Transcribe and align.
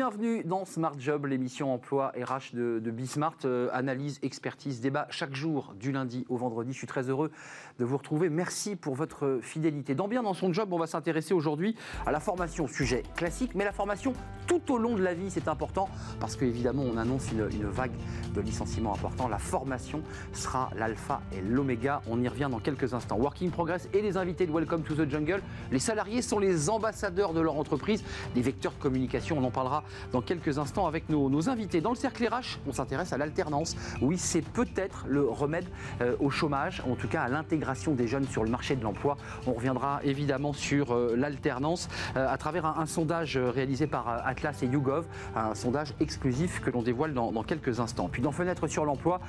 Bienvenue 0.00 0.42
dans 0.44 0.64
Smart 0.64 0.94
Job, 0.98 1.26
l'émission 1.26 1.74
emploi 1.74 2.14
RH 2.16 2.56
de, 2.56 2.80
de 2.82 2.90
Bismart. 2.90 3.36
Euh, 3.44 3.68
analyse, 3.70 4.18
expertise, 4.22 4.80
débat 4.80 5.06
chaque 5.10 5.34
jour 5.34 5.74
du 5.78 5.92
lundi 5.92 6.24
au 6.30 6.38
vendredi. 6.38 6.72
Je 6.72 6.78
suis 6.78 6.86
très 6.86 7.10
heureux 7.10 7.30
de 7.78 7.84
vous 7.84 7.98
retrouver. 7.98 8.30
Merci 8.30 8.76
pour 8.76 8.94
votre 8.94 9.40
fidélité. 9.42 9.94
Dans 9.94 10.08
Bien 10.08 10.22
dans 10.22 10.32
son 10.32 10.54
job, 10.54 10.72
on 10.72 10.78
va 10.78 10.86
s'intéresser 10.86 11.34
aujourd'hui 11.34 11.76
à 12.06 12.12
la 12.12 12.18
formation, 12.18 12.66
sujet 12.66 13.02
classique, 13.14 13.54
mais 13.54 13.62
la 13.62 13.72
formation 13.72 14.14
tout 14.46 14.72
au 14.72 14.78
long 14.78 14.96
de 14.96 15.02
la 15.02 15.12
vie, 15.12 15.30
c'est 15.30 15.48
important 15.48 15.90
parce 16.18 16.34
qu'évidemment, 16.34 16.82
on 16.82 16.96
annonce 16.96 17.30
une, 17.30 17.50
une 17.52 17.66
vague 17.66 17.92
de 18.34 18.40
licenciements 18.40 18.94
importants. 18.94 19.28
La 19.28 19.38
formation 19.38 20.02
sera 20.32 20.70
l'alpha 20.76 21.20
et 21.36 21.42
l'oméga. 21.42 22.00
On 22.08 22.22
y 22.22 22.26
revient 22.26 22.48
dans 22.50 22.58
quelques 22.58 22.94
instants. 22.94 23.18
Working 23.18 23.50
Progress 23.50 23.86
et 23.92 24.00
les 24.00 24.16
invités 24.16 24.46
de 24.46 24.52
Welcome 24.52 24.82
to 24.82 24.94
the 24.94 25.08
Jungle. 25.10 25.42
Les 25.70 25.78
salariés 25.78 26.22
sont 26.22 26.38
les 26.38 26.70
ambassadeurs 26.70 27.34
de 27.34 27.40
leur 27.42 27.56
entreprise, 27.56 28.02
des 28.34 28.40
vecteurs 28.40 28.72
de 28.72 28.78
communication. 28.78 29.36
On 29.36 29.44
en 29.44 29.50
parlera 29.50 29.84
dans 30.12 30.20
quelques 30.20 30.58
instants 30.58 30.86
avec 30.86 31.08
nos, 31.08 31.48
invités. 31.48 31.80
Dans 31.80 31.90
le 31.90 31.96
cercle 31.96 32.26
RH, 32.26 32.58
on 32.66 32.72
s'intéresse 32.72 33.12
à 33.12 33.18
l'alternance. 33.18 33.76
Oui, 34.02 34.18
c'est 34.18 34.42
peut-être 34.42 35.04
le 35.08 35.26
remède 35.28 35.66
euh, 36.00 36.16
au 36.20 36.30
chômage, 36.30 36.82
en 36.88 36.96
tout 36.96 37.08
cas 37.08 37.22
à 37.22 37.28
l'intégration 37.28 37.94
des 37.94 38.06
jeunes 38.06 38.26
sur 38.26 38.44
le 38.44 38.50
marché 38.50 38.76
de 38.76 38.82
l'emploi. 38.82 39.16
On 39.46 39.52
reviendra 39.52 40.00
évidemment 40.04 40.52
sur 40.52 40.92
euh, 40.92 41.14
l'alternance 41.16 41.88
euh, 42.16 42.28
à 42.28 42.36
travers 42.36 42.66
un, 42.66 42.86
sondage 42.86 43.36
réalisé 43.36 43.86
par 43.86 44.08
Atlas 44.26 44.62
et 44.62 44.66
YouGov, 44.66 45.06
un 45.36 45.54
sondage 45.54 45.94
exclusif 46.00 46.60
que 46.60 46.70
l'on 46.70 46.82
dévoile 46.82 47.14
dans, 47.14 47.42
quelques 47.44 47.78
instants. 47.78 48.08
Puis 48.10 48.20
dans 48.20 48.32
Fenêtre 48.32 48.66
sur 48.66 48.84
l'emploi, 48.84 49.20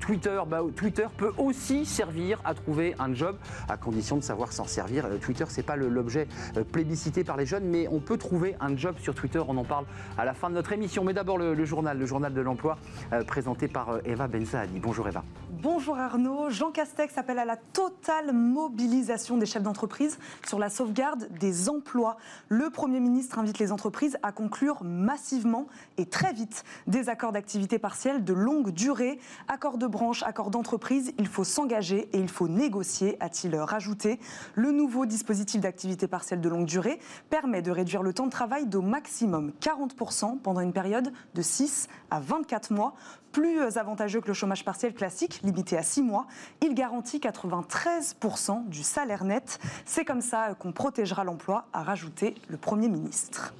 Twitter, 0.00 0.40
bah, 0.48 0.62
Twitter 0.74 1.06
peut 1.16 1.32
aussi 1.36 1.84
servir 1.84 2.40
à 2.44 2.54
trouver 2.54 2.94
un 2.98 3.12
job 3.12 3.36
à 3.68 3.76
condition 3.76 4.16
de 4.16 4.22
savoir 4.22 4.52
s'en 4.52 4.66
servir. 4.66 5.06
Twitter, 5.20 5.44
c'est 5.48 5.62
pas 5.62 5.76
l'objet 5.76 6.28
plébiscité 6.72 7.24
par 7.24 7.36
les 7.36 7.46
jeunes, 7.46 7.64
mais 7.64 7.88
on 7.88 8.00
peut 8.00 8.16
trouver 8.16 8.56
un 8.60 8.76
job 8.76 8.96
sur 8.98 9.14
Twitter. 9.14 9.40
On 9.46 9.56
en 9.56 9.64
parle 9.64 9.77
à 10.16 10.24
la 10.24 10.34
fin 10.34 10.50
de 10.50 10.54
notre 10.54 10.72
émission. 10.72 11.04
Mais 11.04 11.14
d'abord 11.14 11.38
le, 11.38 11.64
journal, 11.64 11.98
le 11.98 12.06
journal 12.06 12.32
de 12.32 12.40
l'emploi, 12.40 12.78
euh, 13.12 13.24
présenté 13.24 13.68
par 13.68 13.90
euh, 13.90 14.00
Eva 14.04 14.26
Bensaadi. 14.26 14.78
Bonjour 14.80 15.08
Eva. 15.08 15.22
Bonjour 15.60 15.98
Arnaud. 15.98 16.50
Jean 16.50 16.70
Castex 16.70 17.18
appelle 17.18 17.40
à 17.40 17.44
la 17.44 17.56
totale 17.56 18.32
mobilisation 18.32 19.36
des 19.38 19.46
chefs 19.46 19.64
d'entreprise 19.64 20.20
sur 20.46 20.56
la 20.56 20.70
sauvegarde 20.70 21.26
des 21.40 21.68
emplois. 21.68 22.16
Le 22.48 22.70
Premier 22.70 23.00
ministre 23.00 23.40
invite 23.40 23.58
les 23.58 23.72
entreprises 23.72 24.18
à 24.22 24.30
conclure 24.30 24.84
massivement 24.84 25.66
et 25.96 26.06
très 26.06 26.32
vite 26.32 26.62
des 26.86 27.08
accords 27.08 27.32
d'activité 27.32 27.80
partielle 27.80 28.22
de 28.22 28.32
longue 28.32 28.70
durée. 28.70 29.18
Accords 29.48 29.78
de 29.78 29.88
branche, 29.88 30.22
accords 30.22 30.50
d'entreprise, 30.50 31.12
il 31.18 31.26
faut 31.26 31.42
s'engager 31.42 32.08
et 32.12 32.20
il 32.20 32.28
faut 32.28 32.46
négocier, 32.46 33.16
a-t-il 33.18 33.56
rajouté. 33.56 34.20
Le 34.54 34.70
nouveau 34.70 35.06
dispositif 35.06 35.60
d'activité 35.60 36.06
partielle 36.06 36.40
de 36.40 36.48
longue 36.48 36.66
durée 36.66 37.00
permet 37.30 37.62
de 37.62 37.72
réduire 37.72 38.04
le 38.04 38.12
temps 38.12 38.26
de 38.26 38.30
travail 38.30 38.66
d'au 38.66 38.82
maximum 38.82 39.50
40% 39.60 40.38
pendant 40.38 40.60
une 40.60 40.72
période 40.72 41.12
de 41.34 41.42
6 41.42 41.88
à 42.12 42.20
24 42.20 42.72
mois 42.72 42.94
plus 43.38 43.78
avantageux 43.78 44.20
que 44.20 44.26
le 44.26 44.34
chômage 44.34 44.64
partiel 44.64 44.92
classique, 44.92 45.40
limité 45.44 45.78
à 45.78 45.84
6 45.84 46.02
mois. 46.02 46.26
Il 46.60 46.74
garantit 46.74 47.18
93% 47.18 48.66
du 48.66 48.82
salaire 48.82 49.22
net. 49.22 49.60
C'est 49.84 50.04
comme 50.04 50.22
ça 50.22 50.54
qu'on 50.58 50.72
protégera 50.72 51.22
l'emploi, 51.22 51.66
a 51.72 51.84
rajouté 51.84 52.34
le 52.48 52.56
Premier 52.56 52.88
ministre. 52.88 53.54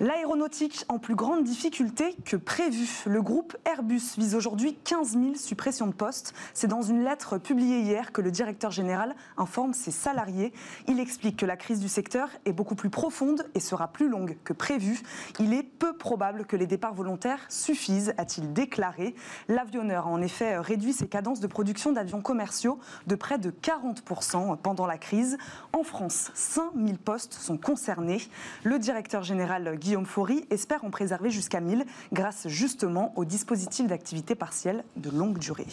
L'aéronautique 0.00 0.84
en 0.88 1.00
plus 1.00 1.16
grande 1.16 1.42
difficulté 1.42 2.14
que 2.24 2.36
prévu. 2.36 2.88
Le 3.04 3.20
groupe 3.20 3.56
Airbus 3.64 4.14
vise 4.16 4.36
aujourd'hui 4.36 4.78
15 4.84 5.14
000 5.14 5.34
suppressions 5.34 5.88
de 5.88 5.92
postes. 5.92 6.34
C'est 6.54 6.68
dans 6.68 6.82
une 6.82 7.02
lettre 7.02 7.36
publiée 7.36 7.80
hier 7.80 8.12
que 8.12 8.20
le 8.20 8.30
directeur 8.30 8.70
général 8.70 9.16
informe 9.36 9.74
ses 9.74 9.90
salariés. 9.90 10.52
Il 10.86 11.00
explique 11.00 11.36
que 11.36 11.46
la 11.46 11.56
crise 11.56 11.80
du 11.80 11.88
secteur 11.88 12.28
est 12.44 12.52
beaucoup 12.52 12.76
plus 12.76 12.90
profonde 12.90 13.48
et 13.56 13.60
sera 13.60 13.88
plus 13.88 14.08
longue 14.08 14.36
que 14.44 14.52
prévu. 14.52 15.02
Il 15.40 15.52
est 15.52 15.64
peu 15.64 15.96
probable 15.96 16.44
que 16.44 16.54
les 16.54 16.68
départs 16.68 16.94
volontaires 16.94 17.44
suffisent, 17.48 18.14
a-t-il 18.18 18.52
déclaré. 18.52 19.16
L'avionneur 19.48 20.06
a 20.06 20.10
en 20.10 20.22
effet 20.22 20.58
réduit 20.58 20.92
ses 20.92 21.08
cadences 21.08 21.40
de 21.40 21.48
production 21.48 21.90
d'avions 21.90 22.20
commerciaux 22.20 22.78
de 23.08 23.16
près 23.16 23.38
de 23.38 23.50
40% 23.50 24.58
pendant 24.58 24.86
la 24.86 24.96
crise. 24.96 25.38
En 25.72 25.82
France, 25.82 26.30
5 26.34 26.70
000 26.76 26.98
postes 27.04 27.32
sont 27.32 27.56
concernés. 27.56 28.22
Le 28.62 28.78
directeur 28.78 29.24
général 29.24 29.76
Guillaume 29.88 30.04
Faury 30.04 30.44
espère 30.50 30.84
en 30.84 30.90
préserver 30.90 31.30
jusqu'à 31.30 31.60
1000 31.60 31.86
grâce 32.12 32.46
justement 32.46 33.14
au 33.16 33.24
dispositif 33.24 33.86
d'activité 33.86 34.34
partielle 34.34 34.84
de 34.96 35.08
longue 35.08 35.38
durée. 35.38 35.64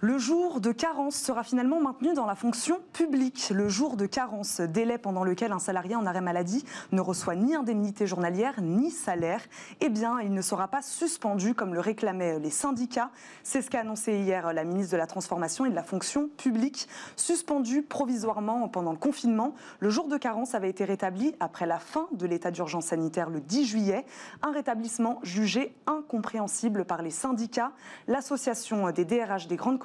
Le 0.00 0.16
jour 0.16 0.60
de 0.60 0.70
carence 0.70 1.16
sera 1.16 1.42
finalement 1.42 1.80
maintenu 1.80 2.14
dans 2.14 2.24
la 2.24 2.36
fonction 2.36 2.78
publique. 2.92 3.50
Le 3.52 3.68
jour 3.68 3.96
de 3.96 4.06
carence, 4.06 4.60
délai 4.60 4.96
pendant 4.96 5.24
lequel 5.24 5.50
un 5.50 5.58
salarié 5.58 5.96
en 5.96 6.06
arrêt 6.06 6.20
maladie 6.20 6.64
ne 6.92 7.00
reçoit 7.00 7.34
ni 7.34 7.56
indemnité 7.56 8.06
journalière 8.06 8.62
ni 8.62 8.92
salaire, 8.92 9.40
eh 9.80 9.88
bien, 9.88 10.20
il 10.20 10.32
ne 10.32 10.40
sera 10.40 10.68
pas 10.68 10.82
suspendu 10.82 11.52
comme 11.52 11.74
le 11.74 11.80
réclamaient 11.80 12.38
les 12.38 12.50
syndicats. 12.50 13.10
C'est 13.42 13.60
ce 13.60 13.70
qu'a 13.70 13.80
annoncé 13.80 14.20
hier 14.20 14.52
la 14.52 14.62
ministre 14.62 14.92
de 14.92 14.98
la 14.98 15.08
Transformation 15.08 15.66
et 15.66 15.70
de 15.70 15.74
la 15.74 15.82
fonction 15.82 16.28
publique. 16.28 16.88
Suspendu 17.16 17.82
provisoirement 17.82 18.68
pendant 18.68 18.92
le 18.92 18.98
confinement, 18.98 19.56
le 19.80 19.90
jour 19.90 20.06
de 20.06 20.16
carence 20.16 20.54
avait 20.54 20.70
été 20.70 20.84
rétabli 20.84 21.34
après 21.40 21.66
la 21.66 21.80
fin 21.80 22.06
de 22.12 22.24
l'état 22.24 22.52
d'urgence 22.52 22.86
sanitaire 22.86 23.30
le 23.30 23.40
10 23.40 23.64
juillet. 23.64 24.06
Un 24.42 24.52
rétablissement 24.52 25.18
jugé 25.24 25.74
incompréhensible 25.88 26.84
par 26.84 27.02
les 27.02 27.10
syndicats. 27.10 27.72
L'association 28.06 28.92
des 28.92 29.04
DRH 29.04 29.48
des 29.48 29.56
grandes 29.56 29.80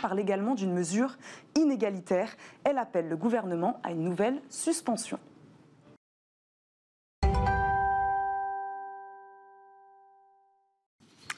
parle 0.00 0.20
également 0.20 0.54
d'une 0.54 0.72
mesure 0.72 1.16
inégalitaire. 1.56 2.30
Elle 2.64 2.78
appelle 2.78 3.08
le 3.08 3.16
gouvernement 3.16 3.80
à 3.82 3.92
une 3.92 4.02
nouvelle 4.02 4.40
suspension. 4.48 5.18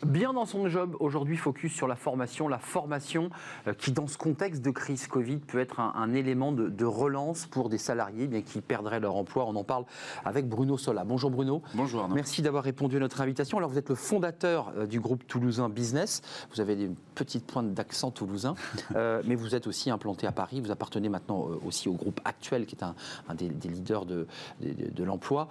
Bien 0.07 0.33
dans 0.33 0.47
son 0.47 0.69
job, 0.69 0.97
aujourd'hui 0.99 1.37
focus 1.37 1.73
sur 1.73 1.87
la 1.87 1.95
formation. 1.95 2.49
La 2.49 2.59
formation 2.59 3.31
euh, 3.69 3.73
qui, 3.73 3.93
dans 3.93 4.09
ce 4.09 4.19
contexte 4.19 4.61
de 4.61 4.71
crise 4.71 5.07
Covid, 5.07 5.37
peut 5.37 5.61
être 5.61 5.79
un, 5.79 5.93
un 5.95 6.13
élément 6.13 6.51
de, 6.51 6.69
de 6.69 6.85
relance 6.85 7.47
pour 7.47 7.69
des 7.69 7.79
salariés 7.79 8.25
eh 8.25 8.27
bien, 8.27 8.43
qui 8.43 8.61
perdraient 8.61 8.99
leur 8.99 9.15
emploi. 9.15 9.47
On 9.47 9.55
en 9.55 9.63
parle 9.63 9.85
avec 10.25 10.49
Bruno 10.49 10.77
Sola. 10.77 11.05
Bonjour 11.05 11.31
Bruno. 11.31 11.63
Bonjour 11.75 12.03
Arnaud. 12.03 12.17
Merci 12.17 12.43
d'avoir 12.43 12.65
répondu 12.65 12.97
à 12.97 12.99
notre 12.99 13.21
invitation. 13.21 13.59
Alors 13.59 13.71
vous 13.71 13.79
êtes 13.79 13.91
le 13.91 13.95
fondateur 13.95 14.73
euh, 14.77 14.87
du 14.87 14.99
groupe 14.99 15.25
toulousain 15.29 15.69
Business. 15.69 16.23
Vous 16.53 16.61
avez 16.61 16.75
des 16.75 16.91
petites 17.15 17.47
pointes 17.47 17.73
d'accent 17.73 18.11
toulousain, 18.11 18.57
euh, 18.97 19.23
mais 19.27 19.37
vous 19.37 19.55
êtes 19.55 19.69
aussi 19.69 19.89
implanté 19.89 20.27
à 20.27 20.33
Paris. 20.33 20.61
Vous 20.61 20.73
appartenez 20.73 21.11
maintenant 21.11 21.47
aussi 21.65 21.89
au 21.89 21.95
groupe 21.95 22.21
Actuel, 22.25 22.67
qui 22.67 22.75
est 22.75 22.83
un, 22.83 22.97
un 23.29 23.35
des, 23.37 23.49
des 23.49 23.69
leaders 23.69 24.05
de, 24.05 24.27
de, 24.61 25.05
l'emploi. 25.05 25.49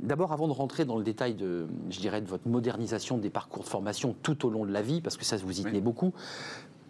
D'abord, 0.00 0.32
avant 0.32 0.48
de 0.48 0.52
rentrer 0.52 0.84
dans 0.84 0.96
le 0.96 1.04
détail 1.04 1.34
de, 1.34 1.66
je 1.90 2.00
dirais, 2.00 2.20
de 2.20 2.28
votre 2.28 2.48
modernisation 2.48 3.18
des 3.18 3.30
parcours 3.30 3.62
de 3.62 3.68
formation 3.68 3.91
tout 4.22 4.46
au 4.46 4.50
long 4.50 4.64
de 4.66 4.72
la 4.72 4.82
vie, 4.82 5.00
parce 5.00 5.16
que 5.16 5.24
ça 5.24 5.36
vous 5.36 5.60
y 5.60 5.64
Oui. 5.64 5.70
tenez 5.70 5.80
beaucoup. 5.80 6.12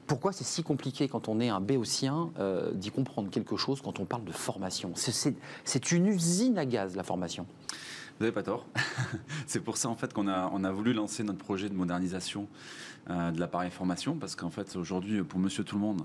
Pourquoi 0.07 0.33
c'est 0.33 0.45
si 0.45 0.63
compliqué 0.63 1.09
quand 1.09 1.29
on 1.29 1.41
est 1.41 1.49
un 1.49 1.61
béotien 1.61 2.31
euh, 2.39 2.73
d'y 2.73 2.91
comprendre 2.91 3.31
quelque 3.31 3.57
chose 3.57 3.81
quand 3.83 4.01
on 4.01 4.05
parle 4.05 4.25
de 4.25 4.33
formation? 4.33 4.93
C'est 4.95 5.93
une 5.93 6.07
usine 6.07 6.59
à 6.59 6.67
gaz, 6.67 6.97
la 6.97 7.03
formation. 7.03 7.47
Vous 8.23 8.27
n'avez 8.27 8.35
pas 8.37 8.45
tort. 8.45 8.67
c'est 9.49 9.59
pour 9.59 9.77
ça 9.77 9.89
en 9.89 9.97
fait 9.97 10.13
qu'on 10.13 10.29
a, 10.29 10.49
on 10.53 10.63
a 10.63 10.71
voulu 10.71 10.93
lancer 10.93 11.25
notre 11.25 11.41
projet 11.41 11.69
de 11.69 11.75
modernisation 11.75 12.47
euh, 13.11 13.33
de 13.33 13.41
l'appareil 13.41 13.73
formation 13.73 14.15
parce 14.17 14.37
qu'en 14.37 14.51
fait 14.51 14.77
aujourd'hui 14.77 15.25
pour 15.25 15.41
Monsieur 15.41 15.65
Tout 15.65 15.75
le 15.75 15.81
Monde 15.81 16.03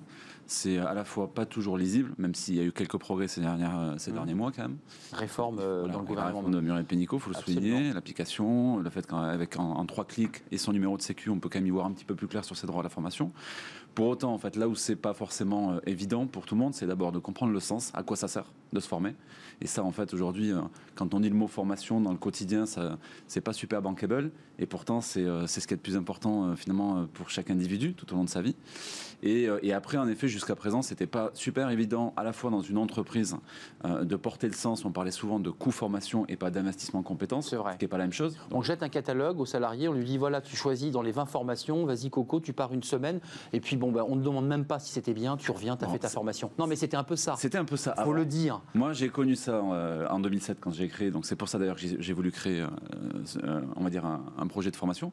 c'est 0.48 0.80
à 0.80 0.96
la 0.96 1.04
fois 1.06 1.32
pas 1.32 1.46
toujours 1.46 1.78
lisible 1.78 2.16
même 2.18 2.34
s'il 2.34 2.56
y 2.56 2.60
a 2.60 2.64
eu 2.64 2.72
quelques 2.72 2.98
progrès 2.98 3.28
ces, 3.28 3.42
dernières, 3.42 3.78
euh, 3.78 3.94
ces 4.00 4.10
Mhm. 4.10 4.16
derniers 4.18 4.34
mois 4.34 4.52
quand 4.52 4.64
même. 4.64 4.78
Réforme 5.14 5.60
euh, 5.60 5.82
Voilà, 5.82 5.94
dans 5.94 6.00
le 6.00 6.06
gouvernement. 6.08 6.38
réforme 6.40 6.56
de 6.56 6.60
Muriel 6.60 6.86
Pénicaud, 6.86 7.20
faut 7.20 7.30
le 7.30 7.36
souligner, 7.36 7.94
l'application, 7.94 8.78
le 8.78 8.90
fait 8.90 9.06
qu'avec 9.06 9.60
en, 9.60 9.74
en 9.74 9.86
trois 9.86 10.06
clics 10.06 10.42
et 10.50 10.58
son 10.58 10.74
numéro 10.74 10.98
de 10.98 11.04
sécu, 11.04 11.30
on 11.30 11.40
peut 11.40 11.50
quand 11.50 11.60
même 11.60 11.68
y 11.68 11.70
voir 11.70 11.86
un 11.86 11.92
petit 11.92 12.06
peu 12.06 12.16
plus 12.16 12.28
clair 12.28 12.44
sur 12.44 12.58
ses 12.58 12.66
droits 12.66 12.80
à 12.80 12.84
la 12.84 12.90
formation. 12.90 13.32
Pour 13.98 14.10
autant, 14.10 14.32
en 14.32 14.38
fait, 14.38 14.56
là 14.56 14.68
où 14.68 14.76
c'est 14.76 14.96
pas 14.96 15.16
forcément 15.16 15.72
euh, 15.72 15.80
évident 15.88 16.28
pour 16.28 16.46
tout 16.46 16.54
le 16.54 16.62
monde, 16.62 16.76
c'est 16.76 16.86
d'abord 16.86 17.12
de 17.12 17.18
comprendre 17.18 17.52
le 17.52 17.60
sens, 17.60 17.90
à 17.96 18.04
quoi 18.04 18.16
ça 18.16 18.28
sert 18.28 18.46
de 18.72 18.80
se 18.80 18.88
former. 18.88 19.16
Et 19.60 19.66
ça, 19.66 19.84
en 19.84 19.92
fait, 19.92 20.14
aujourd'hui, 20.14 20.52
euh, 20.52 20.60
quand 20.94 21.16
on 21.16 21.20
dit 21.20 21.30
le 21.30 21.36
mot 21.36 21.48
formation 21.48 22.00
dans 22.00 22.12
le 22.12 22.18
quotidien, 22.18 22.68
ça, 22.68 23.00
c'est 23.28 23.42
pas 23.42 23.54
super 23.54 23.82
bankable. 23.82 24.30
Et 24.60 24.68
pourtant, 24.68 25.02
c'est 25.02 25.24
euh, 25.24 25.48
c'est 25.48 25.62
ce 25.62 25.68
qui 25.68 25.74
est 25.74 25.78
le 25.78 25.82
plus 25.82 25.98
important 25.98 26.56
finalement 26.56 27.08
pour 27.14 27.32
chaque 27.32 27.50
individu 27.50 27.96
tout 27.96 28.12
au 28.14 28.18
long 28.18 28.24
de 28.24 28.30
sa 28.30 28.44
vie. 28.44 28.56
Et, 29.24 29.48
et 29.64 29.74
après, 29.74 29.98
en 29.98 30.08
effet, 30.08 30.28
jusqu'à 30.28 30.56
présent, 30.56 30.84
c'était 30.84 31.08
pas 31.08 31.32
super 31.34 31.72
évident 31.72 32.14
à 32.18 32.24
la 32.24 32.34
fois 32.34 32.52
dans 32.52 32.62
une 32.62 32.78
entreprise 32.78 33.36
de 33.84 34.16
porter 34.16 34.46
le 34.46 34.54
sens. 34.54 34.86
On 34.86 34.92
parlait 34.92 35.10
souvent 35.10 35.40
de 35.40 35.50
coût 35.50 35.72
formation 35.72 36.26
et 36.28 36.36
pas 36.36 36.52
d'investissement 36.52 37.00
en 37.00 37.04
compétences, 37.04 37.50
C'est 37.50 37.56
vrai. 37.56 37.74
ce 37.74 37.78
qui 37.80 37.86
n'est 37.86 37.90
pas 37.90 37.98
la 37.98 38.04
même 38.04 38.14
chose. 38.14 38.38
On 38.52 38.62
jette 38.62 38.84
un 38.84 38.90
catalogue 38.90 39.40
au 39.40 39.46
salarié, 39.46 39.88
on 39.88 39.94
lui 39.94 40.06
dit 40.06 40.20
voilà, 40.20 40.40
tu 40.42 40.56
choisis 40.56 40.92
dans 40.92 41.02
les 41.02 41.12
20 41.12 41.26
formations, 41.26 41.84
vas-y 41.86 42.12
Coco, 42.12 42.40
tu 42.40 42.54
pars 42.54 42.74
une 42.74 42.84
semaine, 42.84 43.20
et 43.54 43.60
puis 43.60 43.76
bon, 43.76 43.87
bah, 43.92 44.06
on 44.08 44.16
ne 44.16 44.24
demande 44.24 44.48
même 44.48 44.66
pas 44.66 44.80
si 44.80 44.92
c'était 44.92 45.14
bien, 45.14 45.38
tu 45.38 45.52
reviens, 45.52 45.78
tu 45.78 45.84
as 45.84 45.88
Non, 45.88 45.94
fait 45.94 46.00
ta 46.00 46.10
formation. 46.10 46.52
Non, 46.58 46.68
mais 46.68 46.76
c'était 46.76 46.98
un 46.98 47.04
peu 47.04 47.16
ça. 47.16 47.36
C'était 47.38 47.58
un 47.58 47.66
peu 47.66 47.78
ça. 47.78 47.94
Faut 47.96 48.02
avant. 48.02 48.12
le 48.14 48.26
dire. 48.26 48.62
Moi, 48.74 48.94
j'ai 48.94 49.10
connu 49.10 49.36
ça 49.36 49.56
euh, 49.56 50.08
en 50.10 50.20
2007 50.20 50.58
quand 50.60 50.72
j'ai 50.72 50.88
créé, 50.88 51.12
donc 51.12 51.26
c'est 51.26 51.36
pour 51.36 51.50
ça 51.50 51.60
d'ailleurs 51.60 51.76
que 51.76 51.82
j'ai 51.82 52.14
voulu 52.14 52.32
créer, 52.32 52.66
on 53.76 53.84
va 53.84 53.90
dire, 53.90 54.06
un, 54.06 54.48
projet 54.48 54.72
de 54.72 54.76
formation. 54.76 55.12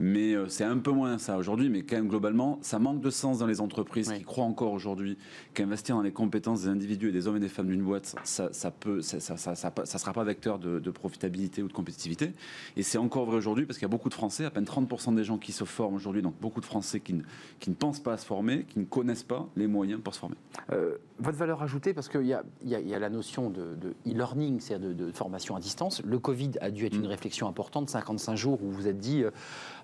Mais 0.00 0.34
c'est 0.48 0.64
un 0.64 0.78
peu 0.78 0.90
moins 0.90 1.18
ça 1.18 1.36
aujourd'hui, 1.36 1.68
mais 1.70 1.82
quand 1.82 1.96
même 1.96 2.08
globalement, 2.08 2.58
ça 2.62 2.78
manque 2.78 3.00
de 3.00 3.10
sens 3.10 3.38
dans 3.38 3.46
les 3.46 3.60
entreprises 3.60 4.12
qui 4.12 4.24
croient 4.24 4.44
encore 4.44 4.72
aujourd'hui 4.72 5.16
qu'investir 5.54 5.96
dans 5.96 6.02
les 6.02 6.12
compétences 6.12 6.62
des 6.62 6.68
individus 6.68 7.08
et 7.08 7.12
des 7.12 7.28
hommes 7.28 7.36
et 7.36 7.40
des 7.40 7.48
femmes 7.48 7.68
d'une 7.68 7.82
boîte, 7.82 8.14
ça, 8.24 8.52
ça 8.52 8.70
peut, 8.70 9.02
ça, 9.02 9.20
ça, 9.20 9.36
ça, 9.36 9.54
ça, 9.54 9.98
sera 9.98 10.12
pas 10.12 10.24
vecteur 10.24 10.58
de, 10.58 10.80
de 10.80 10.90
profitabilité 10.90 11.62
ou 11.62 11.68
de 11.68 11.72
compétitivité. 11.72 12.32
Et 12.76 12.82
c'est 12.82 12.98
encore 12.98 13.26
vrai 13.26 13.36
aujourd'hui 13.36 13.66
parce 13.66 13.78
qu'il 13.78 13.86
y 13.86 13.90
a 13.90 13.94
beaucoup 13.94 14.08
de 14.08 14.14
Français, 14.14 14.44
à 14.44 14.50
peine 14.50 14.64
30% 14.64 15.14
des 15.14 15.24
gens 15.24 15.38
qui 15.38 15.52
se 15.52 15.64
forment 15.64 15.94
aujourd'hui, 15.94 16.22
donc 16.22 16.34
beaucoup 16.40 16.60
de 16.60 16.66
Français 16.66 17.00
qui 17.00 17.14
ne, 17.14 17.22
qui 17.60 17.70
ne 17.70 17.74
pensent 17.74 18.00
pas 18.00 18.14
à 18.14 18.16
se 18.16 18.26
former, 18.26 18.64
qui 18.64 18.80
ne 18.80 18.84
connaissent 18.84 19.22
pas 19.22 19.48
les 19.56 19.66
moyens 19.66 20.00
pour 20.02 20.14
se 20.14 20.18
former. 20.18 20.36
Euh, 20.72 20.96
votre 21.18 21.38
valeur 21.38 21.62
ajoutée, 21.62 21.94
parce 21.94 22.08
qu'il 22.08 22.26
y, 22.26 22.34
y, 22.64 22.68
y, 22.68 22.94
a 22.94 22.98
la 22.98 23.10
notion 23.10 23.50
de 23.50 23.94
e-learning, 24.06 24.60
c'est-à-dire 24.60 24.94
de, 24.94 25.12
formation 25.12 25.54
à 25.54 25.60
distance. 25.60 26.02
Le 26.04 26.18
Covid 26.18 26.52
a 26.60 26.70
dû 26.70 26.86
être 26.86 26.96
une 26.96 27.06
mm. 27.06 27.06
réflexion 27.06 27.48
importante, 27.48 27.88
55 27.88 28.36
jours 28.36 28.62
où 28.62 28.70
vous 28.70 28.72
vous 28.72 28.88
êtes 28.88 28.98
dit 28.98 29.22
euh, 29.22 29.30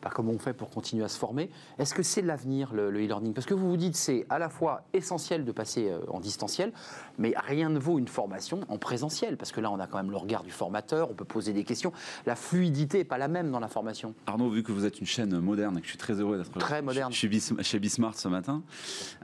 bah, 0.02 0.10
comment 0.14 0.32
on 0.32 0.38
fait 0.38 0.52
pour 0.52 0.70
continuer 0.70 1.04
à 1.04 1.08
se 1.08 1.18
former. 1.18 1.50
Est-ce 1.78 1.94
que 1.94 2.02
c'est 2.02 2.22
l'avenir, 2.22 2.72
le 2.72 2.90
e-learning? 2.90 3.34
Parce 3.34 3.46
que 3.46 3.54
vous 3.54 3.68
vous 3.68 3.76
dites 3.76 3.96
c'est 3.96 4.26
à 4.30 4.38
la 4.38 4.48
fois 4.48 4.82
essentiel 4.92 5.44
de 5.44 5.52
passer 5.52 5.88
euh, 5.88 6.00
en 6.08 6.20
distanciel, 6.20 6.72
mais 7.18 7.34
rien 7.36 7.68
ne 7.68 7.78
vaut 7.78 7.98
une 7.98 8.08
formation 8.08 8.60
en 8.68 8.78
présentiel, 8.78 9.36
parce 9.36 9.52
que 9.52 9.60
là 9.60 9.70
on 9.70 9.78
a 9.78 9.86
quand 9.86 9.98
même 9.98 10.10
le 10.10 10.16
regard 10.16 10.42
du 10.42 10.50
formateur, 10.50 11.10
on 11.10 11.14
peut 11.14 11.24
poser 11.24 11.52
des 11.52 11.64
questions. 11.64 11.92
La 12.26 12.36
fluidité 12.36 12.98
n'est 12.98 13.04
pas 13.04 13.18
la 13.18 13.28
même 13.28 13.50
dans 13.50 13.60
la 13.60 13.68
formation. 13.68 14.14
Arnaud, 14.26 14.50
vu 14.50 14.62
que 14.62 14.72
vous 14.72 14.84
êtes 14.84 15.00
une 15.00 15.06
chaîne 15.06 15.38
moderne 15.38 15.78
et 15.78 15.80
que 15.80 15.86
je 15.86 15.90
suis 15.90 15.98
très 15.98 16.14
heureux 16.14 16.38
d'être 16.38 16.58
très 16.58 16.82
moderne 16.82 17.12
chez, 17.12 17.30
chez 17.60 17.78
Bismart 17.78 18.18
ce 18.18 18.28
matin, 18.28 18.62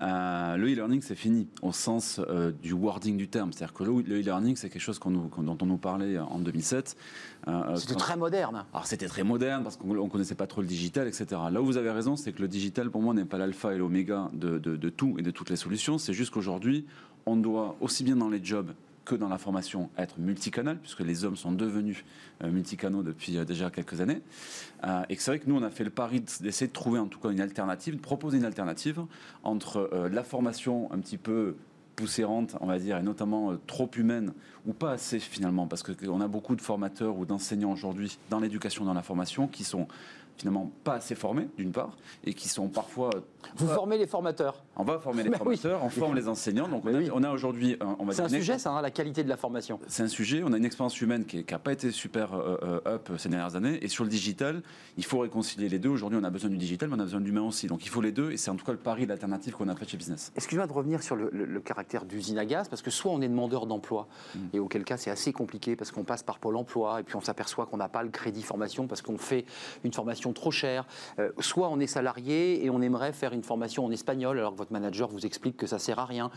euh, 0.03 0.57
le 0.57 0.67
e-learning 0.73 1.01
c'est 1.03 1.15
fini 1.15 1.49
au 1.63 1.73
sens 1.73 2.21
euh, 2.29 2.53
du 2.63 2.73
wording 2.73 3.17
du 3.17 3.29
terme. 3.29 3.53
C'est-à-dire 3.53 3.75
que 3.75 3.85
le 3.85 4.21
e-learning 4.21 4.57
c'est 4.57 4.69
quelque 4.69 4.83
chose 4.83 5.01
dont 5.01 5.59
on 5.61 5.67
nous 5.67 5.79
parlait 5.79 6.19
en 6.19 6.39
2007. 6.39 6.97
C'était 7.77 7.95
très 7.95 8.17
moderne. 8.17 8.65
Alors 8.73 8.87
c'était 8.87 9.07
très 9.07 9.23
moderne 9.23 9.63
parce 9.63 9.77
qu'on 9.77 9.95
ne 9.95 10.09
connaissait 10.09 10.35
pas 10.35 10.47
trop 10.47 10.61
le 10.61 10.67
digital, 10.67 11.07
etc. 11.07 11.27
Là 11.51 11.63
où 11.63 11.67
vous 11.67 11.77
avez 11.77 11.91
raison, 11.91 12.17
c'est 12.17 12.33
que 12.33 12.43
le 12.43 12.49
digital 12.49 12.91
pour 12.91 13.03
moi 13.03 13.15
n'est 13.15 13.25
pas 13.25 13.39
l'alpha 13.39 13.75
et 13.75 13.79
l'oméga 13.79 14.31
de, 14.33 14.59
de 14.59 14.89
tout 14.89 15.17
et 15.19 15.23
de 15.23 15.31
toutes 15.31 15.51
les 15.51 15.57
solutions. 15.57 15.99
C'est 15.99 16.13
juste 16.13 16.33
qu'aujourd'hui, 16.33 16.87
on 17.27 17.37
doit 17.37 17.77
aussi 17.81 18.05
bien 18.05 18.17
dans 18.17 18.29
les 18.29 18.43
jobs 18.43 18.73
que 19.07 19.15
dans 19.15 19.29
la 19.29 19.39
formation 19.39 19.89
être 19.97 20.19
multicanal, 20.19 20.79
puisque 20.79 21.01
les 21.01 21.25
hommes 21.25 21.37
sont 21.37 21.53
devenus 21.53 22.05
euh, 22.43 22.51
multicanaux 22.51 23.03
depuis 23.03 23.39
euh, 23.39 23.45
déjà 23.45 23.71
quelques 23.71 24.01
années. 24.03 24.21
Euh, 24.85 25.05
et 25.09 25.17
c'est 25.17 25.31
vrai 25.31 25.39
que 25.39 25.49
nous, 25.49 25.57
on 25.57 25.63
a 25.63 25.71
fait 25.71 25.85
le 25.85 25.91
pari 25.91 26.21
d'essayer 26.21 26.67
de 26.67 26.73
trouver 26.73 26.99
en 26.99 27.07
tout 27.07 27.21
cas 27.21 27.31
une 27.31 27.41
alternative, 27.41 27.97
de 27.97 28.01
proposer 28.01 28.37
une 28.37 28.45
alternative 28.45 29.01
entre 29.45 30.09
la 30.11 30.25
formation 30.25 30.93
un 30.93 30.99
petit 30.99 31.19
peu 31.19 31.55
poussérante, 31.97 32.57
on 32.61 32.67
va 32.67 32.79
dire, 32.79 32.99
et 32.99 33.03
notamment 33.03 33.57
trop 33.67 33.91
humaine, 33.97 34.33
ou 34.67 34.73
pas 34.73 34.93
assez 34.93 35.19
finalement, 35.19 35.67
parce 35.67 35.83
qu'on 35.83 36.21
a 36.21 36.29
beaucoup 36.29 36.55
de 36.55 36.61
formateurs 36.61 37.17
ou 37.17 37.25
d'enseignants 37.25 37.73
aujourd'hui 37.73 38.19
dans 38.31 38.39
l'éducation, 38.39 38.85
dans 38.85 38.95
la 38.95 39.03
formation, 39.03 39.49
qui 39.49 39.65
sont 39.65 39.89
finalement 40.37 40.71
pas 40.85 40.95
assez 40.95 41.15
formés, 41.15 41.49
d'une 41.57 41.73
part, 41.73 41.97
et 42.25 42.35
qui 42.35 42.49
sont 42.49 42.69
parfois... 42.69 43.11
Vous 43.57 43.69
formez 43.69 43.97
les 43.97 44.07
formateurs 44.07 44.65
On 44.77 44.85
va 44.85 44.99
former 44.99 45.23
les 45.23 45.31
formateurs, 45.37 45.83
on 45.85 45.89
forme 45.89 46.15
les 46.15 46.29
enseignants. 46.29 46.69
Donc 46.69 46.85
on 47.13 47.23
a, 47.23 47.31
aujourd'hui... 47.31 47.79
C'est 48.11 48.23
un 48.23 48.29
sujet, 48.29 48.59
ça, 48.59 48.73
hein, 48.73 48.83
la 48.83 48.91
qualité 48.91 49.25
de 49.25 49.29
la 49.29 49.37
formation. 49.37 49.79
C'est 49.87 50.03
un 50.03 50.09
sujet, 50.09 50.43
on 50.45 50.53
a 50.53 50.57
une 50.57 50.65
expérience 50.65 51.01
humaine 51.01 51.25
qui 51.25 51.45
n'a 51.51 51.59
pas 51.59 51.73
été 51.73 51.91
super 51.91 52.35
euh, 52.35 52.57
euh, 52.63 52.95
up 52.95 53.11
ces 53.19 53.29
dernières 53.29 53.57
années, 53.57 53.79
et 53.83 53.89
sur 53.89 54.05
le 54.05 54.11
digital, 54.11 54.63
il 54.97 55.05
faut 55.05 55.19
réconcilier 55.19 55.69
les 55.69 55.79
deux. 55.79 55.89
Aujourd'hui, 55.89 56.19
on 56.21 56.25
a 56.25 56.31
besoin 56.31 56.51
du 56.51 56.57
digital, 56.57 56.89
mais 56.89 56.97
on 56.97 57.01
a 57.01 57.05
besoin 57.05 57.21
de 57.21 57.25
l'humain 57.25 57.43
aussi. 57.43 57.67
Donc 57.67 57.85
il 57.85 57.89
faut 57.89 58.01
les 58.01 58.13
deux, 58.13 58.33
et 58.33 58.37
c'est 58.37 58.51
en 58.51 58.57
tout 58.57 58.65
cas 58.65 58.73
le 58.73 58.79
pari, 58.79 59.07
l'alternative 59.07 59.55
qu'on 59.55 59.69
a 59.69 59.77
fait 59.77 59.89
chez 59.89 59.97
Business. 59.97 60.33
Excusez-moi 60.37 60.67
de 60.67 60.73
revenir 60.73 61.03
sur 61.03 61.17
le, 61.17 61.61
caractère 61.61 62.05
d'usine 62.05 62.39
à 62.39 62.45
gaz, 62.45 62.69
parce 62.69 62.83
que 62.83 62.91
soit 62.91 63.11
on 63.11 63.21
est 63.21 63.29
demandeur 63.29 63.67
d'emploi, 63.67 64.09
mm. 64.35 64.39
et 64.53 64.59
auquel 64.59 64.85
cas 64.85 64.97
c'est 64.97 65.11
assez 65.11 65.33
compliqué, 65.33 65.77
parce 65.77 65.91
qu'on 65.91 66.05
passe 66.05 66.23
par 66.23 66.39
Pôle 66.39 66.57
emploi, 66.57 67.01
et 67.01 67.03
puis 67.03 67.17
on 67.17 67.21
s'aperçoit 67.21 67.67
qu'on 67.67 67.79
n'a 67.79 67.89
pas 67.89 68.03
le 68.03 68.11
crédit 68.11 68.43
formation, 68.43 68.87
parce 68.87 69.03
qu'on 69.03 69.19
fait 69.19 69.45
une 69.85 69.93
formation 69.93 70.26
trop 70.33 70.51
chère, 70.51 70.87
euh, 71.19 71.31
soit 71.41 71.69
on 71.69 71.81
est 71.81 71.87
salarié 71.87 72.65
et 72.65 72.71
on 72.71 72.81
aimerait 72.83 73.13
faire 73.13 73.33
une 73.33 73.43
formation 73.43 73.85
en 73.85 73.91
espagnol 73.91 74.39
alors 74.39 74.53
que 74.53 74.59
votre 74.59 74.73
manager 74.73 75.09
vous 75.09 75.27
explique 75.27 75.57
que 75.57 75.67
ça 75.67 75.79
sert 75.79 75.99
à 75.99 76.05
rien. 76.05 76.31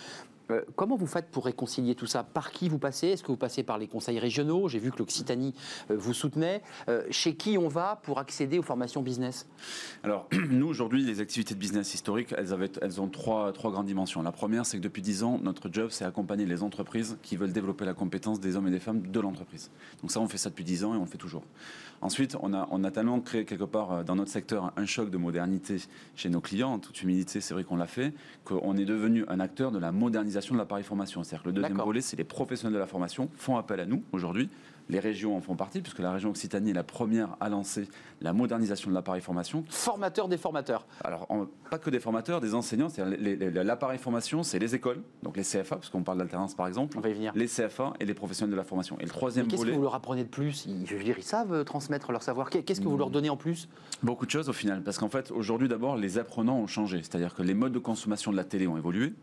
Euh, 0.51 0.62
comment 0.75 0.96
vous 0.96 1.07
faites 1.07 1.30
pour 1.30 1.46
réconcilier 1.46 1.96
tout 1.96 2.06
ça? 2.06 2.24
Par 2.24 2.51
qui 2.51 2.69
vous 2.69 2.80
passez? 2.80 3.07
Est-ce 3.07 3.24
que 3.24 3.28
vous 3.28 3.38
passez 3.38 3.63
par 3.63 3.78
les 3.78 3.88
conseils 3.88 4.19
régionaux? 4.19 4.68
J'ai 4.68 4.80
vu 4.80 4.92
que 4.92 4.98
l'Occitanie 4.98 5.54
euh, 5.92 5.98
vous 5.98 6.13
soutenait. 6.13 6.62
chez 7.12 7.36
qui 7.36 7.57
on 7.57 7.68
va 7.68 8.00
pour 8.04 8.19
accéder 8.19 8.60
aux 8.60 8.63
formations 8.63 9.01
business? 9.01 9.48
Alors, 10.04 10.28
nous, 10.50 10.68
aujourd'hui, 10.68 11.04
les 11.04 11.22
activités 11.22 11.54
de 11.54 11.60
business 11.60 11.94
historiques, 11.94 12.34
elles, 12.38 13.01
ont 13.01 13.07
trois, 13.07 13.51
grandes 13.51 13.86
dimensions. 13.86 14.22
La 14.22 14.31
première, 14.31 14.66
c'est 14.66 14.78
que 14.78 14.84
depuis 14.84 15.01
dix 15.01 15.24
ans, 15.24 15.40
notre 15.42 15.72
job, 15.72 15.90
c'est 15.92 16.06
accompagner 16.06 16.46
les 16.46 16.63
entreprises 16.63 17.18
qui 17.22 17.36
veulent 17.36 17.51
développer 17.51 17.86
la 17.86 17.94
compétence 17.94 18.40
des 18.40 18.56
hommes 18.56 18.68
et 18.68 18.72
des 18.72 18.80
femmes 18.80 19.01
de 19.01 19.19
l'entreprise. 19.19 19.69
Donc 20.01 20.12
ça, 20.12 20.19
on 20.19 20.28
fait 20.28 20.38
ça 20.38 20.50
depuis 20.50 20.63
dix 20.63 20.84
ans 20.84 20.94
et 20.94 20.98
on 20.98 21.01
le 21.01 21.07
fait 21.07 21.18
toujours. 21.18 21.44
Ensuite, 22.01 22.38
on 22.42 22.54
a, 22.54 22.68
on 22.72 22.84
a 22.84 22.92
tellement 22.92 23.19
créé 23.19 23.46
quelque 23.46 23.66
part 23.66 24.04
dans 24.06 24.16
notre 24.16 24.31
secteur 24.31 24.72
un 24.78 24.86
choc 24.86 25.10
de 25.10 25.18
modernité 25.18 25.78
chez 26.16 26.30
nos 26.30 26.42
clients, 26.42 26.74
en 26.74 26.80
toute 26.80 27.01
humilité, 27.01 27.42
c'est 27.42 27.54
vrai 27.54 27.63
qu'on 27.63 27.75
l'a 27.75 27.88
fait, 27.88 28.13
qu'on 28.46 28.78
est 28.78 28.86
devenu 28.86 29.25
un 29.28 29.40
acteur 29.40 29.72
de 29.72 29.80
la 29.80 29.92
modernisation 29.92 30.38
de 30.39 30.57
l'appareil 30.57 30.83
formation. 30.83 31.24
C'est-à-dire 31.24 31.44
que 31.44 31.50
le 31.50 31.53
deuxième 31.53 31.77
volet, 31.77 32.01
c'est 32.01 32.18
les 32.18 32.24
professionnels 32.24 32.74
de 32.74 32.80
la 32.80 32.88
formation 32.88 33.30
font 33.36 33.57
appel 33.57 33.80
à 33.80 33.86
nous 33.86 34.03
aujourd'hui 34.12 34.50
les 34.89 35.00
régions 35.00 35.38
en 35.38 35.41
font 35.41 35.56
partie, 35.56 35.81
puisque 35.81 36.00
la 36.00 36.12
région 36.12 36.30
Occitanie 36.31 36.71
est 36.71 36.74
la 36.74 36.83
première 36.83 37.38
à 37.39 37.47
lancer 37.47 37.88
la 38.21 38.33
modernisation 38.33 38.89
de 38.89 38.95
l'appareil 38.95 39.21
formation. 39.21 39.63
Formateur 39.69 40.27
des 40.27 40.38
formateurs 40.38 40.86
Alors, 41.03 41.27
pas 41.69 41.77
que 41.77 41.89
des 41.89 42.00
formateurs, 42.00 42.41
des 42.41 42.56
enseignants. 42.56 42.88
L'appareil 42.97 44.00
formation, 44.00 44.44
c'est 44.44 44.59
les 44.59 44.75
écoles, 44.75 45.01
donc 45.24 45.38
les 45.38 45.44
CFA, 45.44 45.75
parce 45.75 45.89
qu'on 45.89 46.03
parle 46.03 46.18
d'alternance 46.18 46.56
par 46.56 46.68
exemple. 46.68 46.97
On 46.97 47.01
va 47.01 47.09
y 47.09 47.13
venir. 47.13 47.31
Les 47.36 47.45
CFA 47.45 47.94
et 48.00 48.06
les 48.06 48.13
professionnels 48.13 48.51
de 48.51 48.57
la 48.57 48.63
formation. 48.63 48.97
Et 49.00 49.03
le 49.03 49.09
troisième 49.09 49.47
Qu'est-ce 49.47 49.65
que 49.65 49.71
vous 49.71 49.81
leur 49.81 49.95
apprenez 49.95 50.24
de 50.24 50.30
plus? 50.30 50.68
Je 50.86 50.95
veux 50.95 51.03
dire, 51.03 51.18
ils 51.18 51.24
savent 51.24 51.53
euh, 51.53 51.63
transmettre 51.63 52.12
leur 52.12 52.24
savoir. 52.24 52.50
Qu'est-ce 52.50 52.81
que 52.81 52.88
vous 52.88 52.97
leur 52.97 53.12
donnez 53.12 53.30
en 53.30 53.38
plus? 53.38 53.69
Beaucoup 54.01 54.25
de 54.25 54.31
choses 54.31 54.50
au 54.50 54.53
final, 54.53 54.81
parce 54.81 54.97
qu'en 54.97 55.09
fait, 55.09 55.31
aujourd'hui 55.31 55.68
d'abord, 55.68 55.95
les 55.97 56.18
apprenants 56.18 56.57
ont 56.57 56.68
changé. 56.68 56.97
C'est-à-dire 56.97 57.36
que 57.36 57.44
les 57.44 57.53
modes 57.53 57.74
de 57.74 57.80
consommation 57.80 58.31
de 58.31 58.38
la 58.38 58.44
télé 58.44 58.68
ont 58.68 58.77
évolué 58.77 59.13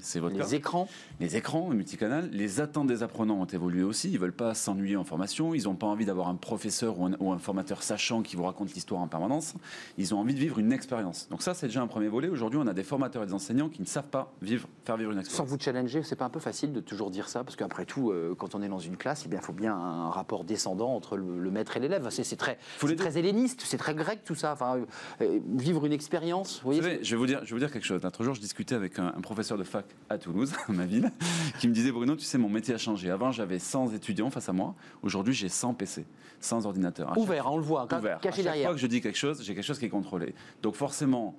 c'est 0.00 0.18
votre 0.18 0.36
Les 0.36 0.54
écrans 0.54 0.88
Les 1.20 1.36
écrans, 1.36 1.68
multicanal. 1.68 2.28
Les 2.32 2.60
attentes 2.60 2.88
des 2.88 3.02
apprenants 3.02 3.40
ont 3.40 3.46
évolué 3.46 3.82
aussi. 3.82 4.10
Ils 4.10 4.18
veulent 4.18 4.32
pas 4.32 4.54
s'ennuyer 4.54 4.96
en 4.96 5.04
formation. 5.04 5.54
Ils 5.54 5.64
n'ont 5.64 5.76
pas 5.76 5.86
envie 5.86 6.04
d'avoir 6.04 6.28
un 6.28 6.34
professeur 6.34 6.96
ou 6.98 7.32
un, 7.32 7.38
formateur 7.38 7.82
sachant 7.82 8.22
qui 8.22 8.34
vous 8.36 8.42
raconte 8.42 8.74
l'histoire 8.74 9.00
en 9.00 9.08
permanence. 9.08 9.54
Ils 9.98 10.14
ont 10.14 10.18
envie 10.18 10.34
de 10.34 10.38
vivre 10.40 10.58
une 10.58 10.72
expérience. 10.72 11.28
Donc 11.28 11.42
ça, 11.42 11.54
c'est 11.54 11.66
déjà 11.66 11.80
un 11.80 11.86
premier 11.86 12.08
volet. 12.08 12.28
Aujourd'hui, 12.28 12.58
on 12.62 12.66
a 12.66 12.74
des 12.74 12.82
formateurs 12.82 13.22
et 13.22 13.26
des 13.26 13.34
enseignants 13.34 13.68
qui 13.68 13.80
ne 13.80 13.86
savent 13.86 14.08
pas 14.08 14.32
vivre, 14.42 14.68
faire 14.84 14.96
vivre 14.96 15.12
une 15.12 15.18
expérience. 15.18 15.48
Sans 15.48 15.54
vous 15.54 15.60
challenger, 15.60 16.02
c'est 16.02 16.16
pas 16.16 16.24
un 16.24 16.30
peu 16.30 16.40
facile 16.40 16.72
de 16.72 16.80
toujours 16.80 17.10
dire 17.10 17.28
ça? 17.28 17.44
Parce 17.44 17.56
qu'après 17.56 17.84
tout, 17.84 18.10
euh, 18.10 18.34
quand 18.36 18.54
on 18.54 18.62
est 18.62 18.68
dans 18.68 18.78
une 18.78 18.96
classe, 18.96 19.26
il 19.26 19.38
faut 19.40 19.52
bien 19.52 19.74
un 19.74 20.10
rapport 20.10 20.44
descendant 20.44 20.94
entre 20.94 21.16
le, 21.16 21.50
maître 21.50 21.76
et 21.76 21.80
l'élève. 21.80 22.08
C'est 22.10 22.36
très, 22.36 22.58
très 22.96 23.18
helléniste, 23.18 23.62
c'est 23.64 23.78
très 23.78 23.94
grec 23.94 24.20
tout 24.24 24.34
ça. 24.34 24.52
Enfin, 24.52 24.80
euh, 25.20 25.38
vivre 25.54 25.86
une 25.86 25.92
expérience, 25.92 26.60
vous 26.62 26.72
voyez 26.72 26.98
je, 27.02 27.10
vais 27.10 27.16
vous 27.16 27.26
dire, 27.26 27.40
je 27.44 27.50
vais 27.50 27.52
vous 27.52 27.58
dire 27.58 27.70
quelque 27.70 27.84
chose. 27.84 28.00
L'autre 28.02 28.24
jour, 28.24 28.34
je 28.34 28.40
discutais 28.40 28.74
avec 28.74 28.98
un 28.98 29.10
professeur 29.20 29.51
de 29.56 29.64
fac 29.64 29.86
à 30.08 30.18
Toulouse, 30.18 30.52
ma 30.68 30.86
ville, 30.86 31.10
qui 31.58 31.68
me 31.68 31.74
disait 31.74 31.92
Bruno, 31.92 32.16
tu 32.16 32.24
sais, 32.24 32.38
mon 32.38 32.48
métier 32.48 32.74
a 32.74 32.78
changé. 32.78 33.10
Avant, 33.10 33.32
j'avais 33.32 33.58
100 33.58 33.94
étudiants 33.94 34.30
face 34.30 34.48
à 34.48 34.52
moi. 34.52 34.74
Aujourd'hui, 35.02 35.34
j'ai 35.34 35.48
100 35.48 35.74
PC, 35.74 36.06
100 36.40 36.66
ordinateurs. 36.66 37.16
Ouvert, 37.16 37.50
on 37.50 37.56
le 37.56 37.62
voit, 37.62 37.86
ouvert. 37.96 38.20
caché 38.20 38.46
à 38.46 38.52
chaque 38.52 38.62
fois 38.62 38.72
que 38.72 38.80
je 38.80 38.86
dis 38.86 39.00
quelque 39.00 39.18
chose, 39.18 39.42
j'ai 39.42 39.54
quelque 39.54 39.64
chose 39.64 39.78
qui 39.78 39.86
est 39.86 39.90
contrôlé. 39.90 40.34
Donc 40.62 40.74
forcément, 40.74 41.36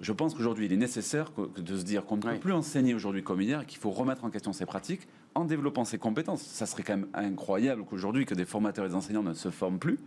je 0.00 0.12
pense 0.12 0.34
qu'aujourd'hui, 0.34 0.66
il 0.66 0.72
est 0.72 0.76
nécessaire 0.76 1.32
de 1.56 1.76
se 1.76 1.82
dire 1.82 2.04
qu'on 2.04 2.16
ne 2.16 2.22
peut 2.22 2.38
plus 2.38 2.52
enseigner 2.52 2.94
aujourd'hui 2.94 3.22
comme 3.22 3.40
hier 3.40 3.62
et 3.62 3.66
qu'il 3.66 3.78
faut 3.78 3.90
remettre 3.90 4.24
en 4.24 4.30
question 4.30 4.52
ces 4.52 4.66
pratiques 4.66 5.08
en 5.34 5.44
développant 5.44 5.84
ses 5.84 5.98
compétences. 5.98 6.42
Ça 6.42 6.66
serait 6.66 6.82
quand 6.82 6.96
même 6.96 7.08
incroyable 7.14 7.84
qu'aujourd'hui, 7.84 8.26
que 8.26 8.34
des 8.34 8.44
formateurs 8.44 8.84
et 8.84 8.88
des 8.88 8.94
enseignants 8.94 9.22
ne 9.22 9.34
se 9.34 9.50
forment 9.50 9.78
plus 9.78 9.98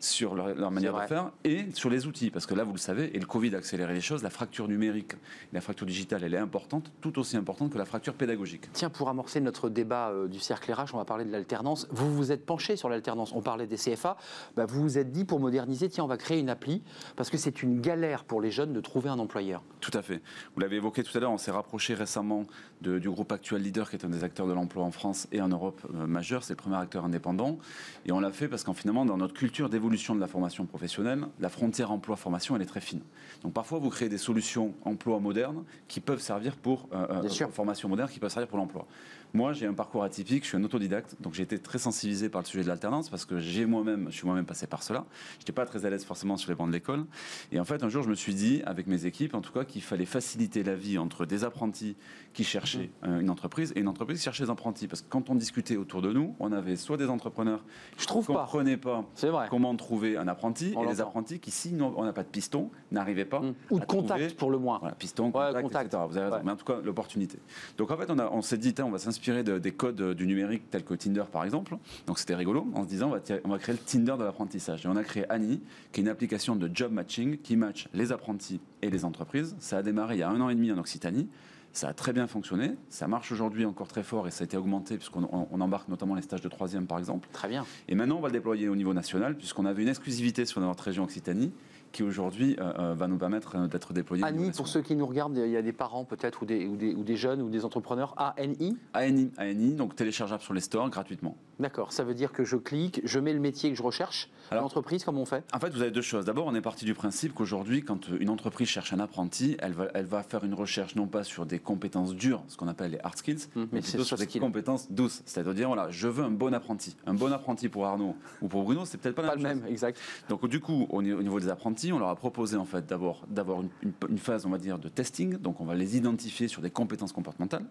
sur 0.00 0.34
leur, 0.34 0.70
manière 0.70 0.94
de 0.94 1.06
faire 1.06 1.32
et 1.44 1.66
sur 1.74 1.90
les 1.90 2.06
outils. 2.06 2.30
Parce 2.30 2.46
que 2.46 2.54
là, 2.54 2.64
vous 2.64 2.72
le 2.72 2.78
savez, 2.78 3.14
et 3.16 3.18
le 3.18 3.26
Covid 3.26 3.54
a 3.54 3.58
accéléré 3.58 3.94
les 3.94 4.00
choses, 4.00 4.22
la 4.22 4.30
fracture 4.30 4.68
numérique, 4.68 5.14
la 5.52 5.60
fracture 5.60 5.86
digitale, 5.86 6.22
elle 6.24 6.34
est 6.34 6.38
importante, 6.38 6.92
tout 7.00 7.18
aussi 7.18 7.36
importante 7.36 7.72
que 7.72 7.78
la 7.78 7.84
fracture 7.84 8.14
pédagogique. 8.14 8.68
Tiens, 8.72 8.90
pour 8.90 9.08
amorcer 9.08 9.40
notre 9.40 9.68
débat 9.68 10.10
euh, 10.10 10.28
du 10.28 10.38
cercle 10.38 10.72
RH, 10.72 10.94
on 10.94 10.98
va 10.98 11.04
parler 11.04 11.24
de 11.24 11.32
l'alternance. 11.32 11.88
Vous 11.90 12.14
vous 12.14 12.32
êtes 12.32 12.46
penché 12.46 12.76
sur 12.76 12.88
l'alternance. 12.88 13.32
On 13.34 13.42
parlait 13.42 13.66
des 13.66 13.76
CFA. 13.76 14.16
Bah, 14.56 14.66
vous 14.66 14.82
vous 14.82 14.98
êtes 14.98 15.10
dit, 15.10 15.24
pour 15.24 15.40
moderniser, 15.40 15.88
tiens, 15.88 16.04
on 16.04 16.08
va 16.08 16.16
créer 16.16 16.38
une 16.38 16.50
appli, 16.50 16.82
parce 17.16 17.30
que 17.30 17.36
c'est 17.36 17.62
une 17.62 17.80
galère 17.80 18.24
pour 18.24 18.40
les 18.40 18.50
jeunes 18.50 18.72
de 18.72 18.80
trouver 18.80 19.08
un 19.08 19.18
employeur. 19.18 19.62
Tout 19.80 19.90
à 19.94 20.02
fait. 20.02 20.22
Vous 20.54 20.60
l'avez 20.60 20.76
évoqué 20.76 21.02
tout 21.02 21.16
à 21.16 21.20
l'heure, 21.20 21.32
on 21.32 21.38
s'est 21.38 21.50
rapproché 21.50 21.94
récemment 21.94 22.44
du 22.80 23.10
groupe 23.10 23.32
Actuel 23.32 23.62
Leader, 23.62 23.90
qui 23.90 23.96
est 23.96 24.04
un 24.04 24.08
des 24.08 24.22
acteurs 24.22 24.46
de 24.46 24.52
l'emploi 24.52 24.67
en 24.76 24.90
France 24.90 25.28
et 25.32 25.40
en 25.40 25.48
Europe 25.48 25.80
euh, 25.94 26.06
majeur. 26.06 26.44
C'est 26.44 26.52
le 26.52 26.56
premier 26.56 26.76
acteur 26.76 27.04
indépendant. 27.04 27.58
Et 28.06 28.12
on 28.12 28.20
l'a 28.20 28.30
fait 28.30 28.48
parce 28.48 28.64
qu'en 28.64 28.74
finalement, 28.74 29.04
dans 29.04 29.16
notre 29.16 29.34
culture 29.34 29.68
d'évolution 29.68 30.14
de 30.14 30.20
la 30.20 30.26
formation 30.26 30.66
professionnelle, 30.66 31.26
la 31.40 31.48
frontière 31.48 31.90
emploi-formation, 31.90 32.56
elle 32.56 32.62
est 32.62 32.66
très 32.66 32.80
fine. 32.80 33.00
Donc 33.42 33.52
parfois, 33.52 33.78
vous 33.78 33.90
créez 33.90 34.08
des 34.08 34.18
solutions 34.18 34.74
emploi 34.84 35.18
modernes 35.20 35.64
qui 35.88 36.00
peuvent 36.00 36.20
servir 36.20 36.56
pour 36.56 36.88
euh, 36.92 37.22
euh 37.24 37.48
formation 37.50 37.88
moderne, 37.88 38.08
qui 38.08 38.18
peuvent 38.18 38.32
servir 38.32 38.48
pour 38.48 38.58
l'emploi. 38.58 38.86
Moi, 39.34 39.52
j'ai 39.52 39.66
un 39.66 39.74
parcours 39.74 40.02
atypique, 40.04 40.44
je 40.44 40.48
suis 40.48 40.56
un 40.56 40.64
autodidacte, 40.64 41.16
donc 41.20 41.34
j'ai 41.34 41.42
été 41.42 41.58
très 41.58 41.78
sensibilisé 41.78 42.28
par 42.28 42.40
le 42.42 42.46
sujet 42.46 42.62
de 42.62 42.68
l'alternance 42.68 43.10
parce 43.10 43.24
que 43.24 43.38
j'ai 43.38 43.66
moi-même, 43.66 44.06
je 44.10 44.16
suis 44.16 44.26
moi-même 44.26 44.46
passé 44.46 44.66
par 44.66 44.82
cela. 44.82 45.04
Je 45.34 45.42
n'étais 45.42 45.52
pas 45.52 45.66
très 45.66 45.84
à 45.84 45.90
l'aise 45.90 46.04
forcément 46.04 46.36
sur 46.36 46.50
les 46.50 46.54
bancs 46.56 46.68
de 46.68 46.72
l'école. 46.72 47.04
Et 47.52 47.60
en 47.60 47.64
fait, 47.64 47.82
un 47.82 47.88
jour, 47.88 48.02
je 48.02 48.08
me 48.08 48.14
suis 48.14 48.34
dit, 48.34 48.62
avec 48.64 48.86
mes 48.86 49.04
équipes, 49.06 49.34
en 49.34 49.40
tout 49.40 49.52
cas, 49.52 49.64
qu'il 49.64 49.82
fallait 49.82 50.06
faciliter 50.06 50.62
la 50.62 50.74
vie 50.74 50.98
entre 50.98 51.26
des 51.26 51.44
apprentis 51.44 51.96
qui 52.32 52.44
cherchaient 52.44 52.90
Mmh. 53.02 53.08
euh, 53.08 53.20
une 53.20 53.30
entreprise 53.30 53.72
et 53.76 53.80
une 53.80 53.88
entreprise 53.88 54.18
qui 54.18 54.24
cherchait 54.24 54.44
des 54.44 54.50
apprentis. 54.50 54.88
Parce 54.88 55.02
que 55.02 55.08
quand 55.08 55.30
on 55.30 55.34
discutait 55.34 55.76
autour 55.76 56.00
de 56.02 56.12
nous, 56.12 56.34
on 56.38 56.52
avait 56.52 56.76
soit 56.76 56.96
des 56.96 57.08
entrepreneurs 57.08 57.64
qui 57.96 58.06
ne 58.16 58.22
pas. 58.22 58.34
comprenaient 58.44 58.76
pas 58.76 59.04
vrai. 59.22 59.46
comment 59.50 59.74
trouver 59.76 60.16
un 60.16 60.28
apprenti 60.28 60.72
On 60.76 60.82
et 60.82 60.86
l'entend. 60.86 61.02
apprentis 61.02 61.38
qui, 61.40 61.50
si 61.50 61.74
on 61.80 62.04
n'a 62.04 62.12
pas 62.12 62.22
de 62.22 62.28
piston, 62.28 62.70
n'arrivaient 62.90 63.24
pas 63.24 63.40
Mmh. 63.40 63.54
Ou 63.70 63.78
de 63.78 63.82
à 63.82 63.86
trouver- 63.86 64.02
contact 64.08 64.34
pour 64.36 64.50
le 64.50 64.58
moins. 64.58 64.78
voilà, 64.78 64.94
piston, 64.94 65.30
contact, 65.30 65.60
contact. 65.62 65.86
etc. 65.94 66.02
Vous 66.08 66.16
avez 66.16 66.24
raison. 66.26 66.36
Ouais. 66.36 66.42
Mais 66.44 66.52
en 66.52 66.56
tout 66.56 66.64
cas, 66.64 66.78
l'opportunité. 66.82 67.38
Donc 67.76 67.90
en 67.90 67.96
fait, 67.96 68.10
on, 68.10 68.42
s'est 68.42 68.58
dit, 68.58 68.74
on 68.82 68.90
va 68.90 68.98
s'inspirer 68.98 69.17
de- 69.22 69.58
des 69.58 69.72
codes 69.72 70.14
du 70.14 70.26
numérique 70.26 70.70
tels 70.70 70.84
que 70.84 70.94
Tinder 70.94 71.24
par 71.30 71.44
exemple. 71.44 71.76
Donc 72.06 72.18
c'était 72.18 72.34
rigolo 72.34 72.66
en 72.74 72.82
se 72.84 72.88
disant, 72.88 73.08
on 73.08 73.12
va, 73.12 73.20
tirer- 73.20 73.40
on 73.44 73.48
va 73.50 73.58
créer 73.58 73.74
le 73.74 73.80
Tinder 73.80 74.14
de 74.18 74.24
l'apprentissage. 74.24 74.84
Et 74.84 74.88
on 74.88 74.96
a 74.96 75.04
créé 75.04 75.24
Annie, 75.30 75.60
qui 75.92 76.00
est 76.00 76.02
une 76.02 76.08
application 76.08 76.56
de 76.56 76.70
job 76.72 76.92
matching 76.92 77.38
qui 77.38 77.56
match 77.56 77.88
les 77.94 78.12
apprentis 78.12 78.60
et 78.82 78.90
les 78.90 79.04
entreprises. 79.04 79.56
Ça 79.58 79.78
a 79.78 79.82
démarré 79.82 80.16
il 80.16 80.18
y 80.20 80.22
a 80.22 80.28
un 80.30 80.40
an 80.40 80.48
et 80.48 80.54
demi 80.54 80.70
en 80.72 80.78
Occitanie. 80.78 81.28
Ça 81.72 81.88
a 81.88 81.92
très 81.92 82.12
bien 82.14 82.26
fonctionné. 82.26 82.72
Ça 82.88 83.06
marche 83.08 83.30
aujourd'hui 83.30 83.66
encore 83.66 83.88
très 83.88 84.02
fort 84.02 84.26
et 84.26 84.30
ça 84.30 84.42
a 84.42 84.46
été 84.46 84.56
augmenté 84.56 84.96
puisqu'on 84.96 85.24
on- 85.30 85.48
on 85.50 85.60
embarque 85.60 85.88
notamment 85.88 86.14
les 86.14 86.22
stages 86.22 86.40
de 86.40 86.48
troisième 86.48 86.86
par 86.86 86.98
exemple. 86.98 87.28
Très 87.32 87.48
bien. 87.48 87.66
Et 87.88 87.94
maintenant, 87.94 88.16
on 88.16 88.20
va 88.20 88.28
le 88.28 88.32
déployer 88.32 88.68
au 88.68 88.74
niveau 88.76 88.94
national, 88.94 89.36
puisqu'on 89.36 89.66
avait 89.66 89.82
une 89.82 89.88
exclusivité 89.88 90.46
sur 90.46 90.60
notre 90.62 90.82
région 90.84 91.04
Occitanie, 91.04 91.52
qui 91.92 92.02
aujourd'hui 92.02 92.56
euh, 92.58 92.72
euh, 92.78 92.94
va 92.94 93.06
nous 93.08 93.18
permettre 93.18 93.56
euh, 93.56 93.66
d'être 93.66 93.92
déployé. 93.92 94.22
au 94.22 94.26
niveau 94.26 94.42
Annie, 94.42 94.52
pour 94.52 94.68
ceux 94.68 94.82
qui 94.82 94.96
nous 94.96 95.06
regardent, 95.06 95.36
il 95.36 95.50
y 95.50 95.56
a 95.56 95.62
des 95.62 95.72
parents 95.72 96.04
peut-être 96.04 96.42
ou 96.42 96.46
des, 96.46 96.66
ou, 96.66 96.76
des, 96.76 96.94
ou 96.94 97.02
des 97.02 97.16
jeunes 97.16 97.42
ou 97.42 97.48
des 97.48 97.64
entrepreneurs. 97.64 98.14
ANI 98.36 98.76
ANI, 98.92 99.30
ANI, 99.36 99.74
donc 99.74 99.94
téléchargeable 99.94 100.42
sur 100.42 100.54
les 100.54 100.60
stores 100.60 100.90
gratuitement. 100.90 101.36
D'accord, 101.58 101.92
ça 101.92 102.04
veut 102.04 102.14
dire 102.14 102.32
que 102.32 102.44
je 102.44 102.56
clique, 102.56 103.00
je 103.04 103.18
mets 103.18 103.32
le 103.32 103.40
métier 103.40 103.70
que 103.70 103.76
je 103.76 103.82
recherche. 103.82 104.30
Alors- 104.50 104.62
L'entreprise, 104.64 105.04
comment 105.04 105.22
on 105.22 105.26
fait? 105.26 105.44
En 105.52 105.58
fait, 105.60 105.70
vous 105.70 105.82
avez 105.82 105.90
deux 105.90 106.02
choses. 106.02 106.24
D'abord, 106.24 106.46
on 106.46 106.54
est 106.54 106.60
parti 106.60 106.84
du 106.84 106.94
principe 106.94 107.34
qu'aujourd'hui, 107.34 107.82
quand 107.82 108.08
une 108.18 108.30
entreprise 108.30 108.68
cherche 108.68 108.92
un 108.92 109.00
apprenti, 109.00 109.56
elle 109.60 109.72
va, 109.72 109.88
elle 109.94 110.06
va 110.06 110.22
faire 110.22 110.44
une 110.44 110.54
recherche 110.54 110.94
non 110.96 111.06
pas 111.06 111.24
sur 111.24 111.46
des 111.46 111.58
compétences 111.58 112.14
dures, 112.14 112.42
ce 112.48 112.56
qu'on 112.56 112.68
appelle 112.68 112.92
les 112.92 112.98
hard 113.00 113.16
skills, 113.16 113.48
Mhm, 113.54 113.68
mais 113.72 113.80
plutôt 113.80 114.04
sur 114.04 114.16
des 114.16 114.24
skills. 114.24 114.40
compétences 114.40 114.90
douces. 114.90 115.22
C'est-à-dire, 115.26 115.68
voilà, 115.68 115.90
je 115.90 116.08
veux 116.08 116.24
un 116.24 116.30
bon 116.30 116.54
apprenti. 116.54 116.96
Un 117.06 117.14
bon 117.14 117.32
apprenti 117.32 117.68
pour 117.68 117.86
Arnaud 117.86 118.14
ou 118.42 118.48
pour 118.48 118.62
Bruno, 118.64 118.84
c'est 118.84 118.98
peut-être 118.98 119.14
pas 119.14 119.22
la 119.22 119.28
Pas 119.30 119.34
le 119.36 119.42
même 119.42 119.52
chose. 119.54 119.62
même, 119.62 119.72
exact. 119.72 119.98
Donc 120.28 120.46
du 120.48 120.60
coup, 120.60 120.86
au 120.90 121.02
ni- 121.02 121.12
au 121.12 121.22
niveau 121.22 121.40
des 121.40 121.48
apprentis, 121.48 121.92
on 121.92 121.98
leur 121.98 122.08
a 122.08 122.16
proposé 122.16 122.56
en 122.56 122.64
fait 122.64 122.86
d'abord 122.86 123.22
d'avoir 123.28 123.60
une, 123.62 123.68
une- 123.82 123.92
une 124.08 124.18
phase, 124.18 124.46
on 124.46 124.50
va 124.50 124.58
dire, 124.58 124.78
de 124.78 124.88
testing. 124.88 125.36
Donc 125.38 125.60
on 125.60 125.64
va 125.64 125.74
les 125.74 125.96
identifier 125.96 126.48
sur 126.48 126.62
des 126.62 126.70
compétences 126.70 127.12
comportementales. 127.12 127.64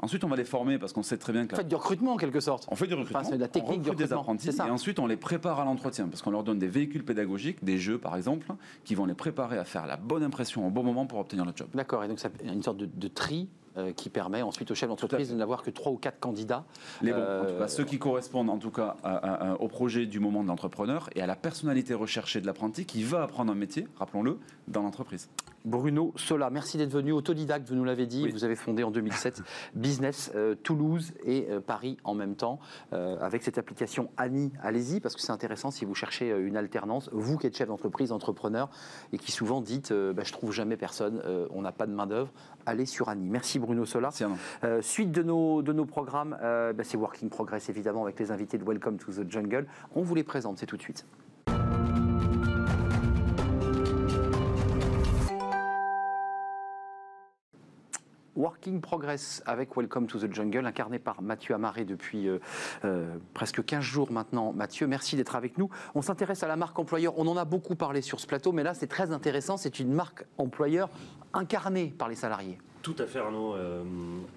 Ensuite, 0.00 0.24
on 0.24 0.28
va 0.28 0.36
les 0.36 0.44
former 0.44 0.78
parce 0.78 0.92
qu'on 0.92 1.02
sait 1.02 1.16
très 1.18 1.32
bien 1.32 1.46
que 1.46 1.54
En 1.54 1.58
fait, 1.58 1.68
du 1.68 1.74
recrutement 1.74 2.12
en 2.14 2.16
quelque 2.16 2.40
sorte. 2.40 2.66
on 2.70 2.76
fait 2.76 2.86
du 2.86 2.94
recrutement, 2.94 3.20
Enfin, 3.20 3.28
c'est 3.30 3.36
de 3.36 3.40
la 3.40 3.48
technique 3.48 3.70
on 3.70 3.82
du 3.82 3.90
recrute 3.90 3.98
des 3.98 4.04
recrutement, 4.04 4.20
apprentis 4.22 4.46
c'est 4.46 4.52
ça. 4.52 4.66
et 4.66 4.70
ensuite 4.70 4.98
on 4.98 5.06
les 5.06 5.16
prépare 5.16 5.60
à 5.60 5.64
l'entretien 5.64 6.08
parce 6.16 6.22
qu'on 6.22 6.30
leur 6.30 6.44
donne 6.44 6.58
des 6.58 6.66
véhicules 6.68 7.04
pédagogiques, 7.04 7.62
des 7.62 7.76
jeux 7.76 7.98
par 7.98 8.16
exemple, 8.16 8.46
qui 8.84 8.94
vont 8.94 9.04
les 9.04 9.12
préparer 9.12 9.58
à 9.58 9.64
faire 9.64 9.86
la 9.86 9.98
bonne 9.98 10.22
impression 10.22 10.66
au 10.66 10.70
bon 10.70 10.82
moment 10.82 11.04
pour 11.04 11.18
obtenir 11.18 11.44
le 11.44 11.52
job. 11.54 11.68
D'accord, 11.74 12.02
et 12.04 12.08
donc 12.08 12.18
ça 12.20 12.30
une 12.42 12.62
sorte 12.62 12.78
de, 12.78 12.86
de 12.86 13.08
tri 13.08 13.50
euh, 13.76 13.92
qui 13.92 14.08
permet 14.08 14.40
ensuite 14.40 14.70
au 14.70 14.74
chef 14.74 14.88
d'entreprise 14.88 15.28
de 15.28 15.34
n'avoir 15.34 15.62
que 15.62 15.68
trois 15.68 15.92
ou 15.92 15.96
quatre 15.98 16.18
candidats. 16.18 16.64
Les 17.02 17.12
bons, 17.12 17.18
en 17.18 17.20
Euh, 17.20 17.52
tout 17.52 17.58
cas, 17.58 17.68
ceux 17.68 17.84
qui 17.84 17.98
correspondent 17.98 18.48
en 18.48 18.56
tout 18.56 18.70
cas 18.70 18.96
à- 19.04 19.14
à- 19.16 19.50
à- 19.50 19.54
au 19.56 19.68
projet 19.68 20.06
du 20.06 20.18
moment 20.20 20.42
de 20.42 20.48
l'entrepreneur 20.48 21.10
et 21.14 21.20
à 21.20 21.26
la 21.26 21.36
personnalité 21.36 21.92
recherchée 21.92 22.40
de 22.40 22.46
l'apprenti 22.46 22.86
qui 22.86 23.02
va 23.02 23.22
apprendre 23.24 23.52
un 23.52 23.54
métier, 23.54 23.86
rappelons-le, 23.98 24.38
dans 24.68 24.80
l'entreprise. 24.80 25.28
Bruno 25.66 26.12
Sola, 26.14 26.48
merci 26.48 26.78
d'être 26.78 26.92
venu, 26.92 27.10
autodidacte, 27.10 27.68
vous 27.68 27.74
nous 27.74 27.84
l'avez 27.84 28.06
dit, 28.06 28.22
Oui. 28.22 28.30
vous 28.30 28.44
avez 28.44 28.54
fondé 28.54 28.84
en 28.84 28.92
2007 28.92 29.42
Business 29.74 30.30
euh, 30.36 30.54
Toulouse 30.54 31.12
et 31.24 31.48
euh, 31.50 31.60
Paris 31.60 31.96
en 32.04 32.14
même 32.14 32.36
temps, 32.36 32.60
euh, 32.92 33.18
avec 33.20 33.42
cette 33.42 33.58
application 33.58 34.10
Annie, 34.16 34.52
allez-y, 34.62 35.00
parce 35.00 35.16
que 35.16 35.20
c'est 35.20 35.32
intéressant 35.32 35.72
si 35.72 35.84
vous 35.84 35.94
cherchez 35.94 36.30
une 36.30 36.56
alternance, 36.56 37.10
vous 37.12 37.36
qui 37.36 37.48
êtes 37.48 37.56
chef 37.56 37.66
d'entreprise, 37.66 38.12
entrepreneur, 38.12 38.70
et 39.12 39.18
qui 39.18 39.32
souvent 39.32 39.60
dites, 39.60 39.92
bah, 39.92 40.22
je 40.24 40.32
trouve 40.32 40.52
jamais 40.52 40.76
personne, 40.76 41.20
on 41.50 41.62
n'a 41.62 41.72
pas 41.72 41.86
de 41.86 41.92
main 41.92 42.06
d'œuvre, 42.06 42.32
allez 42.64 42.86
sur 42.86 43.08
Annie. 43.08 43.28
Merci 43.28 43.58
Bruno 43.58 43.84
Sola. 43.84 44.10
Suite 44.80 45.10
de 45.10 45.22
nos, 45.24 45.62
de 45.62 45.72
nos 45.72 45.84
programmes, 45.84 46.36
bah, 46.40 46.84
c'est 46.84 46.96
Working 46.96 47.28
Progress 47.28 47.68
évidemment 47.68 48.04
avec 48.04 48.20
les 48.20 48.30
invités 48.30 48.56
de 48.56 48.64
Welcome 48.64 48.98
to 48.98 49.10
the 49.10 49.28
Jungle. 49.28 49.66
On 49.96 50.02
vous 50.02 50.14
les 50.14 50.24
présente, 50.24 50.58
c'est 50.58 50.66
tout 50.66 50.76
de 50.76 50.82
suite. 50.82 51.04
Working 58.36 58.80
Progress 58.80 59.42
avec 59.46 59.76
Welcome 59.76 60.06
to 60.06 60.18
the 60.18 60.32
Jungle, 60.32 60.66
incarné 60.66 60.98
par 60.98 61.22
Mathieu 61.22 61.54
Amaré 61.54 61.84
depuis 61.84 62.28
euh, 62.28 62.38
euh, 62.84 63.16
presque 63.34 63.64
15 63.64 63.82
jours 63.82 64.12
maintenant. 64.12 64.52
Mathieu, 64.52 64.86
merci 64.86 65.16
d'être 65.16 65.36
avec 65.36 65.58
nous. 65.58 65.70
On 65.94 66.02
s'intéresse 66.02 66.42
à 66.42 66.48
la 66.48 66.56
marque 66.56 66.78
employeur. 66.78 67.18
On 67.18 67.26
en 67.26 67.36
a 67.36 67.44
beaucoup 67.44 67.76
parlé 67.76 68.02
sur 68.02 68.20
ce 68.20 68.26
plateau, 68.26 68.52
mais 68.52 68.62
là 68.62 68.74
c'est 68.74 68.86
très 68.86 69.10
intéressant. 69.12 69.56
C'est 69.56 69.80
une 69.80 69.92
marque 69.92 70.24
employeur 70.38 70.90
incarnée 71.32 71.88
par 71.88 72.08
les 72.08 72.14
salariés. 72.14 72.58
Tout 72.86 72.94
à 73.00 73.06
fait, 73.06 73.18
Arnaud. 73.18 73.54
euh, 73.54 73.82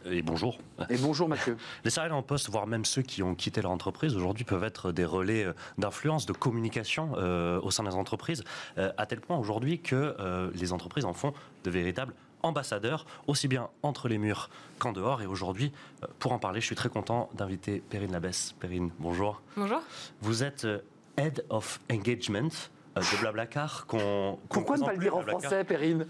et 0.05 0.23
bonjour. 0.23 0.57
Et 0.89 0.97
bonjour 0.97 1.29
Mathieu. 1.29 1.55
Les 1.83 1.91
salariés 1.91 2.15
en 2.15 2.23
poste, 2.23 2.49
voire 2.49 2.65
même 2.65 2.83
ceux 2.83 3.03
qui 3.03 3.21
ont 3.21 3.35
quitté 3.35 3.61
leur 3.61 3.69
entreprise, 3.69 4.15
aujourd'hui 4.15 4.43
peuvent 4.43 4.63
être 4.63 4.91
des 4.91 5.05
relais 5.05 5.45
d'influence, 5.77 6.25
de 6.25 6.33
communication 6.33 7.11
euh, 7.17 7.61
au 7.61 7.69
sein 7.69 7.83
des 7.83 7.93
entreprises, 7.93 8.43
euh, 8.79 8.91
à 8.97 9.05
tel 9.05 9.21
point 9.21 9.37
aujourd'hui 9.37 9.79
que 9.81 10.15
les 10.55 10.73
entreprises 10.73 11.05
en 11.05 11.13
font 11.13 11.31
de 11.63 11.69
véritables 11.69 12.15
ambassadeurs, 12.43 13.05
aussi 13.27 13.47
bien 13.47 13.69
entre 13.83 14.07
les 14.07 14.17
murs 14.17 14.49
qu'en 14.79 14.91
dehors. 14.91 15.21
Et 15.21 15.25
aujourd'hui, 15.25 15.71
euh, 16.03 16.07
pour 16.19 16.31
en 16.31 16.39
parler, 16.39 16.61
je 16.61 16.65
suis 16.65 16.75
très 16.75 16.89
content 16.89 17.29
d'inviter 17.33 17.81
Perrine 17.89 18.11
Labesse. 18.11 18.53
Perrine, 18.59 18.91
bonjour. 18.99 19.41
Bonjour. 19.57 19.81
Vous 20.21 20.43
êtes 20.43 20.65
euh, 20.65 20.79
Head 21.17 21.43
of 21.49 21.79
Engagement 21.91 22.49
euh, 22.97 23.01
de 23.01 23.19
Blablacar. 23.21 23.85
qu'on- 23.87 24.39
qu'on 24.49 24.59
Pourquoi 24.59 24.77
ne 24.77 24.85
pas 24.85 24.93
le 24.93 24.99
dire 24.99 25.15
en 25.15 25.21
français, 25.21 25.63
Perrine? 25.63 26.07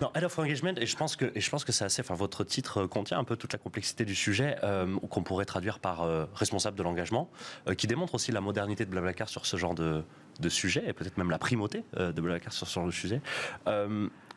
Non, 0.00 0.10
Head 0.14 0.24
of 0.24 0.38
Engagement, 0.38 0.74
et 0.76 0.84
je 0.86 0.96
pense 0.96 1.16
que, 1.16 1.30
et 1.34 1.40
je 1.40 1.48
pense 1.50 1.64
que 1.64 1.72
c'est 1.72 1.84
assez. 1.84 2.02
Enfin, 2.02 2.14
votre 2.14 2.44
titre 2.44 2.84
contient 2.86 3.18
un 3.18 3.24
peu 3.24 3.36
toute 3.36 3.52
la 3.52 3.58
complexité 3.58 4.04
du 4.04 4.14
sujet, 4.14 4.56
euh, 4.64 4.96
qu'on 5.10 5.22
pourrait 5.22 5.46
traduire 5.46 5.78
par 5.78 6.02
euh, 6.02 6.26
responsable 6.34 6.76
de 6.76 6.82
l'engagement, 6.82 7.30
euh, 7.68 7.74
qui 7.74 7.86
démontre 7.86 8.14
aussi 8.14 8.30
la 8.32 8.40
modernité 8.40 8.84
de 8.84 8.90
Blablacar 8.90 9.28
sur 9.28 9.46
ce 9.46 9.56
genre 9.56 9.74
de, 9.74 10.02
de 10.40 10.48
sujet, 10.48 10.82
et 10.86 10.92
peut-être 10.92 11.16
même 11.18 11.30
la 11.30 11.38
primauté 11.38 11.84
euh, 11.96 12.12
de 12.12 12.20
Blablacar 12.20 12.52
sur 12.52 12.66
ce 12.66 12.74
genre 12.74 12.86
de 12.86 12.90
sujet. 12.92 13.20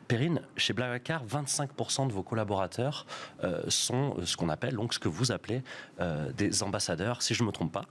Perrine, 0.07 0.41
chez 0.57 0.73
Blablacar, 0.73 1.25
25% 1.25 2.07
de 2.07 2.13
vos 2.13 2.23
collaborateurs 2.23 3.05
euh, 3.43 3.61
sont 3.69 4.15
euh, 4.17 4.25
ce 4.25 4.35
qu'on 4.35 4.49
appelle, 4.49 4.75
donc 4.75 4.93
ce 4.93 4.99
que 4.99 5.07
vous 5.07 5.31
appelez 5.31 5.63
euh, 5.99 6.31
des 6.33 6.63
ambassadeurs, 6.63 7.21
si 7.21 7.33
je 7.33 7.43
ne 7.43 7.47
me 7.47 7.51
trompe 7.53 7.71
pas. 7.71 7.85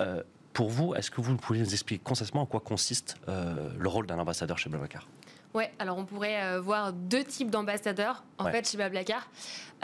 Euh, 0.00 0.22
pour 0.52 0.68
vous, 0.70 0.94
est-ce 0.94 1.10
que 1.10 1.20
vous 1.20 1.36
pouvez 1.36 1.58
nous 1.60 1.72
expliquer 1.72 2.02
concrètement 2.04 2.42
en 2.42 2.46
quoi 2.46 2.60
consiste 2.60 3.16
le 3.26 3.88
rôle 3.88 4.06
d'un 4.06 4.18
ambassadeur 4.18 4.56
chez 4.58 4.68
Blablacar 4.70 5.08
Ouais, 5.52 5.72
alors 5.78 5.98
on 5.98 6.04
pourrait 6.04 6.42
euh, 6.42 6.60
voir 6.60 6.92
deux 6.92 7.22
types 7.24 7.48
d'ambassadeurs 7.50 8.24
en 8.38 8.44
Ouais. 8.46 8.50
fait 8.52 8.68
chez 8.68 8.76
Blablacar. 8.76 9.28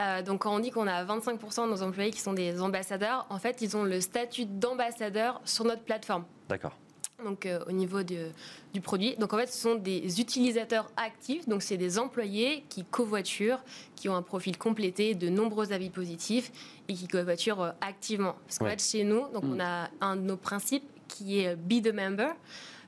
Euh, 0.01 0.21
donc 0.21 0.41
quand 0.41 0.53
on 0.53 0.59
dit 0.59 0.69
qu'on 0.69 0.85
a 0.87 1.03
25% 1.05 1.65
de 1.65 1.71
nos 1.71 1.81
employés 1.81 2.11
qui 2.11 2.19
sont 2.19 2.33
des 2.33 2.61
ambassadeurs, 2.61 3.25
en 3.29 3.39
fait 3.39 3.61
ils 3.61 3.75
ont 3.77 3.83
le 3.83 4.01
statut 4.01 4.45
d'ambassadeur 4.45 5.41
sur 5.45 5.63
notre 5.65 5.83
plateforme. 5.83 6.25
D'accord. 6.49 6.77
Donc 7.23 7.45
euh, 7.45 7.59
au 7.67 7.71
niveau 7.71 8.03
de- 8.03 8.29
du 8.73 8.81
produit. 8.81 9.15
Donc 9.17 9.33
en 9.33 9.37
fait 9.37 9.47
ce 9.47 9.57
sont 9.57 9.75
des 9.75 10.19
utilisateurs 10.21 10.89
actifs, 10.97 11.47
donc 11.47 11.61
c'est 11.61 11.77
des 11.77 11.99
employés 11.99 12.63
qui 12.69 12.83
covoiturent, 12.85 13.63
qui 13.95 14.09
ont 14.09 14.15
un 14.15 14.21
profil 14.21 14.57
complété, 14.57 15.13
de 15.15 15.29
nombreux 15.29 15.73
avis 15.73 15.89
positifs 15.89 16.51
et 16.87 16.93
qui 16.93 17.07
covoiturent 17.07 17.61
euh, 17.61 17.71
activement. 17.81 18.35
Parce 18.47 18.57
qu'en 18.59 18.65
Ouais. 18.65 18.71
fait 18.77 18.97
chez 18.99 19.03
nous, 19.03 19.27
donc 19.33 19.43
Mm. 19.43 19.53
on 19.55 19.59
a 19.59 19.89
un 20.01 20.15
de 20.15 20.21
nos 20.21 20.37
principes 20.37 20.83
qui 21.07 21.39
est 21.39 21.49
euh, 21.49 21.55
be 21.55 21.81
the 21.83 21.93
member. 21.93 22.29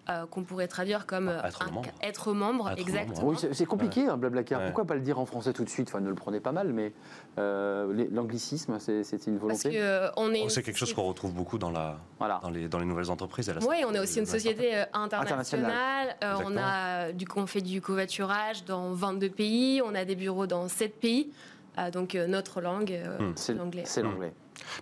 Euh, 0.09 0.25
qu'on 0.25 0.43
pourrait 0.43 0.67
traduire 0.67 1.05
comme 1.05 1.29
euh, 1.29 1.41
Être 1.43 1.61
un- 1.67 1.71
membre. 1.71 1.89
être 2.01 2.33
membre, 2.33 2.69
Être 2.71 2.79
exactement. 2.79 3.21
membre. 3.21 3.39
Oui, 3.43 3.49
c'est 3.53 3.65
compliqué, 3.65 4.07
hein, 4.07 4.17
Blablacar. 4.17 4.59
Ouais. 4.59 4.65
Pourquoi 4.67 4.85
pas 4.85 4.95
le 4.95 5.01
dire 5.01 5.17
en 5.19 5.25
français 5.25 5.53
tout 5.53 5.63
de 5.63 5.69
suite? 5.69 5.87
Enfin, 5.89 6.01
ne 6.01 6.09
le 6.09 6.15
prenez 6.15 6.39
pas 6.41 6.51
mal, 6.51 6.73
mais 6.73 6.91
euh, 7.39 7.93
les- 7.93 8.07
l'anglicisme, 8.09 8.77
c'est 8.79 8.97
une 9.01 9.39
Parce 9.39 9.41
volonté. 9.41 9.69
que 9.71 9.75
euh, 9.77 10.09
on 10.17 10.33
est. 10.33 10.43
Oh, 10.45 10.49
c'est 10.49 10.61
quelque 10.61 10.75
chose 10.77 10.89
société- 10.89 11.01
qu'on 11.01 11.07
retrouve 11.07 11.33
beaucoup 11.33 11.57
dans, 11.57 11.71
la, 11.71 11.97
Voilà. 12.19 12.39
dans, 12.43 12.49
les, 12.49 12.67
dans 12.67 12.79
les 12.79 12.85
nouvelles 12.85 13.09
entreprises. 13.11 13.51
Oui, 13.67 13.77
on 13.87 13.93
est 13.93 13.99
aussi 13.99 14.19
une 14.19 14.25
société 14.25 14.75
Internationale. 14.93 15.21
internationale. 15.21 16.15
Euh, 16.23 16.33
on 16.45 16.57
a 16.57 17.11
du 17.13 17.25
on 17.35 17.47
fait 17.47 17.61
du 17.61 17.81
covoiturage 17.81 18.65
dans 18.65 18.91
22 18.91 19.29
pays. 19.29 19.81
On 19.83 19.95
a 19.95 20.05
des 20.05 20.15
bureaux 20.15 20.47
dans 20.47 20.67
7 20.67 20.99
pays. 20.99 21.31
Euh, 21.79 21.89
donc 21.89 22.13
euh, 22.13 22.27
notre 22.27 22.61
langue, 22.61 22.91
euh, 22.91 23.17
Hmm. 23.17 23.33
c'est 23.35 23.53
l'anglais. 23.53 23.83
C'est 23.85 24.03
l'anglais. 24.03 24.31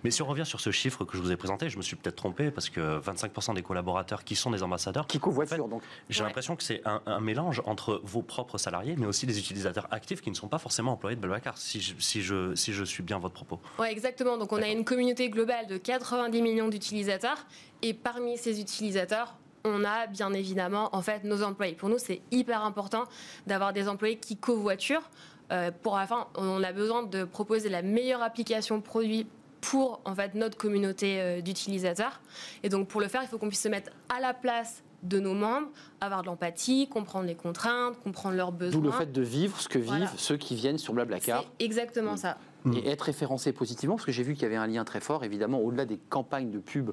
Mais 0.04 0.10
si 0.10 0.22
on 0.22 0.26
revient 0.26 0.46
sur 0.46 0.60
ce 0.60 0.70
chiffre 0.70 1.04
que 1.04 1.16
je 1.16 1.22
vous 1.22 1.30
ai 1.32 1.36
présenté, 1.36 1.68
je 1.68 1.76
me 1.76 1.82
suis 1.82 1.96
peut-être 1.96 2.16
trompé 2.16 2.50
parce 2.50 2.70
que 2.70 3.00
25% 3.00 3.54
des 3.54 3.62
collaborateurs 3.62 4.24
qui 4.24 4.36
sont 4.36 4.50
des 4.50 4.62
ambassadeurs, 4.62 5.06
Qui 5.06 5.18
covoiture, 5.18 5.68
donc. 5.68 5.82
j'ai 6.08 6.20
Ouais. 6.22 6.26
l'impression 6.28 6.56
que 6.56 6.62
c'est 6.62 6.82
un, 6.84 7.00
un 7.06 7.20
mélange 7.20 7.62
entre 7.66 8.00
vos 8.04 8.22
propres 8.22 8.58
salariés, 8.58 8.94
mais 8.96 9.06
aussi 9.06 9.26
des 9.26 9.38
utilisateurs 9.38 9.86
actifs 9.90 10.20
qui 10.20 10.30
ne 10.30 10.34
sont 10.36 10.48
pas 10.48 10.58
forcément 10.58 10.92
employés 10.92 11.16
de 11.16 11.20
Blablacar, 11.20 11.56
si 11.58 11.80
je, 11.80 11.94
si 11.98 12.22
je, 12.22 12.54
si 12.54 12.72
je 12.72 12.84
suis 12.84 13.02
bien 13.02 13.18
votre 13.18 13.34
propos. 13.34 13.60
Ouais, 13.78 13.90
exactement. 13.92 14.36
Donc 14.38 14.52
on 14.52 14.62
a 14.62 14.68
une 14.68 14.84
communauté 14.84 15.28
globale 15.30 15.66
de 15.66 15.76
90 15.78 16.42
millions 16.42 16.68
d'utilisateurs. 16.68 17.46
Et 17.82 17.94
parmi 17.94 18.38
ces 18.38 18.60
utilisateurs, 18.60 19.34
on 19.64 19.84
a 19.84 20.06
bien 20.06 20.32
évidemment 20.32 20.88
en 20.94 21.02
fait 21.02 21.24
nos 21.24 21.42
employés. 21.42 21.74
Pour 21.74 21.88
nous, 21.88 21.98
c'est 21.98 22.20
hyper 22.30 22.62
important 22.64 23.04
d'avoir 23.46 23.72
des 23.72 23.88
employés 23.88 24.16
qui 24.18 24.36
covoiturent. 24.36 25.08
Euh, 25.50 25.70
pour 25.82 25.96
la 25.96 26.06
fin, 26.06 26.28
on 26.36 26.62
a 26.62 26.72
besoin 26.72 27.02
de 27.02 27.24
proposer 27.24 27.68
la 27.68 27.82
meilleure 27.82 28.22
application 28.22 28.80
produit 28.80 29.26
pour 29.62 30.02
en 30.04 30.14
fait 30.14 30.34
notre 30.34 30.58
communauté 30.58 31.20
euh, 31.22 31.40
d'utilisateurs. 31.40 32.20
Et 32.62 32.68
donc 32.68 32.88
pour 32.88 33.00
le 33.00 33.08
faire, 33.08 33.22
il 33.22 33.28
faut 33.28 33.38
qu'on 33.38 33.48
puisse 33.48 33.62
se 33.62 33.68
mettre 33.68 33.90
à 34.14 34.20
la 34.20 34.34
place 34.34 34.82
de 35.02 35.18
nos 35.18 35.34
membres, 35.34 35.68
avoir 36.00 36.20
de 36.22 36.26
l'empathie, 36.26 36.88
comprendre 36.88 37.26
les 37.26 37.34
contraintes, 37.34 37.98
comprendre 38.04 38.36
leurs 38.36 38.52
besoins. 38.52 38.80
D'où 38.80 38.86
le 38.86 38.92
fait 38.92 39.10
de 39.10 39.22
vivre 39.22 39.58
ce 39.60 39.68
que 39.68 39.78
vivent 39.78 39.88
Voilà. 39.88 40.10
ceux 40.16 40.36
qui 40.36 40.54
viennent 40.54 40.78
sur 40.78 40.92
Blablacar. 40.92 41.44
C'est 41.58 41.64
exactement 41.64 42.16
ça. 42.16 42.36
et 42.76 42.88
être 42.88 43.02
référencé 43.02 43.52
positivement, 43.52 43.96
parce 43.96 44.06
que 44.06 44.12
j'ai 44.12 44.22
vu 44.22 44.34
qu'il 44.34 44.44
y 44.44 44.46
avait 44.46 44.54
un 44.54 44.68
lien 44.68 44.84
très 44.84 45.00
fort, 45.00 45.24
évidemment, 45.24 45.58
au-delà 45.58 45.84
des 45.84 45.98
campagnes 45.98 46.52
de 46.52 46.60
pub 46.60 46.92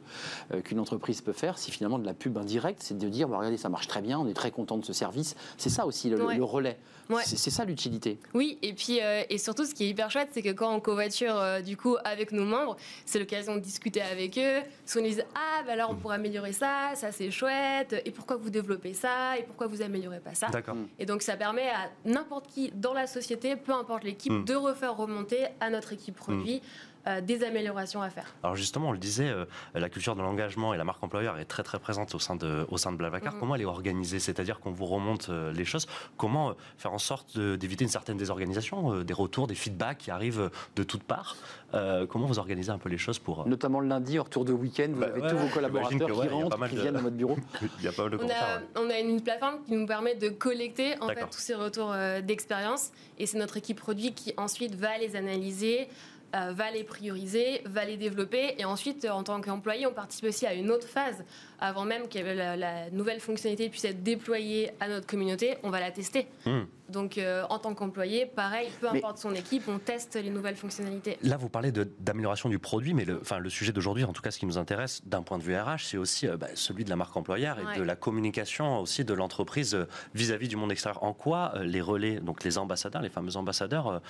euh, 0.51 0.61
qu'une 0.61 0.79
entreprise 0.79 1.21
peut 1.21 1.33
faire, 1.33 1.59
c'est 1.59 1.69
finalement 1.71 1.99
de 1.99 2.05
la 2.07 2.15
pub 2.15 2.35
indirecte, 2.39 2.81
c'est 2.81 2.97
de 2.97 3.07
dire, 3.07 3.27
bah, 3.27 3.37
regardez, 3.37 3.57
ça 3.57 3.69
marche 3.69 3.87
très 3.87 4.01
bien, 4.01 4.17
on 4.17 4.25
est 4.27 4.33
très 4.33 4.49
content 4.49 4.77
de 4.79 4.85
ce 4.85 4.93
service. 4.93 5.35
C'est 5.57 5.69
ça 5.69 5.85
aussi, 5.85 6.09
le, 6.09 6.25
Ouais. 6.25 6.37
le 6.37 6.43
relais. 6.43 6.79
Ouais. 7.09 7.23
C'est 7.25 7.49
ça 7.49 7.65
l'utilité. 7.65 8.19
Oui, 8.33 8.57
et 8.61 8.73
puis 8.73 8.99
euh, 9.01 9.23
et 9.29 9.37
surtout 9.37 9.65
ce 9.65 9.73
qui 9.73 9.85
est 9.85 9.89
hyper 9.89 10.11
chouette, 10.11 10.29
c'est 10.31 10.41
que 10.41 10.51
quand 10.51 10.73
on 10.73 10.79
covoiture 10.79 11.35
euh, 11.37 11.61
du 11.61 11.75
coup 11.75 11.97
avec 12.03 12.31
nos 12.31 12.45
membres, 12.45 12.77
c'est 13.05 13.17
l'occasion 13.19 13.55
de 13.55 13.59
discuter 13.61 14.01
avec 14.01 14.37
eux. 14.37 14.59
Soit 14.85 15.01
on 15.01 15.05
nous 15.05 15.11
dit 15.11 15.21
ah 15.35 15.63
bah 15.65 15.73
alors 15.73 15.89
on 15.91 15.95
pourrait 15.95 16.15
améliorer 16.15 16.53
ça, 16.53 16.91
ça 16.95 17.11
c'est 17.11 17.31
chouette. 17.31 17.95
Et 18.05 18.11
pourquoi 18.11 18.37
vous 18.37 18.49
développez 18.49 18.93
ça 18.93 19.37
Et 19.39 19.43
pourquoi 19.43 19.67
vous 19.67 19.81
améliorez 19.81 20.19
pas 20.19 20.35
ça? 20.35 20.47
D'accord. 20.47 20.75
Et 20.99 21.05
donc 21.05 21.21
ça 21.23 21.35
permet 21.35 21.69
à 21.69 21.89
n'importe 22.05 22.47
qui 22.47 22.71
dans 22.75 22.93
la 22.93 23.07
société, 23.07 23.55
peu 23.55 23.73
importe 23.73 24.03
l'équipe, 24.03 24.29
Mm. 24.31 24.45
de 24.45 24.53
refaire 24.53 24.95
remonter 24.95 25.45
à 25.59 25.69
notre 25.71 25.93
équipe 25.93 26.15
produit 26.15 26.61
euh, 27.07 27.21
des 27.21 27.43
améliorations 27.43 28.01
à 28.01 28.09
faire. 28.09 28.33
Alors 28.43 28.55
justement, 28.55 28.89
on 28.89 28.91
le 28.91 28.97
disait, 28.97 29.29
euh, 29.29 29.45
la 29.73 29.89
culture 29.89 30.15
de 30.15 30.21
l'engagement 30.21 30.73
et 30.73 30.77
la 30.77 30.83
marque 30.83 31.03
employeur 31.03 31.37
est 31.39 31.45
très 31.45 31.63
très 31.63 31.79
présente 31.79 32.13
au 32.15 32.19
sein 32.19 32.35
de, 32.35 32.65
au 32.69 32.77
sein 32.77 32.91
de 32.91 32.97
Blablacar. 32.97 33.33
Mhm. 33.33 33.39
Comment 33.39 33.55
elle 33.55 33.61
est 33.61 33.65
organisée? 33.65 34.19
C'est-à-dire 34.19 34.59
qu'on 34.59 34.71
vous 34.71 34.85
remonte 34.85 35.29
euh, 35.29 35.51
les 35.53 35.65
choses. 35.65 35.87
Comment 36.17 36.49
euh, 36.49 36.53
faire 36.77 36.93
en 36.93 36.97
sorte 36.99 37.39
d'éviter 37.39 37.83
une 37.83 37.89
certaine 37.89 38.17
désorganisation, 38.17 38.93
euh, 38.93 39.03
des 39.03 39.13
retours, 39.13 39.47
des 39.47 39.55
feedbacks 39.55 39.97
qui 39.99 40.11
arrivent 40.11 40.49
de 40.75 40.83
toutes 40.83 41.03
parts? 41.03 41.35
Euh, 41.73 42.05
Comment 42.07 42.25
vous 42.25 42.39
organisez 42.39 42.71
un 42.71 42.77
peu 42.79 42.89
les 42.89 42.97
choses 42.97 43.19
pour... 43.19 43.41
euh, 43.41 43.45
Notamment 43.45 43.79
le 43.79 43.87
lundi, 43.87 44.17
en 44.19 44.23
retour 44.23 44.43
de 44.45 44.51
week-end, 44.53 44.87
vous 44.91 44.99
Bah 45.01 45.07
avez 45.07 45.21
ouais, 45.21 45.29
tous 45.29 45.37
vos 45.37 45.47
collaborateurs 45.47 45.99
que, 46.07 46.13
qui 46.13 46.19
ouais, 46.19 46.27
rentrent, 46.27 46.67
qui 46.67 46.75
de- 46.75 46.81
viennent 46.81 46.93
dans 46.95 47.01
votre 47.01 47.15
bureau. 47.15 47.37
Il 47.79 47.85
y 47.85 47.87
a 47.87 47.91
pas 47.91 48.03
mal 48.03 48.11
de 48.11 48.15
On 48.17 48.19
commentaires. 48.19 48.61
a, 48.75 48.79
ouais. 48.81 48.87
on 48.87 48.89
a 48.89 48.99
une 48.99 49.21
plateforme 49.21 49.63
qui 49.65 49.73
nous 49.73 49.85
permet 49.85 50.15
de 50.15 50.29
collecter 50.29 50.95
en 51.01 51.07
fait, 51.09 51.21
tous 51.29 51.37
ces 51.39 51.53
retours 51.55 51.91
euh, 51.93 52.21
d'expérience 52.21 52.91
et 53.19 53.25
c'est 53.25 53.37
notre 53.37 53.57
équipe 53.57 53.77
produit 53.79 54.13
qui 54.13 54.33
ensuite 54.37 54.75
va 54.75 54.97
les 54.97 55.15
analyser, 55.15 55.87
euh, 56.35 56.53
va 56.53 56.71
les 56.71 56.83
prioriser, 56.83 57.61
va 57.65 57.85
les 57.85 57.97
développer. 57.97 58.55
Et 58.57 58.65
ensuite 58.65 59.05
euh, 59.05 59.09
en 59.09 59.23
tant 59.23 59.41
qu'employé 59.41 59.87
on 59.87 59.93
participe 59.93 60.25
aussi 60.25 60.45
à 60.45 60.53
une 60.53 60.71
autre 60.71 60.87
phase 60.87 61.23
avant 61.61 61.85
même 61.85 62.07
que 62.07 62.19
la, 62.19 62.55
la 62.55 62.89
nouvelle 62.91 63.19
fonctionnalité 63.19 63.69
puisse 63.69 63.85
être 63.85 64.03
déployée 64.03 64.71
à 64.79 64.87
notre 64.87 65.07
communauté, 65.07 65.57
on 65.63 65.69
va 65.69 65.79
la 65.79 65.91
tester. 65.91 66.27
Hmm. 66.45 66.61
Donc 66.89 67.17
euh, 67.19 67.43
en 67.49 67.59
tant 67.59 67.75
qu'employé, 67.75 68.25
pareil, 68.25 68.69
peu 68.81 68.87
Mais- 68.91 68.97
importe 68.97 69.19
son 69.19 69.33
équipe, 69.35 69.63
on 69.67 69.77
teste 69.77 70.15
les 70.15 70.29
nouvelles 70.31 70.55
fonctionnalités. 70.55 71.17
Là, 71.21 71.37
vous 71.37 71.49
parlez 71.49 71.71
d'amélioration 71.71 72.49
du 72.49 72.57
produit, 72.57 72.93
mais 72.93 73.05
le, 73.05 73.19
enfin, 73.21 73.37
le 73.37 73.49
sujet 73.49 73.71
d'aujourd'hui, 73.71 74.03
en 74.05 74.13
tout 74.13 74.21
cas, 74.23 74.31
ce 74.31 74.39
qui 74.39 74.45
nous 74.47 74.57
intéresse 74.57 75.01
d'un 75.05 75.21
point 75.21 75.37
de 75.37 75.43
vue 75.43 75.55
RH, 75.55 75.83
c'est 75.83 75.97
aussi 75.97 76.27
euh, 76.27 76.37
bah, 76.37 76.47
celui 76.55 76.83
de 76.85 76.89
la 76.89 76.95
marque 76.95 77.15
employeur 77.15 77.59
et 77.59 77.65
Ouais. 77.65 77.77
de 77.77 77.83
la 77.83 77.95
communication 77.95 78.79
aussi 78.79 79.05
de 79.05 79.13
l'entreprise 79.13 79.75
euh, 79.75 79.85
vis-à-vis 80.15 80.47
du 80.47 80.55
monde 80.55 80.71
extérieur. 80.71 81.03
En 81.03 81.13
quoi 81.13 81.51
euh, 81.55 81.63
les 81.63 81.81
relais, 81.81 82.19
donc 82.19 82.43
les 82.43 82.57
ambassadeurs, 82.57 83.01
les 83.03 83.09
fameux 83.09 83.35
ambassadeurs, 83.37 84.01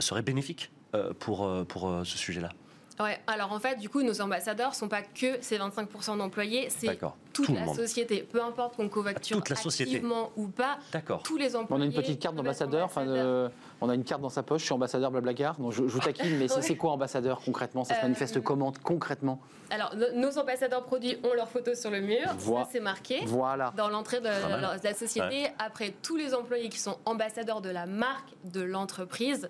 seraient 0.00 0.22
bénéfiques 0.22 0.70
pour, 1.18 1.48
pour 1.68 2.00
ce 2.04 2.18
sujet-là? 2.18 2.50
Ouais, 2.98 3.18
alors 3.26 3.52
en 3.52 3.60
fait, 3.60 3.76
du 3.76 3.88
coup, 3.90 4.02
nos 4.02 4.20
ambassadeurs 4.22 4.74
sont 4.74 4.88
pas 4.88 5.02
que 5.02 5.36
ces 5.42 5.58
25% 5.58 6.16
d'employés, 6.16 6.68
c'est 6.70 6.98
toute 7.32 7.46
Tout 7.46 7.52
la 7.54 7.60
monde. 7.66 7.76
société. 7.76 8.22
Peu 8.22 8.42
importe 8.42 8.76
qu'on 8.76 8.88
covoiture 8.88 9.36
Toute 9.36 9.50
la 9.50 9.56
société. 9.56 9.96
activement 9.96 10.30
ou 10.36 10.46
pas, 10.48 10.78
D'accord. 10.92 11.22
tous 11.22 11.36
les 11.36 11.54
employés. 11.56 11.82
On 11.82 11.84
a 11.84 11.86
une 11.86 11.92
petite 11.94 12.18
carte 12.20 12.34
d'ambassadeur, 12.36 12.86
enfin, 12.86 13.04
on 13.82 13.88
a 13.90 13.94
une 13.94 14.04
carte 14.04 14.22
dans 14.22 14.30
sa 14.30 14.42
poche, 14.42 14.60
je 14.62 14.64
suis 14.66 14.72
ambassadeur 14.72 15.10
Blablacar. 15.10 15.56
Donc 15.58 15.72
je, 15.72 15.82
je 15.86 15.92
vous 15.92 16.00
taquine, 16.00 16.38
mais 16.38 16.48
c'est 16.48 16.56
Ouais. 16.56 16.62
c'est 16.62 16.76
quoi 16.76 16.92
ambassadeur 16.92 17.40
concrètement? 17.44 17.84
Ça 17.84 17.94
se 17.94 17.98
Euh, 18.00 18.02
manifeste 18.04 18.40
comment 18.42 18.72
concrètement? 18.82 19.40
Alors, 19.68 19.94
no- 19.94 20.12
nos 20.14 20.38
ambassadeurs 20.38 20.84
produits 20.84 21.18
ont 21.24 21.34
leurs 21.34 21.48
photos 21.50 21.78
sur 21.78 21.90
le 21.90 22.00
mur, 22.00 22.24
Voi- 22.38 22.62
ça 22.64 22.68
c'est 22.72 22.80
marqué. 22.80 23.20
Voilà. 23.26 23.74
Dans 23.76 23.88
l'entrée 23.90 24.20
de 24.20 24.28
la 24.28 24.94
société, 24.94 25.48
après 25.58 25.92
tous 26.02 26.16
les 26.16 26.34
employés 26.34 26.70
qui 26.70 26.78
sont 26.78 26.96
ambassadeurs 27.04 27.60
de 27.60 27.68
la 27.68 27.84
marque, 27.84 28.28
de 28.44 28.62
l'entreprise, 28.62 29.48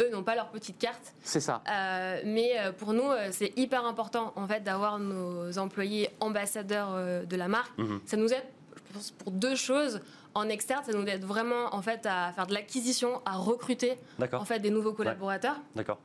eux 0.00 0.10
n'ont 0.10 0.22
pas 0.22 0.34
leur 0.34 0.48
petite 0.48 0.78
carte. 0.78 1.14
C'est 1.22 1.40
ça. 1.40 1.62
Euh, 1.68 2.20
mais 2.24 2.52
euh, 2.58 2.72
pour 2.72 2.92
nous, 2.92 3.10
euh, 3.10 3.28
c'est 3.30 3.52
hyper 3.56 3.84
important 3.84 4.32
en 4.36 4.46
fait 4.46 4.62
d'avoir 4.62 4.98
nos 4.98 5.58
employés 5.58 6.10
ambassadeurs 6.20 7.26
de 7.26 7.36
la 7.36 7.48
marque. 7.48 7.76
Mhm. 7.78 8.00
Ça 8.06 8.16
nous 8.16 8.32
aide, 8.32 8.44
je 8.76 8.94
pense, 8.94 9.10
pour 9.12 9.30
deux 9.30 9.54
choses. 9.54 10.00
En 10.34 10.48
externe, 10.48 10.84
ça 10.84 10.92
nous 10.92 11.04
aide 11.06 11.24
vraiment 11.24 11.74
en 11.74 11.82
fait 11.82 12.06
à 12.06 12.32
faire 12.32 12.46
de 12.46 12.54
l'acquisition, 12.54 13.20
à 13.24 13.36
recruter 13.36 13.98
en 14.32 14.44
fait 14.44 14.60
des 14.60 14.70
nouveaux 14.70 14.92
collaborateurs. 14.92 15.56
D'accord. 15.74 15.98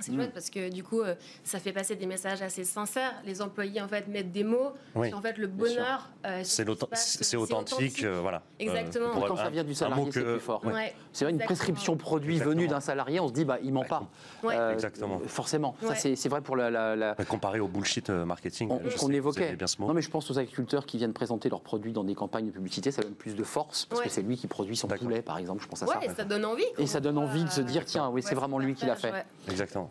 C'est 0.00 0.12
Mm. 0.12 0.16
chouette 0.16 0.32
parce 0.32 0.50
que 0.50 0.68
du 0.70 0.82
coup, 0.84 1.00
euh, 1.00 1.14
ça 1.44 1.58
fait 1.58 1.72
passer 1.72 1.96
des 1.96 2.06
messages 2.06 2.40
assez 2.42 2.64
sincères. 2.64 3.14
Les 3.24 3.42
employés 3.42 3.80
en 3.80 3.88
fait 3.88 4.06
mettent 4.08 4.32
des 4.32 4.44
mots. 4.44 4.72
Oui. 4.94 5.12
En 5.12 5.20
fait, 5.20 5.38
le 5.38 5.46
bonheur, 5.46 6.08
euh, 6.26 6.40
C'est 6.44 6.64
c'est 7.24 7.36
authentique, 7.36 8.02
euh, 8.04 8.18
voilà. 8.20 8.42
Exactement. 8.58 9.08
Quand 9.26 9.36
ça 9.36 9.50
vient 9.50 9.64
du 9.64 9.74
salarié, 9.74 10.10
c'est 10.12 10.22
plus 10.22 10.40
fort. 10.40 10.64
ouais. 10.64 10.72
Ouais. 10.72 10.94
C'est 11.12 11.24
vrai, 11.24 11.32
une 11.32 11.36
Exactement. 11.40 11.46
prescription 11.46 11.96
produit 11.96 12.34
Exactement. 12.34 12.54
venue 12.56 12.68
d'un 12.68 12.80
salarié, 12.80 13.18
on 13.20 13.28
se 13.28 13.32
dit, 13.32 13.44
bah, 13.44 13.58
il 13.62 13.72
ment 13.72 13.84
pas. 13.84 14.02
Ouais. 14.42 14.56
Exactement. 14.72 15.20
Forcément. 15.26 15.74
Ça, 15.82 15.94
c'est 15.94 16.16
c'est 16.16 16.28
vrai 16.28 16.40
pour 16.40 16.56
la- 16.56 16.70
la- 16.70 16.94
la, 16.96 17.14
Mais 17.18 17.24
Comparé 17.24 17.60
au 17.60 17.68
bullshit 17.68 18.08
marketing, 18.10 18.68
On- 18.70 18.78
qu'on 18.98 19.10
évoquait. 19.10 19.48
aimez 19.48 19.56
bien 19.56 19.66
ce 19.66 19.80
mot. 19.80 19.88
Non, 19.88 19.94
mais 19.94 20.02
je 20.02 20.10
pense 20.10 20.30
aux 20.30 20.38
agriculteurs 20.38 20.86
qui 20.86 20.96
viennent 20.98 21.12
présenter 21.12 21.48
leurs 21.48 21.60
produits 21.60 21.92
dans 21.92 22.04
des 22.04 22.14
campagnes 22.14 22.46
de 22.46 22.50
publicité, 22.52 22.90
ça 22.90 23.02
donne 23.02 23.14
plus 23.14 23.34
de 23.34 23.42
force 23.44 23.84
parce 23.86 24.00
Ouais. 24.00 24.06
que 24.06 24.12
c'est 24.12 24.22
lui 24.22 24.36
qui 24.36 24.46
produit 24.46 24.76
son 24.76 24.88
poulet, 24.88 25.22
par 25.22 25.38
exemple. 25.38 25.62
Je 25.62 25.68
pense 25.68 25.82
à 25.82 25.86
Ouais, 25.86 25.94
ça. 25.94 26.04
et 26.04 26.08
ça 26.14 26.24
donne 26.24 26.44
envie. 26.44 26.64
Et 26.78 26.86
ça 26.86 27.00
donne 27.00 27.18
envie 27.18 27.44
de 27.44 27.50
se 27.50 27.60
dire, 27.60 27.84
tiens, 27.84 28.08
oui, 28.10 28.22
c'est 28.22 28.34
vraiment 28.34 28.58
lui 28.58 28.74
qui 28.74 28.86
l'a 28.86 28.96
fait. 28.96 29.12
Ouais. 29.12 29.24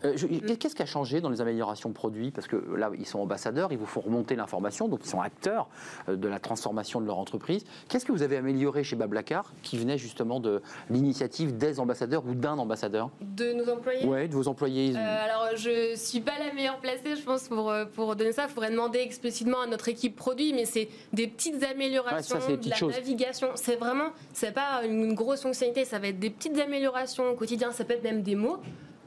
Exactement. 0.02 0.38
Euh, 0.42 0.48
je- 0.48 0.54
Qu'est-ce 0.54 0.74
qui 0.74 0.82
a 0.82 0.86
changé 0.86 1.20
dans 1.20 1.30
les 1.30 1.40
améliorations 1.40 1.92
produits? 1.92 2.30
Parce 2.30 2.46
que 2.46 2.56
là, 2.76 2.90
ils 2.98 3.06
sont 3.06 3.20
ambassadeurs, 3.20 3.72
ils 3.72 3.78
vous 3.78 3.86
font 3.86 4.00
remonter 4.00 4.36
l'information, 4.36 4.88
donc 4.88 5.00
ils 5.04 5.08
sont 5.08 5.20
acteurs 5.20 5.68
euh, 6.08 6.16
de 6.16 6.28
la 6.28 6.38
transformation 6.38 7.00
de 7.00 7.06
leur 7.06 7.18
entreprise. 7.18 7.64
Qu'est-ce 7.88 8.04
que 8.04 8.12
vous 8.12 8.22
avez 8.22 8.36
amélioré 8.36 8.84
chez 8.84 8.96
Bablacar 8.96 9.52
qui 9.62 9.78
venait 9.78 9.98
justement 9.98 10.40
de 10.40 10.62
l'initiative 10.90 11.56
des 11.56 11.80
ambassadeurs 11.80 12.24
ou 12.26 12.34
d'un 12.34 12.58
ambassadeur? 12.58 13.10
De 13.20 13.52
nos 13.52 13.68
employés? 13.70 14.04
Ouais, 14.06 14.28
de 14.28 14.34
vos 14.34 14.48
employés. 14.48 14.94
Euh, 14.96 15.24
alors, 15.24 15.56
je 15.56 15.94
suis 15.96 16.20
pas 16.20 16.38
la 16.38 16.52
meilleure 16.52 16.78
placée, 16.78 17.16
je 17.16 17.22
pense, 17.22 17.48
pour, 17.48 17.72
pour 17.94 18.16
donner 18.16 18.32
ça. 18.32 18.44
Il 18.48 18.50
faudrait 18.50 18.70
demander 18.70 18.98
explicitement 19.00 19.60
à 19.62 19.66
notre 19.66 19.88
équipe 19.88 20.16
produit, 20.16 20.52
mais 20.52 20.64
c'est 20.64 20.88
des 21.12 21.26
petites 21.26 21.62
améliorations, 21.64 22.36
Ouais, 22.36 22.40
ça, 22.42 22.56
de 22.56 22.70
la 22.70 22.76
choses. 22.76 22.92
navigation. 22.94 23.48
C'est 23.54 23.76
vraiment, 23.76 24.10
c'est 24.32 24.52
pas 24.52 24.82
une 24.84 25.14
grosse 25.14 25.42
fonctionnalité, 25.42 25.84
ça 25.84 25.98
va 25.98 26.08
être 26.08 26.18
des 26.18 26.30
petites 26.30 26.58
améliorations 26.58 27.28
au 27.30 27.34
quotidien. 27.34 27.72
Ça 27.72 27.84
peut 27.84 27.94
être 27.94 28.04
même 28.04 28.22
des 28.22 28.34
mots. 28.34 28.58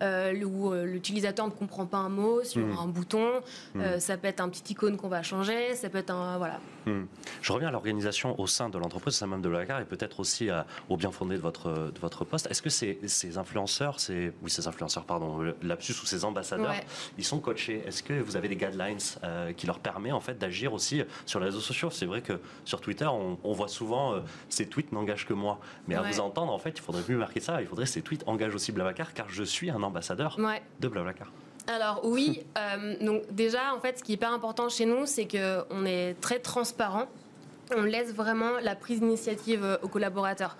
Euh, 0.01 0.33
où 0.43 0.73
euh, 0.73 0.85
l'utilisateur 0.85 1.45
ne 1.45 1.51
comprend 1.51 1.85
pas 1.85 1.97
un 1.99 2.09
mot 2.09 2.43
sur 2.43 2.65
Mhm. 2.65 2.77
un 2.79 2.87
bouton, 2.87 3.29
Euh, 3.77 3.99
ça 3.99 4.17
peut 4.17 4.27
être 4.27 4.41
un 4.41 4.49
petit 4.49 4.73
icône 4.73 4.97
qu'on 4.97 5.07
va 5.07 5.23
changer, 5.23 5.75
ça 5.75 5.89
peut 5.89 5.97
être 5.99 6.11
un 6.11 6.37
voilà. 6.37 6.59
Hmm. 6.85 7.03
Je 7.41 7.53
reviens 7.53 7.67
à 7.67 7.71
l'organisation 7.71 8.39
au 8.39 8.47
sein 8.47 8.69
de 8.69 8.77
l'entreprise, 8.77 9.13
au 9.15 9.17
sein 9.17 9.27
même 9.27 9.41
de 9.41 9.49
la 9.49 9.61
et 9.61 9.85
peut-être 9.85 10.19
aussi 10.19 10.49
à- 10.49 10.65
au 10.89 10.97
bien 10.97 11.11
fondé 11.11 11.35
de 11.35 11.41
votre, 11.41 11.69
de 11.93 11.99
votre 11.99 12.25
poste. 12.25 12.47
Est-ce 12.49 12.61
que 12.63 12.69
ces, 12.71 12.99
ces 13.05 13.37
influenceurs, 13.37 13.99
ces, 13.99 14.31
oui, 14.41 14.49
ces 14.49 14.67
influenceurs, 14.67 15.05
pardon, 15.05 15.39
lapsus 15.61 15.93
ou 16.01 16.05
ces 16.07 16.25
ambassadeurs, 16.25 16.71
Ouais. 16.71 16.83
ils 17.19 17.23
sont 17.23 17.39
coachés 17.39 17.83
Est-ce 17.85 18.01
que 18.01 18.13
vous 18.19 18.35
avez 18.35 18.47
des 18.47 18.55
guidelines 18.55 18.97
euh, 19.23 19.53
qui 19.53 19.67
leur 19.67 19.79
permettent 19.79 20.13
en 20.13 20.19
fait 20.19 20.37
d'agir 20.39 20.73
aussi 20.73 21.03
sur 21.27 21.39
les 21.39 21.45
réseaux 21.45 21.59
sociaux? 21.59 21.89
C'est 21.91 22.07
vrai 22.07 22.21
que 22.21 22.39
sur 22.65 22.81
Twitter, 22.81 23.05
on, 23.05 23.37
on 23.43 23.53
voit 23.53 23.67
souvent 23.67 24.15
ces 24.49 24.65
tweets 24.65 24.91
n'engagent 24.91 25.27
que 25.27 25.33
moi. 25.33 25.59
Mais 25.87 25.95
à 25.95 26.01
vous 26.01 26.19
entendre, 26.19 26.51
en 26.51 26.57
fait, 26.59 26.71
il 26.71 26.81
faudrait 26.81 27.03
plus 27.03 27.15
marquer 27.15 27.39
ça. 27.39 27.61
Il 27.61 27.67
faudrait 27.67 27.85
ces 27.85 28.01
tweets 28.01 28.23
engagent 28.27 28.55
aussi 28.55 28.71
Blablacar 28.71 29.13
car 29.13 29.29
je 29.29 29.43
suis 29.43 29.69
un 29.69 29.75
ambassadeur 29.75 29.90
Ouais. 30.37 30.61
de 30.79 30.87
Blablacar. 30.87 31.31
Alors 31.67 32.01
oui, 32.03 32.41
euh, 32.57 32.95
donc 33.05 33.23
déjà 33.31 33.73
en 33.75 33.79
fait 33.79 33.99
ce 33.99 34.03
qui 34.03 34.13
est 34.13 34.15
hyper 34.15 34.31
important 34.33 34.67
chez 34.69 34.85
nous 34.85 35.05
c'est 35.05 35.25
que 35.25 35.61
on 35.69 35.85
est 35.85 36.15
très 36.19 36.39
transparent, 36.39 37.05
on 37.75 37.83
laisse 37.83 38.13
vraiment 38.13 38.59
la 38.61 38.75
prise 38.75 38.99
d'initiative 38.99 39.63
euh, 39.63 39.77
aux 39.83 39.87
collaborateurs. 39.87 40.57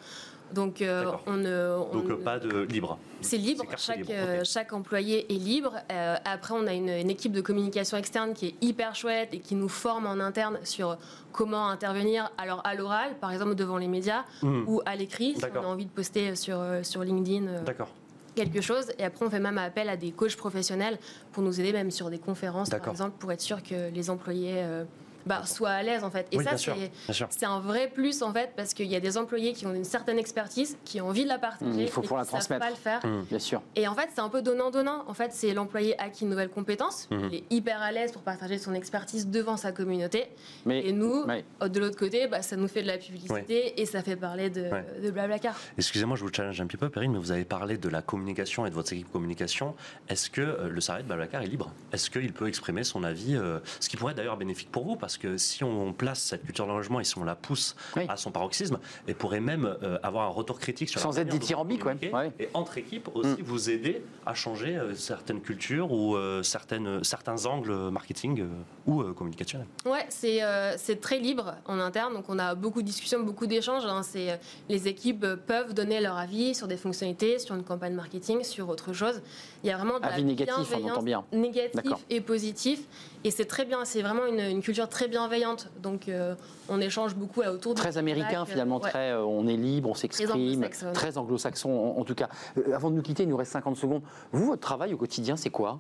Donc 0.53 0.81
euh, 0.81 1.05
on 1.27 1.37
ne 1.37 1.77
on 1.91 1.93
Donc 1.93 2.09
ne- 2.09 2.15
pas 2.15 2.37
de 2.37 2.63
libre. 2.63 2.97
c'est 3.21 3.37
libre, 3.37 3.63
chaque, 3.77 3.99
libre, 3.99 4.11
chaque 4.43 4.73
employé 4.73 5.25
est 5.33 5.37
libre. 5.37 5.75
Euh, 5.89 6.17
après, 6.25 6.53
on 6.53 6.67
a 6.67 6.73
une, 6.73 6.89
une 6.89 7.09
équipe 7.09 7.31
de 7.31 7.39
communication 7.39 7.95
externe 7.95 8.33
qui 8.33 8.47
est 8.47 8.55
hyper 8.61 8.93
chouette 8.93 9.29
et 9.33 9.39
qui 9.39 9.55
nous 9.55 9.69
forme 9.69 10.07
en 10.07 10.19
interne 10.19 10.59
sur 10.65 10.97
comment 11.31 11.69
intervenir 11.69 12.29
alors 12.37 12.59
à 12.65 12.75
l'oral, 12.75 13.11
par 13.21 13.31
exemple 13.31 13.55
devant 13.55 13.77
les 13.77 13.87
médias, 13.87 14.25
Hmm. 14.41 14.63
ou 14.67 14.81
à 14.85 14.97
l'écrit, 14.97 15.35
si 15.37 15.45
on 15.55 15.63
a 15.63 15.65
envie 15.67 15.85
de 15.85 15.89
poster 15.91 16.35
sur, 16.35 16.61
sur 16.83 17.01
LinkedIn 17.05 17.61
D'accord. 17.63 17.87
Quelque 18.35 18.61
chose. 18.61 18.91
Et 18.97 19.03
après, 19.03 19.25
on 19.25 19.29
fait 19.29 19.39
même 19.39 19.57
appel 19.57 19.89
à 19.89 19.97
des 19.97 20.11
coachs 20.11 20.35
professionnels 20.35 20.97
pour 21.31 21.43
nous 21.43 21.59
aider 21.59 21.73
même 21.73 21.91
sur 21.91 22.09
des 22.09 22.19
conférences, 22.19 22.69
par 22.69 22.87
exemple, 22.89 23.15
pour 23.19 23.31
être 23.31 23.41
sûr 23.41 23.61
que 23.63 23.89
les 23.89 24.09
employés 24.09 24.55
euh, 24.57 24.83
bah, 25.25 25.45
soient 25.45 25.69
à 25.69 25.83
l'aise, 25.83 26.03
en 26.03 26.11
fait. 26.11 26.27
Et 26.31 26.37
Oui, 26.37 26.43
ça, 26.43 26.57
c'est... 26.57 27.45
un 27.45 27.59
vrai 27.59 27.89
plus 27.93 28.21
en 28.21 28.31
fait 28.33 28.51
parce 28.55 28.73
qu'il 28.73 28.87
y 28.87 28.95
a 28.95 28.99
des 28.99 29.17
employés 29.17 29.53
qui 29.53 29.65
ont 29.65 29.73
une 29.73 29.83
certaine 29.83 30.17
expertise, 30.19 30.77
qui 30.85 31.01
ont 31.01 31.07
envie 31.09 31.23
de 31.23 31.29
la 31.29 31.37
partager, 31.37 31.71
Mmh, 31.71 31.79
il 31.79 31.87
faut 31.89 32.01
mais 32.01 32.07
pouvoir 32.07 32.25
qui 32.25 32.33
la 32.33 32.41
savent 32.41 32.59
transmettre. 32.59 32.65
pas 32.65 32.69
le 32.69 32.75
faire. 32.75 33.23
Bien 33.29 33.39
sûr. 33.39 33.61
Et 33.75 33.87
en 33.87 33.93
fait, 33.95 34.09
c'est 34.13 34.21
un 34.21 34.29
peu 34.29 34.41
donnant-donnant. 34.41 35.03
En 35.07 35.13
fait, 35.13 35.31
c'est 35.33 35.53
l'employé 35.53 35.99
acquis 36.01 36.23
une 36.23 36.29
nouvelle 36.29 36.49
compétence. 36.49 37.07
Mhm. 37.11 37.29
Il 37.31 37.35
est 37.37 37.43
hyper 37.49 37.81
à 37.81 37.91
l'aise 37.91 38.11
pour 38.11 38.21
partager 38.21 38.57
son 38.57 38.73
expertise 38.73 39.27
devant 39.27 39.57
sa 39.57 39.71
communauté. 39.71 40.25
Mais 40.65 40.85
Et 40.85 40.91
nous, 40.93 41.25
de 41.25 41.79
l'autre 41.79 41.97
côté, 41.97 42.27
bah, 42.27 42.41
ça 42.41 42.55
nous 42.55 42.67
fait 42.67 42.81
de 42.81 42.87
la 42.87 42.97
publicité 42.97 43.79
et 43.81 43.85
ça 43.85 44.01
fait 44.01 44.15
parler 44.15 44.49
de, 44.49 44.69
Blablacar. 45.11 45.55
Excusez-moi, 45.77 46.15
je 46.15 46.23
vous 46.23 46.31
challenge 46.33 46.59
un 46.61 46.67
petit 46.67 46.77
peu, 46.77 46.89
Perrine, 46.89 47.11
mais 47.11 47.19
vous 47.19 47.31
avez 47.31 47.45
parlé 47.45 47.77
de 47.77 47.89
la 47.89 48.01
communication 48.01 48.65
et 48.65 48.69
de 48.69 48.75
votre 48.75 48.93
équipe 48.93 49.11
communication. 49.11 49.75
Est-ce 50.09 50.29
que 50.29 50.41
euh, 50.41 50.69
le 50.69 50.81
salarié 50.81 51.03
de 51.03 51.07
Blablacar 51.07 51.41
est 51.41 51.47
libre? 51.47 51.71
Est-ce 51.91 52.09
qu'il 52.09 52.31
peut 52.33 52.47
exprimer 52.47 52.83
son 52.83 53.03
avis, 53.03 53.35
euh, 53.35 53.59
ce 53.79 53.89
qui 53.89 53.97
pourrait 53.97 54.11
être 54.11 54.17
d'ailleurs 54.17 54.37
bénéfique 54.37 54.71
pour 54.71 54.85
vous 54.85 54.95
Parce 54.95 55.10
parce 55.11 55.17
que 55.17 55.35
si 55.37 55.61
on 55.65 55.91
place 55.91 56.19
cette 56.19 56.45
culture 56.45 56.65
d'engagement 56.65 57.01
et 57.01 57.03
si 57.03 57.17
on 57.17 57.25
la 57.25 57.35
pousse 57.35 57.75
Oui. 57.97 58.03
à 58.07 58.15
son 58.15 58.31
paroxysme, 58.31 58.79
elle 59.07 59.15
pourrait 59.15 59.41
même 59.41 59.65
euh, 59.83 59.97
avoir 60.03 60.25
un 60.25 60.29
retour 60.31 60.57
critique 60.57 60.87
sur 60.87 60.99
la 60.99 61.03
Sans 61.03 61.19
être 61.19 61.27
dithyrambique, 61.27 61.83
ouais. 61.85 61.97
Ouais. 62.13 62.31
Et 62.39 62.47
entre 62.53 62.77
équipes 62.77 63.09
aussi, 63.13 63.41
Mm. 63.41 63.43
vous 63.43 63.69
aider 63.69 64.01
à 64.25 64.33
changer 64.33 64.77
euh, 64.77 64.95
certaines 64.95 65.41
cultures 65.41 65.91
ou 65.91 66.15
euh, 66.15 66.43
certaines, 66.43 67.03
certains 67.03 67.45
angles 67.45 67.73
marketing 67.91 68.39
euh, 68.41 68.47
ou 68.85 69.01
euh, 69.01 69.13
communicationnels. 69.13 69.67
Ouais, 69.85 70.05
c'est 70.09 70.41
euh, 70.43 70.75
c'est 70.77 71.01
très 71.01 71.19
libre 71.19 71.55
en 71.65 71.79
interne, 71.79 72.13
donc 72.13 72.25
on 72.29 72.39
a 72.39 72.55
beaucoup 72.55 72.81
de 72.81 72.87
discussions, 72.87 73.19
beaucoup 73.21 73.47
d'échanges. 73.47 73.85
hein. 73.85 74.03
C'est, 74.03 74.31
euh, 74.31 74.35
les 74.69 74.87
équipes 74.87 75.25
peuvent 75.45 75.73
donner 75.73 75.99
leur 75.99 76.17
avis 76.17 76.55
sur 76.55 76.67
des 76.69 76.77
fonctionnalités, 76.77 77.37
sur 77.39 77.55
une 77.55 77.63
campagne 77.63 77.93
marketing, 77.95 78.43
sur 78.43 78.69
autre 78.69 78.93
chose. 78.93 79.21
Il 79.63 79.69
y 79.69 79.73
a 79.73 79.77
vraiment 79.77 79.97
de 79.99 80.03
la 80.03 80.13
Avis 80.13 80.23
négatif, 80.23 80.55
on 80.57 80.61
bienveillance, 80.63 80.91
entend 80.91 81.03
bien. 81.03 81.25
négatif 81.33 81.81
et 82.09 82.21
positif, 82.21 82.79
et 83.25 83.31
c'est 83.31 83.45
très 83.45 83.65
bien. 83.65 83.83
C'est 83.85 84.01
vraiment 84.01 84.25
une, 84.25 84.39
une 84.39 84.61
culture 84.61 84.87
très 84.89 85.00
bienveillante. 85.07 85.69
Donc 85.81 86.07
euh, 86.07 86.35
on 86.69 86.79
échange 86.81 87.15
beaucoup 87.15 87.41
là, 87.41 87.51
autour. 87.51 87.75
Très 87.75 87.97
américain 87.97 88.43
euh, 88.43 88.45
finalement, 88.45 88.79
ouais. 88.79 88.89
très, 88.89 89.11
euh, 89.11 89.23
on 89.23 89.47
est 89.47 89.57
libre, 89.57 89.89
on 89.89 89.93
s'exprime, 89.93 90.67
très 90.93 91.17
anglo-saxon 91.17 91.69
en, 91.69 91.99
en 91.99 92.03
tout 92.03 92.15
cas. 92.15 92.29
Euh, 92.57 92.75
avant 92.75 92.89
de 92.89 92.95
nous 92.95 93.01
quitter, 93.01 93.23
il 93.23 93.29
nous 93.29 93.37
reste 93.37 93.51
50 93.51 93.77
secondes. 93.77 94.01
Vous, 94.31 94.45
votre 94.45 94.61
travail 94.61 94.93
au 94.93 94.97
quotidien, 94.97 95.35
c'est 95.35 95.49
quoi? 95.49 95.79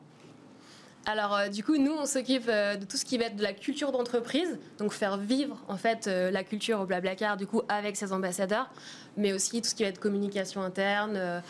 Alors 1.05 1.35
euh, 1.35 1.47
du 1.47 1.63
coup, 1.63 1.77
nous, 1.77 1.93
on 1.93 2.05
s'occupe 2.05 2.47
euh, 2.47 2.75
de 2.75 2.85
tout 2.85 2.97
ce 2.97 3.05
qui 3.05 3.17
va 3.17 3.25
être 3.25 3.35
de 3.35 3.41
la 3.41 3.53
culture 3.53 3.91
d'entreprise, 3.91 4.59
donc 4.77 4.93
faire 4.93 5.17
vivre 5.17 5.57
en 5.67 5.77
fait 5.77 6.07
euh, 6.07 6.29
la 6.29 6.43
culture 6.43 6.79
au 6.79 6.85
Blablacar 6.85 7.37
du 7.37 7.47
coup 7.47 7.61
avec 7.69 7.97
ses 7.97 8.13
ambassadeurs, 8.13 8.69
mais 9.17 9.33
aussi 9.33 9.61
tout 9.61 9.69
ce 9.69 9.75
qui 9.75 9.83
va 9.83 9.89
être 9.89 9.99
communication 9.99 10.61
interne, 10.61 11.41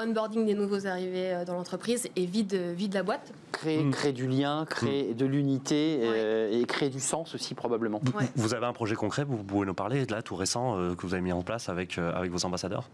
onboarding 0.00 0.44
des 0.46 0.54
nouveaux 0.54 0.86
arrivés 0.86 1.32
euh, 1.32 1.44
dans 1.44 1.54
l'entreprise 1.54 2.08
et 2.16 2.26
vide, 2.26 2.54
vide 2.54 2.94
la 2.94 3.02
boîte. 3.02 3.32
créer, 3.52 3.82
Mm. 3.82 3.90
créer 3.90 4.12
du 4.12 4.26
lien, 4.28 4.66
créer 4.68 5.14
de 5.14 5.24
l'unité 5.24 6.00
euh, 6.02 6.50
et 6.60 6.64
créer 6.66 6.90
du 6.90 7.00
sens 7.00 7.34
aussi 7.34 7.54
probablement. 7.54 8.00
Vous- 8.02 8.12
Ouais. 8.18 8.24
Vous 8.36 8.54
avez 8.54 8.66
un 8.66 8.72
projet 8.74 8.94
concret, 8.94 9.24
vous 9.24 9.42
pouvez 9.42 9.66
nous 9.66 9.74
parler 9.74 10.04
de 10.06 10.12
là 10.12 10.20
tout 10.22 10.36
récent 10.36 10.78
euh, 10.78 10.94
que 10.94 11.02
vous 11.06 11.14
avez 11.14 11.22
mis 11.22 11.32
en 11.32 11.42
place 11.42 11.68
avec, 11.68 11.96
euh, 11.98 12.12
avec 12.14 12.30
vos 12.30 12.44
ambassadeurs? 12.44 12.88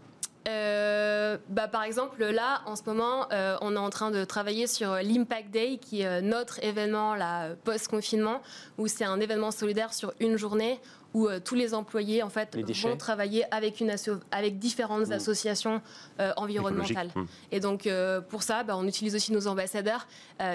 Euh, 0.47 1.37
bah, 1.49 1.67
par 1.67 1.83
exemple, 1.83 2.23
là, 2.25 2.61
en 2.65 2.75
ce 2.75 2.83
moment, 2.85 3.27
euh, 3.31 3.55
on 3.61 3.75
est 3.75 3.79
en 3.79 3.89
train 3.89 4.11
de 4.11 4.23
travailler 4.25 4.67
sur 4.67 4.95
l'Impact 4.95 5.51
Day, 5.51 5.77
qui 5.81 6.01
est 6.01 6.21
notre 6.21 6.63
événement 6.63 7.15
post-confinement, 7.63 8.41
où 8.77 8.87
c'est 8.87 9.05
un 9.05 9.19
événement 9.19 9.51
solidaire 9.51 9.93
sur 9.93 10.13
une 10.19 10.35
journée 10.37 10.79
où 11.13 11.27
euh, 11.27 11.39
tous 11.39 11.55
les 11.55 11.73
employés 11.73 12.23
en 12.23 12.29
fait 12.29 12.55
vont 12.89 12.97
travailler 12.97 13.45
avec 13.53 13.79
une 13.81 13.89
asso- 13.91 14.19
avec 14.31 14.57
différentes 14.59 15.07
Mm. 15.07 15.13
associations 15.13 15.81
euh, 16.19 16.31
environnementales. 16.37 17.07
Écologiques. 17.07 17.33
Et 17.51 17.59
donc 17.59 17.87
euh, 17.87 18.21
pour 18.21 18.43
ça, 18.43 18.63
bah, 18.63 18.75
on 18.77 18.87
utilise 18.87 19.15
aussi 19.15 19.31
nos 19.31 19.47
ambassadeurs 19.47 20.07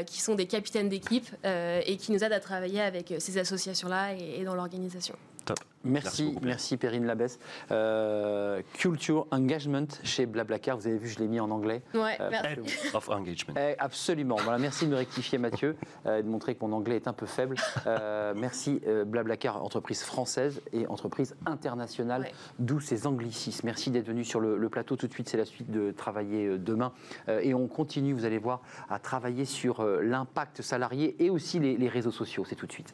qui 0.07 0.21
sont 0.21 0.35
des 0.35 0.47
capitaines 0.47 0.88
d'équipe 0.88 1.27
et 1.44 1.97
qui 1.97 2.12
nous 2.12 2.23
aident 2.25 2.33
à 2.33 2.40
travailler 2.40 2.81
avec 2.81 3.14
ces 3.18 3.38
associations-là 3.38 4.14
et, 4.14 4.40
et 4.40 4.44
dans 4.44 4.55
l'organisation. 4.55 5.14
Top. 5.49 5.59
Merci, 5.85 6.25
Merci 6.25 6.39
merci. 6.45 6.77
Perrine 6.77 7.07
Labesse. 7.07 7.39
Euh, 7.71 8.61
Culture 8.75 9.27
Engagement 9.31 9.87
chez 10.05 10.27
Blablacar, 10.27 10.77
vous 10.77 10.87
avez 10.87 10.99
vu, 10.99 11.09
je 11.09 11.19
l'ai 11.21 11.27
mis 11.29 11.41
en 11.41 11.51
anglais. 11.51 11.81
Ouais, 11.95 12.19
Euh, 12.21 12.29
merci. 12.31 12.49
Head 12.87 12.95
of 12.95 13.09
Engagement. 13.09 13.55
Eh, 13.57 13.75
absolument. 13.79 14.37
Voilà, 14.43 14.59
merci 14.59 14.85
de 14.85 14.91
me 14.91 14.97
rectifier, 14.97 15.39
Mathieu, 15.39 15.77
euh, 16.05 16.21
de 16.21 16.29
montrer 16.29 16.55
que 16.55 16.61
mon 16.65 16.73
anglais 16.75 16.97
est 16.97 17.09
un 17.09 17.15
peu 17.15 17.25
faible. 17.25 17.57
Euh, 17.87 18.35
merci, 18.37 18.83
euh, 18.87 19.05
Blablacar, 19.07 19.65
entreprise 19.65 20.03
française 20.03 20.61
et 20.75 20.87
entreprise 20.89 21.35
internationale, 21.47 22.23
Ouais. 22.23 22.33
d'où 22.59 22.81
ces 22.81 23.07
anglicismes. 23.07 23.65
Merci 23.65 23.91
d'être 23.91 24.07
venu 24.09 24.25
sur 24.25 24.41
le, 24.41 24.59
le 24.59 24.69
plateau. 24.69 24.97
Tout 24.97 25.07
de 25.07 25.13
suite, 25.13 25.29
c'est 25.31 25.39
la 25.39 25.47
suite 25.47 25.71
de 25.71 25.93
travailler 25.93 26.47
euh, 26.47 26.59
demain. 26.59 26.93
Euh, 27.29 27.41
et 27.43 27.55
on 27.55 27.69
continue, 27.69 28.13
vous 28.13 28.27
allez 28.27 28.39
voir, 28.39 28.61
à 28.91 28.99
travailler 28.99 29.47
sur 29.47 29.81
euh, 29.81 30.03
l'impact 30.03 30.61
salarié 30.61 31.17
et 31.25 31.31
aussi 31.31 31.59
les, 31.59 31.77
les 31.79 31.89
réseaux 31.89 32.11
sociaux. 32.11 32.45
C'est 32.47 32.57
tout 32.57 32.67
de 32.67 32.73
suite. 32.73 32.93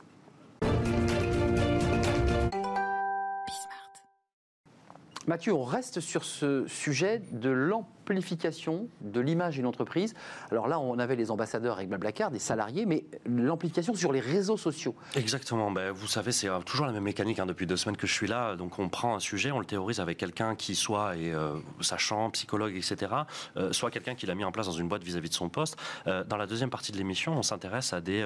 Mathieu, 5.27 5.55
on 5.55 5.65
reste 5.65 6.01
sur 6.01 6.23
ce 6.25 6.67
sujet 6.69 7.23
de 7.33 7.49
l'amplification 7.49 8.89
de 9.01 9.21
l'image 9.21 9.55
d'une 9.55 9.65
entreprise. 9.65 10.13
Alors 10.51 10.69
là, 10.69 10.79
on 10.79 10.99
avait 10.99 11.17
les 11.17 11.31
ambassadeurs 11.31 11.77
avec 11.77 11.89
Blablacar, 11.89 12.31
des 12.31 12.39
salariés, 12.39 12.85
mais 12.85 13.05
l'amplification 13.25 13.95
sur 13.95 14.13
les 14.13 14.21
réseaux 14.21 14.59
sociaux. 14.59 14.95
Exactement. 15.17 15.71
Ben, 15.71 15.93
vous 15.93 16.07
savez, 16.07 16.31
c'est 16.31 16.49
euh, 16.49 16.59
toujours 16.61 16.85
la 16.85 16.93
même 16.93 17.05
mécanique 17.05 17.39
hein, 17.39 17.47
depuis 17.47 17.67
deux 17.67 17.79
semaines 17.79 17.97
que 17.97 18.07
je 18.07 18.13
suis 18.13 18.27
là. 18.27 18.55
Donc, 18.57 18.79
on 18.79 18.91
prend 18.91 19.15
un 19.15 19.21
sujet, 19.21 19.51
on 19.51 19.61
le 19.61 19.65
théorise 19.65 19.99
avec 19.99 20.19
quelqu'un 20.19 20.55
qui 20.57 20.75
soit 20.75 21.17
est 21.17 21.33
euh, 21.33 21.55
sachant, 21.81 22.29
psychologue, 22.31 22.77
etc., 22.77 23.13
euh, 23.57 23.73
soit 23.73 23.91
quelqu'un 23.91 24.15
qui 24.15 24.27
l'a 24.27 24.35
mis 24.35 24.45
en 24.45 24.53
place 24.53 24.67
dans 24.67 24.73
une 24.73 24.89
boîte 24.89 25.05
vis-à-vis 25.05 25.31
de 25.31 25.35
son 25.35 25.49
poste. 25.49 25.79
Euh, 26.07 26.23
dans 26.25 26.37
la 26.37 26.47
deuxième 26.47 26.71
partie 26.71 26.93
de 26.93 26.99
l'émission, 26.99 27.33
on 27.33 27.43
s'intéresse 27.43 27.95
à 27.95 28.01
des 28.03 28.25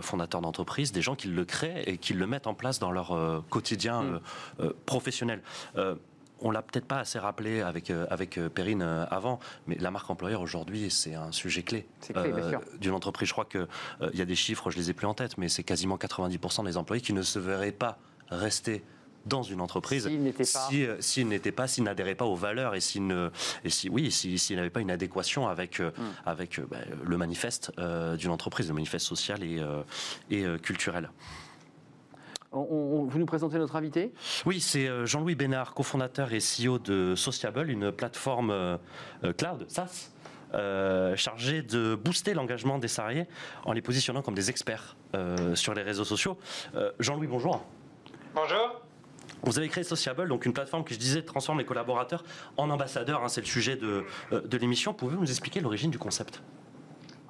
fondateurs 0.00 0.40
d'entreprises, 0.40 0.90
des 0.90 1.02
gens 1.02 1.14
qui 1.14 1.28
le 1.28 1.44
créent 1.44 1.84
et 1.86 1.98
qui 1.98 2.14
le 2.14 2.26
mettent 2.26 2.46
en 2.46 2.54
place 2.54 2.78
dans 2.78 2.90
leur 2.90 3.42
quotidien 3.50 3.84
Mm. 4.02 4.70
professionnel. 4.86 5.42
On 6.40 6.50
l'a 6.50 6.62
peut-être 6.62 6.86
pas 6.86 6.98
assez 6.98 7.18
rappelé 7.18 7.60
avec, 7.60 7.90
euh, 7.90 8.06
avec 8.10 8.38
euh, 8.38 8.48
Perrine 8.48 8.82
euh, 8.82 9.06
avant, 9.10 9.38
mais 9.66 9.76
la 9.76 9.90
marque 9.90 10.10
employeur 10.10 10.40
aujourd'hui, 10.42 10.90
c'est 10.90 11.14
un 11.14 11.32
sujet 11.32 11.62
clé. 11.62 11.86
D'une 12.80 12.92
entreprise. 12.92 13.28
Je 13.28 13.32
crois 13.32 13.44
qu'il 13.44 13.66
il 14.12 14.18
y 14.18 14.22
a 14.22 14.26
des 14.26 14.34
chiffres, 14.34 14.70
je 14.70 14.76
les 14.76 14.90
ai 14.90 14.94
plus 14.94 15.06
en 15.06 15.14
tête, 15.14 15.38
mais 15.38 15.48
c'est 15.48 15.62
quasiment 15.62 15.96
90% 15.96 16.64
des 16.64 16.76
employés 16.76 17.00
qui 17.02 17.12
ne 17.12 17.22
se 17.22 17.38
verraient 17.38 17.72
pas 17.72 17.98
rester 18.30 18.82
dans 19.26 19.42
une 19.42 19.62
entreprise 19.62 20.06
S'ils 20.06 20.22
n'étaient 20.22 20.44
pas- 20.44 20.68
si, 20.68 20.86
s'ils 21.00 21.28
n'étaient 21.28 21.52
pas, 21.52 21.66
s'ils 21.66 21.84
n'adhéraient 21.84 22.14
pas 22.14 22.26
aux 22.26 22.34
valeurs 22.36 22.74
et 22.74 22.80
s'ils 22.80 23.06
ne, 23.06 23.30
et 23.64 23.70
si, 23.70 23.88
oui, 23.88 24.10
si- 24.10 24.38
s'ils 24.38 24.56
n'avaient 24.56 24.68
pas 24.68 24.80
une 24.82 24.90
adéquation 24.90 25.48
avec, 25.48 25.78
Hmm. 25.80 25.92
avec 26.26 26.60
bah, 26.68 26.76
le 27.02 27.16
manifeste 27.16 27.72
euh, 27.78 28.16
d'une 28.16 28.30
entreprise, 28.30 28.68
le 28.68 28.74
manifeste 28.74 29.06
social 29.06 29.42
et, 29.42 29.62
et 30.30 30.44
culturel. 30.62 31.10
On- 32.54 32.60
on- 32.70 33.04
vous 33.04 33.18
nous 33.18 33.26
présentez 33.26 33.58
notre 33.58 33.76
invité? 33.76 34.12
Oui, 34.46 34.60
c'est 34.60 34.86
euh, 34.88 35.06
Jean-Louis 35.06 35.34
Bénard, 35.34 35.74
cofondateur 35.74 36.32
et 36.32 36.38
CEO 36.38 36.78
de 36.78 37.14
Sociable, 37.16 37.68
une 37.68 37.90
plateforme 37.90 38.50
euh, 38.50 38.76
euh, 39.24 39.32
cloud, 39.32 39.64
SaaS, 39.68 40.10
euh, 40.54 41.16
chargée 41.16 41.62
de 41.62 41.96
booster 41.96 42.32
l'engagement 42.32 42.78
des 42.78 42.86
salariés 42.88 43.26
en 43.64 43.72
les 43.72 43.82
positionnant 43.82 44.22
comme 44.22 44.34
des 44.36 44.50
experts 44.50 44.96
euh, 45.16 45.54
sur 45.56 45.74
les 45.74 45.82
réseaux 45.82 46.04
sociaux. 46.04 46.38
Euh, 46.76 46.92
Jean-Louis, 47.00 47.26
bonjour. 47.26 47.64
Bonjour. 48.34 48.80
Vous 49.42 49.58
avez 49.58 49.68
créé 49.68 49.82
Sociable, 49.84 50.28
donc 50.28 50.46
une 50.46 50.52
plateforme 50.52 50.84
qui, 50.84 50.94
je 50.94 50.98
disais, 50.98 51.22
transforme 51.22 51.58
les 51.58 51.64
collaborateurs 51.66 52.22
en 52.56 52.70
ambassadeurs. 52.70 53.22
hein, 53.24 53.28
c'est 53.28 53.40
le 53.40 53.46
sujet 53.46 53.76
de, 53.76 54.04
de 54.30 54.56
l'émission. 54.56 54.94
Pouvez-vous 54.94 55.20
nous 55.22 55.30
expliquer 55.30 55.60
l'origine 55.60 55.90
du 55.90 55.98
concept? 55.98 56.40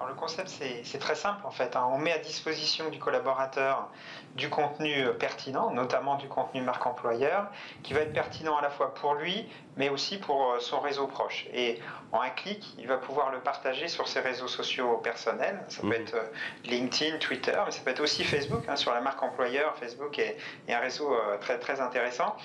Le 0.07 0.15
concept, 0.15 0.49
c'est 0.85 0.99
très 0.99 1.15
simple 1.15 1.47
en 1.47 1.51
fait. 1.51 1.77
hein. 1.77 1.89
On 1.91 1.99
met 1.99 2.13
à 2.13 2.19
disposition 2.19 2.89
du 2.91 2.99
collaborateur 2.99 3.89
du 4.35 4.51
contenu 4.51 5.07
pertinent, 5.19 5.71
notamment 5.71 6.17
du 6.17 6.29
contenu 6.29 6.63
marque 6.63 6.85
employeur, 6.87 7.47
qui 7.83 7.95
va 7.95 8.01
être 8.01 8.13
pertinent 8.13 8.57
à 8.57 8.63
la 8.63 8.71
fois 8.71 8.93
pour 8.95 9.15
lui, 9.15 9.49
mais 9.77 9.89
aussi 9.89 10.19
pour 10.19 10.53
euh, 10.53 10.61
son 10.61 10.81
réseau 10.81 11.07
proche. 11.07 11.47
Et 11.53 11.81
en 12.13 12.21
un 12.21 12.31
clic, 12.31 12.75
il 12.79 12.87
va 12.87 12.97
pouvoir 12.97 13.31
le 13.33 13.41
partager 13.41 13.89
sur 13.89 14.07
ses 14.07 14.21
réseaux 14.21 14.47
sociaux 14.49 14.99
personnels. 14.99 15.61
Ça 15.69 15.81
peut 15.81 15.89
Mhm. 15.89 15.93
être 15.95 16.15
euh, 16.15 16.27
LinkedIn, 16.65 17.19
Twitter, 17.19 17.59
mais 17.65 17.73
ça 17.73 17.81
peut 17.83 17.91
être 17.91 18.01
aussi 18.01 18.23
Facebook. 18.25 18.63
hein, 18.69 18.77
sur 18.77 18.93
la 18.93 19.01
marque 19.01 19.23
employeur, 19.23 19.77
Facebook 19.77 20.19
est, 20.19 20.37
est 20.69 20.73
un 20.75 20.79
réseau 20.81 21.13
euh, 21.13 21.39
très, 21.39 21.59
très 21.59 21.81
intéressant. 21.81 22.37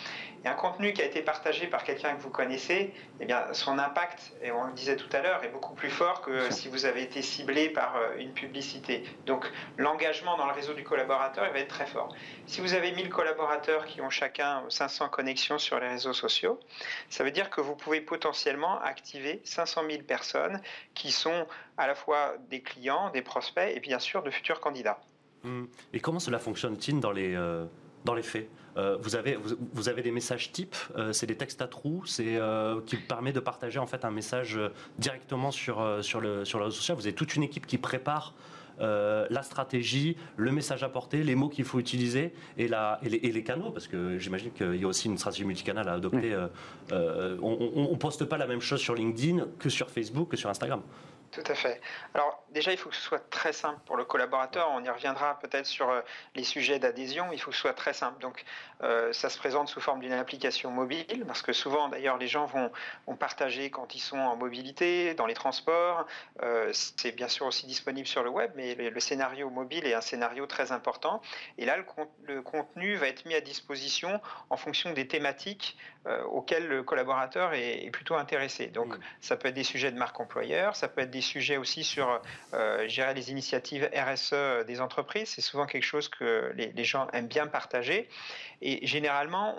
Et 0.43 0.47
un 0.47 0.53
contenu 0.53 0.93
qui 0.93 1.01
a 1.01 1.05
été 1.05 1.21
partagé 1.21 1.67
par 1.67 1.83
quelqu'un 1.83 2.15
que 2.15 2.21
vous 2.21 2.29
connaissez, 2.29 2.93
eh 3.19 3.25
bien, 3.25 3.43
son 3.53 3.77
impact, 3.77 4.31
et 4.41 4.51
on 4.51 4.63
le 4.63 4.71
disait 4.71 4.95
tout 4.95 5.09
à 5.11 5.19
l'heure, 5.21 5.43
est 5.43 5.49
beaucoup 5.49 5.73
plus 5.73 5.89
fort 5.89 6.21
que 6.21 6.49
si 6.49 6.69
vous 6.69 6.85
avez 6.85 7.01
été 7.03 7.21
ciblé 7.21 7.69
par 7.69 7.95
une 8.17 8.31
publicité. 8.31 9.03
Donc 9.25 9.51
l'engagement 9.77 10.37
dans 10.37 10.45
le 10.47 10.53
réseau 10.53 10.73
du 10.73 10.83
collaborateur, 10.85 11.45
il 11.47 11.51
va 11.51 11.59
être 11.59 11.67
très 11.67 11.85
fort. 11.85 12.15
Si 12.45 12.61
vous 12.61 12.73
avez 12.73 12.93
1000 12.93 13.09
collaborateurs 13.09 13.85
qui 13.85 13.99
ont 14.01 14.09
chacun 14.09 14.63
500 14.69 15.09
connexions 15.09 15.57
sur 15.57 15.77
les 15.79 15.89
réseaux 15.89 16.13
sociaux, 16.13 16.57
ça 17.19 17.25
veut 17.25 17.31
dire 17.31 17.49
que 17.49 17.59
vous 17.59 17.75
pouvez 17.75 17.99
potentiellement 17.99 18.79
activer 18.79 19.41
500 19.43 19.81
000 19.89 20.03
personnes 20.03 20.61
qui 20.93 21.11
sont 21.11 21.47
à 21.77 21.85
la 21.85 21.93
fois 21.93 22.35
des 22.49 22.61
clients, 22.61 23.09
des 23.09 23.21
prospects 23.21 23.75
et 23.75 23.81
bien 23.81 23.99
sûr 23.99 24.23
de 24.23 24.31
futurs 24.31 24.61
candidats. 24.61 25.01
Hmm. 25.43 25.65
Et 25.91 25.99
comment 25.99 26.19
cela 26.19 26.39
fonctionne-t-il 26.39 27.01
dans 27.01 27.11
les, 27.11 27.35
euh, 27.35 27.65
dans 28.05 28.13
les 28.13 28.23
faits? 28.23 28.47
Euh, 28.77 28.95
vous, 29.01 29.17
avez, 29.17 29.35
vous, 29.35 29.89
avez 29.89 30.01
des 30.01 30.11
messages 30.11 30.53
types, 30.53 30.77
euh, 30.95 31.11
c'est 31.11 31.25
des 31.25 31.35
textes 31.35 31.61
à 31.61 31.67
trous, 31.67 32.05
c'est 32.05 32.39
qui 32.85 32.95
permet 32.95 33.33
de 33.33 33.41
partager 33.41 33.79
en 33.79 33.87
fait 33.87 34.05
un 34.05 34.11
message 34.11 34.57
directement 34.97 35.51
sur, 35.51 36.01
sur, 36.01 36.21
le, 36.21 36.45
sur 36.45 36.59
le 36.59 36.65
réseau 36.65 36.77
social. 36.77 36.95
Vous 36.95 37.05
avez 37.05 37.15
toute 37.15 37.35
une 37.35 37.43
équipe 37.43 37.67
qui 37.67 37.77
prépare 37.77 38.33
euh, 38.81 39.25
la 39.29 39.43
stratégie, 39.43 40.15
le 40.37 40.51
message 40.51 40.83
à 40.83 40.89
porter, 40.89 41.23
les 41.23 41.35
mots 41.35 41.49
qu'il 41.49 41.65
faut 41.65 41.79
utiliser 41.79 42.33
et, 42.57 42.67
la, 42.67 42.99
et, 43.03 43.09
les, 43.09 43.17
et 43.17 43.31
les 43.31 43.43
canaux, 43.43 43.71
parce 43.71 43.87
que 43.87 44.17
j'imagine 44.17 44.51
qu'il 44.51 44.75
y 44.75 44.83
a 44.83 44.87
aussi 44.87 45.07
une 45.07 45.17
stratégie 45.17 45.45
multicanale 45.45 45.87
à 45.89 45.93
adopter. 45.93 46.33
Euh, 46.33 46.47
euh, 46.91 47.37
on 47.41 47.91
ne 47.91 47.97
poste 47.97 48.25
pas 48.25 48.37
la 48.37 48.47
même 48.47 48.61
chose 48.61 48.79
sur 48.79 48.95
LinkedIn 48.95 49.47
que 49.59 49.69
sur 49.69 49.89
Facebook, 49.89 50.29
que 50.29 50.37
sur 50.37 50.49
Instagram. 50.49 50.81
Tout 51.31 51.43
à 51.45 51.53
fait. 51.53 51.79
Alors 52.15 52.43
déjà, 52.49 52.71
il 52.71 52.77
faut 52.77 52.89
que 52.89 52.95
ce 52.95 53.01
soit 53.01 53.29
très 53.29 53.53
simple 53.53 53.79
pour 53.85 53.97
le 53.97 54.05
collaborateur. 54.05 54.69
On 54.71 54.83
y 54.83 54.89
reviendra 54.89 55.37
peut-être 55.39 55.67
sur 55.67 55.89
euh, 55.89 56.01
les 56.33 56.43
sujets 56.43 56.79
d'adhésion. 56.79 57.31
Il 57.31 57.39
faut 57.39 57.51
que 57.51 57.55
ce 57.55 57.61
soit 57.61 57.73
très 57.73 57.93
simple. 57.93 58.19
Donc 58.19 58.43
euh, 58.81 59.13
ça 59.13 59.29
se 59.29 59.37
présente 59.37 59.67
sous 59.67 59.79
forme 59.79 59.99
d'une 59.99 60.13
application 60.13 60.71
mobile, 60.71 61.25
parce 61.27 61.41
que 61.41 61.53
souvent 61.53 61.87
d'ailleurs 61.87 62.17
les 62.17 62.27
gens 62.27 62.45
vont, 62.45 62.71
partager 63.19 63.69
quand 63.69 63.95
ils 63.95 63.99
sont 63.99 64.17
en 64.17 64.37
mobilité, 64.37 65.13
dans 65.13 65.25
les 65.25 65.33
transports. 65.33 66.05
Euh, 66.41 66.71
c'est 66.73 67.11
bien 67.11 67.27
sûr 67.27 67.45
aussi 67.45 67.67
disponible 67.67 68.07
sur 68.07 68.23
le 68.23 68.29
web, 68.29 68.51
mais 68.55 68.75
le, 68.75 68.99
scénario 68.99 69.49
mobile 69.49 69.85
est 69.85 69.93
un 69.93 70.01
scénario 70.01 70.45
très 70.47 70.71
important. 70.71 71.21
Et 71.57 71.65
là, 71.65 71.75
le, 72.23 72.41
contenu 72.41 72.95
va 72.95 73.07
être 73.07 73.25
mis 73.25 73.35
à 73.35 73.41
disposition 73.41 74.21
en 74.49 74.57
fonction 74.57 74.93
des 74.93 75.07
thématiques 75.07 75.77
auxquelles 76.31 76.67
le 76.67 76.83
collaborateur 76.83 77.53
est, 77.53 77.89
plutôt 77.91 78.15
intéressé. 78.15 78.67
Donc 78.67 78.95
ça 79.21 79.35
peut 79.35 79.49
être 79.49 79.55
des 79.55 79.63
sujets 79.63 79.91
de 79.91 79.97
marque 79.97 80.19
employeur, 80.19 80.75
ça 80.75 80.87
peut 80.87 81.01
être 81.01 81.11
des 81.11 81.21
sujets 81.21 81.57
aussi 81.57 81.83
sur, 81.83 82.21
euh, 82.53 82.87
les 83.13 83.31
initiatives 83.31 83.89
RSE 83.93 84.65
des 84.65 84.81
entreprises. 84.81 85.29
C'est 85.29 85.41
souvent 85.41 85.65
quelque 85.65 85.83
chose 85.83 86.09
que 86.09 86.51
les, 86.55 86.83
gens 86.83 87.07
aiment 87.11 87.27
bien 87.27 87.47
partager. 87.47 88.07
Et 88.61 88.85
généralement, 88.85 89.55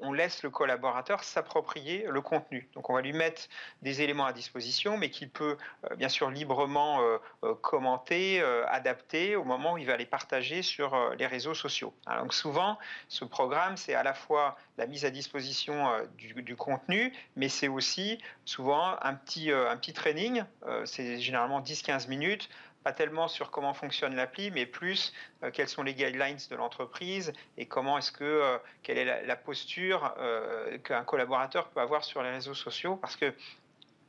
on, 0.00 0.12
laisse 0.12 0.42
le 0.42 0.50
collaborateur 0.50 1.22
s'approprier 1.22 2.06
le 2.08 2.20
contenu. 2.20 2.68
Donc, 2.74 2.90
on 2.90 2.94
va 2.94 3.00
lui 3.00 3.12
mettre 3.12 3.42
des 3.82 4.02
éléments 4.02 4.26
à 4.26 4.32
disposition, 4.32 4.96
mais 4.96 5.08
qu'il 5.10 5.30
peut 5.30 5.56
euh, 5.84 5.94
bien 5.94 6.08
sûr 6.08 6.30
librement 6.30 7.00
euh, 7.00 7.18
euh, 7.44 7.54
commenter, 7.54 8.42
adapter 8.68 9.36
au 9.36 9.44
moment 9.44 9.74
où 9.74 9.78
il 9.78 9.86
va 9.86 9.96
les 9.96 10.06
partager 10.06 10.62
sur 10.62 11.14
les 11.16 11.26
réseaux 11.26 11.54
sociaux. 11.54 11.94
donc, 12.20 12.34
souvent, 12.34 12.78
ce 13.08 13.24
programme, 13.24 13.76
c'est 13.76 13.94
à 13.94 14.02
la 14.02 14.14
fois 14.14 14.56
la 14.78 14.86
mise 14.86 15.04
à 15.04 15.10
disposition 15.10 15.79
du, 16.18 16.42
du 16.42 16.56
contenu, 16.56 17.12
mais 17.36 17.48
c'est 17.48 17.68
aussi 17.68 18.18
souvent 18.44 18.96
un 19.02 19.14
petit, 19.14 19.50
un 19.52 19.76
petit 19.76 19.92
training. 19.92 20.44
c'est 20.84 21.20
généralement 21.20 21.60
10-15 21.60 22.08
minutes 22.08 22.48
pas 22.82 22.92
tellement 22.92 23.28
sur 23.28 23.50
comment 23.50 23.74
fonctionne 23.74 24.14
l'appli, 24.14 24.50
mais 24.50 24.66
plus 24.66 25.12
euh, 25.42 25.50
quelles 25.50 25.68
sont 25.68 25.82
les 25.82 25.94
guidelines 25.94 26.38
de 26.48 26.56
l'entreprise 26.56 27.32
et 27.58 27.66
comment 27.66 27.98
est-ce 27.98 28.12
que 28.12 28.24
euh, 28.24 28.58
quelle 28.82 28.98
est 28.98 29.26
la, 29.26 29.36
posture 29.36 30.14
euh, 30.18 30.78
qu'un 30.78 31.04
collaborateur 31.04 31.68
peut 31.68 31.80
avoir 31.80 32.04
sur 32.04 32.22
les 32.22 32.30
réseaux 32.30 32.54
sociaux, 32.54 32.96
parce 32.96 33.16
que 33.16 33.34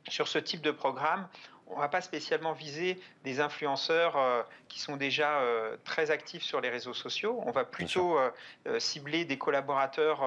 sur 0.08 0.26
ce 0.26 0.38
type 0.38 0.62
de 0.62 0.70
programme, 0.70 1.28
on 1.72 1.76
ne 1.76 1.80
va 1.82 1.88
pas 1.88 2.00
spécialement 2.00 2.52
viser 2.52 2.98
des 3.24 3.40
influenceurs 3.40 4.16
euh, 4.16 4.42
qui 4.68 4.80
sont 4.80 4.96
déjà 4.96 5.40
euh, 5.40 5.76
très 5.84 6.10
actifs 6.10 6.42
sur 6.42 6.60
les 6.60 6.68
réseaux 6.68 6.94
sociaux. 6.94 7.40
On 7.46 7.50
va 7.50 7.64
plutôt 7.64 8.18
euh, 8.18 8.30
cibler 8.78 9.24
des 9.24 9.38
collaborateurs 9.38 10.22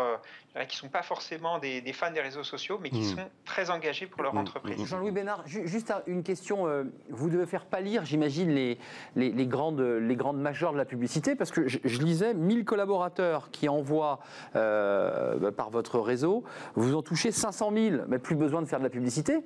qui 0.67 0.77
ne 0.77 0.79
sont 0.79 0.89
pas 0.89 1.01
forcément 1.01 1.59
des, 1.59 1.81
fans 1.93 2.11
des 2.11 2.21
réseaux 2.21 2.43
sociaux, 2.43 2.79
mais 2.81 2.89
qui 2.89 3.01
mmh. 3.01 3.15
sont 3.15 3.29
très 3.43 3.69
engagés 3.69 4.07
pour 4.07 4.23
leur 4.23 4.33
mmh. 4.33 4.37
entreprise. 4.37 4.79
Mmh. 4.79 4.85
Jean-Louis 4.85 5.11
Bénard, 5.11 5.43
juste 5.45 5.93
une 6.07 6.23
question. 6.23 6.85
vous 7.09 7.29
devez 7.29 7.45
faire 7.45 7.65
pâlir, 7.65 8.05
j'imagine, 8.05 8.49
les, 8.49 8.77
les, 9.15 9.47
grandes, 9.47 9.81
les 9.81 10.15
grandes 10.15 10.39
majors 10.39 10.73
de 10.73 10.77
la 10.77 10.85
publicité, 10.85 11.35
parce 11.35 11.51
que 11.51 11.67
je, 11.67 11.79
lisais 11.99 12.33
1000 12.33 12.65
collaborateurs 12.65 13.51
qui 13.51 13.67
envoient 13.67 14.19
par 14.53 15.69
votre 15.71 15.99
réseau. 15.99 16.43
Vous 16.75 16.95
en 16.95 17.01
touchez 17.01 17.31
500 17.31 17.71
000, 17.73 17.95
mais 18.07 18.19
plus 18.19 18.35
besoin 18.35 18.61
de 18.61 18.67
faire 18.67 18.79
de 18.79 18.85
la 18.85 18.89
publicité? 18.89 19.43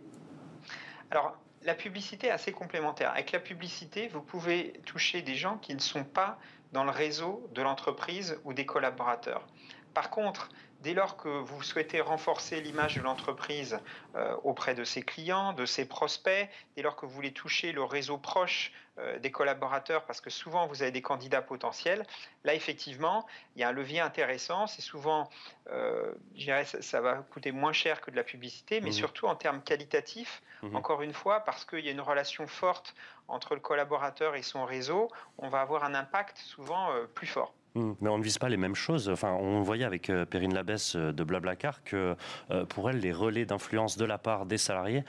Alors, 1.12 1.36
la 1.69 1.75
publicité 1.75 2.27
est 2.27 2.32
assez 2.32 2.51
complémentaire. 2.51 3.12
Avec 3.12 3.32
la 3.32 3.39
publicité, 3.39 4.08
vous 4.08 4.23
pouvez 4.23 4.73
toucher 4.88 5.21
des 5.21 5.36
gens 5.36 5.60
qui 5.60 5.75
ne 5.75 5.79
sont 5.79 6.03
pas 6.03 6.39
dans 6.71 6.84
le 6.84 6.89
réseau 6.89 7.47
de 7.53 7.62
l'entreprise 7.62 8.39
ou 8.43 8.53
des 8.53 8.65
collaborateurs. 8.65 9.45
Par 9.93 10.10
contre, 10.10 10.49
dès 10.82 10.94
lors 10.94 11.18
que 11.18 11.28
vous 11.28 11.62
souhaitez 11.62 12.02
renforcer 12.02 12.62
l'image 12.62 12.96
de 12.96 13.02
l'entreprise 13.02 13.80
euh, 14.15 14.36
auprès 14.44 14.76
de 14.76 14.84
ses 14.84 15.02
clients, 15.02 15.54
de 15.54 15.65
ses 15.65 15.86
prospects, 15.86 16.50
dès 16.76 16.82
lors 16.82 16.96
que 16.96 17.06
vous 17.06 17.12
voulez 17.12 17.34
toucher 17.34 17.72
le 17.72 17.84
réseau 17.84 18.18
proche 18.18 18.72
euh, 18.98 19.20
des 19.20 19.32
collaborateurs, 19.32 20.06
parce 20.06 20.22
que 20.22 20.30
souvent 20.30 20.68
vous 20.68 20.82
avez 20.82 20.92
des 20.92 21.02
candidats 21.02 21.42
potentiels, 21.42 22.06
là 22.44 22.54
effectivement, 22.54 23.26
il 23.56 23.62
y 23.62 23.63
a 23.63 23.70
un 23.70 23.72
levier 23.72 24.00
intéressant. 24.00 24.68
C'est 24.68 24.82
souvent, 24.82 25.30
euh, 25.72 26.13
je 26.36 26.46
dirais, 26.46 26.65
ça, 26.65 27.02
va 27.02 27.15
coûter 27.15 27.52
moins 27.52 27.74
cher 27.74 28.02
que 28.02 28.12
de 28.12 28.15
la 28.15 28.24
publicité, 28.24 28.80
mais 28.80 28.89
mmh. 28.89 28.94
surtout 28.94 29.28
en 29.28 29.36
termes 29.36 29.62
qualitatifs, 29.62 30.42
mmh. 30.63 30.76
encore 30.76 31.02
une 31.02 31.13
fois, 31.13 31.42
parce 31.42 31.65
qu'il 31.65 31.86
y 31.86 31.89
a 31.89 31.92
une 31.92 32.02
relation 32.02 32.48
forte 32.48 32.96
entre 33.28 33.54
le 33.54 33.62
collaborateur 33.62 34.36
et 34.36 34.42
son 34.42 34.65
réseau, 34.65 35.10
on 35.38 35.50
va 35.50 35.62
avoir 35.62 35.84
un 35.84 35.94
impact 35.94 36.38
souvent 36.38 36.89
plus 37.13 37.28
fort. 37.28 37.54
Hmm. 37.75 37.91
Mais 38.01 38.10
on 38.10 38.17
ne 38.17 38.23
vise 38.23 38.39
pas 38.39 38.49
les 38.49 38.58
mêmes 38.58 38.75
choses. 38.75 39.10
Enfin, 39.10 39.32
on 39.32 39.62
voyait 39.62 39.86
avec 39.86 40.10
euh, 40.10 40.25
Perrine 40.25 40.55
Labesse 40.55 40.95
euh, 40.95 41.12
de 41.12 41.23
Blablacar 41.23 41.84
que 41.84 42.15
euh, 42.49 42.65
pour 42.65 42.89
elle, 42.89 42.99
les 42.99 43.12
relais 43.12 43.45
d'influence 43.45 43.95
de 43.95 44.05
la 44.05 44.17
part 44.17 44.47
des 44.47 44.58
salariés 44.58 45.03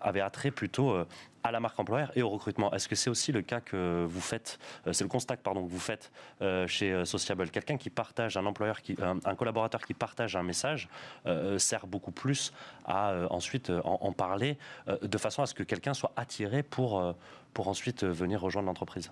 avaient 0.00 0.20
attrait 0.20 0.50
plutôt 0.50 0.96
à 1.42 1.52
la 1.52 1.60
marque 1.60 1.78
employeur 1.78 2.12
et 2.16 2.22
au 2.22 2.28
recrutement. 2.28 2.72
Est-ce 2.72 2.88
que 2.88 2.94
c'est 2.94 3.10
aussi 3.10 3.32
le 3.32 3.42
cas 3.42 3.60
que 3.60 4.04
vous 4.08 4.20
faites, 4.20 4.58
c'est 4.92 5.02
le 5.02 5.08
constat 5.08 5.36
pardon, 5.36 5.64
que 5.64 5.70
vous 5.70 5.78
faites 5.78 6.10
chez 6.66 7.04
Sociable 7.04 7.50
Quelqu'un 7.50 7.76
qui 7.76 7.90
partage, 7.90 8.36
un 8.36 8.46
employeur, 8.46 8.80
un, 9.00 9.34
collaborateur 9.34 9.84
qui 9.84 9.94
partage 9.94 10.36
un 10.36 10.42
message 10.42 10.88
sert 11.58 11.86
beaucoup 11.86 12.12
plus 12.12 12.52
à 12.84 13.14
ensuite 13.30 13.72
en, 13.84 14.12
parler 14.12 14.58
de 15.02 15.18
façon 15.18 15.42
à 15.42 15.46
ce 15.46 15.54
que 15.54 15.62
quelqu'un 15.62 15.94
soit 15.94 16.12
attiré 16.16 16.62
pour, 16.62 17.14
pour 17.54 17.68
ensuite 17.68 18.04
venir 18.04 18.40
rejoindre 18.40 18.66
l'entreprise? 18.66 19.10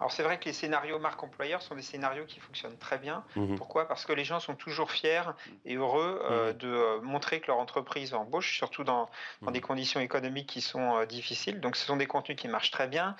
Alors 0.00 0.12
c'est 0.12 0.22
vrai 0.22 0.38
que 0.38 0.44
les 0.44 0.52
scénarios 0.52 0.98
marque 0.98 1.22
employeur 1.22 1.60
sont 1.60 1.74
des 1.74 1.82
scénarios 1.82 2.24
qui 2.24 2.38
fonctionnent 2.38 2.76
très 2.78 2.98
bien. 2.98 3.24
Mhm. 3.36 3.56
Pourquoi? 3.56 3.88
Parce 3.88 4.04
que 4.04 4.12
les 4.12 4.24
gens 4.24 4.38
sont 4.38 4.54
toujours 4.54 4.92
fiers 4.92 5.22
et 5.64 5.74
heureux 5.74 6.20
euh, 6.24 6.52
mhm. 6.52 6.58
de 6.58 6.68
euh, 6.68 7.00
montrer 7.00 7.40
que 7.40 7.48
leur 7.48 7.58
entreprise 7.58 8.14
embauche, 8.14 8.56
surtout 8.56 8.84
dans, 8.84 9.08
dans 9.42 9.50
des 9.50 9.60
mhm. 9.60 9.66
conditions 9.66 10.00
économiques 10.00 10.48
qui 10.48 10.60
sont 10.60 10.96
euh, 10.96 11.06
difficiles. 11.06 11.60
Donc 11.60 11.76
ce 11.76 11.84
sont 11.84 11.96
des 11.96 12.06
contenus 12.06 12.38
qui 12.38 12.48
marchent 12.48 12.70
très 12.70 12.86
bien. 12.86 13.16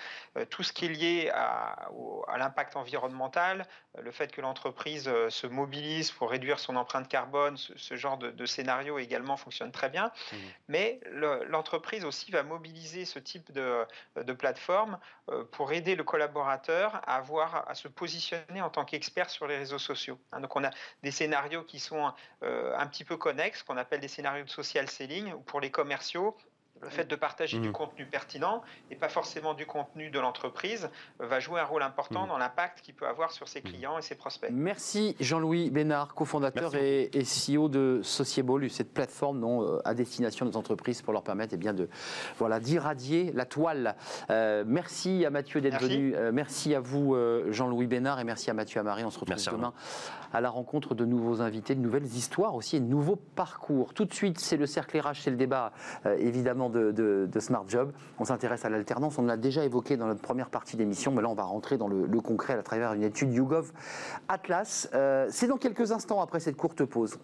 tout 0.49 0.63
ce 0.63 0.71
qui 0.71 0.85
est 0.85 0.89
lié 0.89 1.31
à, 1.33 1.89
à 2.27 2.37
l'impact 2.37 2.75
environnemental, 2.75 3.65
le 3.97 4.11
fait 4.11 4.31
que 4.31 4.41
l'entreprise 4.41 5.11
se 5.29 5.47
mobilise 5.47 6.11
pour 6.11 6.29
réduire 6.29 6.59
son 6.59 6.75
empreinte 6.75 7.07
carbone, 7.07 7.57
ce, 7.57 7.95
genre 7.95 8.17
de, 8.17 8.31
de, 8.31 8.45
scénario 8.45 8.99
également 8.99 9.37
fonctionne 9.37 9.71
très 9.71 9.89
bien. 9.89 10.11
Mais 10.67 10.99
l'entreprise 11.47 12.05
aussi 12.05 12.31
va 12.31 12.43
mobiliser 12.43 13.05
ce 13.05 13.19
type 13.19 13.51
de, 13.51 13.85
de 14.15 14.33
plateforme 14.33 14.99
pour 15.51 15.73
aider 15.73 15.95
le 15.95 16.03
collaborateur 16.03 16.95
à, 16.95 17.15
avoir, 17.15 17.69
à 17.69 17.75
se 17.75 17.87
positionner 17.87 18.61
en 18.61 18.69
tant 18.69 18.85
qu'expert 18.85 19.29
sur 19.29 19.47
les 19.47 19.57
réseaux 19.57 19.79
sociaux. 19.79 20.19
Hein, 20.31 20.41
donc 20.41 20.55
on 20.55 20.63
a 20.63 20.71
des 21.03 21.11
scénarios 21.11 21.63
qui 21.63 21.79
sont 21.79 22.11
euh, 22.43 22.75
un 22.77 22.87
petit 22.87 23.03
peu 23.03 23.17
connexes, 23.17 23.63
qu'on 23.63 23.77
appelle 23.77 23.99
des 23.99 24.07
scénarios 24.07 24.45
de 24.45 24.49
social 24.49 24.89
selling, 24.89 25.33
où 25.33 25.41
pour 25.41 25.61
les 25.61 25.71
commerciaux, 25.71 26.37
le 26.81 26.89
fait 26.89 27.05
de 27.05 27.15
partager 27.15 27.59
du 27.59 27.69
mmh. 27.69 27.73
contenu 27.73 28.05
pertinent 28.05 28.61
et 28.91 28.95
pas 28.95 29.09
forcément 29.09 29.53
du 29.53 29.65
contenu 29.65 30.09
de 30.09 30.19
l'entreprise 30.19 30.89
va 31.19 31.39
jouer 31.39 31.59
un 31.59 31.65
rôle 31.65 31.83
important 31.83 32.25
mmh. 32.25 32.29
dans 32.29 32.37
l'impact 32.37 32.81
qu'il 32.81 32.95
peut 32.95 33.07
avoir 33.07 33.31
sur 33.31 33.47
ses 33.47 33.59
mmh. 33.59 33.63
clients 33.63 33.97
et 33.97 34.01
ses 34.01 34.15
prospects. 34.15 34.49
Merci 34.51 35.15
Jean-Louis 35.19 35.69
Bénard, 35.69 36.13
cofondateur 36.13 36.75
et, 36.75 37.09
CEO 37.23 37.69
de 37.69 38.01
Sociable, 38.03 38.69
cette 38.69 38.93
plateforme 38.93 39.39
non, 39.39 39.63
euh, 39.63 39.81
à 39.85 39.93
destination 39.93 40.45
des 40.45 40.57
entreprises 40.57 41.01
pour 41.01 41.13
leur 41.13 41.23
permettre 41.23 41.53
eh 41.53 41.57
bien, 41.57 41.73
de 41.73 41.89
voilà, 42.37 42.59
d'irradier 42.59 43.31
la 43.33 43.45
toile. 43.45 43.95
Euh, 44.29 44.63
merci 44.65 45.25
à 45.25 45.29
Mathieu 45.29 45.61
d'être 45.61 45.81
venu. 45.81 46.15
Euh, 46.15 46.31
merci 46.33 46.73
à 46.75 46.79
vous 46.79 47.15
Jean-Louis 47.49 47.87
Bénard 47.87 48.19
et 48.19 48.23
merci 48.23 48.49
à 48.49 48.53
Mathieu 48.53 48.79
Amari. 48.79 49.03
On 49.03 49.09
se 49.09 49.19
retrouve 49.19 49.37
demain 49.51 49.73
à 50.31 50.41
la 50.41 50.49
rencontre 50.49 50.93
de 50.93 51.05
nouveaux 51.05 51.41
invités, 51.41 51.75
de 51.75 51.81
nouvelles 51.81 52.05
histoires 52.05 52.55
aussi 52.55 52.77
et 52.77 52.79
de 52.79 52.85
nouveaux 52.85 53.15
parcours. 53.15 53.93
Tout 53.93 54.05
de 54.05 54.13
suite, 54.13 54.39
c'est 54.39 54.57
le 54.57 54.65
cercle 54.65 54.99
RH, 54.99 55.21
c'est 55.21 55.31
le 55.31 55.37
débat 55.37 55.71
évidemment 56.19 56.68
de, 56.69 57.39
Smart 57.39 57.65
Job. 57.67 57.91
On 58.19 58.25
s'intéresse 58.25 58.65
à 58.65 58.69
l'alternance. 58.69 59.17
On 59.17 59.23
l'a 59.23 59.37
déjà 59.37 59.63
évoqué 59.63 59.97
dans 59.97 60.07
notre 60.07 60.21
première 60.21 60.49
partie 60.49 60.77
d'émission, 60.77 61.11
mais 61.11 61.21
là, 61.21 61.29
on 61.29 61.35
va 61.35 61.43
rentrer 61.43 61.77
dans 61.77 61.87
le, 61.87 62.07
concret 62.21 62.53
à 62.53 62.63
travers 62.63 62.93
une 62.93 63.03
étude 63.03 63.33
YouGov 63.33 63.71
Atlas. 64.27 64.89
Euh, 64.93 65.27
c'est 65.29 65.47
dans 65.47 65.57
quelques 65.57 65.91
instants 65.91 66.21
après 66.21 66.39
cette 66.39 66.57
courte 66.57 66.83
pause. 66.85 67.17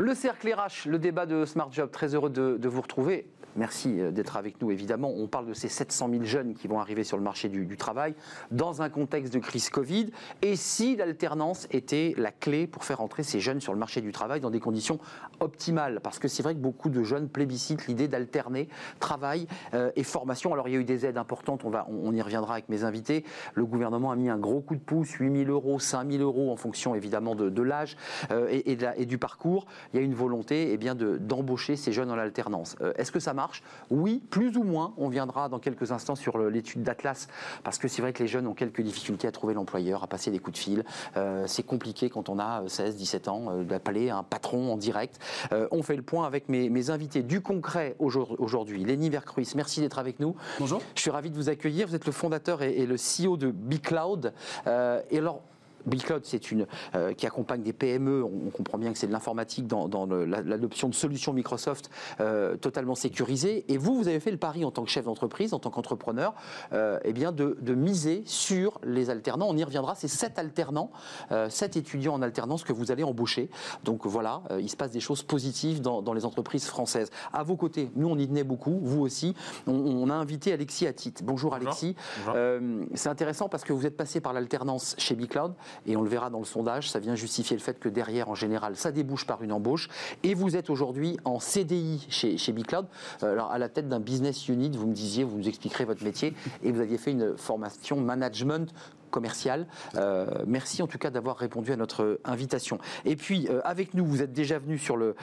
Le 0.00 0.14
cercle 0.14 0.52
RH, 0.52 0.88
le 0.88 0.98
débat 0.98 1.26
de 1.26 1.44
Smart 1.44 1.70
Job, 1.70 1.90
très 1.90 2.14
heureux 2.14 2.30
de 2.30 2.68
vous 2.68 2.80
retrouver. 2.80 3.30
Merci 3.58 4.00
euh, 4.00 4.12
d'être 4.12 4.36
avec 4.36 4.62
nous, 4.62 4.70
évidemment. 4.70 5.12
On 5.16 5.26
parle 5.26 5.46
de 5.46 5.52
ces 5.52 5.68
700 5.68 6.10
000 6.10 6.24
jeunes 6.24 6.54
qui 6.54 6.68
vont 6.68 6.78
arriver 6.78 7.02
sur 7.02 7.16
le 7.16 7.24
marché 7.24 7.48
du, 7.48 7.76
travail 7.76 8.14
dans 8.50 8.82
un 8.82 8.88
contexte 8.88 9.32
de 9.32 9.38
crise 9.40 9.68
Covid. 9.68 10.10
Et 10.42 10.56
si 10.56 10.96
l'alternance 10.96 11.66
était 11.70 12.14
la 12.16 12.30
clé 12.30 12.66
pour 12.66 12.84
faire 12.84 13.00
entrer 13.00 13.22
ces 13.22 13.40
jeunes 13.40 13.60
sur 13.60 13.72
le 13.72 13.78
marché 13.78 14.00
du 14.00 14.12
travail 14.12 14.40
dans 14.40 14.50
des 14.50 14.60
conditions 14.60 14.98
optimales? 15.40 16.00
Parce 16.02 16.18
que 16.18 16.28
c'est 16.28 16.42
vrai 16.42 16.54
que 16.54 16.60
beaucoup 16.60 16.88
de 16.88 17.02
jeunes 17.02 17.28
plébiscitent 17.28 17.86
l'idée 17.88 18.06
d'alterner 18.06 18.68
travail 19.00 19.46
euh, 19.74 19.90
et 19.96 20.04
formation. 20.04 20.52
Alors, 20.52 20.68
il 20.68 20.74
y 20.74 20.76
a 20.76 20.80
eu 20.80 20.84
des 20.84 21.04
aides 21.04 21.18
importantes, 21.18 21.64
on, 21.64 21.70
va, 21.70 21.86
on, 21.88 22.12
y 22.14 22.22
reviendra 22.22 22.54
avec 22.54 22.68
mes 22.68 22.84
invités. 22.84 23.24
Le 23.54 23.64
gouvernement 23.64 24.12
a 24.12 24.16
mis 24.16 24.28
un 24.28 24.38
gros 24.38 24.60
coup 24.60 24.76
de 24.76 24.80
pouce, 24.80 25.10
8 25.10 25.44
000 25.44 25.50
euros, 25.50 25.80
5 25.80 26.10
000 26.10 26.22
euros 26.22 26.52
en 26.52 26.56
fonction 26.56 26.94
évidemment 26.94 27.34
de, 27.34 27.62
l'âge 27.62 27.96
euh, 28.30 28.46
et, 28.50 29.06
du 29.06 29.18
parcours. 29.18 29.66
Il 29.92 29.98
y 29.98 30.02
a 30.02 30.04
une 30.04 30.14
volonté 30.14 30.72
eh 30.72 30.76
bien, 30.76 30.94
d'embaucher 30.94 31.74
ces 31.74 31.92
jeunes 31.92 32.10
en 32.10 32.18
alternance. 32.18 32.76
Est-ce 32.96 33.10
que 33.10 33.20
ça 33.20 33.34
marche? 33.34 33.47
Marche 33.48 33.62
Oui, 33.90 34.22
plus 34.30 34.56
ou 34.56 34.62
moins. 34.62 34.92
On 34.98 35.08
viendra 35.08 35.48
dans 35.48 35.58
quelques 35.58 35.90
instants 35.92 36.14
sur 36.14 36.38
l'étude 36.38 36.82
d'Atlas, 36.82 37.28
parce 37.64 37.78
que 37.78 37.88
c'est 37.88 38.02
vrai 38.02 38.12
que 38.12 38.22
les 38.22 38.28
jeunes 38.28 38.46
ont 38.46 38.54
quelques 38.54 38.82
difficultés 38.82 39.26
à 39.26 39.32
trouver 39.32 39.54
l'employeur, 39.54 40.02
à 40.02 40.06
passer 40.06 40.30
des 40.30 40.38
coups 40.38 40.58
de 40.58 40.62
fil. 40.62 40.84
Euh, 41.16 41.44
c'est 41.46 41.62
compliqué 41.62 42.10
quand 42.10 42.28
on 42.28 42.38
a 42.38 42.62
16, 42.66 42.96
17 42.96 43.28
ans 43.28 43.46
euh, 43.50 43.64
d'appeler 43.64 44.10
un 44.10 44.22
patron 44.22 44.72
en 44.72 44.76
direct. 44.76 45.18
Euh, 45.52 45.66
on 45.70 45.82
fait 45.82 45.96
le 45.96 46.02
point 46.02 46.26
avec 46.26 46.48
mes, 46.48 46.90
invités 46.90 47.22
du 47.22 47.40
concret 47.40 47.96
aujourd'hui. 47.98 48.84
Lenny 48.84 49.10
Vercruis, 49.10 49.50
merci 49.56 49.80
d'être 49.80 49.98
avec 49.98 50.20
nous. 50.20 50.36
Bonjour. 50.58 50.80
Je 50.94 51.00
suis 51.00 51.10
ravi 51.10 51.30
de 51.30 51.34
vous 51.34 51.48
accueillir. 51.48 51.88
Vous 51.88 51.94
êtes 51.94 52.06
le 52.06 52.12
fondateur 52.12 52.62
et, 52.62 52.72
et 52.72 52.86
le 52.86 52.94
CEO 52.94 53.36
de 53.36 53.50
BeCloud. 53.50 54.32
et 54.66 55.18
alors, 55.18 55.42
BigCloud, 55.88 56.24
c'est 56.24 56.50
une 56.50 56.66
euh, 56.94 57.12
qui 57.12 57.26
accompagne 57.26 57.62
des 57.62 57.72
PME. 57.72 58.22
On, 58.24 58.50
comprend 58.50 58.78
bien 58.78 58.92
que 58.92 58.98
c'est 58.98 59.06
de 59.06 59.12
l'informatique 59.12 59.66
dans, 59.66 60.06
l'adoption 60.06 60.88
de 60.88 60.94
solutions 60.94 61.32
Microsoft 61.32 61.90
euh, 62.20 62.56
totalement 62.56 62.94
sécurisées. 62.94 63.64
Et 63.68 63.76
vous, 63.76 63.96
vous 63.96 64.08
avez 64.08 64.20
fait 64.20 64.30
le 64.30 64.36
pari 64.36 64.64
en 64.64 64.70
tant 64.70 64.84
que 64.84 64.90
chef 64.90 65.04
d'entreprise, 65.04 65.54
en 65.54 65.58
tant 65.58 65.70
qu'entrepreneur, 65.70 66.34
euh, 66.72 66.98
eh 67.04 67.12
bien 67.12 67.32
de, 67.32 67.56
miser 67.74 68.22
sur 68.26 68.80
les 68.82 69.10
alternants. 69.10 69.46
On 69.48 69.56
y 69.56 69.62
reviendra. 69.62 69.94
C'est 69.94 70.08
sept 70.08 70.38
alternants, 70.38 70.90
sept 71.48 71.76
étudiants 71.76 72.14
en 72.14 72.22
alternance 72.22 72.64
que 72.64 72.72
vous 72.72 72.90
allez 72.90 73.04
embaucher. 73.04 73.50
Donc 73.84 74.06
voilà, 74.06 74.42
il 74.58 74.68
se 74.68 74.76
passe 74.76 74.90
des 74.90 75.00
choses 75.00 75.22
positives 75.22 75.80
dans, 75.80 76.12
les 76.12 76.24
entreprises 76.24 76.66
françaises. 76.66 77.10
À 77.32 77.42
vos 77.42 77.56
côtés, 77.56 77.90
nous 77.94 78.08
on 78.08 78.18
y 78.18 78.26
tenait 78.26 78.44
beaucoup, 78.44 78.80
vous 78.82 79.00
aussi. 79.00 79.34
On, 79.66 80.10
a 80.10 80.14
invité 80.14 80.52
Alexis 80.52 80.86
Attit. 80.86 81.14
Bonjour, 81.22 81.54
Alexis. 81.54 81.94
c'est 82.94 83.08
intéressant 83.08 83.48
parce 83.48 83.64
que 83.64 83.72
vous 83.72 83.86
êtes 83.86 83.96
passé 83.96 84.20
par 84.20 84.32
l'alternance 84.32 84.96
chez 84.98 85.14
BigCloud 85.14 85.54
et 85.86 85.96
on 85.96 86.02
le 86.02 86.08
verra 86.08 86.30
dans 86.30 86.38
le 86.38 86.44
sondage, 86.44 86.90
ça 86.90 86.98
vient 86.98 87.14
justifier 87.14 87.56
le 87.56 87.62
fait 87.62 87.78
que 87.78 87.88
derrière, 87.88 88.28
en 88.28 88.34
général, 88.34 88.76
ça 88.76 88.92
débouche 88.92 89.26
par 89.26 89.42
une 89.42 89.52
embauche. 89.52 89.88
Et 90.22 90.34
vous 90.34 90.56
êtes 90.56 90.70
aujourd'hui 90.70 91.16
en 91.24 91.40
CDI 91.40 92.06
chez, 92.08 92.38
chez 92.38 92.52
BigCloud, 92.52 92.86
euh, 93.22 93.32
alors 93.32 93.50
à 93.50 93.58
la 93.58 93.68
tête 93.68 93.88
d'un 93.88 94.00
business 94.00 94.48
unit, 94.48 94.70
vous 94.76 94.86
me 94.86 94.94
disiez, 94.94 95.24
vous 95.24 95.38
nous 95.38 95.48
expliquerez 95.48 95.84
votre 95.84 96.04
métier, 96.04 96.34
et 96.62 96.72
vous 96.72 96.80
aviez 96.80 96.98
fait 96.98 97.12
une 97.12 97.36
formation 97.36 98.00
management 98.00 98.72
commercial. 99.10 99.66
Euh, 99.96 100.26
merci 100.46 100.82
en 100.82 100.86
tout 100.86 100.98
cas 100.98 101.10
d'avoir 101.10 101.36
répondu 101.36 101.72
à 101.72 101.76
notre 101.76 102.20
invitation. 102.24 102.78
Et 103.04 103.16
puis 103.16 103.48
euh, 103.48 103.60
avec 103.64 103.94
nous, 103.94 104.04
vous 104.04 104.22
êtes 104.22 104.32
déjà 104.32 104.58
venu 104.58 104.78
sur 104.78 104.96
le, 104.96 105.14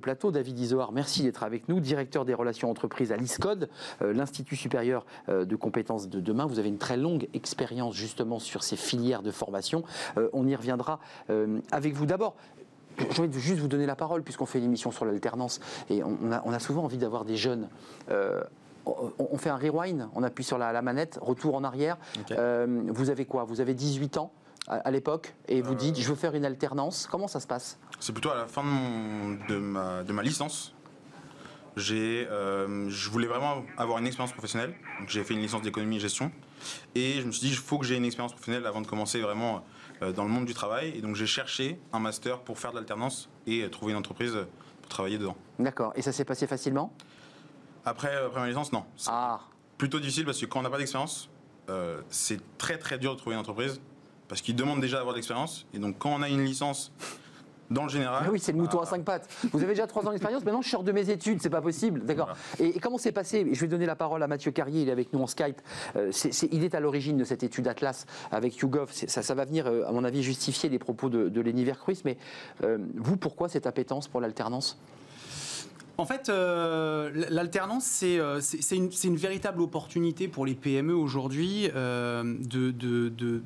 plateau, 0.00 0.30
David 0.32 0.58
Isoard, 0.58 0.92
merci 0.92 1.22
d'être 1.22 1.42
avec 1.42 1.68
nous, 1.68 1.80
directeur 1.80 2.24
des 2.24 2.34
relations 2.34 2.70
entreprises 2.70 3.12
à 3.12 3.16
l'ISCODE, 3.16 3.68
euh, 4.02 4.12
l'Institut 4.12 4.56
supérieur 4.56 5.06
de 5.28 5.56
compétences 5.56 6.08
de 6.08 6.20
demain. 6.20 6.46
Vous 6.46 6.58
avez 6.58 6.68
une 6.68 6.78
très 6.78 6.96
longue 6.96 7.28
expérience 7.34 7.94
justement 7.94 8.38
sur 8.38 8.62
ces 8.62 8.76
filières 8.76 9.22
de 9.22 9.30
formation. 9.30 9.84
on 10.32 10.46
y 10.46 10.54
reviendra 10.54 11.00
avec 11.70 11.94
vous. 11.94 12.06
D'abord, 12.06 12.34
envie 13.18 13.28
de 13.28 13.38
juste 13.38 13.60
vous 13.60 13.68
donner 13.68 13.86
la 13.86 13.96
parole, 13.96 14.22
puisqu'on 14.22 14.46
fait 14.46 14.58
une 14.58 14.64
émission 14.64 14.90
sur 14.90 15.04
l'alternance, 15.04 15.60
et 15.90 16.02
on 16.02 16.52
a, 16.52 16.58
souvent 16.58 16.84
envie 16.84 16.98
d'avoir 16.98 17.24
des 17.24 17.36
jeunes 17.36 17.68
on 18.86 19.38
fait 19.38 19.50
un 19.50 19.56
rewind, 19.56 20.08
on 20.14 20.22
appuie 20.22 20.44
sur 20.44 20.58
la, 20.58 20.82
manette, 20.82 21.18
retour 21.20 21.54
en 21.54 21.64
arrière. 21.64 21.96
Euh, 22.30 22.82
vous 22.88 23.10
avez 23.10 23.24
quoi? 23.24 23.44
Vous 23.44 23.60
avez 23.60 23.74
18 23.74 24.16
ans 24.18 24.32
à, 24.68 24.90
l'époque 24.90 25.34
et 25.48 25.60
vous 25.60 25.74
dites 25.74 25.98
je 25.98 26.08
veux 26.08 26.14
faire 26.14 26.34
une 26.34 26.44
alternance. 26.44 27.08
Comment 27.10 27.28
ça 27.28 27.40
se 27.40 27.46
passe? 27.46 27.78
C'est 28.00 28.12
plutôt 28.12 28.30
à 28.30 28.36
la 28.36 28.46
fin 28.46 28.62
de, 29.48 29.58
ma, 29.58 30.22
licence. 30.22 30.74
Euh, 31.78 32.88
je 32.88 33.10
voulais 33.10 33.26
vraiment 33.26 33.62
avoir 33.76 33.98
une 33.98 34.06
expérience 34.06 34.32
professionnelle. 34.32 34.74
J'ai 35.06 35.24
fait 35.24 35.34
une 35.34 35.40
licence 35.40 35.62
d'économie 35.62 35.96
et 35.96 36.00
gestion. 36.00 36.30
Et 36.94 37.20
je 37.20 37.26
me 37.26 37.32
suis 37.32 37.48
dit, 37.48 37.52
il 37.52 37.58
faut 37.58 37.78
que 37.78 37.86
j'ai 37.86 37.96
une 37.96 38.04
expérience 38.04 38.32
professionnelle 38.32 38.66
avant 38.66 38.80
de 38.80 38.86
commencer 38.86 39.20
vraiment 39.20 39.64
euh, 40.00 40.12
dans 40.12 40.24
le 40.24 40.30
monde 40.30 40.44
du 40.44 40.54
travail. 40.54 40.92
Et 40.96 41.00
donc 41.00 41.16
j'ai 41.16 41.26
cherché 41.26 41.80
un 41.92 41.98
master 41.98 42.40
pour 42.40 42.58
faire 42.58 42.70
de 42.70 42.76
l'alternance 42.76 43.28
et 43.46 43.68
trouver 43.70 43.92
une 43.92 43.98
entreprise 43.98 44.36
pour 44.80 44.88
travailler 44.88 45.18
dedans. 45.18 45.36
D'accord. 45.58 45.92
Et 45.96 46.02
ça 46.02 46.12
s'est 46.12 46.24
passé 46.24 46.46
facilement? 46.46 46.92
Après, 47.84 48.14
après 48.16 48.40
ma 48.40 48.48
licence, 48.48 48.72
non. 48.72 48.84
Ah. 49.06 49.40
Plutôt 49.78 49.98
difficile 49.98 50.24
parce 50.24 50.40
que 50.40 50.46
quand 50.46 50.60
on 50.60 50.62
n'a 50.62 50.70
pas 50.70 50.78
d'expérience, 50.78 51.28
euh, 51.70 52.00
c'est 52.08 52.40
très 52.58 52.78
très 52.78 52.98
dur 52.98 53.14
de 53.14 53.18
trouver 53.18 53.34
une 53.34 53.40
entreprise 53.40 53.80
parce 54.28 54.40
qu'ils 54.40 54.56
demandent 54.56 54.80
déjà 54.80 54.96
d'avoir 54.96 55.14
de 55.14 55.18
l'expérience. 55.18 55.66
Et 55.74 55.78
donc 55.78 55.98
quand 55.98 56.10
on 56.10 56.22
a 56.22 56.28
une 56.28 56.44
licence 56.44 56.92
dans 57.70 57.84
le 57.84 57.88
général. 57.88 58.24
Ah 58.26 58.30
oui, 58.30 58.38
c'est 58.38 58.52
le 58.52 58.58
mouton 58.58 58.80
à 58.80 58.86
cinq 58.86 59.04
pattes. 59.04 59.28
Vous 59.50 59.62
avez 59.62 59.72
déjà 59.72 59.86
trois 59.86 60.06
ans 60.06 60.10
d'expérience, 60.10 60.44
maintenant 60.44 60.62
je 60.62 60.68
sors 60.68 60.82
de 60.82 60.92
mes 60.92 61.10
études, 61.10 61.40
c'est 61.40 61.50
pas 61.50 61.62
possible. 61.62 62.04
D'accord. 62.04 62.34
Et, 62.60 62.78
comment 62.78 62.98
c'est 62.98 63.12
passé? 63.12 63.46
Je 63.50 63.60
vais 63.60 63.66
donner 63.66 63.86
la 63.86 63.96
parole 63.96 64.22
à 64.22 64.26
Mathieu 64.26 64.50
Carrier, 64.50 64.82
il 64.82 64.88
est 64.88 64.92
avec 64.92 65.12
nous 65.12 65.20
en 65.20 65.26
Skype. 65.26 65.60
Euh, 65.96 66.12
il 66.50 66.64
est 66.64 66.74
à 66.74 66.80
l'origine 66.80 67.16
de 67.16 67.24
cette 67.24 67.42
étude 67.42 67.66
Atlas 67.68 68.06
avec 68.30 68.56
YouGov. 68.58 68.92
Ça, 68.92 69.22
ça 69.22 69.34
va 69.34 69.44
venir, 69.44 69.66
euh, 69.66 69.88
à 69.88 69.92
mon 69.92 70.04
avis, 70.04 70.22
justifier 70.22 70.68
les 70.68 70.78
propos 70.78 71.08
de, 71.08 71.28
de 71.28 71.40
Lenny 71.40 71.64
Vercruis. 71.64 72.00
Mais 72.04 72.18
vous, 72.96 73.16
pourquoi 73.16 73.48
cette 73.48 73.66
appétence 73.66 74.08
pour 74.08 74.20
l'alternance? 74.20 74.78
En 75.98 76.06
fait, 76.06 76.28
euh, 76.28 77.10
l'alternance, 77.28 77.84
c'est 77.84 78.18
euh, 78.18 78.40
une, 78.70 79.16
véritable 79.16 79.60
opportunité 79.60 80.26
pour 80.26 80.46
les 80.46 80.54
PME 80.54 80.94
aujourd'hui 80.94 81.68
euh, 81.74 82.38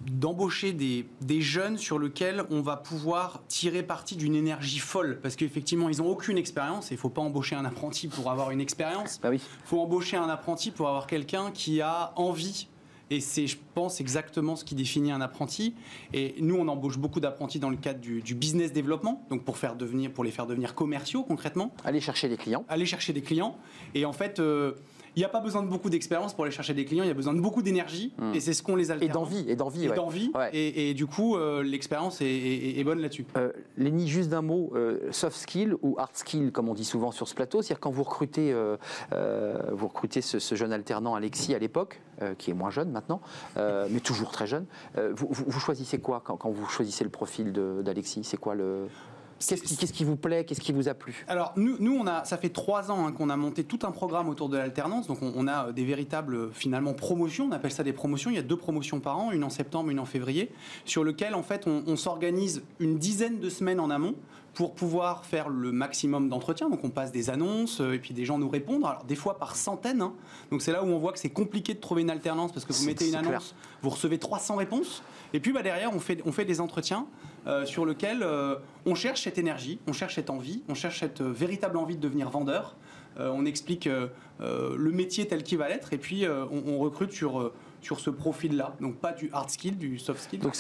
d'embaucher 0.07 0.73
des, 0.73 1.07
jeunes 1.41 1.77
sur 1.77 1.99
lesquels 1.99 2.45
on 2.51 2.61
va 2.61 2.77
pouvoir 2.77 3.43
tirer 3.49 3.83
parti 3.83 4.17
d'une 4.17 4.35
énergie 4.35 4.79
folle. 4.79 5.19
Parce 5.23 5.37
qu'effectivement, 5.37 5.89
ils 5.89 5.99
n'ont 5.99 6.09
aucune 6.09 6.39
expérience. 6.39 6.91
Il 6.91 6.95
ne 6.95 6.99
faut 6.99 7.11
pas 7.11 7.23
embaucher 7.23 7.57
un 7.57 7.65
apprenti 7.65 8.09
pour 8.09 8.31
avoir 8.31 8.51
une 8.51 8.61
expérience. 8.61 9.21
Il 9.31 9.41
faut 9.65 9.81
embaucher 9.81 10.17
un 10.17 10.29
apprenti 10.29 10.71
pour 10.71 10.89
avoir 10.89 11.07
quelqu'un 11.07 11.51
qui 11.51 11.81
a 11.81 12.13
envie 12.17 12.69
et 13.11 13.21
c'est, 13.21 13.47
je 13.47 13.57
pense, 13.75 14.01
exactement 14.01 14.57
ce 14.57 14.65
qui 14.65 14.75
définit 14.75 15.13
un 15.13 15.21
apprenti. 15.21 15.75
Et 16.13 16.35
nous, 16.41 16.57
on 16.57 16.67
embauche 16.69 16.99
beaucoup 16.99 17.21
d'apprentis 17.21 17.59
dans 17.59 17.71
le 17.71 17.77
cadre 17.77 18.01
du, 18.01 18.35
business 18.35 18.73
développement, 18.73 19.25
donc 19.31 19.45
pour, 19.45 19.59
faire 19.59 19.77
devenir, 19.77 20.11
pour 20.11 20.25
les 20.25 20.31
faire 20.31 20.47
devenir 20.47 20.75
commerciaux 20.75 21.23
concrètement. 21.23 21.73
Aller 21.85 22.01
chercher 22.01 22.29
des 22.29 22.37
clients. 22.37 22.65
Aller 22.69 22.87
chercher 22.87 23.13
des 23.13 23.23
clients. 23.23 23.57
Et 23.95 24.05
en 24.05 24.13
fait, 24.13 24.41
euh, 24.41 24.73
il 25.17 25.21
n'y 25.21 25.25
a 25.25 25.31
pas 25.31 25.41
besoin 25.41 25.63
de 25.63 25.69
beaucoup 25.69 25.89
d'expérience 25.89 26.35
pour 26.35 26.45
aller 26.45 26.53
chercher 26.53 26.75
des 26.75 26.85
clients, 26.85 27.03
il 27.03 27.07
y 27.07 27.11
a 27.11 27.15
besoin 27.15 27.33
de 27.33 27.41
beaucoup 27.41 27.63
d'énergie, 27.63 28.13
hmm. 28.19 28.35
et 28.35 28.41
c'est 28.41 28.53
ce 28.53 28.63
qu'on 28.63 28.77
les 28.77 28.91
alterne. 28.91 29.11
Et 29.11 29.13
d'envie, 29.13 29.45
et 29.49 29.57
d'envie. 29.57 29.85
Et 29.87 29.89
d'envie, 29.89 30.31
et, 30.53 30.93
du 30.93 31.07
coup, 31.07 31.37
euh, 31.37 31.63
l'expérience 31.63 32.19
est, 32.21 32.85
bonne 32.85 33.01
là-dessus. 33.01 33.25
Euh, 33.39 33.51
Lénie, 33.79 34.09
juste 34.09 34.29
d'un 34.29 34.43
mot, 34.43 34.73
euh, 34.75 35.11
soft 35.13 35.39
skill 35.39 35.75
ou 35.81 35.97
hard 35.99 36.15
skill, 36.15 36.53
comme 36.53 36.69
on 36.69 36.75
dit 36.75 36.85
souvent 36.85 37.13
sur 37.13 37.29
ce 37.29 37.35
plateau, 37.35 37.63
c'est-à-dire 37.63 37.81
quand 37.81 37.91
vous 37.91 38.03
recrutez, 38.03 38.53
euh, 38.53 38.77
vous 39.73 39.89
recrutez 39.89 40.21
ce, 40.21 40.55
jeune 40.55 40.73
alternant 40.73 41.15
Alexis 41.15 41.55
à 41.55 41.59
l'époque, 41.59 42.03
qui 42.39 42.51
est 42.51 42.55
moins 42.55 42.71
jeune 42.71 42.91
maintenant, 42.91 43.23
mais 43.57 44.01
toujours 44.01 44.31
très 44.31 44.47
jeune, 44.47 44.67
vous, 44.97 45.29
vous, 45.31 45.61
choisissez 45.61 45.99
quoi 45.99 46.21
quand, 46.23 46.37
quand, 46.37 46.51
vous 46.51 46.67
choisissez 46.67 47.05
le 47.05 47.11
profil 47.11 47.53
d'Alexis? 47.53 48.25
C'est 48.25 48.37
quoi 48.37 48.55
le... 48.55 48.89
Qu'est-ce 49.39 49.93
qui, 49.93 50.05
vous 50.05 50.17
plaît 50.17 50.45
Qu'est-ce 50.45 50.61
qui 50.61 50.73
vous 50.73 50.89
a 50.89 50.95
plu? 50.95 51.25
Alors 51.29 51.53
nous, 51.57 51.77
nous 51.79 51.95
on 51.95 52.07
a, 52.07 52.25
ça 52.25 52.39
fait 52.39 52.49
trois 52.49 52.91
ans 52.91 53.07
hein, 53.07 53.13
qu'on 53.13 53.29
a 53.29 53.37
monté 53.37 53.65
tout 53.65 53.81
un 53.83 53.91
programme 53.91 54.29
autour 54.29 54.49
de 54.49 54.57
l'alternance. 54.57 55.07
Donc 55.07 55.19
on, 55.21 55.47
a 55.47 55.73
des 55.73 55.85
véritables 55.85 56.53
finalement 56.53 56.95
promotions. 56.95 57.47
On 57.47 57.53
appelle 57.53 57.73
ça 57.73 57.85
des 57.85 57.93
promotions. 57.93 58.31
Il 58.31 58.37
y 58.37 58.39
a 58.39 58.43
deux 58.43 58.57
promotions 58.57 58.99
par 58.99 59.19
an, 59.19 59.33
une 59.33 59.45
en 59.45 59.51
septembre, 59.51 59.91
une 59.91 60.01
en 60.01 60.07
février, 60.07 60.51
sur 60.87 61.05
lequel 61.05 61.35
en 61.35 61.43
fait 61.43 61.67
on, 61.67 61.97
s'organise 61.97 62.63
une 62.79 62.99
dizaine 62.99 63.39
de 63.39 63.51
semaines 63.51 63.81
en 63.81 63.91
amont 63.91 64.15
pour 64.55 64.75
pouvoir 64.75 65.27
faire 65.27 65.51
le 65.51 65.71
maximum 65.71 66.31
d'entretiens. 66.31 66.71
Donc 66.71 66.83
on 66.83 66.89
passe 66.89 67.13
des 67.13 67.29
annonces 67.29 67.83
euh, 67.83 67.93
et 67.93 67.99
puis 67.99 68.15
des 68.15 68.25
gens 68.25 68.39
nous 68.39 68.49
répondent. 68.49 68.85
Alors 68.87 69.05
des 69.05 69.17
fois 69.17 69.39
par 69.39 69.55
centaines. 69.55 70.01
Hein. 70.01 70.15
Donc 70.51 70.63
c'est 70.63 70.73
là 70.73 70.83
où 70.83 70.87
on 70.87 70.99
voit 70.99 71.13
que 71.13 71.19
c'est 71.19 71.29
compliqué 71.29 71.75
de 71.75 71.81
trouver 71.81 72.01
une 72.03 72.11
alternance 72.11 72.53
parce 72.53 72.65
que 72.65 72.73
vous 72.73 72.87
mettez 72.87 73.09
une 73.09 73.17
annonce, 73.17 73.55
vous 73.83 73.91
recevez 73.91 74.19
300 74.19 74.57
réponses. 74.57 75.03
Et 75.35 75.41
puis 75.41 75.53
bah, 75.53 75.63
derrière 75.63 75.95
on 75.95 76.01
fait, 76.01 76.23
on 76.25 76.33
fait 76.33 76.47
des 76.47 76.63
entretiens 76.63 77.01
euh, 77.01 77.36
sur 77.65 77.85
lequel 77.85 78.23
euh, 78.23 78.57
on 78.87 78.95
cherche 78.95 79.23
cette 79.23 79.39
énergie, 79.39 79.79
on 79.87 79.93
cherche 79.93 80.17
cette 80.17 80.31
envie, 80.31 80.63
on 80.69 80.75
cherche 80.75 81.01
cette 81.01 81.21
euh, 81.21 81.31
véritable 81.31 81.77
envie 81.77 81.97
de 81.97 82.01
devenir 82.01 82.31
vendeur. 82.31 82.77
on 83.19 83.47
explique 83.47 83.89
le 84.41 84.91
métier 84.91 85.27
tel 85.27 85.43
qu'il 85.43 85.57
va 85.57 85.69
l'être 85.69 85.95
et 85.95 85.99
puis 85.99 86.27
on, 86.29 86.79
recrute 86.79 87.13
sur 87.13 87.51
sur 87.87 88.01
ce 88.01 88.11
profil-là. 88.11 88.75
Donc 88.81 88.97
pas 88.97 89.13
du 89.13 89.31
hard 89.33 89.49
skill, 89.49 89.79
du 89.79 89.97
soft 89.99 90.21
skill. 90.21 90.41
Donc 90.41 90.57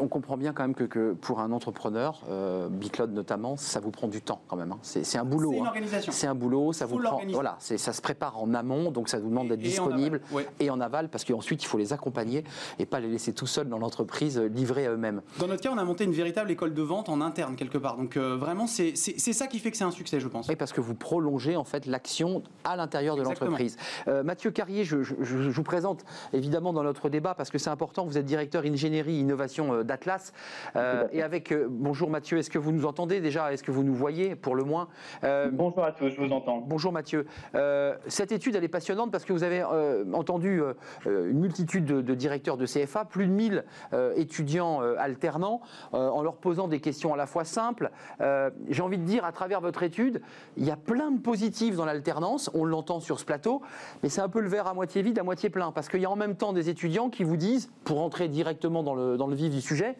on 0.00 0.08
comprend 0.08 0.38
bien 0.38 0.54
quand 0.54 0.62
même 0.62 0.74
que, 0.74 1.12
pour 1.12 1.40
un 1.40 1.52
entrepreneur, 1.52 2.22
euh, 2.30 2.68
Bicloud 2.70 3.12
notamment, 3.12 3.58
ça 3.58 3.78
vous 3.78 3.90
prend 3.90 4.08
du 4.08 4.22
temps 4.22 4.40
quand 4.48 4.56
même. 4.56 4.72
Hein. 4.72 4.78
C'est 4.80 5.18
un 5.18 5.24
boulot. 5.24 5.50
C'est 5.50 5.58
une 5.58 5.64
hein. 5.64 5.68
organisation. 5.68 6.12
C'est 6.12 6.26
un 6.26 6.34
boulot, 6.34 6.72
ça 6.72 6.86
vous 6.86 6.98
prend. 6.98 7.20
Voilà, 7.28 7.56
ça 7.58 7.92
se 7.92 8.00
prépare 8.00 8.42
en 8.42 8.54
amont, 8.54 8.90
donc 8.90 9.10
ça 9.10 9.18
vous 9.18 9.28
demande 9.28 9.48
d'être 9.48 9.60
disponible 9.60 10.22
et 10.58 10.70
en 10.70 10.80
aval, 10.80 11.10
parce 11.10 11.24
qu'ensuite 11.24 11.62
il 11.62 11.66
faut 11.66 11.78
les 11.78 11.92
accompagner 11.92 12.42
et 12.78 12.86
pas 12.86 13.00
les 13.00 13.08
laisser 13.08 13.34
tout 13.34 13.46
seuls 13.46 13.68
dans 13.68 13.78
l'entreprise, 13.78 14.38
euh, 14.38 14.48
livrés 14.48 14.86
à 14.86 14.92
eux-mêmes. 14.92 15.20
Dans 15.38 15.48
notre 15.48 15.62
cas, 15.62 15.70
on 15.72 15.78
a 15.78 15.84
monté 15.84 16.04
une 16.04 16.12
véritable 16.12 16.50
école 16.50 16.72
de 16.72 16.82
vente 16.82 17.10
en 17.10 17.20
interne 17.20 17.56
quelque 17.56 17.76
part. 17.76 17.98
Donc 17.98 18.16
euh, 18.16 18.36
vraiment, 18.36 18.66
c'est 18.66 18.94
ça 18.96 19.46
qui 19.46 19.58
fait 19.58 19.70
que 19.70 19.76
c'est 19.76 19.84
un 19.84 19.90
succès, 19.90 20.20
je 20.20 20.28
pense. 20.28 20.48
Oui, 20.48 20.56
parce 20.56 20.72
que 20.72 20.80
vous 20.80 20.94
prolongez 20.94 21.56
en 21.56 21.64
fait 21.64 21.84
l'action 21.84 22.42
à 22.64 22.76
l'intérieur 22.76 23.16
de 23.16 23.22
l'entreprise. 23.22 23.76
Euh, 24.08 24.22
Mathieu 24.22 24.50
Carrier, 24.50 24.84
je, 24.84 25.02
je, 25.02 25.50
vous 25.50 25.62
présente 25.62 26.04
évidemment 26.32 26.45
évidemment 26.46 26.72
dans 26.72 26.84
notre 26.84 27.08
débat 27.08 27.34
parce 27.34 27.50
que 27.50 27.58
c'est 27.58 27.70
important. 27.70 28.04
Vous 28.04 28.18
êtes 28.18 28.24
directeur 28.24 28.64
ingénierie 28.64 29.18
innovation 29.18 29.74
euh, 29.74 29.82
d'Atlas. 29.82 30.32
Euh, 30.76 31.08
et 31.10 31.22
avec 31.22 31.50
euh, 31.50 31.66
bonjour 31.68 32.08
Mathieu, 32.08 32.38
est-ce 32.38 32.50
que 32.50 32.58
vous 32.58 32.70
nous 32.70 32.86
entendez 32.86 33.20
déjà? 33.20 33.52
Est-ce 33.52 33.64
que 33.64 33.72
vous 33.72 33.82
nous 33.82 33.94
voyez 33.94 34.36
pour 34.36 34.54
le 34.54 34.62
moins? 34.62 34.86
Euh, 35.24 35.50
Bonjour 35.52 35.82
à 35.82 35.90
tous, 35.90 36.10
je 36.10 36.20
vous 36.20 36.32
entends. 36.32 36.58
Bonjour 36.58 36.92
Mathieu. 36.92 37.26
Cette 38.06 38.30
étude, 38.30 38.54
elle 38.54 38.62
est 38.62 38.68
passionnante 38.68 39.10
parce 39.10 39.24
que 39.24 39.32
vous 39.32 39.42
avez 39.42 39.64
entendu 40.12 40.62
une 41.04 41.40
multitude 41.40 41.84
de, 41.84 42.00
de 42.00 42.14
directeurs 42.14 42.56
de 42.56 42.66
CFA, 42.66 43.04
plus 43.04 43.26
de 43.26 43.32
1000 43.32 43.64
euh, 43.92 44.12
étudiants 44.16 44.80
alternants, 44.98 45.60
en 45.92 46.22
leur 46.22 46.36
posant 46.36 46.68
des 46.68 46.80
questions 46.80 47.12
à 47.12 47.16
la 47.16 47.26
fois 47.26 47.44
simples. 47.44 47.90
J'ai 48.68 48.82
envie 48.82 48.98
de 48.98 49.04
dire, 49.04 49.24
à 49.24 49.32
travers 49.32 49.60
votre 49.60 49.82
étude, 49.82 50.22
il 50.56 50.64
y 50.64 50.70
a 50.70 50.76
plein 50.76 51.10
de 51.10 51.18
positifs 51.18 51.76
dans 51.76 51.84
l'alternance, 51.84 52.50
on 52.54 52.64
l'entend 52.64 53.00
sur 53.00 53.18
ce 53.18 53.24
plateau, 53.24 53.62
mais 54.02 54.08
c'est 54.08 54.20
un 54.20 54.28
peu 54.28 54.40
le 54.40 54.48
verre 54.48 54.66
à 54.66 54.74
moitié 54.74 55.02
vide, 55.02 55.18
à 55.18 55.22
moitié 55.22 55.50
plein, 55.50 55.72
parce 55.72 55.88
qu'il 55.88 56.00
y 56.00 56.04
a 56.04 56.10
en 56.10 56.16
même 56.16 56.35
temps 56.36 56.52
des 56.52 56.68
étudiants 56.68 57.10
qui 57.10 57.24
vous 57.24 57.36
disent, 57.36 57.70
pour 57.84 58.00
entrer 58.00 58.28
directement 58.28 58.82
dans 58.82 58.94
le, 58.94 59.16
dans 59.16 59.26
le 59.26 59.34
vif 59.34 59.50
du 59.50 59.60
sujet, 59.60 59.96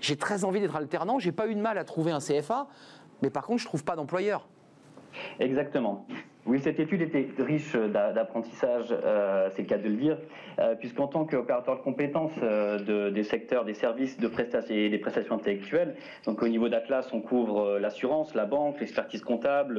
j'ai 0.00 0.16
très 0.16 0.44
envie 0.44 0.60
d'être 0.60 0.76
alternant, 0.76 1.18
j'ai 1.18 1.32
pas 1.32 1.48
eu 1.48 1.54
de 1.54 1.60
mal 1.60 1.78
à 1.78 1.84
trouver 1.84 2.12
un 2.12 2.20
CFA, 2.20 2.68
mais 3.22 3.30
par 3.30 3.46
contre, 3.46 3.60
je 3.60 3.66
trouve 3.66 3.84
pas 3.84 3.96
d'employeur. 3.96 4.46
Exactement. 5.40 6.06
Oui, 6.48 6.60
cette 6.60 6.80
étude 6.80 7.02
était 7.02 7.28
riche 7.38 7.74
d'a- 7.76 8.10
d'apprentissage, 8.12 8.86
euh, 8.90 9.50
c'est 9.54 9.60
le 9.62 9.68
cas 9.68 9.76
de 9.76 9.86
le 9.86 9.96
dire, 9.96 10.16
euh, 10.58 10.74
puisqu'en 10.76 11.06
tant 11.06 11.26
qu'opérateur 11.26 11.76
de 11.76 11.82
compétences 11.82 12.32
euh, 12.42 12.78
de- 12.78 13.10
des 13.10 13.22
secteurs 13.22 13.66
des 13.66 13.74
services 13.74 14.18
de 14.18 14.28
prestations 14.28 14.74
et 14.74 14.88
des 14.88 14.96
prestations 14.96 15.34
intellectuelles, 15.34 15.94
donc 16.24 16.42
au 16.42 16.48
niveau 16.48 16.70
d'Atlas, 16.70 17.10
on 17.12 17.20
couvre 17.20 17.78
l'assurance, 17.78 18.34
la 18.34 18.46
banque, 18.46 18.80
l'expertise 18.80 19.20
comptable, 19.20 19.78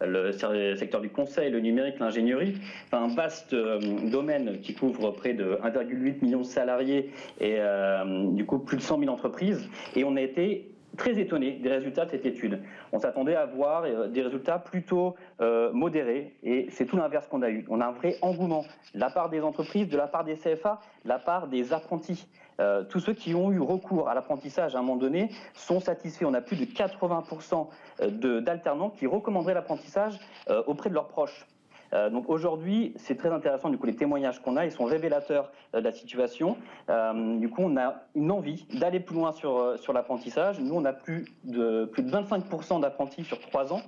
le 0.00 0.32
secteur 0.76 1.00
du 1.00 1.10
conseil, 1.10 1.48
le 1.48 1.60
numérique, 1.60 2.00
l'ingénierie, 2.00 2.56
un 2.90 3.06
vaste 3.06 3.54
domaine 3.54 4.58
qui 4.62 4.74
couvre 4.74 5.12
près 5.12 5.32
de 5.34 5.58
1,8 5.62 6.22
million 6.22 6.40
de 6.40 6.44
salariés 6.44 7.10
et 7.40 7.58
du 8.32 8.44
coup 8.44 8.58
plus 8.58 8.78
de 8.78 8.82
100 8.82 8.98
000 8.98 9.12
entreprises. 9.12 9.70
Et 9.94 10.02
on 10.02 10.16
a 10.16 10.20
été 10.22 10.69
très 10.96 11.18
étonné 11.18 11.52
des 11.52 11.68
résultats 11.68 12.04
de 12.04 12.10
cette 12.10 12.26
étude. 12.26 12.60
On 12.92 12.98
s'attendait 12.98 13.36
à 13.36 13.46
voir 13.46 13.84
euh, 13.84 14.08
des 14.08 14.22
résultats 14.22 14.58
plutôt 14.58 15.14
euh, 15.40 15.72
modérés 15.72 16.34
et 16.42 16.66
c'est 16.70 16.86
tout 16.86 16.96
l'inverse 16.96 17.26
qu'on 17.28 17.42
a 17.42 17.50
eu. 17.50 17.64
On 17.68 17.80
a 17.80 17.86
un 17.86 17.92
vrai 17.92 18.16
engouement 18.22 18.64
de 18.94 19.00
la 19.00 19.10
part 19.10 19.30
des 19.30 19.40
entreprises, 19.40 19.88
de 19.88 19.96
la 19.96 20.06
part 20.08 20.24
des 20.24 20.34
CFA, 20.34 20.80
de 21.04 21.08
la 21.08 21.18
part 21.18 21.46
des 21.48 21.72
apprentis. 21.72 22.26
Euh, 22.60 22.84
tous 22.84 23.00
ceux 23.00 23.14
qui 23.14 23.34
ont 23.34 23.50
eu 23.52 23.60
recours 23.60 24.08
à 24.08 24.14
l'apprentissage 24.14 24.74
à 24.74 24.78
un 24.78 24.82
moment 24.82 24.96
donné 24.96 25.30
sont 25.54 25.80
satisfaits. 25.80 26.24
On 26.26 26.34
a 26.34 26.40
plus 26.40 26.56
de 26.56 26.64
80% 26.66 27.68
de- 28.06 28.40
d'alternants 28.40 28.90
qui 28.90 29.06
recommanderaient 29.06 29.54
l'apprentissage 29.54 30.18
auprès 30.66 30.90
de 30.90 30.94
leurs 30.94 31.08
proches. 31.08 31.46
Euh, 31.92 32.10
donc 32.10 32.28
aujourd'hui, 32.28 32.92
c'est 32.96 33.16
très 33.16 33.30
intéressant. 33.30 33.70
Du 33.70 33.78
coup, 33.78 33.86
les 33.86 33.96
témoignages 33.96 34.40
qu'on 34.40 34.56
a, 34.56 34.64
ils 34.64 34.72
sont 34.72 34.84
révélateurs 34.84 35.50
euh, 35.74 35.80
de 35.80 35.84
la 35.84 35.92
situation. 35.92 36.56
Euh, 36.88 37.36
du 37.38 37.48
coup, 37.48 37.62
on 37.62 37.76
a 37.76 38.02
une 38.14 38.30
envie 38.30 38.66
d'aller 38.74 39.00
plus 39.00 39.14
loin 39.14 39.32
sur 39.32 39.78
sur 39.78 39.92
l'apprentissage. 39.92 40.60
Nous, 40.60 40.74
on 40.74 40.84
a 40.84 40.92
plus 40.92 41.24
de 41.44 41.84
plus 41.86 42.02
de 42.02 42.10
25% 42.10 42.80
d'apprentis 42.80 43.24
sur 43.24 43.40
trois 43.40 43.72
ans. 43.72 43.82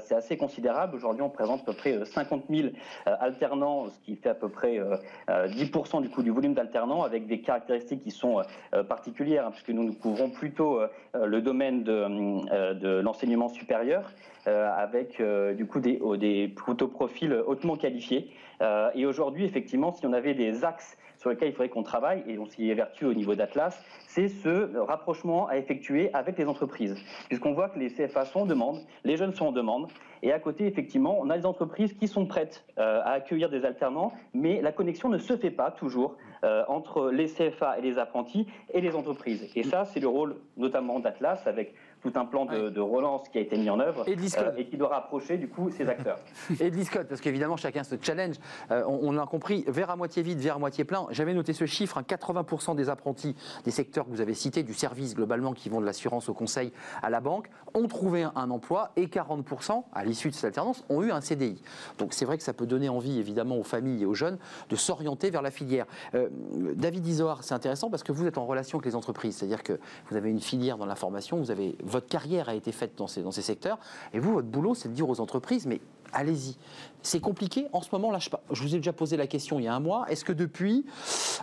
C'est 0.00 0.14
assez 0.14 0.36
considérable. 0.36 0.96
Aujourd'hui, 0.96 1.22
on 1.22 1.30
présente 1.30 1.62
à 1.62 1.64
peu 1.64 1.72
près 1.72 1.92
euh, 1.94 2.04
50 2.04 2.44
000 2.50 2.68
euh, 2.68 3.14
alternants, 3.20 3.88
ce 3.88 3.98
qui 4.00 4.16
fait 4.16 4.28
à 4.28 4.34
peu 4.34 4.48
près 4.48 4.78
euh, 4.78 4.96
euh, 5.30 5.48
10% 5.48 6.02
du 6.02 6.10
coup 6.10 6.22
du 6.22 6.30
volume 6.30 6.54
d'alternants, 6.54 7.02
avec 7.02 7.26
des 7.26 7.40
caractéristiques 7.40 8.02
qui 8.02 8.10
sont 8.10 8.42
particulières, 8.88 9.46
hein, 9.46 9.50
puisque 9.50 9.70
nous 9.70 9.84
nous 9.84 9.94
couvrons 9.94 10.30
plutôt 10.30 10.80
le 11.14 11.40
domaine 11.40 11.82
de, 11.82 12.72
de 12.74 13.00
l'enseignement 13.00 13.48
supérieur. 13.48 14.10
avec 14.46 15.22
du 15.56 15.66
coup 15.66 15.80
des, 15.80 15.98
oh, 16.02 16.16
des 16.16 16.48
plutôt 16.48 16.88
profils 16.88 17.31
hautement 17.40 17.76
qualifiés. 17.76 18.30
Euh, 18.60 18.90
et 18.94 19.06
aujourd'hui, 19.06 19.44
effectivement, 19.44 19.92
si 19.92 20.06
on 20.06 20.12
avait 20.12 20.34
des 20.34 20.64
axes 20.64 20.96
sur 21.22 21.30
lesquels 21.30 21.48
il 21.48 21.52
faudrait 21.52 21.68
qu'on 21.68 21.84
travaille, 21.84 22.24
et 22.26 22.36
on 22.38 22.46
s'y 22.46 22.68
évertue 22.68 23.04
au 23.04 23.14
niveau 23.14 23.36
d'Atlas, 23.36 23.80
c'est 24.08 24.28
ce 24.28 24.76
rapprochement 24.76 25.46
à 25.46 25.56
effectuer 25.56 26.12
avec 26.14 26.36
les 26.36 26.46
entreprises. 26.46 26.96
Puisqu'on 27.28 27.52
voit 27.52 27.68
que 27.68 27.78
les 27.78 27.90
CFA 27.90 28.24
sont 28.24 28.40
en 28.40 28.46
demande, 28.46 28.80
les 29.04 29.16
jeunes 29.16 29.32
sont 29.32 29.46
en 29.46 29.52
demande, 29.52 29.88
et 30.22 30.32
à 30.32 30.40
côté, 30.40 30.66
effectivement, 30.66 31.18
on 31.20 31.30
a 31.30 31.38
des 31.38 31.46
entreprises 31.46 31.92
qui 31.92 32.08
sont 32.08 32.26
prêtes 32.26 32.64
euh, 32.78 33.00
à 33.04 33.12
accueillir 33.12 33.50
des 33.50 33.64
alternants, 33.64 34.12
mais 34.34 34.60
la 34.60 34.72
connexion 34.72 35.08
ne 35.08 35.18
se 35.18 35.36
fait 35.36 35.50
pas 35.50 35.70
toujours 35.70 36.16
euh, 36.44 36.64
entre 36.66 37.10
les 37.10 37.26
CFA 37.26 37.78
et 37.78 37.82
les 37.82 37.98
apprentis 37.98 38.48
et 38.72 38.80
les 38.80 38.96
entreprises. 38.96 39.48
Et 39.54 39.62
ça, 39.62 39.84
c'est 39.84 40.00
le 40.00 40.08
rôle 40.08 40.36
notamment 40.56 40.98
d'Atlas, 40.98 41.46
avec 41.46 41.74
tout 42.02 42.12
un 42.16 42.24
plan 42.24 42.44
de, 42.46 42.68
de 42.68 42.80
relance 42.80 43.28
qui 43.28 43.38
a 43.38 43.40
été 43.40 43.56
mis 43.56 43.70
en 43.70 43.78
œuvre 43.78 44.08
Et 44.08 44.16
euh, 44.16 44.52
et 44.56 44.66
qui 44.66 44.76
doit 44.76 44.88
rapprocher 44.88 45.38
du 45.38 45.48
coup 45.48 45.70
ces 45.70 45.88
acteurs. 45.88 46.18
Et 46.60 46.70
de 46.70 46.76
l'ISCOT, 46.76 47.04
parce 47.08 47.20
qu'évidemment, 47.20 47.56
chacun 47.56 47.84
se 47.84 47.94
challenge. 48.00 48.36
Euh, 48.70 48.82
on 48.86 49.12
l'a 49.12 49.24
compris, 49.26 49.64
verre 49.68 49.90
à 49.90 49.96
moitié 49.96 50.22
vide, 50.22 50.38
verre 50.38 50.56
à 50.56 50.58
moitié 50.58 50.84
plein. 50.84 51.06
J'avais 51.10 51.34
noté 51.34 51.52
ce 51.52 51.66
chiffre, 51.66 51.98
hein, 51.98 52.02
80% 52.02 52.74
des 52.74 52.88
apprentis 52.88 53.36
des 53.64 53.70
secteurs 53.70 54.04
que 54.06 54.10
vous 54.10 54.20
avez 54.20 54.34
cités, 54.34 54.62
du 54.62 54.74
service 54.74 55.14
globalement, 55.14 55.52
qui 55.52 55.68
vont 55.68 55.80
de 55.80 55.86
l'assurance 55.86 56.28
au 56.28 56.34
conseil 56.34 56.72
à 57.02 57.10
la 57.10 57.20
banque, 57.20 57.48
ont 57.74 57.86
trouvé 57.86 58.24
un, 58.24 58.32
un 58.34 58.50
emploi 58.50 58.90
et 58.96 59.06
40%, 59.06 59.84
à 59.92 60.04
l'issue 60.04 60.28
de 60.30 60.34
cette 60.34 60.46
alternance, 60.46 60.84
ont 60.88 61.02
eu 61.02 61.12
un 61.12 61.20
CDI. 61.20 61.62
Donc 61.98 62.14
c'est 62.14 62.24
vrai 62.24 62.36
que 62.36 62.44
ça 62.44 62.52
peut 62.52 62.66
donner 62.66 62.88
envie, 62.88 63.18
évidemment, 63.18 63.56
aux 63.56 63.64
familles 63.64 64.02
et 64.02 64.06
aux 64.06 64.14
jeunes 64.14 64.38
de 64.68 64.76
s'orienter 64.76 65.30
vers 65.30 65.42
la 65.42 65.50
filière. 65.50 65.86
Euh, 66.14 66.28
David 66.74 67.06
Isoard, 67.06 67.42
c'est 67.42 67.54
intéressant 67.54 67.90
parce 67.90 68.02
que 68.02 68.12
vous 68.12 68.26
êtes 68.26 68.38
en 68.38 68.46
relation 68.46 68.78
avec 68.78 68.86
les 68.86 68.96
entreprises, 68.96 69.36
c'est-à-dire 69.36 69.62
que 69.62 69.78
vous 70.10 70.16
avez 70.16 70.30
une 70.30 70.40
filière 70.40 70.78
dans 70.78 70.86
la 70.86 70.96
formation, 70.96 71.38
vous 71.38 71.50
avez, 71.50 71.76
votre 71.92 72.08
carrière 72.08 72.48
a 72.48 72.54
été 72.54 72.72
faite 72.72 72.92
dans 72.96 73.06
ces, 73.06 73.42
secteurs, 73.42 73.78
et 74.12 74.18
vous, 74.18 74.32
votre 74.32 74.48
boulot, 74.48 74.74
c'est 74.74 74.88
de 74.88 74.94
dire 74.94 75.08
aux 75.08 75.20
entreprises, 75.20 75.66
mais 75.66 75.80
allez-y. 76.12 76.56
C'est 77.02 77.20
compliqué 77.20 77.66
en 77.72 77.80
ce 77.82 77.88
moment. 77.92 78.10
Là, 78.10 78.18
je, 78.18 78.30
je 78.52 78.62
vous 78.62 78.74
ai 78.74 78.78
déjà 78.78 78.92
posé 78.92 79.16
la 79.16 79.26
question 79.26 79.58
il 79.58 79.64
y 79.64 79.68
a 79.68 79.74
un 79.74 79.80
mois. 79.80 80.06
Est-ce 80.08 80.24
que 80.24 80.32
depuis, 80.32 80.84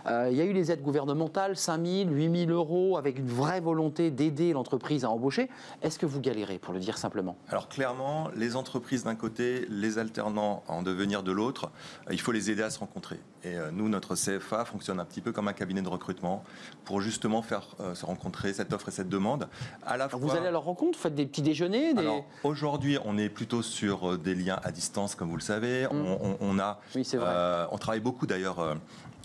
euh, 0.06 0.28
il 0.30 0.36
y 0.36 0.40
a 0.40 0.44
eu 0.44 0.52
les 0.52 0.72
aides 0.72 0.82
gouvernementales, 0.82 1.56
5 1.56 1.84
000, 1.84 2.10
8 2.10 2.46
000 2.46 2.50
euros, 2.50 2.96
avec 2.96 3.18
une 3.18 3.26
vraie 3.28 3.60
volonté 3.60 4.10
d'aider 4.10 4.52
l'entreprise 4.52 5.04
à 5.04 5.10
embaucher? 5.10 5.50
Est-ce 5.82 5.98
que 5.98 6.06
vous 6.06 6.20
galérez, 6.20 6.58
pour 6.58 6.72
le 6.72 6.80
dire 6.80 6.96
simplement? 6.98 7.36
Alors 7.48 7.68
clairement, 7.68 8.28
les 8.34 8.56
entreprises 8.56 9.04
d'un 9.04 9.14
côté, 9.16 9.66
les 9.68 9.98
alternants 9.98 10.62
en 10.66 10.82
devenir 10.82 11.22
de 11.22 11.32
l'autre, 11.32 11.70
euh, 12.08 12.12
il 12.14 12.20
faut 12.20 12.32
les 12.32 12.50
aider 12.50 12.62
à 12.62 12.70
se 12.70 12.78
rencontrer. 12.78 13.20
Et 13.44 13.54
euh, 13.56 13.70
nous, 13.70 13.88
notre 13.88 14.14
CFA 14.14 14.64
fonctionne 14.64 15.00
un 15.00 15.04
petit 15.04 15.20
peu 15.20 15.32
comme 15.32 15.48
un 15.48 15.52
cabinet 15.52 15.82
de 15.82 15.88
recrutement 15.88 16.42
pour 16.84 17.00
justement 17.00 17.42
faire 17.42 17.66
euh, 17.80 17.94
se 17.94 18.04
rencontrer 18.06 18.52
cette 18.52 18.72
offre 18.72 18.88
et 18.88 18.92
cette 18.92 19.08
demande. 19.08 19.48
À 19.84 19.96
la 19.96 20.04
Alors, 20.04 20.18
Vous 20.18 20.28
fois- 20.28 20.38
allez 20.38 20.46
à 20.48 20.50
leur 20.50 20.64
rencontre, 20.64 20.96
vous 20.98 21.02
faites 21.02 21.14
des 21.14 21.26
petits 21.26 21.42
déjeuners 21.42 21.92
des... 21.94 22.00
Alors, 22.00 22.24
aujourd'hui, 22.44 22.98
on 23.04 23.18
est 23.18 23.28
plutôt 23.28 23.62
sur 23.62 24.16
des 24.18 24.34
liens 24.34 24.58
à 24.62 24.72
distance, 24.72 25.14
comme 25.14 25.28
vous 25.28 25.36
le 25.36 25.42
savez. 25.42 25.49
Mm. 25.58 25.88
On, 25.92 26.18
on- 26.22 26.36
on 26.40 26.58
a, 26.58 26.80
Oui, 26.94 27.04
c'est 27.04 27.16
vrai. 27.16 27.28
euh, 27.28 27.66
on 27.72 27.78
travaille 27.78 28.00
beaucoup 28.00 28.26
d'ailleurs. 28.26 28.60
euh, 28.60 28.74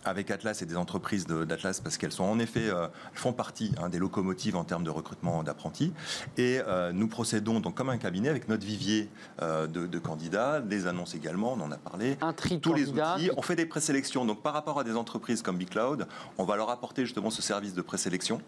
avec 0.07 0.29
Atlas 0.29 0.61
et 0.61 0.67
des 0.67 0.77
entreprises 0.77 1.25
de- 1.25 1.45
d'Atlas 1.45 1.79
parce 1.79 1.97
qu'elles 1.97 2.11
sont 2.11 2.25
en 2.25 2.37
effet 2.37 2.69
euh, 2.69 2.85
font 3.15 3.33
partie 3.33 3.71
hein, 3.81 3.89
des 3.89 3.97
locomotives 3.97 4.55
en 4.55 4.63
termes 4.63 4.83
de 4.83 4.91
recrutement 4.91 5.41
d'apprentis 5.41 5.93
et 6.37 6.59
euh, 6.67 6.91
nous 6.91 7.07
procédons 7.07 7.59
donc 7.59 7.73
comme 7.73 7.89
un 7.89 7.97
cabinet 7.97 8.29
avec 8.29 8.47
notre 8.47 8.63
vivier 8.63 9.09
euh, 9.41 9.65
de, 9.65 9.87
de 9.87 9.97
candidats, 9.97 10.61
des 10.61 10.85
annonces 10.85 11.15
également, 11.15 11.53
on 11.53 11.61
en 11.61 11.71
a 11.71 11.77
parlé, 11.77 12.19
un 12.21 12.33
tri 12.33 12.59
tous 12.59 12.75
les 12.75 12.87
outils. 12.89 13.31
On 13.35 13.41
fait 13.41 13.55
des 13.55 13.65
présélections. 13.65 14.25
Donc, 14.25 14.43
par 14.43 14.53
rapport 14.53 14.79
à 14.79 14.83
des 14.83 14.95
entreprises 14.95 15.41
comme 15.41 15.57
BigCloud, 15.57 16.05
on 16.37 16.43
va 16.43 16.55
leur 16.55 16.69
apporter 16.69 17.03
justement 17.03 17.31
ce 17.31 17.41
service 17.41 17.73
de 17.73 17.81
présélection. 17.81 18.39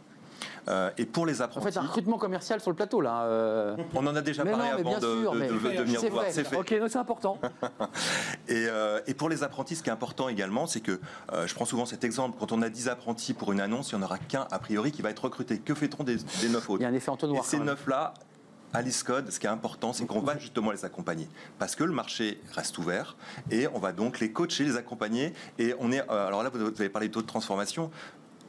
Euh, 0.70 0.90
et 0.98 1.06
pour 1.06 1.26
les 1.26 1.42
En 1.42 1.46
apprentis, 1.46 1.72
fait, 1.72 1.78
un 1.80 1.84
recrutement 1.84 2.18
commercial 2.18 2.60
sur 2.60 2.70
le 2.72 2.76
plateau, 2.76 3.00
là. 3.02 3.24
euh. 3.24 3.76
on 3.94 4.06
en 4.06 4.16
a 4.16 4.22
déjà 4.22 4.44
Mais 4.44 4.52
parlé 4.52 4.66
non, 4.66 4.72
mais 4.76 4.80
avant 4.82 4.90
bien 4.90 5.00
de, 5.00 5.22
sûr, 5.22 5.32
de- 5.32 5.38
mais 5.40 5.48
de- 5.48 5.54
de 5.54 5.84
venir 5.84 6.02
voir. 6.12 6.26
C'est 6.30 6.44
fait. 6.44 6.56
Ok, 6.58 6.78
donc 6.80 6.90
c'est 6.90 6.98
important. 6.98 7.40
Et, 8.50 8.66
euh, 8.68 9.00
et 9.08 9.14
pour 9.14 9.30
les 9.30 9.44
apprentis, 9.44 9.76
ce 9.76 9.84
qui 9.84 9.90
est 9.90 9.94
important 9.94 10.30
également, 10.30 10.68
c'est 10.68 10.80
que 10.82 11.00
euh, 11.34 11.48
je 11.48 11.54
prends 11.56 11.66
souvent 11.66 11.86
cet 11.86 12.04
exemple. 12.04 12.38
Quand 12.40 12.52
on 12.52 12.62
a 12.62 12.70
10 12.70 12.88
apprentis 12.90 13.34
pour 13.34 13.52
une 13.52 13.60
annonce, 13.62 13.92
il 13.92 13.98
n'y 13.98 14.04
en 14.04 14.06
aura 14.06 14.18
qu'un 14.18 14.48
a 14.52 14.60
priori 14.60 14.92
qui 14.92 15.02
va 15.02 15.10
être 15.10 15.24
recruté. 15.26 15.60
Que 15.60 15.74
fait-on 15.76 16.04
des, 16.04 16.16
des 16.16 16.50
9 16.50 16.66
Il 16.70 16.72
autres 16.74 16.82
y 16.82 16.86
a 16.86 16.90
un 16.90 16.94
effet 16.94 17.08
Et 17.12 17.14
entonnoir. 17.14 17.44
ces 17.46 17.58
quand 17.58 17.64
même. 17.66 17.76
9-là, 17.76 18.14
à 18.74 18.82
l'ISCODE, 18.82 19.32
ce 19.32 19.40
qui 19.40 19.46
est 19.48 19.50
important, 19.50 19.94
c'est 19.94 20.06
qu'on 20.06 20.20
va 20.20 20.38
justement 20.38 20.72
les 20.72 20.84
accompagner. 20.84 21.28
Parce 21.58 21.76
que 21.76 21.84
le 21.86 21.94
marché 21.94 22.42
reste 22.54 22.78
ouvert 22.78 23.16
et 23.50 23.66
on 23.74 23.80
va 23.80 23.94
donc 23.94 24.20
les 24.20 24.32
coacher, 24.34 24.66
les 24.66 24.76
accompagner. 24.76 25.34
Et 25.58 25.74
on 25.80 25.92
est. 25.92 26.02
alors 26.10 26.44
là, 26.44 26.50
vous 26.50 26.62
avez 26.62 26.90
parlé 26.90 27.08
de 27.08 27.14
taux 27.14 27.22
de 27.22 27.28
transformation. 27.28 27.90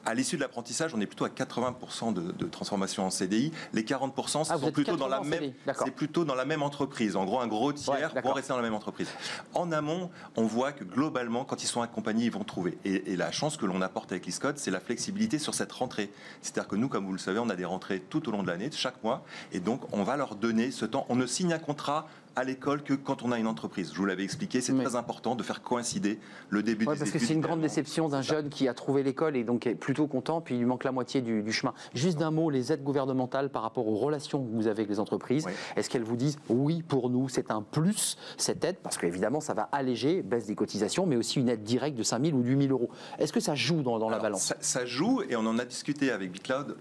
À 0.08 0.14
l'issue 0.14 0.36
de 0.36 0.40
l'apprentissage, 0.40 0.94
on 0.94 1.00
est 1.02 1.06
plutôt 1.06 1.26
à 1.26 1.28
80% 1.28 2.14
de, 2.14 2.32
de 2.32 2.46
transformation 2.46 3.04
en 3.04 3.10
CDI. 3.10 3.52
Les 3.74 3.82
40% 3.82 4.46
Ah, 4.48 4.56
sont 4.58 4.72
plutôt 4.72 4.96
dans 4.96 5.06
80 5.06 5.08
la 5.08 5.20
même. 5.40 5.52
C'est 5.84 5.90
plutôt 5.90 6.24
dans 6.24 6.34
la 6.34 6.46
même 6.46 6.62
entreprise. 6.62 7.14
En 7.14 7.26
gros, 7.26 7.40
un 7.40 7.46
gros 7.46 7.68
Ouais, 7.72 7.74
tiers 7.74 8.14
d'accord. 8.14 8.30
vont 8.30 8.34
rester 8.36 8.48
dans 8.48 8.56
la 8.56 8.62
même 8.62 8.72
entreprise. 8.72 9.08
En 9.52 9.70
amont, 9.70 10.10
on 10.36 10.44
voit 10.44 10.72
que 10.72 10.82
globalement, 10.82 11.44
quand 11.44 11.62
ils 11.62 11.66
sont 11.66 11.82
accompagnés, 11.82 12.24
ils 12.24 12.30
vont 12.32 12.42
trouver. 12.44 12.78
Et, 12.86 13.12
et 13.12 13.16
la 13.16 13.30
chance 13.32 13.58
que 13.58 13.66
l'on 13.66 13.82
apporte 13.82 14.10
avec 14.10 14.24
l'ISCODE, 14.24 14.56
c'est 14.56 14.70
la 14.70 14.80
flexibilité 14.80 15.38
sur 15.38 15.52
cette 15.52 15.72
rentrée. 15.72 16.10
C'est-à-dire 16.40 16.68
que 16.68 16.76
nous, 16.76 16.88
comme 16.88 17.04
vous 17.04 17.12
le 17.12 17.18
savez, 17.18 17.38
on 17.38 17.50
a 17.50 17.56
des 17.56 17.66
rentrées 17.66 18.00
tout 18.00 18.26
au 18.30 18.32
long 18.32 18.42
de 18.42 18.48
l'année, 18.48 18.70
chaque 18.72 19.04
mois. 19.04 19.24
Et 19.52 19.60
donc, 19.60 19.82
on 19.92 20.04
va 20.04 20.16
leur 20.16 20.36
donner 20.36 20.70
ce 20.70 20.86
temps. 20.86 21.04
On 21.10 21.16
ne 21.16 21.26
signe 21.26 21.52
un 21.52 21.58
contrat 21.58 22.08
à 22.38 22.44
l'école 22.44 22.82
que 22.84 22.94
quand 22.94 23.22
on 23.24 23.32
a 23.32 23.38
une 23.38 23.48
entreprise. 23.48 23.90
Je 23.92 23.98
vous 23.98 24.06
l'avais 24.06 24.22
expliqué, 24.22 24.60
c'est 24.60 24.72
Oui. 24.72 24.84
très 24.84 24.94
important 24.94 25.34
de 25.34 25.42
faire 25.42 25.60
coïncider 25.60 26.20
le 26.50 26.62
début 26.62 26.86
Ouais, 26.86 26.94
des 26.94 27.00
parce 27.00 27.10
que 27.10 27.18
c'est 27.18 27.34
une 27.34 27.40
grande 27.40 27.60
déception 27.60 28.08
d'un 28.08 28.22
jeune 28.22 28.48
qui 28.48 28.68
a 28.68 28.74
trouvé 28.74 29.02
l'école 29.02 29.36
et 29.36 29.42
donc 29.42 29.66
est 29.66 29.74
plutôt 29.74 30.06
content, 30.06 30.40
puis 30.40 30.54
il 30.54 30.58
lui 30.58 30.64
manque 30.66 30.84
la 30.84 30.92
moitié 30.92 31.20
du, 31.20 31.42
du 31.42 31.52
chemin. 31.52 31.74
Juste 31.94 32.18
d'un 32.18 32.30
mot, 32.30 32.48
les 32.48 32.72
aides 32.72 32.84
gouvernementales 32.84 33.50
par 33.50 33.62
rapport 33.62 33.88
aux 33.88 33.96
relations 33.96 34.42
que 34.44 34.50
vous 34.52 34.68
avez 34.68 34.78
avec 34.82 34.88
les 34.88 35.00
entreprises, 35.00 35.44
Oui. 35.46 35.52
est-ce 35.76 35.90
qu'elles 35.90 36.04
vous 36.04 36.16
disent 36.16 36.38
oui, 36.48 36.82
pour 36.82 37.10
nous, 37.10 37.28
c'est 37.28 37.50
un 37.50 37.62
plus, 37.62 38.16
cette 38.36 38.64
aide, 38.64 38.76
parce 38.82 38.96
qu'évidemment, 38.98 39.40
ça 39.40 39.54
va 39.54 39.62
alléger, 39.72 40.22
baisse 40.22 40.46
des 40.46 40.54
cotisations, 40.54 41.06
mais 41.06 41.16
aussi 41.16 41.40
une 41.40 41.48
aide 41.48 41.64
directe 41.64 41.98
de 41.98 42.04
5 42.04 42.24
000 42.26 42.38
ou 42.38 42.42
8 42.42 42.62
000 42.68 42.70
euros. 42.72 42.90
Est-ce 43.18 43.32
que 43.32 43.40
ça 43.40 43.56
joue 43.56 43.82
dans, 43.82 43.98
dans 43.98 44.08
la 44.08 44.20
balance? 44.20 44.42
ça, 44.44 44.56
ça 44.60 44.86
joue 44.86 45.22
et 45.28 45.34
on 45.34 45.44
en 45.44 45.58
a 45.58 45.64
discuté 45.64 46.12
avec 46.12 46.30
BitCloud. 46.30 46.76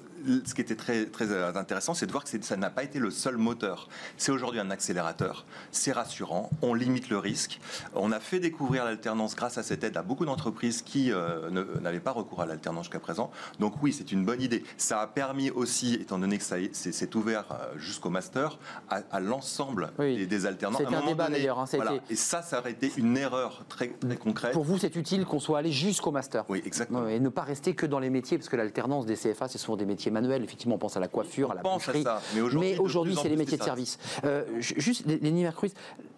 Ce 0.45 0.53
qui 0.53 0.61
était 0.61 0.75
très, 0.75 1.05
très 1.05 1.31
euh, 1.31 1.53
intéressant, 1.55 1.93
c'est 1.93 2.05
de 2.05 2.11
voir 2.11 2.23
que 2.23 2.29
ça 2.41 2.57
n'a 2.57 2.69
pas 2.69 2.83
été 2.83 2.99
le 2.99 3.11
seul 3.11 3.37
moteur. 3.37 3.87
C'est 4.17 4.31
aujourd'hui 4.31 4.59
un 4.59 4.71
accélérateur. 4.71 5.45
C'est 5.71 5.91
rassurant. 5.91 6.49
On 6.61 6.73
limite 6.73 7.09
le 7.09 7.17
risque. 7.17 7.59
On 7.93 8.11
a 8.11 8.19
fait 8.19 8.39
découvrir 8.39 8.85
l'alternance 8.85 9.35
grâce 9.35 9.57
à 9.57 9.63
cette 9.63 9.83
aide 9.83 9.95
à 9.97 10.01
beaucoup 10.03 10.25
d'entreprises 10.25 10.81
qui 10.81 11.11
euh, 11.11 11.49
n'avaient 11.81 11.99
pas 11.99 12.11
recours 12.11 12.41
à 12.41 12.45
l'alternance 12.45 12.85
jusqu'à 12.85 12.99
présent. 12.99 13.31
Donc 13.59 13.73
oui, 13.83 13.93
c'est 13.93 14.11
une 14.11 14.25
bonne 14.25 14.41
idée. 14.41 14.63
Ça 14.77 15.01
a 15.01 15.07
permis 15.07 15.51
aussi, 15.51 15.93
étant 15.95 16.19
donné 16.19 16.37
que 16.37 16.43
ça 16.43 16.59
est- 16.59 16.73
c'est 16.75 17.15
ouvert 17.15 17.45
euh, 17.51 17.77
jusqu'au 17.77 18.09
master, 18.09 18.57
à, 18.89 19.01
à 19.11 19.19
l'ensemble 19.19 19.91
Oui. 19.99 20.17
des, 20.17 20.25
des 20.27 20.45
alternants. 20.45 20.77
C'était 20.79 20.89
un 20.95 20.99
moment 20.99 21.11
débat, 21.11 21.29
d'ailleurs, 21.29 21.59
hein, 21.59 21.65
voilà. 21.73 21.93
Et 22.09 22.15
ça, 22.15 22.41
ça 22.41 22.59
aurait 22.59 22.71
été 22.71 22.91
une 22.97 23.17
erreur 23.17 23.63
très, 23.69 23.87
très 23.89 24.17
concrète. 24.17 24.53
Pour 24.53 24.63
vous, 24.63 24.77
c'est 24.77 24.95
utile 24.95 25.25
qu'on 25.25 25.39
soit 25.39 25.59
allé 25.59 25.71
jusqu'au 25.71 26.11
master 26.11 26.43
Oui, 26.49 26.61
exactement. 26.65 27.07
Et 27.07 27.19
ne 27.19 27.29
pas 27.29 27.43
rester 27.43 27.75
que 27.75 27.85
dans 27.85 27.99
les 27.99 28.09
métiers, 28.09 28.37
parce 28.37 28.49
que 28.49 28.55
l'alternance 28.55 29.05
des 29.05 29.15
CFA, 29.15 29.47
c'est 29.47 29.57
souvent 29.57 29.77
des 29.77 29.85
métiers 29.85 30.06
manuels. 30.11 30.43
Effectivement, 30.43 30.75
on 30.75 30.79
pense 30.79 30.97
à 30.97 30.99
la 30.99 31.07
coiffure, 31.07 31.51
à 31.51 31.55
la 31.55 31.61
à 31.61 31.63
boucherie. 31.63 32.03
ça, 32.03 32.21
mais 32.59 32.77
aujourd'hui, 32.77 33.15
c'est 33.21 33.29
les 33.29 33.35
métiers 33.35 33.57
de 33.57 33.63
service. 33.63 33.97
Euh, 34.23 34.43
ju- 34.59 34.75
juste, 34.77 35.05
les, 35.05 35.17
les 35.17 35.31
Mercruz, 35.31 35.69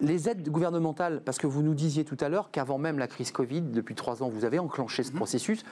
les 0.01 0.29
aides 0.29 0.47
gouvernementales, 0.49 1.21
parce 1.25 1.37
que 1.37 1.47
vous 1.47 1.61
nous 1.61 1.73
disiez 1.73 2.03
tout 2.05 2.17
à 2.21 2.29
l'heure 2.29 2.49
qu'avant 2.51 2.77
même 2.77 2.99
la 2.99 3.07
crise 3.07 3.31
Covid, 3.31 3.61
depuis 3.61 3.95
trois 3.95 4.23
ans, 4.23 4.29
vous 4.29 4.45
avez 4.45 4.59
enclenché 4.59 5.01
Mhm. 5.03 5.07
ce 5.09 5.13
processus. 5.13 5.63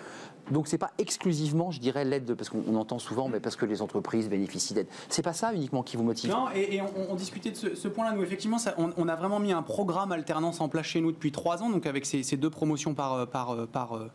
Donc, 0.52 0.68
c'est 0.68 0.78
pas 0.78 0.92
exclusivement, 0.98 1.72
je 1.72 1.80
dirais, 1.80 2.06
l'aide, 2.06 2.26
de- 2.26 2.34
parce 2.34 2.50
qu'on 2.50 2.64
on 2.68 2.76
entend 2.76 3.00
souvent, 3.00 3.28
mais 3.28 3.40
parce 3.40 3.56
que 3.56 3.66
les 3.66 3.82
entreprises 3.82 4.30
bénéficient 4.30 4.74
d'aide. 4.74 4.88
C'est 5.10 5.22
pas 5.22 5.34
ça 5.34 5.54
uniquement 5.54 5.84
qui 5.84 5.98
vous 5.98 6.04
motive? 6.04 6.30
Non, 6.32 6.46
et, 6.56 6.76
et 6.76 6.82
on, 6.82 7.12
on 7.12 7.16
discutait 7.16 7.52
de 7.52 7.56
ce, 7.58 7.76
ce 7.76 7.88
point-là. 7.88 8.14
Nous, 8.14 8.24
effectivement, 8.24 8.58
ça- 8.58 8.74
on, 8.78 8.92
on 8.98 9.08
a 9.10 9.16
vraiment 9.16 9.40
mis 9.40 9.52
un 9.52 9.62
programme 9.62 10.12
alternance 10.12 10.62
en 10.62 10.70
place 10.70 10.86
chez 10.86 11.02
nous 11.02 11.12
depuis 11.12 11.32
trois 11.32 11.62
ans, 11.64 11.70
donc 11.70 11.86
avec 11.86 12.06
ces, 12.06 12.24
ces 12.24 12.38
deux 12.38 12.50
promotions 12.50 12.94
par, 12.94 13.28
par, 13.28 13.68
par, 13.68 13.94
euh, 13.96 14.08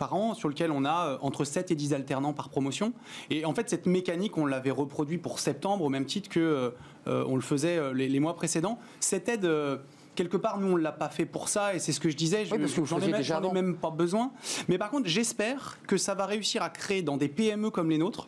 par 0.00 0.14
an, 0.14 0.34
sur 0.34 0.48
lequel 0.48 0.70
on 0.72 0.84
a 0.86 1.10
euh, 1.10 1.18
entre 1.20 1.44
7 1.44 1.70
et 1.70 1.74
10 1.74 1.92
alternants 1.92 2.32
par 2.32 2.48
promotion. 2.48 2.92
Et 3.28 3.44
en 3.44 3.54
fait, 3.54 3.68
cette 3.68 3.84
mécanique, 3.86 4.38
on 4.38 4.46
l'avait 4.46 4.70
reproduit 4.70 5.18
pour 5.18 5.38
septembre, 5.38 5.84
au 5.84 5.90
même 5.90 6.06
titre 6.06 6.30
que 6.30 6.40
euh, 6.40 6.70
euh, 7.06 7.24
on 7.28 7.36
le 7.36 7.42
faisait 7.42 7.92
les, 7.94 8.08
les 8.08 8.18
mois 8.20 8.34
précédents. 8.34 8.78
Cette 8.98 9.28
aide. 9.28 9.44
euh, 9.44 9.76
Quelque 10.16 10.36
part, 10.36 10.58
nous, 10.58 10.72
on 10.72 10.76
ne 10.76 10.82
l'a 10.82 10.92
pas 10.92 11.08
fait 11.08 11.24
pour 11.24 11.48
ça, 11.48 11.74
et 11.74 11.78
c'est 11.78 11.92
ce 11.92 12.00
que 12.00 12.10
je 12.10 12.16
disais. 12.16 12.44
Je, 12.44 12.52
Oui, 12.52 12.58
parce 12.60 12.72
que 12.72 12.80
vous 12.80 12.86
j'en 12.86 13.00
ai 13.00 13.52
même 13.52 13.76
pas 13.76 13.90
besoin. 13.90 14.32
Mais 14.68 14.76
par 14.76 14.90
contre, 14.90 15.06
j'espère 15.08 15.78
que 15.86 15.96
ça 15.96 16.14
va 16.14 16.26
réussir 16.26 16.62
à 16.62 16.68
créer 16.68 17.00
dans 17.02 17.16
des 17.16 17.28
PME 17.28 17.70
comme 17.70 17.88
les 17.90 17.96
nôtres 17.96 18.26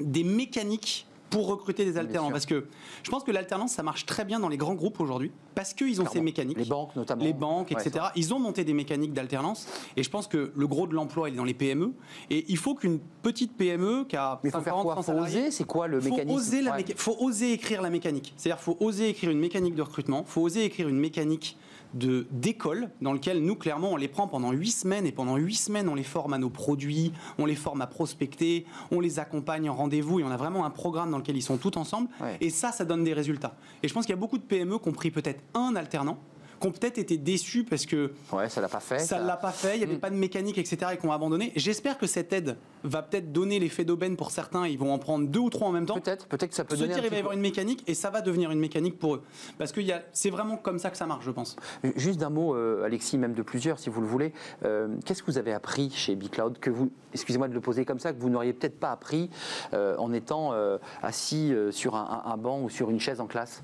des 0.00 0.24
mécaniques 0.24 1.06
pour 1.30 1.46
recruter 1.46 1.84
des 1.84 1.96
alternants. 1.96 2.30
Parce 2.30 2.44
que 2.46 2.66
je 3.02 3.10
pense 3.10 3.22
que 3.24 3.30
l'alternance, 3.30 3.72
ça 3.72 3.82
marche 3.82 4.04
très 4.04 4.24
bien 4.24 4.40
dans 4.40 4.48
les 4.48 4.56
grands 4.56 4.74
groupes 4.74 5.00
aujourd'hui, 5.00 5.30
parce 5.54 5.72
qu'ils 5.72 6.00
ont 6.02 6.06
ces 6.06 6.20
mécaniques. 6.20 6.58
Les 6.58 6.64
banques, 6.64 6.94
notamment. 6.96 7.22
Les 7.24 7.32
banques, 7.32 7.70
Ouais, 7.70 7.80
etc. 7.80 8.06
Ils 8.16 8.34
ont 8.34 8.38
monté 8.40 8.64
des 8.64 8.72
mécaniques 8.74 9.12
d'alternance. 9.12 9.66
Et 9.96 10.02
je 10.02 10.10
pense 10.10 10.26
que 10.26 10.52
le 10.54 10.66
gros 10.66 10.86
de 10.86 10.94
l'emploi, 10.94 11.28
il 11.28 11.34
est 11.34 11.36
dans 11.36 11.44
les 11.44 11.54
PME. 11.54 11.92
Et 12.30 12.44
il 12.48 12.56
faut 12.56 12.74
qu'une 12.74 12.98
petite 13.22 13.56
PME 13.56 14.04
qui 14.08 14.16
a 14.16 14.40
Mais 14.42 14.50
il 14.50 14.52
faut 14.52 14.60
faire 14.60 14.74
50, 14.74 14.82
quoi? 14.84 15.02
100 15.02 15.02
faut 15.14 15.18
oser? 15.22 15.50
C'est 15.50 15.64
quoi 15.64 15.86
le 15.86 16.00
faut 16.00 16.10
mécanisme? 16.10 16.36
oser, 16.36 16.62
la 16.62 16.72
Ouais. 16.72 16.78
méca- 16.82 16.94
faut 16.96 17.16
oser 17.20 17.52
écrire 17.52 17.80
la 17.82 17.90
mécanique. 17.90 18.34
C'est-à-dire 18.36 18.60
faut 18.60 18.76
oser 18.80 19.08
écrire 19.08 19.30
une 19.30 19.38
mécanique 19.40 19.74
de 19.76 19.82
recrutement, 19.82 20.24
faut 20.24 20.40
oser 20.42 20.64
écrire 20.64 20.88
une 20.88 20.98
mécanique 20.98 21.56
de 21.94 22.26
d'école 22.30 22.90
dans 23.00 23.12
lequel 23.12 23.42
nous 23.42 23.54
clairement 23.56 23.90
on 23.92 23.96
les 23.96 24.08
prend 24.08 24.26
pendant 24.28 24.52
huit 24.52 24.70
semaines 24.70 25.06
et 25.06 25.12
pendant 25.12 25.36
huit 25.36 25.54
semaines 25.56 25.88
on 25.88 25.94
les 25.94 26.02
forme 26.04 26.32
à 26.32 26.38
nos 26.38 26.50
produits, 26.50 27.12
on 27.38 27.46
les 27.46 27.54
forme 27.56 27.80
à 27.82 27.86
prospecter, 27.86 28.64
on 28.90 29.00
les 29.00 29.18
accompagne 29.18 29.68
en 29.68 29.74
rendez-vous 29.74 30.20
et 30.20 30.24
on 30.24 30.30
a 30.30 30.36
vraiment 30.36 30.64
un 30.64 30.70
programme 30.70 31.10
dans 31.10 31.18
lequel 31.18 31.36
ils 31.36 31.42
sont 31.42 31.56
tous 31.56 31.76
ensemble 31.76 32.08
Ouais. 32.20 32.36
et 32.40 32.50
ça 32.50 32.72
ça 32.72 32.84
donne 32.84 33.04
des 33.04 33.12
résultats. 33.12 33.54
Et 33.82 33.88
je 33.88 33.94
pense 33.94 34.04
qu'il 34.06 34.14
y 34.14 34.18
a 34.18 34.20
beaucoup 34.20 34.38
de 34.38 34.42
PME 34.42 34.78
qui 34.78 34.88
ont 34.88 34.92
pris 34.92 35.10
peut-être 35.10 35.40
un 35.54 35.74
alternant 35.76 36.18
qui 36.60 36.66
ont 36.66 36.72
peut-être 36.72 36.98
été 36.98 37.16
déçus 37.16 37.64
parce 37.64 37.86
que 37.86 38.12
Ouais, 38.32 38.48
ça 38.48 38.60
l'a 38.60 38.68
pas 38.68 38.80
fait. 38.80 38.98
ça 38.98 39.18
ne 39.20 39.26
l'a 39.26 39.36
pas 39.36 39.50
fait, 39.50 39.76
il 39.76 39.78
n'y 39.78 39.84
avait 39.84 39.94
Mm. 39.96 40.00
pas 40.00 40.10
de 40.10 40.16
mécanique, 40.16 40.58
etc., 40.58 40.92
et 40.92 40.96
qu'on 40.98 41.10
a 41.10 41.14
abandonné. 41.14 41.52
J'espère 41.56 41.96
que 41.98 42.06
cette 42.06 42.32
aide 42.32 42.56
va 42.84 43.02
peut-être 43.02 43.32
donner 43.32 43.58
l'effet 43.58 43.84
d'aubaine 43.84 44.16
pour 44.16 44.30
certains, 44.30 44.66
ils 44.66 44.78
vont 44.78 44.92
en 44.92 44.98
prendre 44.98 45.26
deux 45.26 45.40
ou 45.40 45.50
trois 45.50 45.68
en 45.68 45.72
même 45.72 45.86
temps. 45.86 45.94
Peut-être, 46.00 46.26
peut-être 46.26 46.50
que 46.50 46.54
ça 46.56 46.64
peut 46.64 46.76
Se 46.76 46.80
donner 46.82 46.94
dire 46.94 47.04
il 47.04 47.10
va 47.10 47.16
y 47.16 47.18
avoir 47.18 47.34
une 47.34 47.40
mécanique 47.40 47.82
et 47.86 47.94
ça 47.94 48.10
va 48.10 48.20
devenir 48.20 48.50
une 48.50 48.60
mécanique 48.60 48.98
pour 48.98 49.14
eux. 49.16 49.22
Parce 49.58 49.72
que 49.72 49.80
il 49.80 49.86
y 49.86 49.92
a- 49.92 50.02
c'est 50.12 50.30
vraiment 50.30 50.56
comme 50.56 50.78
ça 50.78 50.90
que 50.90 50.96
ça 50.96 51.06
marche, 51.06 51.24
je 51.24 51.30
pense. 51.30 51.56
Juste 51.96 52.20
d'un 52.20 52.30
mot, 52.30 52.54
euh, 52.54 52.84
Alexis, 52.84 53.16
même 53.18 53.34
de 53.34 53.42
plusieurs, 53.42 53.78
si 53.78 53.88
vous 53.90 54.00
le 54.00 54.06
voulez. 54.06 54.32
Euh, 54.64 54.88
Qu'est-ce 55.04 55.22
que 55.22 55.30
vous 55.30 55.38
avez 55.38 55.52
appris 55.52 55.90
chez 55.90 56.14
BigCloud 56.14 56.58
que 56.58 56.70
vous, 56.70 56.90
excusez-moi 57.14 57.48
de 57.48 57.54
le 57.54 57.60
poser 57.60 57.84
comme 57.84 57.98
ça, 57.98 58.12
que 58.12 58.20
vous 58.20 58.28
n'auriez 58.30 58.52
peut-être 58.52 58.78
pas 58.78 58.90
appris 58.92 59.30
euh, 59.72 59.96
en 59.96 60.12
étant 60.12 60.52
euh, 60.52 60.78
assis 61.02 61.52
euh, 61.54 61.70
sur 61.72 61.94
un, 61.96 62.22
un- 62.26 62.32
un 62.32 62.36
banc 62.36 62.60
ou 62.62 62.68
sur 62.70 62.90
une 62.90 63.00
chaise 63.00 63.20
en 63.20 63.26
classe? 63.26 63.62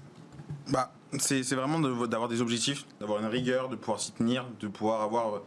Bah, 0.70 0.92
c'est 1.18 1.42
vraiment 1.54 1.78
de- 1.80 2.06
d'avoir 2.06 2.28
des 2.28 2.40
objectifs, 2.40 2.84
d'avoir 3.00 3.20
une 3.20 3.26
rigueur, 3.26 3.68
de 3.68 3.76
pouvoir 3.76 4.00
s'y 4.00 4.12
tenir, 4.12 4.46
de 4.60 4.68
pouvoir 4.68 5.02
avoir 5.02 5.36
euh, 5.36 5.38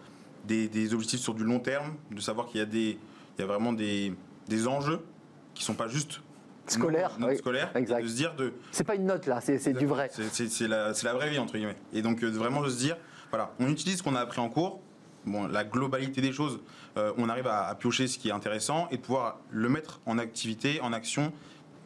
des, 0.46 0.68
des 0.68 0.94
objectifs 0.94 1.20
sur 1.20 1.34
du 1.34 1.44
long 1.44 1.60
terme, 1.60 1.96
de 2.12 2.22
savoir 2.22 2.48
qu'il 2.48 2.60
y 2.60 2.64
a, 2.64 2.66
des, 2.66 2.98
il 3.38 3.40
y 3.40 3.44
a 3.44 3.46
vraiment 3.46 3.74
des, 3.74 4.14
des 4.48 4.68
enjeux 4.68 5.02
qui 5.54 5.64
sont 5.64 5.74
pas 5.76 5.88
juste 5.88 6.22
Scolaires, 6.68 7.18
oui, 7.20 7.36
scolaires, 7.36 7.72
exact. 7.76 8.04
de 8.04 8.08
se 8.08 8.16
dire 8.16 8.36
de 8.36 8.54
C'est 8.72 8.84
pas 8.84 8.94
une 8.94 9.06
note 9.08 9.26
là, 9.26 9.42
c'est 9.42 9.74
du 9.74 9.88
vrai. 9.88 10.12
la, 10.68 10.94
c'est 10.94 11.04
la 11.04 11.14
vraie 11.16 11.30
vie 11.32 11.40
entre 11.40 11.54
guillemets. 11.54 11.76
Et 11.94 12.04
donc 12.04 12.24
euh, 12.24 12.30
vraiment 12.30 12.62
de 12.62 12.70
se 12.70 12.78
dire, 12.78 12.96
voilà, 13.32 13.52
on 13.60 13.68
utilise 13.70 13.98
ce 13.98 14.04
qu'on 14.04 14.14
a 14.16 14.20
appris 14.20 14.40
en 14.40 14.50
cours. 14.50 14.80
Bon, 15.26 15.48
la 15.48 15.64
globalité 15.64 16.22
des 16.22 16.32
choses, 16.32 16.60
euh, 16.98 17.12
on 17.18 17.28
arrive 17.28 17.48
à, 17.48 17.66
à 17.66 17.74
piocher 17.76 18.08
ce 18.08 18.20
qui 18.20 18.30
est 18.30 18.32
intéressant 18.32 18.88
et 18.92 18.98
de 18.98 19.02
pouvoir 19.02 19.40
le 19.50 19.68
mettre 19.68 20.00
en 20.06 20.20
activité, 20.20 20.80
en 20.82 20.94
action 20.94 21.34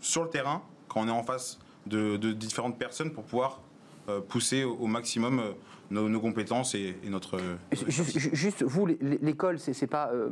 sur 0.02 0.24
le 0.24 0.30
terrain 0.30 0.62
quand 0.90 1.00
on 1.02 1.08
est 1.08 1.12
en 1.12 1.24
face 1.24 1.60
de, 1.86 2.18
de 2.18 2.32
différentes 2.32 2.78
personnes 2.78 3.12
pour 3.12 3.24
pouvoir 3.24 3.62
euh, 4.10 4.20
pousser 4.22 4.64
au, 4.64 4.86
maximum 4.88 5.40
euh, 5.40 5.52
nos, 5.90 6.10
nos 6.10 6.20
compétences 6.20 6.76
et, 6.76 6.96
et 7.06 7.10
notre. 7.10 7.38
euh, 7.38 7.56
Juste, 7.88 8.18
ju- 8.20 8.30
juste, 8.34 8.64
vous, 8.64 8.86
l'é- 8.86 8.98
l'école, 9.22 9.60
c'est 9.60 9.88
pas, 9.88 10.10
euh, 10.14 10.28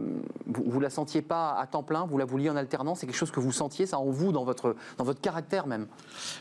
vous, 0.48 0.64
vous 0.66 0.80
la 0.82 0.90
sentiez 0.90 1.22
pas 1.22 1.52
à 1.54 1.68
temps 1.68 1.84
plein, 1.84 2.06
vous 2.06 2.18
la 2.18 2.26
vouliez 2.26 2.50
en 2.50 2.56
alternance, 2.58 3.00
c'est 3.00 3.06
quelque 3.06 3.16
chose 3.16 3.32
que 3.32 3.40
vous 3.40 3.52
sentiez, 3.54 3.86
ça 3.86 3.98
en 4.00 4.10
vous, 4.10 4.32
dans 4.34 4.44
votre, 4.44 4.76
dans 4.98 5.04
votre 5.06 5.22
caractère 5.22 5.68
même? 5.68 5.88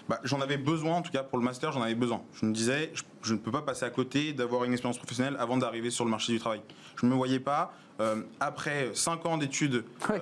Bah, 0.08 0.18
j'en 0.24 0.40
avais 0.40 0.56
besoin, 0.56 0.96
en 0.96 1.02
tout 1.02 1.12
cas 1.12 1.22
pour 1.22 1.38
le 1.38 1.44
master, 1.44 1.70
j'en 1.72 1.82
avais 1.82 1.94
besoin. 1.94 2.22
Je 2.34 2.46
me 2.46 2.52
disais, 2.52 2.90
je, 2.94 3.02
je 3.22 3.34
ne 3.34 3.38
peux 3.38 3.52
pas 3.52 3.62
passer 3.62 3.84
à 3.84 3.90
côté 3.90 4.32
d'avoir 4.32 4.64
une 4.64 4.72
expérience 4.72 4.98
professionnelle 4.98 5.36
avant 5.38 5.56
d'arriver 5.56 5.90
sur 5.90 6.04
le 6.04 6.10
marché 6.10 6.32
du 6.32 6.40
travail. 6.40 6.62
Je 6.96 7.06
ne 7.06 7.10
me 7.12 7.16
voyais 7.16 7.40
pas, 7.40 7.72
euh, 8.00 8.22
après 8.40 8.90
5 8.94 9.24
ans 9.26 9.38
d'études, 9.38 9.84
Ouais. 10.08 10.20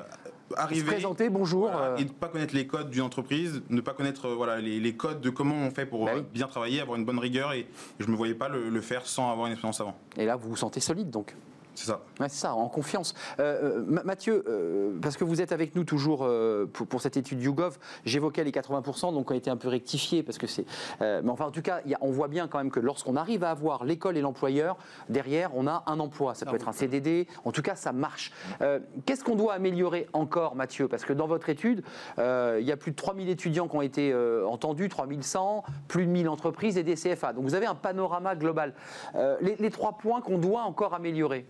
Euh, 0.53 0.55
Se 0.57 0.61
arriver 0.61 0.87
présenter, 0.87 1.29
bonjour. 1.31 1.71
voilà, 1.71 1.87
euh, 1.93 1.97
et 1.97 2.05
ne 2.05 2.09
pas 2.11 2.29
connaître 2.29 2.55
les 2.55 2.67
codes 2.67 2.91
d'une 2.91 3.03
entreprise, 3.03 3.63
ne 3.69 3.81
pas 3.81 3.93
connaître 3.95 4.27
euh, 4.29 4.35
voilà, 4.35 4.61
les, 4.61 4.81
les 4.81 4.95
codes 4.95 5.21
de 5.21 5.31
comment 5.31 5.55
on 5.57 5.71
fait 5.71 5.87
pour 5.87 6.05
Bah 6.07 6.13
euh, 6.15 6.19
oui. 6.21 6.27
bien 6.33 6.47
travailler, 6.47 6.81
avoir 6.81 6.99
une 6.99 7.05
bonne 7.05 7.19
rigueur. 7.19 7.53
Et, 7.53 7.61
et 7.61 7.67
je 7.99 8.07
ne 8.07 8.13
me 8.13 8.17
voyais 8.17 8.35
pas 8.35 8.49
le, 8.49 8.69
le 8.69 8.81
faire 8.81 9.07
sans 9.07 9.31
avoir 9.31 9.47
une 9.47 9.53
expérience 9.53 9.81
avant. 9.81 9.97
et 10.17 10.25
là, 10.25 10.37
vous 10.37 10.49
vous 10.51 10.57
sentez 10.57 10.81
solide 10.81 11.11
donc. 11.11 11.35
C'est 11.79 11.87
ça. 11.87 12.01
Ouais, 12.19 12.29
c'est 12.29 12.41
ça, 12.41 12.55
en 12.55 12.69
confiance. 12.69 13.15
Euh, 13.39 13.79
euh, 13.79 13.85
Ma- 13.87 14.03
Mathieu, 14.03 14.45
euh, 14.49 14.99
parce 15.01 15.17
que 15.17 15.23
vous 15.25 15.41
êtes 15.41 15.53
avec 15.53 15.77
nous 15.77 15.85
toujours 15.85 16.25
euh, 16.25 16.67
pour, 16.67 16.87
pour 16.89 17.01
cette 17.01 17.17
étude 17.17 17.41
YouGov, 17.41 17.79
j'évoquais 18.05 18.43
les 18.43 18.51
80%, 18.51 19.13
donc 19.15 19.31
on 19.31 19.35
a 19.35 19.37
été 19.37 19.49
un 19.49 19.57
peu 19.57 19.69
rectifié, 19.69 20.23
parce 20.25 20.39
que 20.39 20.47
c'est. 20.49 20.65
euh, 21.03 21.21
mais 21.23 21.31
enfin, 21.31 21.45
en 21.47 21.51
tout 21.53 21.63
cas, 21.63 21.81
il 21.85 21.93
y 21.93 21.95
a- 21.95 21.99
on 22.01 22.11
voit 22.11 22.27
bien 22.29 22.49
quand 22.49 22.59
même 22.59 22.71
que 22.73 22.81
lorsqu'on 22.81 23.15
arrive 23.15 23.45
à 23.45 23.51
avoir 23.51 23.85
l'école 23.85 24.17
et 24.17 24.21
l'employeur, 24.21 24.77
derrière, 25.09 25.51
on 25.55 25.67
a 25.69 25.85
un 25.87 26.01
emploi. 26.01 26.35
Ça 26.35 26.47
peut 26.47 26.57
être 26.57 26.69
un 26.69 26.73
CDD, 26.73 27.29
en 27.45 27.53
tout 27.53 27.63
cas, 27.63 27.77
ça 27.77 27.93
marche. 27.93 28.33
Euh, 28.61 28.81
Qu'est-ce 29.07 29.23
qu'on 29.23 29.37
doit 29.37 29.55
améliorer 29.55 30.09
encore, 30.13 30.57
Mathieu? 30.57 30.89
Parce 30.89 31.05
que 31.05 31.13
dans 31.13 31.27
votre 31.29 31.49
étude, 31.49 31.85
euh, 32.19 32.59
il 32.61 32.67
y 32.67 32.73
a 32.73 32.77
plus 32.77 32.91
de 32.91 32.97
3000 32.97 33.29
étudiants 33.29 33.69
qui 33.69 33.77
ont 33.77 33.83
été 33.83 34.13
euh, 34.13 34.45
entendus, 34.49 34.89
3100, 34.89 35.63
plus 35.87 36.07
de 36.07 36.11
1000 36.11 36.29
entreprises 36.29 36.77
et 36.77 36.83
des 36.83 36.95
CFA. 36.97 37.33
Donc 37.33 37.45
vous 37.45 37.55
avez 37.55 37.67
un 37.67 37.75
panorama 37.77 38.35
global. 38.35 38.75
Euh, 39.15 39.37
les, 39.41 39.55
les 39.57 39.71
trois 39.71 39.93
points 39.93 40.21
qu'on 40.21 40.39
doit 40.39 40.63
encore 40.63 40.95
améliorer? 40.95 41.47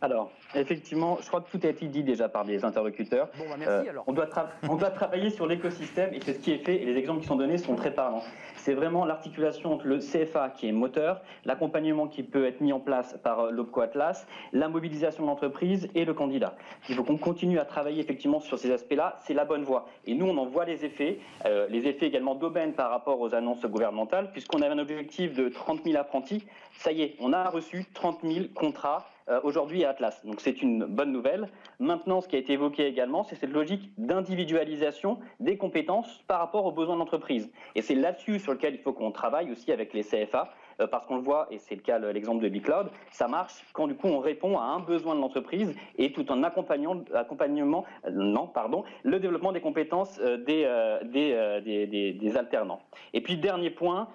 Alors, 0.00 0.30
effectivement, 0.54 1.18
je 1.20 1.26
crois 1.26 1.40
que 1.40 1.50
tout 1.50 1.58
a 1.66 1.70
été 1.70 1.86
dit 1.86 2.04
déjà 2.04 2.28
par 2.28 2.44
les 2.44 2.64
interlocuteurs. 2.64 3.28
Bon, 3.36 3.44
bah, 3.50 3.56
merci 3.58 3.88
Euh, 3.88 3.90
alors. 3.90 4.04
On 4.06 4.12
doit, 4.12 4.26
tra- 4.26 4.46
on 4.68 4.76
doit 4.76 4.90
travailler 4.90 5.30
sur 5.30 5.46
l'écosystème 5.46 6.14
et 6.14 6.20
c'est 6.20 6.34
ce 6.34 6.38
qui 6.38 6.52
est 6.52 6.58
fait 6.58 6.76
et 6.80 6.84
les 6.84 6.96
exemples 6.96 7.20
qui 7.22 7.26
sont 7.26 7.34
donnés 7.36 7.58
sont 7.58 7.74
très 7.74 7.92
parlants. 7.92 8.22
C'est 8.56 8.74
vraiment 8.74 9.04
l'articulation 9.04 9.72
entre 9.74 9.86
le 9.86 9.98
CFA 9.98 10.50
qui 10.50 10.68
est 10.68 10.72
moteur, 10.72 11.20
l'accompagnement 11.44 12.06
qui 12.06 12.22
peut 12.22 12.46
être 12.46 12.60
mis 12.60 12.72
en 12.72 12.78
place 12.80 13.18
par 13.24 13.40
euh, 13.40 13.50
l'OPCO 13.50 13.80
Atlas, 13.80 14.26
la 14.52 14.68
mobilisation 14.68 15.24
de 15.24 15.28
l'entreprise 15.28 15.88
et 15.96 16.04
le 16.04 16.14
candidat. 16.14 16.54
Il 16.88 16.94
faut 16.94 17.02
qu'on 17.02 17.16
continue 17.18 17.58
à 17.58 17.64
travailler 17.64 18.00
effectivement 18.00 18.40
sur 18.40 18.58
ces 18.58 18.70
aspects-là, 18.70 19.16
c'est 19.24 19.34
la 19.34 19.44
bonne 19.44 19.64
voie. 19.64 19.86
Et 20.06 20.14
nous, 20.14 20.26
on 20.26 20.36
en 20.38 20.46
voit 20.46 20.64
les 20.64 20.84
effets, 20.84 21.18
euh, 21.44 21.66
les 21.70 21.86
effets 21.88 22.06
également 22.06 22.36
d'aubaine 22.36 22.72
par 22.72 22.90
rapport 22.90 23.20
aux 23.20 23.34
annonces 23.34 23.64
gouvernementales, 23.66 24.30
puisqu'on 24.30 24.62
avait 24.62 24.74
un 24.74 24.78
objectif 24.78 25.34
de 25.34 25.48
30 25.48 25.82
000 25.84 25.96
apprentis. 25.98 26.44
Ça 26.74 26.92
y 26.92 27.02
est, 27.02 27.16
on 27.20 27.32
a 27.32 27.48
reçu 27.48 27.84
30 27.94 28.20
000 28.22 28.46
contrats 28.54 29.04
euh, 29.28 29.40
aujourd'hui 29.42 29.84
à 29.84 29.90
Atlas. 29.90 30.24
Donc 30.24 30.40
c'est 30.40 30.62
une 30.62 30.84
bonne 30.84 31.12
nouvelle. 31.12 31.48
Maintenant, 31.78 32.20
ce 32.20 32.28
qui 32.28 32.36
a 32.36 32.38
été 32.38 32.54
évoqué 32.54 32.86
également, 32.86 33.24
c'est 33.24 33.36
cette 33.36 33.52
logique 33.52 33.92
d'individualisation 33.98 35.18
des 35.40 35.56
compétences 35.56 36.22
par 36.26 36.40
rapport 36.40 36.64
aux 36.64 36.72
besoins 36.72 36.94
de 36.94 37.00
l'entreprise. 37.00 37.50
Et 37.74 37.82
c'est 37.82 37.94
là-dessus 37.94 38.38
sur 38.38 38.52
lequel 38.52 38.74
il 38.74 38.80
faut 38.80 38.92
qu'on 38.92 39.12
travaille 39.12 39.50
aussi 39.50 39.72
avec 39.72 39.92
les 39.94 40.02
CFA, 40.02 40.52
euh, 40.80 40.86
parce 40.86 41.06
qu'on 41.06 41.16
le 41.16 41.22
voit, 41.22 41.48
et 41.50 41.58
c'est 41.58 41.74
le 41.74 41.80
cas 41.80 41.98
l'exemple 41.98 42.42
de 42.42 42.48
BigCloud, 42.48 42.90
ça 43.10 43.26
marche 43.26 43.64
quand 43.72 43.88
du 43.88 43.96
coup 43.96 44.06
on 44.06 44.20
répond 44.20 44.58
à 44.58 44.62
un 44.62 44.78
besoin 44.78 45.16
de 45.16 45.20
l'entreprise 45.20 45.74
et 45.96 46.12
tout 46.12 46.30
en 46.30 46.42
accompagnant, 46.44 47.02
accompagnement, 47.14 47.84
euh, 48.06 48.10
non, 48.12 48.46
pardon, 48.46 48.84
le 49.02 49.18
développement 49.18 49.50
des 49.50 49.60
compétences 49.60 50.20
euh, 50.20 50.36
des, 50.36 50.68
des, 51.04 51.62
des, 51.64 51.86
des, 51.86 52.12
des, 52.12 52.36
alternants. 52.36 52.80
Et 53.12 53.20
puis 53.20 53.36
dernier 53.36 53.70
point, 53.70 54.08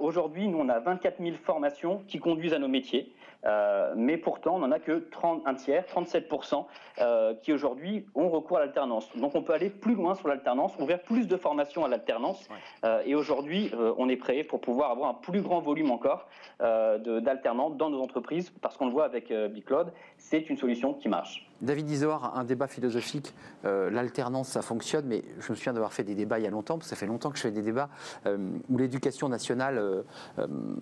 aujourd'hui 0.00 0.48
nous 0.48 0.58
on 0.58 0.68
a 0.68 0.80
24 0.80 1.22
000 1.22 1.36
formations 1.36 2.02
qui 2.08 2.18
conduisent 2.18 2.54
à 2.54 2.58
nos 2.58 2.68
métiers. 2.68 3.12
Euh, 3.46 3.94
mais 3.96 4.16
pourtant, 4.16 4.56
on 4.56 4.58
n'en 4.60 4.70
a 4.70 4.78
que 4.78 5.08
30, 5.10 5.42
un 5.46 5.54
tiers, 5.54 5.84
37%, 5.86 6.66
euh, 6.98 7.34
qui 7.42 7.52
aujourd'hui 7.52 8.06
ont 8.14 8.28
recours 8.28 8.58
à 8.58 8.60
l'alternance. 8.60 9.08
Donc 9.16 9.34
on 9.34 9.42
peut 9.42 9.52
aller 9.52 9.70
plus 9.70 9.94
loin 9.94 10.14
sur 10.14 10.28
l'alternance, 10.28 10.76
ouvrir 10.78 11.00
plus 11.00 11.26
de 11.26 11.36
formations 11.36 11.84
à 11.84 11.88
l'alternance. 11.88 12.48
Euh, 12.84 13.02
et 13.04 13.14
aujourd'hui, 13.14 13.70
on 13.96 14.08
est 14.08 14.16
prêt 14.16 14.44
pour 14.44 14.60
pouvoir 14.60 14.90
avoir 14.90 15.10
un 15.10 15.14
plus 15.14 15.42
grand 15.42 15.60
volume 15.60 15.90
encore 15.90 16.28
d'alternants 16.60 17.70
dans 17.70 17.90
nos 17.90 18.00
entreprises, 18.00 18.50
parce 18.60 18.76
qu'on 18.76 18.86
le 18.86 18.92
voit 18.92 19.04
avec 19.04 19.32
BigCloud, 19.32 19.92
c'est 20.18 20.50
une 20.50 20.56
solution 20.56 20.94
qui 20.94 21.08
marche. 21.08 21.49
David 21.62 21.90
Isoard, 21.90 22.32
un 22.34 22.44
débat 22.44 22.66
philosophique, 22.66 23.34
l'alternance 23.64 24.48
ça 24.48 24.62
fonctionne, 24.62 25.06
mais 25.06 25.24
je 25.40 25.52
me 25.52 25.56
souviens 25.56 25.72
d'avoir 25.72 25.92
fait 25.92 26.04
des 26.04 26.14
débats 26.14 26.38
il 26.38 26.44
y 26.44 26.46
a 26.46 26.50
longtemps, 26.50 26.78
parce 26.78 26.88
que 26.88 26.90
ça 26.90 26.96
fait 26.96 27.06
longtemps 27.06 27.30
que 27.30 27.36
je 27.36 27.42
fais 27.42 27.50
des 27.50 27.62
débats 27.62 27.88
où 28.26 28.78
l'éducation 28.78 29.28
nationale 29.28 30.04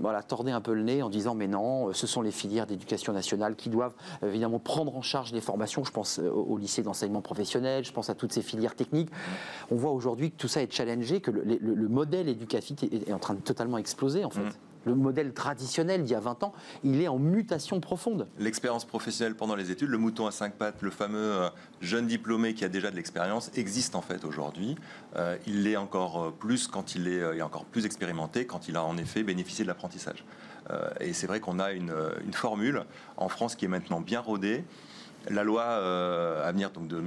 voilà, 0.01 0.23
tordait 0.23 0.53
un 0.53 0.61
peu 0.61 0.75
le 0.75 0.83
nez 0.83 1.03
en 1.03 1.11
disant 1.11 1.35
mais 1.35 1.49
non, 1.49 1.93
ce 1.93 2.07
sont 2.07 2.23
les 2.23 2.31
filles 2.31 2.49
d'éducation 2.67 3.13
nationale 3.13 3.57
qui 3.57 3.69
doivent 3.69 3.95
évidemment 4.23 4.59
prendre 4.59 4.97
en 4.97 5.03
charge 5.03 5.33
les 5.33 5.41
formations. 5.41 5.85
Je 5.85 5.93
pense 5.93 6.19
euh, 6.19 6.31
au 6.31 6.57
lycée 6.57 6.83
d'enseignement 6.83 7.21
professionnel, 7.21 7.85
je 7.85 7.93
pense 7.93 8.11
à 8.11 8.15
toutes 8.15 8.33
ces 8.33 8.43
filières 8.43 8.75
techniques. 8.75 9.11
On 9.71 9.77
voit 9.77 9.91
aujourd'hui 9.91 10.31
que 10.31 10.37
tout 10.37 10.49
ça 10.49 10.63
est 10.63 10.73
challengé, 10.73 11.21
que 11.21 11.31
le, 11.31 11.89
modèle 11.89 12.29
éducatif 12.29 12.83
est, 12.83 13.13
en 13.13 13.19
train 13.19 13.35
de 13.35 13.41
totalement 13.41 13.79
exploser 13.79 14.25
en 14.25 14.31
fait. 14.31 14.41
Mm. 14.41 14.53
Le 14.85 14.95
modèle 14.95 15.33
traditionnel 15.33 16.03
d'il 16.03 16.13
y 16.13 16.15
a 16.15 16.21
20 16.21 16.43
ans, 16.45 16.53
il 16.85 17.01
est 17.01 17.09
en 17.09 17.19
mutation 17.19 17.81
profonde. 17.81 18.27
L'expérience 18.39 18.85
professionnelle 18.85 19.35
pendant 19.35 19.55
les 19.55 19.71
études, 19.71 19.89
le 19.89 19.99
mouton 19.99 20.27
à 20.27 20.31
cinq 20.31 20.55
pattes, 20.55 20.83
le 20.83 20.91
fameux 20.91 21.19
euh, 21.19 21.49
jeune 21.81 22.07
diplômé 22.07 22.55
qui 22.55 22.65
a 22.65 22.69
déjà 22.69 22.91
de 22.91 22.97
l'expérience, 22.97 23.51
existe 23.55 23.95
en 23.95 24.03
fait 24.03 24.25
aujourd'hui. 24.25 24.77
Euh, 25.17 25.37
il 25.47 25.65
l'est 25.65 25.77
encore 25.77 26.33
plus 26.33 26.67
quand 26.69 26.95
il 26.95 27.09
est, 27.09 27.43
encore 27.43 27.65
plus 27.65 27.87
expérimenté, 27.87 28.47
quand 28.47 28.69
il 28.69 28.77
a 28.77 28.85
en 28.85 28.97
effet 28.97 29.23
bénéficié 29.23 29.65
de 29.65 29.69
l'apprentissage. 29.69 30.25
Euh, 30.71 30.89
et 31.01 31.13
c'est 31.13 31.27
vrai 31.27 31.41
qu'on 31.41 31.59
a 31.59 31.73
une, 31.73 31.93
formule 32.33 32.85
en 33.17 33.29
France 33.29 33.55
qui 33.55 33.65
est 33.65 33.69
maintenant 33.69 34.01
bien 34.01 34.21
rodée. 34.21 34.65
La 35.29 35.43
loi 35.43 35.63
euh, 35.63 36.47
à 36.47 36.53
venir 36.53 36.71
donc 36.71 36.87
de, 36.89 37.01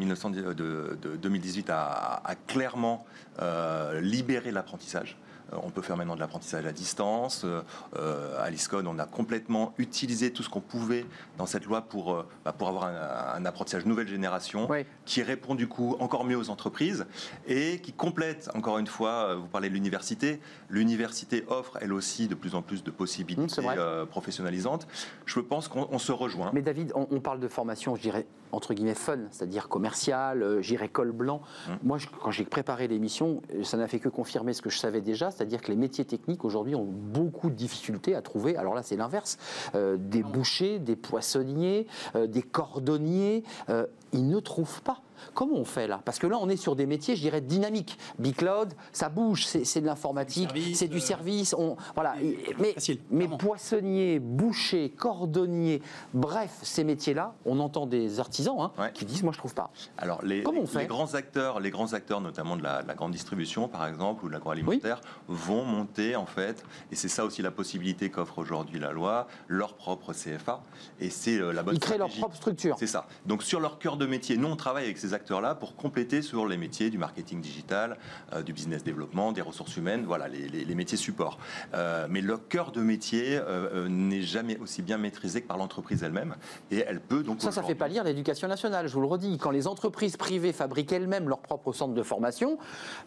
2018 1.16 1.70
a, 1.70 2.22
clairement 2.48 3.06
euh, 3.42 4.02
libéré 4.02 4.52
l'apprentissage. 4.52 5.18
Euh, 5.54 5.58
on 5.64 5.70
peut 5.70 5.82
faire 5.82 5.98
maintenant 5.98 6.16
de 6.16 6.20
l'apprentissage 6.20 6.66
à 6.66 6.72
distance. 6.72 7.44
Euh, 7.46 7.62
euh, 7.98 8.42
à 8.44 8.50
l'ISCON, 8.50 8.84
on 8.86 9.00
a 9.00 9.06
complètement 9.06 9.74
utilisé 9.78 10.32
tout 10.32 10.44
ce 10.44 10.50
qu'on 10.50 10.62
pouvait 10.62 11.06
dans 11.38 11.46
cette 11.46 11.66
loi 11.66 11.82
pour, 11.82 12.26
bah, 12.46 12.54
pour 12.54 12.68
avoir 12.68 12.86
un, 12.86 13.46
apprentissage 13.46 13.86
nouvelle 13.86 14.08
génération 14.08 14.70
qui 15.06 15.24
répond 15.24 15.56
du 15.56 15.68
coup 15.68 15.96
encore 16.00 16.26
mieux 16.26 16.38
aux 16.38 16.50
entreprises 16.50 17.06
et 17.48 17.80
qui 17.80 17.92
complète, 17.92 18.50
encore 18.54 18.78
une 18.78 18.88
fois, 18.88 19.36
vous 19.36 19.48
parlez 19.48 19.70
de 19.70 19.74
l'université. 19.74 20.40
L'université 20.70 21.44
offre 21.48 21.78
elle 21.82 21.92
aussi 21.92 22.28
de 22.28 22.36
plus 22.36 22.56
en 22.56 22.62
plus 22.62 22.84
de 22.84 22.92
possibilités 22.92 23.62
mmh, 23.62 24.06
professionnalisantes. 24.08 24.88
Je 25.26 25.40
pense 25.40 25.68
qu'on 25.68 25.98
se 25.98 26.12
rejoint. 26.12 26.52
Mais 26.54 26.62
David, 26.62 26.92
on, 26.96 27.20
parle 27.20 27.40
de 27.40 27.48
formation, 27.48 27.96
je 27.96 28.02
dirais, 28.02 28.26
entre 28.52 28.74
guillemets, 28.74 28.96
fun, 28.96 29.20
c'est-à-dire 29.32 29.68
commercial, 29.70 30.62
j'irais 30.62 30.90
col 30.90 31.12
blanc. 31.12 31.42
Mmh. 31.68 31.72
Moi, 31.84 31.98
quand 32.22 32.32
j'ai 32.32 32.46
préparé 32.46 32.88
l'émission, 32.88 33.42
ça 33.64 33.78
n'a 33.78 33.88
fait 33.88 34.00
que 34.00 34.10
confirmer 34.10 34.54
ce 34.54 34.62
que 34.62 34.70
je 34.70 34.78
savais 34.78 35.02
déjà, 35.02 35.32
c'est-à-dire 35.32 35.62
que 35.62 35.70
les 35.70 35.78
métiers 35.78 36.06
techniques 36.06 36.46
aujourd'hui 36.46 36.76
ont 36.76 36.88
beaucoup 36.88 37.50
de 37.50 37.56
difficultés 37.56 38.16
à 38.16 38.22
trouver, 38.22 38.58
alors 38.58 38.76
là 38.76 38.84
c'est 38.84 38.96
l'inverse, 38.96 39.38
euh, 39.76 39.98
des 40.00 40.24
bouchers, 40.24 40.80
des 40.80 40.96
poissonniers, 40.96 41.88
euh, 42.16 42.28
des 42.28 42.42
cordonniers, 42.42 43.44
euh, 43.70 43.86
ils 44.14 44.28
ne 44.28 44.40
trouvent 44.40 44.82
pas. 44.82 45.02
Comment 45.34 45.56
on 45.56 45.66
fait 45.66 45.88
là? 45.88 46.02
Parce 46.04 46.20
que 46.20 46.28
là, 46.28 46.38
on 46.40 46.50
est 46.50 46.58
sur 46.58 46.76
des 46.76 46.86
métiers, 46.86 47.16
je 47.16 47.22
dirais, 47.22 47.42
dynamiques. 47.42 47.98
Big 48.20 48.36
Cloud, 48.36 48.74
ça 48.92 49.10
bouge, 49.10 49.46
c'est 49.46 49.82
de 49.82 49.86
l'informatique, 49.86 50.50
c'est 50.74 50.88
du 50.88 51.00
service. 51.00 51.56
On, 51.58 51.78
voilà. 51.96 52.16
Mais, 52.60 52.76
mais 53.10 53.28
poissonniers, 53.28 54.20
bouchers, 54.20 54.90
cordonniers, 54.90 55.82
bref, 56.14 56.60
ces 56.62 56.84
métiers-là, 56.84 57.36
on 57.46 57.60
entend 57.60 57.86
des 57.86 58.20
artisans 58.20 58.72
hein, 58.78 58.90
qui 58.94 59.06
disent 59.06 59.24
Moi, 59.24 59.34
je 59.34 59.38
trouve 59.38 59.54
pas. 59.54 59.72
Alors, 59.98 60.24
les, 60.24 60.44
Comment 60.44 60.62
on 60.62 60.68
fait? 60.68 60.82
les 60.82 60.88
grands 60.88 61.14
acteurs, 61.14 61.60
les 61.60 61.72
grands 61.72 61.94
acteurs, 61.94 62.22
notamment 62.22 62.58
de 62.58 62.64
la, 62.64 62.84
grande 62.96 63.12
distribution, 63.12 63.68
par 63.68 63.88
exemple, 63.88 64.26
ou 64.26 64.28
de 64.28 64.34
l'agroalimentaire, 64.34 65.02
vont 65.28 65.64
monter, 65.64 66.16
en 66.16 66.26
fait, 66.26 66.64
et 66.92 66.96
c'est 66.96 67.08
ça 67.08 67.26
aussi 67.26 67.42
la 67.42 67.52
possibilité 67.52 68.10
qu'offre 68.10 68.40
aujourd'hui 68.40 68.80
la 68.80 68.92
loi, 68.92 69.28
leur 69.48 69.76
propre 69.76 70.14
CFA. 70.14 70.62
Et 71.00 71.10
c'est 71.10 71.38
euh, 71.38 71.52
la 71.52 71.64
bonne 71.64 71.76
Ils 71.76 71.80
créent 71.80 71.98
leur 71.98 72.10
propre 72.10 72.36
structure. 72.36 72.76
C'est 72.78 72.88
ça. 72.88 73.08
Donc, 73.26 73.44
sur 73.44 73.60
leur 73.60 73.80
cœur 73.80 73.98
de 73.98 74.06
métier, 74.06 74.38
nous, 74.38 74.48
on 74.48 74.56
travaille 74.56 74.86
avec 74.86 74.98
ces 74.98 75.11
acteurs-là 75.14 75.56
pour 75.56 75.76
compléter 75.76 76.22
sur 76.22 76.48
les 76.48 76.58
métiers 76.58 76.90
du 76.90 76.98
marketing 76.98 77.42
digital, 77.42 77.98
euh, 78.34 78.42
du 78.42 78.54
business 78.54 78.84
développement, 78.84 79.32
des 79.32 79.42
ressources 79.42 79.76
humaines, 79.78 80.04
voilà, 80.06 80.28
les, 80.28 80.76
métiers 80.76 80.98
support. 80.98 81.38
Euh, 81.74 82.08
mais 82.10 82.22
le 82.22 82.38
cœur 82.38 82.72
de 82.72 82.82
métier 82.82 83.38
euh, 83.38 83.88
n'est 83.90 84.22
jamais 84.22 84.58
aussi 84.60 84.82
bien 84.82 84.98
maîtrisé 84.98 85.42
que 85.42 85.48
par 85.48 85.58
l'entreprise 85.58 86.04
elle-même, 86.04 86.36
et 86.70 86.84
elle 86.88 87.00
peut 87.00 87.24
donc. 87.24 87.42
Ça, 87.42 87.52
ça 87.52 87.64
fait 87.64 87.76
pas 87.76 87.88
lire 87.88 88.04
l'éducation 88.04 88.48
nationale. 88.48 88.88
Je 88.88 88.94
vous 88.94 89.02
le 89.02 89.08
redis, 89.08 89.38
quand 89.38 89.52
les 89.52 89.68
entreprises 89.68 90.18
privées 90.18 90.54
fabriquent 90.54 90.94
elles-mêmes 90.94 91.30
leur 91.30 91.40
propre 91.40 91.74
centre 91.74 91.94
de 91.94 92.04
formation, 92.04 92.58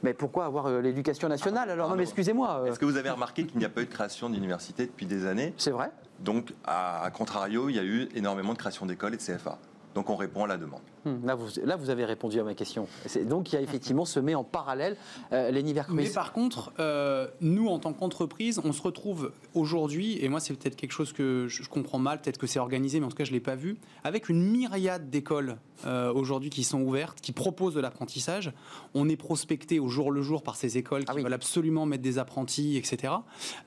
mais 0.02 0.14
pourquoi 0.14 0.44
avoir 0.44 0.68
l'éducation 0.80 1.28
nationale? 1.28 1.70
Alors 1.70 1.90
non, 1.90 1.96
mais 1.96 2.02
excusez-moi. 2.02 2.64
Est-ce 2.66 2.78
que 2.78 2.84
vous 2.84 2.96
avez 2.96 3.10
remarqué 3.10 3.46
qu'il 3.46 3.58
n'y 3.58 3.64
a 3.64 3.68
pas 3.68 3.82
eu 3.82 3.86
de 3.86 3.92
création 3.92 4.30
d'université 4.30 4.86
depuis 4.86 5.06
des 5.06 5.26
années? 5.26 5.54
C'est 5.56 5.70
vrai. 5.70 5.90
Donc, 6.20 6.54
à 6.64 7.10
contrario, 7.12 7.68
il 7.68 7.76
y 7.76 7.78
a 7.78 7.84
eu 7.84 8.08
énormément 8.14 8.52
de 8.52 8.58
création 8.58 8.86
d'écoles 8.86 9.14
et 9.14 9.16
de 9.16 9.22
CFA. 9.22 9.58
Donc 9.94 10.10
on 10.10 10.16
répond 10.16 10.44
à 10.44 10.46
la 10.46 10.56
demande. 10.56 10.80
Hmm, 11.04 11.24
là, 11.24 11.34
vous, 11.34 11.48
là, 11.62 11.76
vous 11.76 11.90
avez 11.90 12.04
répondu 12.04 12.40
à 12.40 12.44
ma 12.44 12.54
question. 12.54 12.88
Donc 13.26 13.52
il 13.52 13.56
y 13.56 13.58
a 13.58 13.62
effectivement 13.62 14.04
se 14.04 14.18
met 14.20 14.34
en 14.34 14.44
parallèle 14.44 14.96
euh, 15.32 15.52
Mais 15.90 16.08
par 16.08 16.32
contre, 16.32 16.72
euh, 16.80 17.28
nous, 17.40 17.68
en 17.68 17.78
tant 17.78 17.92
qu'entreprise, 17.92 18.60
on 18.64 18.72
se 18.72 18.82
retrouve 18.82 19.32
aujourd'hui, 19.54 20.22
et 20.24 20.28
moi 20.28 20.40
c'est 20.40 20.54
peut-être 20.54 20.76
quelque 20.76 20.92
chose 20.92 21.12
que 21.12 21.46
je 21.48 21.68
comprends 21.68 21.98
mal, 21.98 22.20
peut-être 22.20 22.38
que 22.38 22.46
c'est 22.46 22.58
organisé, 22.58 23.00
mais 23.00 23.06
en 23.06 23.10
tout 23.10 23.16
cas 23.16 23.24
je 23.24 23.30
ne 23.30 23.36
l'ai 23.36 23.40
pas 23.40 23.54
vu, 23.54 23.76
avec 24.02 24.28
une 24.28 24.42
myriade 24.50 25.10
d'écoles 25.10 25.56
euh, 25.86 26.12
aujourd'hui 26.12 26.50
qui 26.50 26.64
sont 26.64 26.80
ouvertes, 26.80 27.20
qui 27.20 27.32
proposent 27.32 27.74
de 27.74 27.80
l'apprentissage. 27.80 28.52
On 28.94 29.08
est 29.08 29.16
prospecté 29.16 29.78
au 29.78 29.88
jour 29.88 30.10
le 30.10 30.22
jour 30.22 30.42
par 30.42 30.56
ces 30.56 30.78
écoles 30.78 31.04
qui 31.04 31.12
ah 31.16 31.20
veulent 31.20 31.32
absolument 31.32 31.84
mettre 31.86 32.02
des 32.02 32.18
apprentis, 32.18 32.76
etc. 32.76 33.12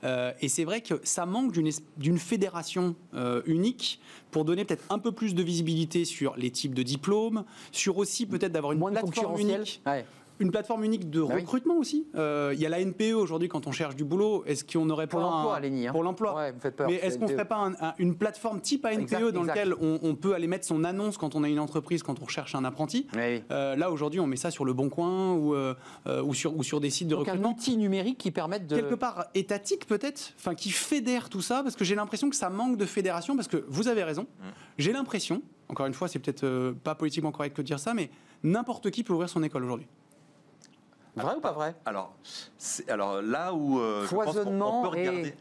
Euh, 0.04 0.32
et 0.40 0.48
c'est 0.48 0.64
vrai 0.64 0.80
que 0.80 1.00
ça 1.04 1.26
manque 1.26 1.52
d'une 1.52 2.18
fédération 2.18 2.96
unique 3.46 4.00
pour 4.30 4.44
donner 4.44 4.64
peut-être 4.64 4.84
un 4.90 4.98
peu 4.98 5.12
plus 5.12 5.34
de 5.34 5.42
visibilité 5.42 6.04
sur 6.04 6.17
les 6.36 6.50
types 6.50 6.74
de 6.74 6.82
diplômes, 6.82 7.44
sur 7.72 7.98
aussi 7.98 8.26
peut-être 8.26 8.52
d'avoir 8.52 8.72
une 8.72 8.80
plateforme 8.80 9.38
unique 9.38 9.82
une 10.40 10.50
plateforme 10.50 10.84
unique 10.84 11.10
de 11.10 11.24
ah 11.28 11.34
recrutement 11.34 11.76
aussi. 11.78 12.06
Euh, 12.14 12.52
il 12.54 12.60
y 12.60 12.66
a 12.66 12.68
la 12.68 12.84
NPE 12.84 13.14
aujourd'hui 13.14 13.48
quand 13.48 13.66
on 13.66 13.72
cherche 13.72 13.96
du 13.96 14.04
boulot. 14.04 14.44
Est-ce 14.46 14.64
qu'on 14.64 14.84
n'aurait 14.84 15.06
pas 15.06 15.18
pour 15.18 15.20
l'emploi, 15.20 15.60
hein. 15.62 15.92
pour 15.92 16.02
l'emploi 16.02 16.50
Mais 16.86 16.94
est-ce 16.94 17.18
qu'on 17.18 17.26
ne 17.26 17.32
ferait 17.32 17.44
pas 17.44 17.72
une 17.98 18.16
plateforme 18.16 18.60
type 18.60 18.84
ANPE 18.84 19.32
dans 19.32 19.42
laquelle 19.42 19.74
on, 19.80 20.14
peut 20.18 20.34
aller 20.34 20.46
mettre 20.46 20.66
son 20.66 20.84
annonce 20.84 21.16
quand 21.16 21.34
on 21.34 21.44
a 21.44 21.48
une 21.48 21.60
entreprise, 21.60 22.02
quand 22.02 22.20
on 22.20 22.24
recherche 22.24 22.54
un 22.54 22.64
apprenti 22.64 23.06
euh, 23.16 23.76
Là 23.76 23.90
aujourd'hui, 23.90 24.20
on 24.20 24.26
met 24.26 24.36
ça 24.36 24.50
sur 24.50 24.64
le 24.64 24.72
Bon 24.72 24.88
Coin 24.88 25.34
ou, 25.34 25.54
euh, 25.54 25.74
ou 26.24 26.34
sur 26.34 26.56
ou 26.56 26.62
sur 26.62 26.80
des 26.80 26.90
sites 26.90 27.08
de 27.08 27.14
Donc 27.14 27.26
recrutement. 27.26 27.50
Un 27.50 27.52
outil 27.52 27.76
numérique 27.76 28.18
qui 28.18 28.30
permette 28.30 28.66
de 28.66 28.76
quelque 28.76 28.94
part 28.94 29.26
étatique 29.34 29.86
peut-être, 29.86 30.32
enfin 30.36 30.54
qui 30.54 30.70
fédère 30.70 31.28
tout 31.28 31.42
ça, 31.42 31.62
parce 31.62 31.76
que 31.76 31.84
j'ai 31.84 31.94
l'impression 31.94 32.30
que 32.30 32.36
ça 32.36 32.50
manque 32.50 32.76
de 32.76 32.86
fédération. 32.86 33.36
Parce 33.36 33.48
que 33.48 33.64
vous 33.68 33.88
avez 33.88 34.02
raison. 34.02 34.22
Mmh. 34.22 34.44
J'ai 34.78 34.92
l'impression, 34.92 35.42
encore 35.68 35.86
une 35.86 35.94
fois, 35.94 36.08
c'est 36.08 36.18
peut-être 36.18 36.74
pas 36.82 36.94
politiquement 36.94 37.32
correct 37.32 37.56
de 37.56 37.62
dire 37.62 37.78
ça, 37.78 37.94
mais 37.94 38.10
n'importe 38.42 38.90
qui 38.90 39.04
peut 39.04 39.12
ouvrir 39.12 39.28
son 39.28 39.42
école 39.42 39.64
aujourd'hui. 39.64 39.86
Vrai 41.22 41.36
ou 41.36 41.40
pas 41.40 41.52
vrai? 41.52 41.74
Alors, 41.84 42.14
alors 42.88 43.22
là 43.22 43.52
où 43.54 43.80
euh, 43.80 44.06
Foisonnement 44.06 44.80
on, 44.80 44.82
peut 44.82 44.96
regarder, 44.96 45.34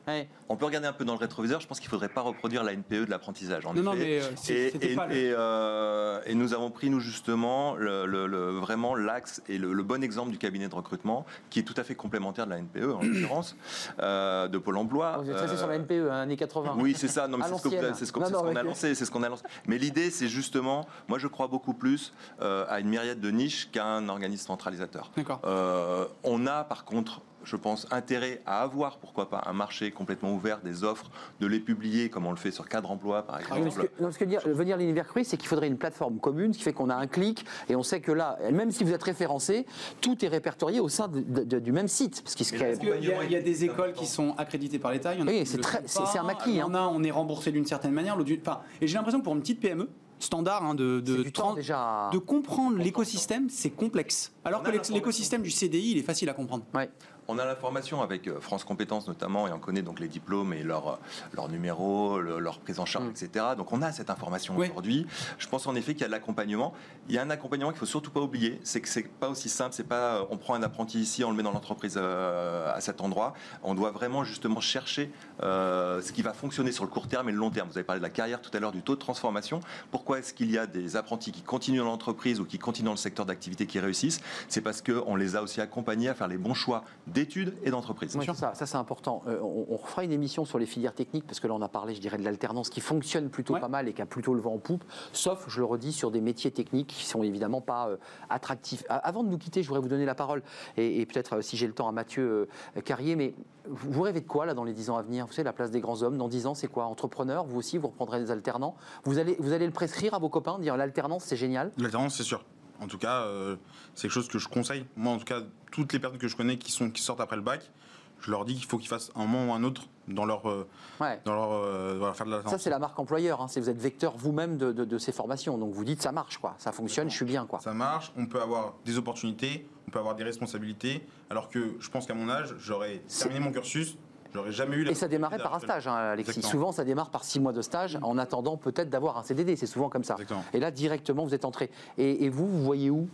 on 0.50 0.56
peut 0.56 0.66
regarder 0.66 0.88
un 0.88 0.94
peu 0.94 1.06
dans 1.06 1.14
le 1.14 1.20
rétroviseur, 1.20 1.62
je 1.62 1.68
pense 1.68 1.80
qu'il 1.80 1.88
ne 1.88 1.92
faudrait 1.92 2.10
pas 2.10 2.22
reproduire 2.22 2.64
la 2.64 2.74
NPE 2.74 3.06
de 3.06 3.10
l'apprentissage. 3.10 3.66
Non, 3.66 3.74
non, 3.74 3.94
mais 3.94 4.22
euh, 4.22 4.30
et, 4.50 4.94
et, 4.94 4.98
euh, 5.12 6.20
et, 6.26 6.36
nous 6.36 6.54
avons 6.54 6.70
pris, 6.70 6.90
nous, 6.90 7.00
justement, 7.00 7.76
le, 7.76 8.60
vraiment 8.60 8.96
l'axe 8.96 9.42
et 9.50 9.58
le, 9.58 9.84
bon 9.84 10.04
exemple 10.04 10.32
du 10.32 10.38
cabinet 10.38 10.68
de 10.68 10.76
recrutement, 10.76 11.26
qui 11.50 11.60
est 11.60 11.64
tout 11.64 11.74
à 11.78 11.84
fait 11.84 11.96
complémentaire 11.96 12.46
de 12.46 12.52
la 12.52 12.60
NPE, 12.60 12.96
en 12.96 13.02
l'occurrence, 13.04 13.56
de 14.00 14.58
Pôle 14.58 14.78
emploi. 14.78 15.18
Vous 15.24 15.30
êtes 15.30 15.40
resté 15.40 15.58
sur 15.58 15.68
la 15.68 15.80
NPE, 15.80 16.10
hein, 16.12 16.22
années 16.22 16.38
80. 16.38 16.76
Oui, 16.78 16.94
c'est 16.98 17.08
ça. 17.08 17.28
Non, 17.28 17.40
c'est 17.42 18.06
ce 18.06 18.12
qu'on 18.12 18.56
a 18.56 18.64
lancé. 18.64 18.96
C'est 18.96 19.06
ce 19.06 19.12
qu'on 19.12 19.24
a 19.24 19.30
lancé. 19.30 19.44
Mais 19.66 19.78
l'idée, 19.78 20.12
c'est 20.12 20.28
justement, 20.28 20.88
moi, 21.08 21.18
je 21.20 21.28
crois 21.28 21.48
beaucoup 21.48 21.74
plus 21.74 22.14
à 22.40 22.80
une 22.80 22.90
myriade 22.90 23.20
de 23.20 23.32
niches 23.32 23.70
qu'à 23.72 23.86
un 23.86 24.08
organisme 24.10 24.48
centralisateur. 24.48 25.12
D'accord. 25.16 25.42
Euh, 25.68 26.06
on 26.24 26.48
a 26.48 26.64
par 26.64 26.86
contre 26.86 27.22
je 27.44 27.56
pense, 27.56 27.88
intérêt 27.92 28.42
à 28.46 28.62
avoir, 28.62 28.98
pourquoi 28.98 29.30
pas, 29.30 29.42
un 29.46 29.54
marché 29.54 29.90
complètement 29.92 30.34
ouvert, 30.34 30.60
des 30.60 30.84
offres, 30.84 31.10
de 31.40 31.48
les 31.48 31.62
publier 31.62 32.10
comme 32.10 32.26
on 32.26 32.32
le 32.32 32.36
fait 32.36 32.52
sur 32.52 32.68
Cadre 32.68 32.92
Emploi, 32.92 33.22
par 33.26 33.36
Ah 33.38 33.40
oui, 33.40 33.62
parce 33.62 33.66
exemple. 33.68 33.90
que, 33.98 34.04
non, 34.04 34.10
que 34.12 34.26
dire, 34.26 34.42
venir 34.46 34.76
l'univers 34.76 35.08
Cruise, 35.08 35.28
c'est 35.30 35.38
qu'il 35.38 35.48
faudrait 35.48 35.68
une 35.70 35.78
plateforme 35.78 36.20
commune, 36.20 36.52
ce 36.52 36.58
qui 36.58 36.66
fait 36.66 36.74
qu'on 36.74 36.90
a 36.90 36.96
un 36.96 37.08
clic 37.08 37.46
et 37.70 37.78
on 37.78 37.84
sait 37.84 38.02
que 38.02 38.12
là, 38.12 38.38
même 38.52 38.70
si 38.72 38.84
vous 38.84 38.92
êtes 38.92 39.04
référencé, 39.04 39.66
tout 40.02 40.26
est 40.26 40.28
répertorié 40.28 40.82
au 40.82 40.90
sein 40.90 41.08
de- 41.08 41.22
de- 41.22 41.60
du 41.60 41.72
même 41.72 41.88
site. 41.88 42.22
Parce 42.22 42.36
qu'il 42.36 42.60
y, 42.60 42.64
a- 42.64 43.24
il 43.24 43.32
y 43.32 43.36
a 43.38 43.42
des 43.42 43.64
écoles 43.64 43.94
qui 43.94 44.08
sont 44.08 44.36
accréditées 44.38 44.80
par 44.80 44.92
l'État? 44.92 45.14
il 45.14 45.22
y 45.22 45.24
en 45.24 45.28
a 45.28 45.32
Oui, 45.32 45.46
qui 45.46 45.58
c'est 45.86 46.18
un 46.20 46.24
maquis, 46.24 46.50
Il 46.50 46.56
y 46.58 46.64
en 46.64 46.74
a, 46.74 46.82
on 46.82 47.02
est 47.02 47.12
remboursé 47.12 47.54
d'une 47.54 47.66
certaine 47.66 47.94
manière. 47.94 48.18
Enfin, 48.42 48.60
et 48.82 48.88
j'ai 48.88 48.96
l'impression 48.96 49.20
que 49.20 49.24
pour 49.24 49.36
une 49.36 49.42
petite 49.42 49.62
PME, 49.62 49.88
standard 50.20 50.64
hein, 50.64 50.76
de, 50.76 51.00
de, 51.00 51.18
c'est 51.18 51.24
du 51.24 51.32
temps 51.32 51.42
30 51.44 51.56
déjà. 51.58 52.10
de 52.12 52.18
comprendre 52.18 52.78
l'écosystème, 52.78 53.50
c'est 53.50 53.70
complexe. 53.70 54.32
Alors 54.46 54.64
que 54.64 54.72
l'écosystème 54.94 55.42
du 55.42 55.52
CDI, 55.52 55.92
il 55.92 55.98
est 55.98 56.04
facile 56.04 56.30
à 56.30 56.34
comprendre. 56.34 56.64
Ouais. 56.74 56.90
On 57.30 57.38
a 57.40 57.46
l'information 57.46 58.02
avec 58.02 58.28
euh, 58.28 58.40
France 58.40 58.64
Compétences 58.64 59.08
notamment, 59.08 59.48
et 59.48 59.52
on 59.52 59.60
connaît 59.60 59.82
donc 59.82 60.00
les 60.00 60.08
diplômes 60.08 60.54
et 60.54 60.64
leur, 60.64 60.88
euh, 60.88 60.96
leur 61.34 61.50
numéro, 61.50 62.20
le- 62.22 62.40
leur 62.40 62.60
prise 62.60 62.80
en 62.80 62.86
charge, 62.86 63.06
Mm. 63.06 63.10
etc. 63.12 63.46
Donc 63.58 63.74
on 63.74 63.82
a 63.82 63.92
cette 63.92 64.10
information 64.10 64.56
Oui. 64.58 64.68
aujourd'hui. 64.70 65.06
Je 65.38 65.48
pense 65.48 65.68
en 65.68 65.76
effet 65.76 65.94
qu'il 65.94 66.02
y 66.02 66.06
a 66.06 66.08
de 66.08 66.12
l'accompagnement. 66.14 66.74
Il 67.10 67.16
y 67.16 67.18
a 67.18 67.22
un 67.22 67.30
accompagnement 67.30 67.72
qu'il 67.72 67.80
faut 67.80 67.86
surtout 67.86 68.12
pas 68.12 68.22
oublier, 68.22 68.60
c'est 68.64 68.80
que 68.80 68.88
c'est 68.88 69.04
pas 69.08 69.28
aussi 69.30 69.50
simple. 69.50 69.74
C'est 69.74 69.84
pas 69.88 70.20
euh, 70.20 70.26
on 70.30 70.38
prend 70.38 70.54
un 70.54 70.64
apprenti 70.64 71.00
ici, 71.02 71.24
on 71.26 71.32
le 71.32 71.36
met 71.36 71.44
dans 71.44 71.52
l'entreprise 71.52 71.96
euh, 71.98 72.74
à 72.74 72.80
cet 72.80 73.02
endroit. 73.02 73.34
On 73.62 73.76
doit 73.76 73.92
vraiment 73.92 74.24
justement 74.24 74.62
chercher 74.62 75.12
euh, 75.44 76.02
ce 76.02 76.14
qui 76.14 76.22
va 76.22 76.32
fonctionner 76.34 76.72
sur 76.72 76.86
le 76.86 76.90
court 76.90 77.08
terme 77.10 77.28
et 77.28 77.32
le 77.34 77.38
long 77.38 77.50
terme. 77.52 77.68
Vous 77.70 77.78
avez 77.78 77.84
parlé 77.86 78.00
de 78.00 78.04
la 78.06 78.10
carrière 78.10 78.42
tout 78.42 78.52
à 78.56 78.60
l'heure, 78.62 78.72
du 78.72 78.82
taux 78.84 78.96
de 78.96 79.00
transformation. 79.02 79.60
Pourquoi 79.92 80.20
est-ce 80.20 80.34
qu'il 80.34 80.50
y 80.50 80.58
a 80.58 80.66
des 80.66 80.96
apprentis 80.96 81.34
qui 81.34 81.42
continuent 81.42 81.80
dans 81.80 81.86
l'entreprise 81.86 82.40
ou 82.40 82.46
qui 82.46 82.58
continuent 82.58 82.86
dans 82.86 82.92
le 82.92 82.98
secteur 82.98 83.26
d'activité 83.26 83.66
qui 83.66 83.80
réussissent? 83.82 84.22
C'est 84.48 84.62
parce 84.62 84.82
qu'on 84.82 85.16
les 85.18 85.36
a 85.36 85.42
aussi 85.44 85.60
accompagnés 85.60 86.08
à 86.08 86.14
faire 86.16 86.30
les 86.30 86.38
bons 86.38 86.54
choix 86.54 86.84
d'études 87.18 87.54
et 87.64 87.72
d'entreprise. 87.72 88.16
Ouais, 88.16 88.26
c'est 88.26 88.34
ça, 88.36 88.54
ça 88.54 88.66
c'est 88.66 88.78
important. 88.78 89.24
Euh, 89.28 89.40
on, 89.42 89.66
on 89.70 89.76
refera 89.78 90.04
une 90.04 90.12
émission 90.12 90.46
sur 90.46 90.60
les 90.60 90.66
filières 90.66 90.94
techniques 90.94 91.26
parce 91.26 91.40
que 91.40 91.48
là 91.48 91.54
on 91.54 91.62
a 91.62 91.68
parlé, 91.70 91.96
je 91.96 92.02
dirais, 92.02 92.18
de 92.18 92.24
l'alternance 92.24 92.70
qui 92.70 92.82
fonctionne 92.82 93.30
plutôt 93.30 93.54
Ouais. 93.56 93.60
pas 93.60 93.68
mal 93.70 93.88
et 93.88 93.94
qui 93.94 94.02
a 94.02 94.06
plutôt 94.06 94.34
le 94.34 94.42
vent 94.42 94.54
en 94.54 94.58
poupe. 94.60 94.84
Sauf, 95.14 95.46
je 95.48 95.60
le 95.60 95.66
redis, 95.66 95.92
sur 95.94 96.12
des 96.12 96.22
métiers 96.22 96.52
techniques 96.52 96.88
qui 96.88 97.06
sont 97.06 97.24
évidemment 97.24 97.62
pas 97.62 97.88
euh, 97.90 97.98
attractifs. 98.30 98.84
A- 98.90 98.96
Avant 98.98 99.24
de 99.24 99.30
nous 99.30 99.38
quitter, 99.38 99.64
je 99.64 99.68
voudrais 99.68 99.82
vous 99.82 99.88
donner 99.90 100.06
la 100.06 100.16
parole 100.16 100.44
et, 100.78 101.02
et 101.02 101.06
peut-être 101.06 101.38
euh, 101.38 101.42
si 101.42 101.58
j'ai 101.58 101.68
le 101.68 101.74
temps 101.74 101.88
à 101.88 101.92
Mathieu 101.92 102.48
euh, 102.78 102.82
Carrier. 102.82 103.16
Mais 103.16 103.34
vous, 103.70 103.92
vous 103.92 104.02
rêvez 104.02 104.22
de 104.22 104.28
quoi 104.28 104.46
là 104.46 104.54
dans 104.54 104.64
les 104.64 104.74
10 104.74 104.90
ans 104.90 104.98
à 104.98 105.02
venir? 105.02 105.26
Vous 105.26 105.34
savez, 105.34 105.44
la 105.46 105.54
place 105.54 105.72
des 105.72 105.82
grands 105.82 106.04
hommes 106.04 106.18
dans 106.18 106.28
10 106.28 106.46
ans, 106.48 106.54
c'est 106.56 106.68
quoi? 106.68 106.86
Entrepreneur, 106.86 107.46
vous 107.46 107.58
aussi, 107.58 107.78
vous 107.78 107.88
reprendrez 107.88 108.20
des 108.20 108.32
alternants? 108.32 108.76
Vous 109.04 109.18
allez, 109.20 109.36
vous 109.40 109.54
allez 109.54 109.66
le 109.66 109.72
prescrire 109.74 110.14
à 110.14 110.20
vos 110.20 110.30
copains, 110.30 110.60
dire 110.60 110.78
l'alternance 110.78 111.24
c'est 111.26 111.36
génial? 111.38 111.72
L'alternance, 111.78 112.16
c'est 112.16 112.24
sûr. 112.24 112.44
En 112.82 112.88
tout 112.88 112.98
cas, 112.98 113.22
euh, 113.24 113.56
c'est 113.96 114.04
quelque 114.04 114.12
chose 114.14 114.28
que 114.28 114.40
je 114.40 114.48
conseille. 114.48 114.86
Moi, 114.96 115.14
en 115.14 115.18
tout 115.18 115.26
cas, 115.26 115.42
toutes 115.72 115.94
les 115.94 116.00
personnes 116.00 116.20
que 116.20 116.28
je 116.28 116.36
connais 116.36 116.58
qui, 116.58 116.72
sont, 116.72 116.90
qui 116.92 117.02
sortent 117.02 117.22
après 117.22 117.36
le 117.36 117.42
bac, 117.42 117.72
je 118.20 118.32
leur 118.32 118.46
dis 118.46 118.56
qu'il 118.56 118.66
faut 118.66 118.78
qu'ils 118.78 118.88
fassent 118.88 119.12
un 119.16 119.26
moment 119.26 119.52
ou 119.52 119.56
un 119.56 119.64
autre 119.64 119.84
dans 120.08 120.26
leur, 120.26 120.50
euh, 120.50 120.68
Ouais. 121.00 121.20
dans 121.26 121.34
leur 121.36 121.52
euh, 121.52 121.96
voilà, 122.00 122.14
faire 122.14 122.26
de 122.26 122.42
Ça, 122.48 122.58
c'est 122.58 122.70
la 122.70 122.80
marque 122.80 122.98
employeur. 122.98 123.42
Hein. 123.42 123.48
Vous 123.56 123.70
êtes 123.70 123.78
vecteur 123.80 124.16
vous-même 124.18 124.58
de, 124.58 124.72
de- 124.72 124.86
de 124.86 124.98
ces 124.98 125.12
formations. 125.12 125.58
Donc 125.58 125.74
vous 125.74 125.84
dites 125.84 126.02
ça 126.02 126.12
marche, 126.12 126.38
quoi. 126.40 126.56
Ça 126.58 126.72
fonctionne, 126.72 127.10
je 127.12 127.16
suis 127.16 127.26
bien, 127.26 127.46
quoi. 127.46 127.60
Ça 127.60 127.74
marche, 127.74 128.12
on 128.18 128.26
peut 128.26 128.42
avoir 128.42 128.74
des 128.86 128.98
opportunités, 128.98 129.68
on 129.88 129.92
peut 129.92 130.00
avoir 130.00 130.16
des 130.16 130.24
responsabilités, 130.24 131.06
alors 131.30 131.50
que 131.50 131.76
je 131.80 131.90
pense 131.90 132.06
qu'à 132.08 132.14
mon 132.16 132.30
âge, 132.30 132.56
j'aurais 132.58 133.02
terminé 133.20 133.40
mon 133.40 133.52
cursus, 133.52 133.98
j'aurais 134.38 134.52
jamais 134.52 134.76
eu 134.78 134.84
la 134.84 134.92
Et 134.92 134.96
ça 134.96 135.08
démarrait 135.08 135.38
par 135.40 135.54
un 135.56 135.60
stage, 135.60 135.88
hein, 135.88 135.96
Alexis. 135.96 136.32
Exactement. 136.32 136.52
Souvent, 136.52 136.72
ça 136.72 136.84
démarre 136.84 137.10
par 137.10 137.24
six 137.24 137.40
mois 137.40 137.54
de 137.54 137.62
stage 137.62 137.98
en 138.02 138.18
attendant 138.18 138.58
peut-être 138.58 138.90
d'avoir 138.90 139.18
un 139.18 139.24
CDD. 139.24 139.56
C'est 139.56 139.66
souvent 139.66 139.90
comme 139.90 140.04
ça. 140.04 140.14
Exactement. 140.14 140.44
Et 140.54 140.60
là, 140.60 140.72
directement, 140.72 141.24
vous 141.26 141.34
êtes 141.34 141.46
entré. 141.46 141.70
Et, 141.98 142.26
et 142.26 142.30
vous, 142.30 142.48
vous 142.48 142.64
voyez 142.64 142.90
où? 142.90 143.08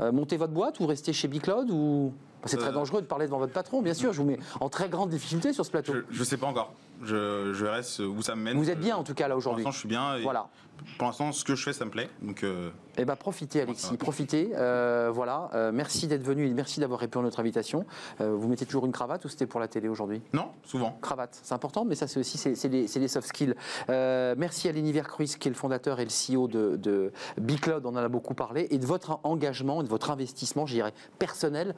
Euh, 0.00 0.10
Monter 0.12 0.36
votre 0.36 0.52
boîte 0.52 0.80
ou 0.80 0.86
rester 0.86 1.12
chez 1.12 1.28
Bicloud 1.28 1.70
ou... 1.70 2.12
C'est 2.46 2.56
très 2.56 2.68
Euh, 2.68 2.72
dangereux 2.72 3.00
de 3.02 3.06
parler 3.06 3.26
devant 3.26 3.38
votre 3.38 3.52
patron, 3.52 3.82
bien 3.82 3.94
sûr. 3.94 4.12
Je 4.12 4.18
vous 4.20 4.26
mets 4.28 4.38
en 4.60 4.68
très 4.68 4.88
grande 4.88 5.10
difficulté 5.10 5.52
sur 5.52 5.64
ce 5.64 5.70
plateau. 5.70 5.94
Je, 5.94 6.00
je 6.10 6.24
sais 6.24 6.36
pas 6.36 6.46
encore. 6.46 6.72
Je, 7.02 7.52
je 7.52 7.66
reste 7.66 7.98
où 8.00 8.22
ça 8.22 8.34
me 8.36 8.42
mène. 8.42 8.56
Vous 8.56 8.70
êtes 8.70 8.80
bien, 8.80 8.96
en 8.96 9.04
tout 9.04 9.14
cas, 9.14 9.24
là, 9.28 9.34
Pour 9.34 9.38
aujourd'hui. 9.38 9.64
l'instant, 9.64 9.72
je 9.74 9.78
suis 9.78 9.88
bien. 9.88 10.16
Et 10.16 10.22
Voilà. 10.22 10.48
Pour 10.98 11.06
l'instant, 11.06 11.30
ce 11.32 11.44
que 11.44 11.54
je 11.54 11.62
fais, 11.62 11.72
ça 11.72 11.84
me 11.84 11.90
plaît. 11.90 12.10
Donc, 12.20 12.42
euh, 12.42 12.70
Eh 12.98 13.04
ben 13.04 13.14
profitez 13.14 13.60
Alexis, 13.62 13.96
profitez. 13.96 14.50
Euh, 14.54 15.10
voilà, 15.14 15.48
Euh, 15.54 15.70
merci 15.72 16.08
d'être 16.08 16.22
venu 16.24 16.46
et 16.48 16.52
merci 16.52 16.80
d'avoir 16.80 16.98
répondu 16.98 17.22
à 17.22 17.26
notre 17.26 17.38
invitation. 17.40 17.86
Vous 18.18 18.48
mettez 18.48 18.66
toujours 18.66 18.84
une 18.84 18.92
cravate 18.92 19.24
ou 19.24 19.28
c'était 19.28 19.46
pour 19.46 19.60
la 19.60 19.68
télé 19.68 19.88
aujourd'hui? 19.88 20.20
Non, 20.32 20.48
souvent. 20.64 20.98
Cravate, 21.00 21.38
c'est 21.42 21.54
important, 21.54 21.84
mais 21.84 21.94
ça 21.94 22.06
c'est 22.08 22.18
aussi 22.20 22.38
c'est 22.38 22.68
les, 22.68 23.08
soft 23.08 23.28
skills. 23.28 23.54
Merci 23.88 24.68
à 24.68 24.72
l'Univers 24.72 25.06
Cruise 25.08 25.36
qui 25.36 25.48
est 25.48 25.50
le 25.52 25.56
fondateur 25.56 26.00
et 26.00 26.04
le 26.04 26.10
CEO 26.10 26.48
de, 26.48 26.76
de 26.76 27.12
Bicloud, 27.38 27.86
on 27.86 27.90
en 27.90 27.96
a 27.96 28.08
beaucoup 28.08 28.34
parlé, 28.34 28.66
et 28.70 28.78
de 28.78 28.86
votre 28.86 29.20
engagement 29.22 29.80
et 29.80 29.84
de 29.84 29.88
votre 29.88 30.10
investissement, 30.10 30.66
je 30.66 30.74
dirais 30.74 30.92
personnel, 31.20 31.74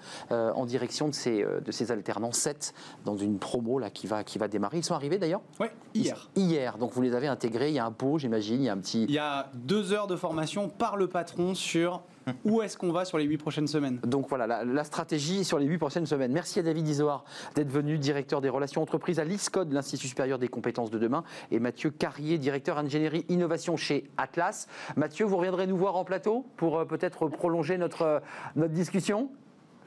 en 0.57 0.67
direction 0.67 1.09
de 1.09 1.15
ces, 1.15 1.43
euh, 1.43 1.61
de 1.61 1.71
ces 1.71 1.93
alternants 1.93 2.33
7 2.33 2.75
dans 3.05 3.17
une 3.17 3.39
promo 3.39 3.79
là 3.79 3.91
qui 3.91 4.07
va 4.07 4.25
qui 4.25 4.39
va 4.39 4.49
démarrer. 4.49 4.79
Ils 4.79 4.85
sont 4.85 4.95
arrivés 4.95 5.19
d'ailleurs 5.19 5.43
Ouais, 5.61 5.73
hier. 5.95 6.29
Hier, 6.37 6.79
donc 6.79 6.93
vous 6.93 7.03
les 7.03 7.15
avez 7.15 7.29
intégrés. 7.29 7.69
Il 7.69 7.75
y 7.75 7.79
a 7.79 7.87
un 7.87 7.93
pot, 7.93 8.19
j'imagine, 8.19 8.61
il 8.63 8.65
y 8.65 8.69
a 8.69 8.73
un 8.73 8.79
petit. 8.79 9.05
Il 9.05 9.11
y 9.13 9.19
a 9.19 9.51
deux 9.55 9.93
heures 9.93 10.07
de 10.07 10.17
formation 10.17 10.69
par 10.69 10.97
le 10.97 11.09
patron 11.09 11.55
sur 11.55 12.03
où 12.45 12.63
est-ce 12.63 12.77
qu'on 12.77 12.93
va 12.93 13.05
sur 13.05 13.19
les 13.19 13.25
huit 13.25 13.39
prochaines 13.39 13.69
semaines. 13.69 13.99
Donc 14.03 14.29
voilà, 14.29 14.47
la, 14.47 14.65
la 14.65 14.85
stratégie 14.85 15.45
sur 15.45 15.59
les 15.59 15.67
huit 15.67 15.79
prochaines 15.79 16.07
semaines. 16.07 16.33
Merci 16.33 16.59
à 16.59 16.63
David 16.63 16.89
Isoard 16.89 17.25
d'être 17.55 17.71
venu, 17.71 17.99
directeur 17.99 18.41
des 18.41 18.49
relations 18.49 18.83
entreprises 18.83 19.21
à 19.21 19.25
l'ISCOD, 19.25 19.73
l'Institut 19.73 20.09
supérieur 20.09 20.39
des 20.39 20.49
compétences 20.49 20.91
de 20.91 20.99
demain, 20.99 21.23
et 21.51 21.61
Mathieu 21.61 21.91
Carrier, 21.91 22.39
directeur 22.39 22.79
ingénierie 22.79 23.25
innovation 23.29 23.77
chez 23.77 24.11
Atlas. 24.17 24.67
Mathieu, 24.97 25.25
vous 25.25 25.37
reviendrez 25.37 25.67
nous 25.67 25.77
voir 25.77 25.97
en 25.97 26.05
plateau 26.05 26.47
pour 26.57 26.79
euh, 26.79 26.85
peut-être 26.85 27.29
prolonger 27.29 27.79
notre, 27.79 28.03
euh, 28.03 28.21
notre 28.57 28.73
discussion? 28.73 29.31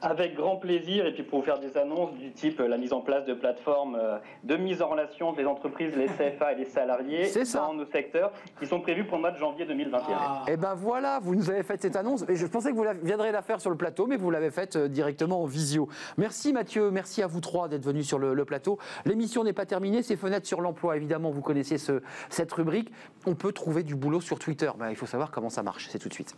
Avec 0.02 0.34
grand 0.34 0.56
plaisir, 0.56 1.04
et 1.06 1.12
puis 1.12 1.22
pour 1.22 1.40
vous 1.40 1.44
faire 1.44 1.58
des 1.60 1.76
annonces 1.76 2.12
du 2.14 2.32
type 2.32 2.60
euh, 2.60 2.68
la 2.68 2.78
mise 2.78 2.92
en 2.92 3.00
place 3.00 3.24
de 3.26 3.34
plateformes 3.34 3.96
euh, 4.00 4.18
de 4.44 4.56
mise 4.56 4.80
en 4.82 4.88
relation 4.88 5.28
entre 5.28 5.40
les 5.40 5.46
entreprises, 5.46 5.94
les 5.96 6.06
CFA 6.06 6.52
et 6.52 6.56
les 6.56 6.64
salariés 6.64 7.24
ça. 7.26 7.58
dans 7.60 7.74
nos 7.74 7.84
secteurs 7.86 8.32
qui 8.58 8.66
sont 8.66 8.80
prévus 8.80 9.04
pour 9.04 9.16
le 9.16 9.20
mois 9.22 9.30
de 9.30 9.38
janvier 9.38 9.66
2021. 9.66 10.04
Ah. 10.18 10.44
Eh 10.48 10.56
ben 10.56 10.74
voilà, 10.74 11.18
vous 11.20 11.34
nous 11.34 11.50
avez 11.50 11.62
fait 11.62 11.80
cette 11.80 11.96
annonce. 11.96 12.24
Et 12.28 12.36
je 12.36 12.46
pensais 12.46 12.70
que 12.70 12.76
vous 12.76 12.86
viendrez 13.02 13.30
la 13.32 13.42
faire 13.42 13.60
sur 13.60 13.70
le 13.70 13.76
plateau, 13.76 14.06
mais 14.06 14.16
vous 14.16 14.30
l'avez 14.30 14.50
faite 14.50 14.76
euh, 14.76 14.88
directement 14.88 15.42
en 15.42 15.46
visio. 15.46 15.88
Merci 16.16 16.52
Mathieu, 16.52 16.90
merci 16.90 17.22
à 17.22 17.26
vous 17.26 17.40
trois 17.40 17.68
d'être 17.68 17.84
venus 17.84 18.06
sur 18.06 18.18
le, 18.18 18.32
le 18.34 18.44
plateau. 18.44 18.78
L'émission 19.04 19.44
n'est 19.44 19.52
pas 19.52 19.66
terminée, 19.66 20.02
c'est 20.02 20.16
Fenêtre 20.16 20.46
sur 20.46 20.60
l'emploi. 20.60 20.96
Évidemment, 20.96 21.30
vous 21.30 21.42
connaissez 21.42 21.78
ce- 21.78 22.00
cette 22.30 22.52
rubrique. 22.52 22.90
On 23.26 23.34
peut 23.34 23.52
trouver 23.52 23.82
du 23.82 23.94
boulot 23.96 24.20
sur 24.20 24.38
Twitter. 24.38 24.70
Ben, 24.78 24.90
il 24.90 24.96
faut 24.96 25.06
savoir 25.06 25.30
comment 25.30 25.50
ça 25.50 25.62
marche. 25.62 25.88
C'est 25.90 25.98
tout 25.98 26.08
de 26.08 26.14
suite. 26.14 26.34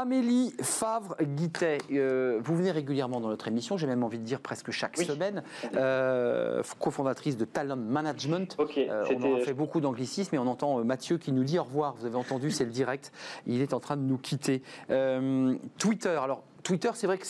Amélie 0.00 0.54
Favre-Guittet, 0.62 1.78
euh, 1.90 2.38
vous 2.44 2.54
venez 2.54 2.70
régulièrement 2.70 3.20
dans 3.20 3.30
notre 3.30 3.48
émission, 3.48 3.76
j'ai 3.76 3.88
même 3.88 4.04
envie 4.04 4.20
de 4.20 4.22
dire 4.22 4.38
presque 4.40 4.70
chaque 4.70 4.94
Oui. 4.96 5.04
semaine, 5.04 5.42
euh, 5.74 6.62
cofondatrice 6.78 7.36
de 7.36 7.44
Talent 7.44 7.74
Management. 7.74 8.56
Euh, 8.60 9.04
on 9.20 9.40
fait 9.40 9.54
beaucoup 9.54 9.80
d'anglicisme 9.80 10.36
et 10.36 10.38
on 10.38 10.46
entend 10.46 10.78
euh, 10.78 10.84
Mathieu 10.84 11.18
qui 11.18 11.32
nous 11.32 11.42
dit 11.42 11.58
au 11.58 11.64
revoir. 11.64 11.96
Vous 11.98 12.06
avez 12.06 12.14
entendu, 12.14 12.52
c'est 12.52 12.64
le 12.64 12.70
direct. 12.70 13.10
Il 13.48 13.60
est 13.60 13.74
en 13.74 13.80
train 13.80 13.96
de 13.96 14.02
nous 14.02 14.18
quitter. 14.18 14.62
Twitter, 15.78 16.16
alors. 16.22 16.44
Twitter, 16.62 16.90
c'est 16.94 17.06
vrai 17.06 17.18
que 17.18 17.24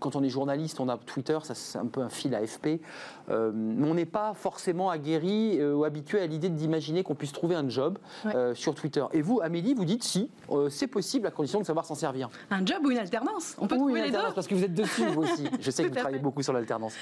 quand 0.00 0.16
on 0.16 0.22
est 0.22 0.28
journaliste, 0.28 0.80
on 0.80 0.88
a 0.88 0.96
Twitter, 0.96 1.38
ça 1.42 1.54
c'est 1.54 1.78
un 1.78 1.86
peu 1.86 2.00
un 2.00 2.08
fil 2.08 2.34
AFP. 2.34 2.80
Euh, 3.28 3.52
mais 3.54 3.88
on 3.88 3.94
n'est 3.94 4.06
pas 4.06 4.34
forcément 4.34 4.90
aguerri 4.90 5.58
euh, 5.60 5.74
ou 5.74 5.84
habitué 5.84 6.20
à 6.20 6.26
l'idée 6.26 6.48
d'imaginer 6.48 7.02
qu'on 7.04 7.14
puisse 7.14 7.32
trouver 7.32 7.54
un 7.54 7.68
job 7.68 7.98
Ouais. 8.24 8.34
euh, 8.34 8.54
sur 8.54 8.74
Twitter. 8.74 9.04
Et 9.12 9.22
vous, 9.22 9.40
Amélie, 9.42 9.74
vous 9.74 9.84
dites 9.84 10.02
si, 10.02 10.28
euh, 10.50 10.68
c'est 10.68 10.86
possible 10.88 11.26
à 11.26 11.30
condition 11.30 11.60
de 11.60 11.64
savoir 11.64 11.84
s'en 11.84 11.94
servir. 11.94 12.28
Un 12.50 12.64
job 12.66 12.78
ou 12.84 12.90
une 12.90 12.98
alternance 12.98 13.54
On 13.58 13.66
peut 13.68 13.76
Ou 13.76 13.78
une 13.78 13.84
trouver 13.84 14.00
les 14.02 14.08
deux. 14.10 14.14
alternance, 14.16 14.34
parce 14.34 14.46
que 14.48 14.54
vous 14.54 14.64
êtes 14.64 14.74
dessus, 14.74 15.06
vous 15.06 15.22
aussi. 15.22 15.44
Je 15.60 15.70
sais 15.70 15.84
que 15.84 15.88
vous 15.88 15.94
travaillez 15.94 16.16
fait. 16.18 16.22
beaucoup 16.22 16.42
sur 16.42 16.52
l'alternance. 16.52 16.94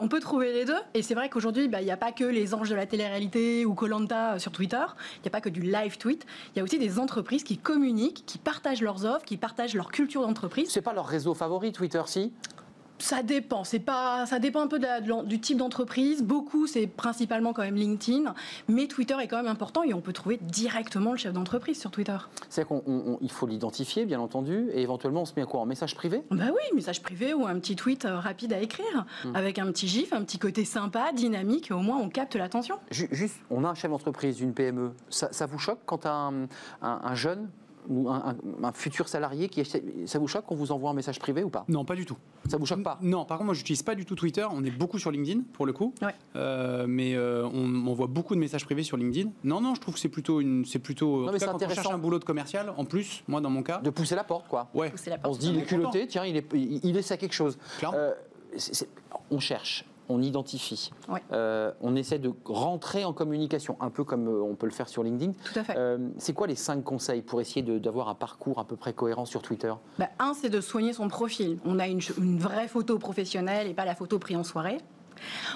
On 0.00 0.08
peut 0.08 0.20
trouver 0.20 0.52
les 0.52 0.64
deux. 0.64 0.78
Et 0.94 1.02
c'est 1.02 1.14
vrai 1.14 1.28
qu'aujourd'hui, 1.28 1.68
bah, 1.68 1.80
il 1.82 1.84
n'y 1.84 1.90
a 1.90 1.96
pas 1.96 2.12
que 2.12 2.24
les 2.24 2.54
anges 2.54 2.70
de 2.70 2.74
la 2.74 2.86
télé-réalité 2.86 3.66
ou 3.66 3.74
Colanta 3.74 4.38
sur 4.38 4.52
Twitter. 4.52 4.84
Il 5.18 5.22
n'y 5.22 5.28
a 5.28 5.30
pas 5.30 5.40
que 5.40 5.48
du 5.48 5.60
live 5.62 5.98
tweet. 5.98 6.24
Il 6.54 6.58
y 6.58 6.60
a 6.60 6.64
aussi 6.64 6.78
des 6.78 6.98
entreprises 6.98 7.44
qui 7.44 7.58
communiquent, 7.58 8.24
qui 8.26 8.38
partagent 8.38 8.82
leurs 8.82 9.04
offres, 9.04 9.24
qui 9.24 9.36
partagent 9.36 9.74
leur 9.74 9.90
culture 9.90 10.22
d'entreprise. 10.22 10.70
C'est 10.70 10.80
pas 10.82 10.92
leur 10.94 11.06
réseau 11.06 11.23
favori, 11.32 11.72
Twitter, 11.72 12.02
si? 12.04 12.32
Ça 13.00 13.24
dépend. 13.24 13.64
C'est 13.64 13.80
pas. 13.80 14.24
Ça 14.24 14.38
dépend 14.38 14.60
un 14.62 14.66
peu 14.68 14.78
de 14.78 14.84
la- 14.84 15.00
de 15.00 15.26
du 15.26 15.40
type 15.40 15.58
d'entreprise. 15.58 16.22
Beaucoup, 16.22 16.68
c'est 16.68 16.86
principalement 16.86 17.52
quand 17.52 17.62
même 17.62 17.74
LinkedIn, 17.74 18.32
mais 18.68 18.86
Twitter 18.86 19.16
est 19.20 19.26
quand 19.26 19.36
même 19.36 19.48
important 19.48 19.82
et 19.82 19.92
on 19.92 20.00
peut 20.00 20.12
trouver 20.12 20.38
directement 20.40 21.10
le 21.10 21.18
chef 21.18 21.32
d'entreprise 21.32 21.78
sur 21.78 21.90
Twitter. 21.90 22.16
C'est-à-dire 22.48 22.80
qu'il 23.18 23.30
faut 23.32 23.46
l'identifier, 23.48 24.06
bien 24.06 24.20
entendu, 24.20 24.68
et 24.72 24.80
éventuellement, 24.80 25.22
on 25.22 25.24
se 25.24 25.32
met 25.36 25.42
à 25.42 25.46
quoi? 25.46 25.60
En 25.60 25.66
message 25.66 25.96
privé? 25.96 26.22
Bah 26.30 26.44
oui, 26.52 26.74
message 26.74 27.02
privé 27.02 27.34
ou 27.34 27.46
un 27.46 27.58
petit 27.58 27.74
tweet 27.74 28.04
euh, 28.04 28.18
rapide 28.20 28.52
à 28.52 28.60
écrire, 28.60 29.04
Hmm. 29.24 29.34
avec 29.34 29.58
un 29.58 29.66
petit 29.66 29.88
gif, 29.88 30.12
un 30.12 30.22
petit 30.22 30.38
côté 30.38 30.64
sympa, 30.64 31.10
dynamique, 31.12 31.72
et 31.72 31.74
au 31.74 31.80
moins 31.80 31.98
on 31.98 32.08
capte 32.08 32.36
l'attention. 32.36 32.76
Ju- 32.92 33.08
Juste, 33.10 33.36
on 33.50 33.64
a 33.64 33.68
un 33.68 33.74
chef 33.74 33.90
d'entreprise, 33.90 34.40
une 34.40 34.54
PME. 34.54 34.92
Ça, 35.10 35.28
ça 35.32 35.46
vous 35.46 35.58
choque 35.58 35.80
quand 35.84 36.06
un, 36.06 36.44
un- 36.80 37.00
un 37.02 37.14
jeune 37.16 37.50
ou 37.88 38.08
un, 38.10 38.34
un- 38.62 38.64
un 38.64 38.72
futur 38.72 39.08
salarié 39.08 39.48
qui 39.48 39.62
ça 40.06 40.18
vous 40.18 40.28
choque 40.28 40.46
qu'on 40.46 40.54
vous 40.54 40.72
envoie 40.72 40.90
un 40.90 40.94
message 40.94 41.18
privé 41.18 41.42
ou 41.44 41.50
pas? 41.50 41.64
Non, 41.68 41.84
pas 41.84 41.94
du 41.94 42.04
tout. 42.06 42.16
Ça 42.48 42.56
vous 42.56 42.66
choque 42.66 42.82
pas? 42.82 42.98
Non, 43.02 43.24
par 43.24 43.38
contre, 43.38 43.46
moi, 43.46 43.54
j'utilise 43.54 43.82
pas 43.82 43.94
du 43.94 44.04
tout 44.04 44.14
Twitter. 44.14 44.46
On 44.50 44.64
est 44.64 44.70
beaucoup 44.70 44.98
sur 44.98 45.10
LinkedIn, 45.10 45.42
pour 45.52 45.66
le 45.66 45.72
coup. 45.72 45.94
Ouais. 46.02 46.14
Euh, 46.36 46.86
mais 46.88 47.14
euh, 47.14 47.46
on 47.52 47.66
m'envoie 47.66 48.06
beaucoup 48.06 48.34
de 48.34 48.40
messages 48.40 48.64
privés 48.64 48.82
sur 48.82 48.96
LinkedIn. 48.96 49.30
Non, 49.44 49.60
non, 49.60 49.74
je 49.74 49.80
trouve 49.80 49.94
que 49.94 50.00
c'est 50.00 50.08
plutôt 50.08 50.40
une, 50.40 50.64
c'est 50.64 50.78
plutôt. 50.78 51.28
en 51.28 51.32
mais 51.32 51.38
cas, 51.38 51.46
quand 51.46 51.62
on 51.62 51.68
cherche 51.68 51.86
un 51.90 51.98
boulot 51.98 52.18
de 52.18 52.24
commercial, 52.24 52.72
en 52.76 52.84
plus, 52.84 53.22
moi, 53.28 53.40
dans 53.40 53.50
mon 53.50 53.62
cas. 53.62 53.78
De 53.78 53.90
pousser 53.90 54.14
la 54.14 54.24
porte, 54.24 54.48
quoi. 54.48 54.68
Ouais. 54.74 54.92
On 55.24 55.32
se 55.32 55.38
dit, 55.38 55.50
il 55.50 55.58
est 55.58 55.64
culotté, 55.64 56.06
tiens, 56.06 56.24
il 56.24 56.36
est, 56.36 56.46
il, 56.54 56.80
il 56.84 56.96
est 56.96 57.02
ça 57.02 57.16
quelque 57.16 57.34
chose. 57.34 57.58
Clairement. 57.78 57.98
Euh, 57.98 58.12
on 59.30 59.40
cherche, 59.40 59.84
on 60.08 60.22
identifie. 60.22 60.90
Euh, 61.32 61.72
on 61.80 61.96
essaie 61.96 62.18
de 62.18 62.32
rentrer 62.44 63.04
en 63.04 63.12
communication, 63.12 63.76
un 63.80 63.90
peu 63.90 64.04
comme 64.04 64.28
euh, 64.28 64.42
on 64.42 64.54
peut 64.54 64.66
le 64.66 64.72
faire 64.72 64.88
sur 64.88 65.02
LinkedIn. 65.02 65.32
Tout 65.32 65.58
à 65.58 65.64
fait. 65.64 65.74
Euh, 65.76 65.98
c'est 66.18 66.32
quoi 66.32 66.46
les 66.46 66.54
cinq 66.56 66.82
conseils 66.84 67.22
pour 67.22 67.40
essayer 67.40 67.62
d'avoir 67.78 68.08
un 68.08 68.14
parcours 68.14 68.58
à 68.58 68.64
peu 68.64 68.76
près 68.76 68.92
cohérent 68.92 69.24
sur 69.24 69.42
Twitter? 69.42 69.72
Bah, 69.98 70.08
un, 70.18 70.34
c'est 70.34 70.50
de 70.50 70.60
soigner 70.60 70.92
son 70.92 71.08
profil. 71.08 71.58
On 71.64 71.78
a 71.78 71.86
une 71.88 72.00
vraie 72.38 72.68
photo 72.68 72.98
professionnelle 72.98 73.66
et 73.66 73.74
pas 73.74 73.84
la 73.84 73.94
photo 73.94 74.18
prise 74.18 74.36
en 74.36 74.44
soirée. 74.44 74.78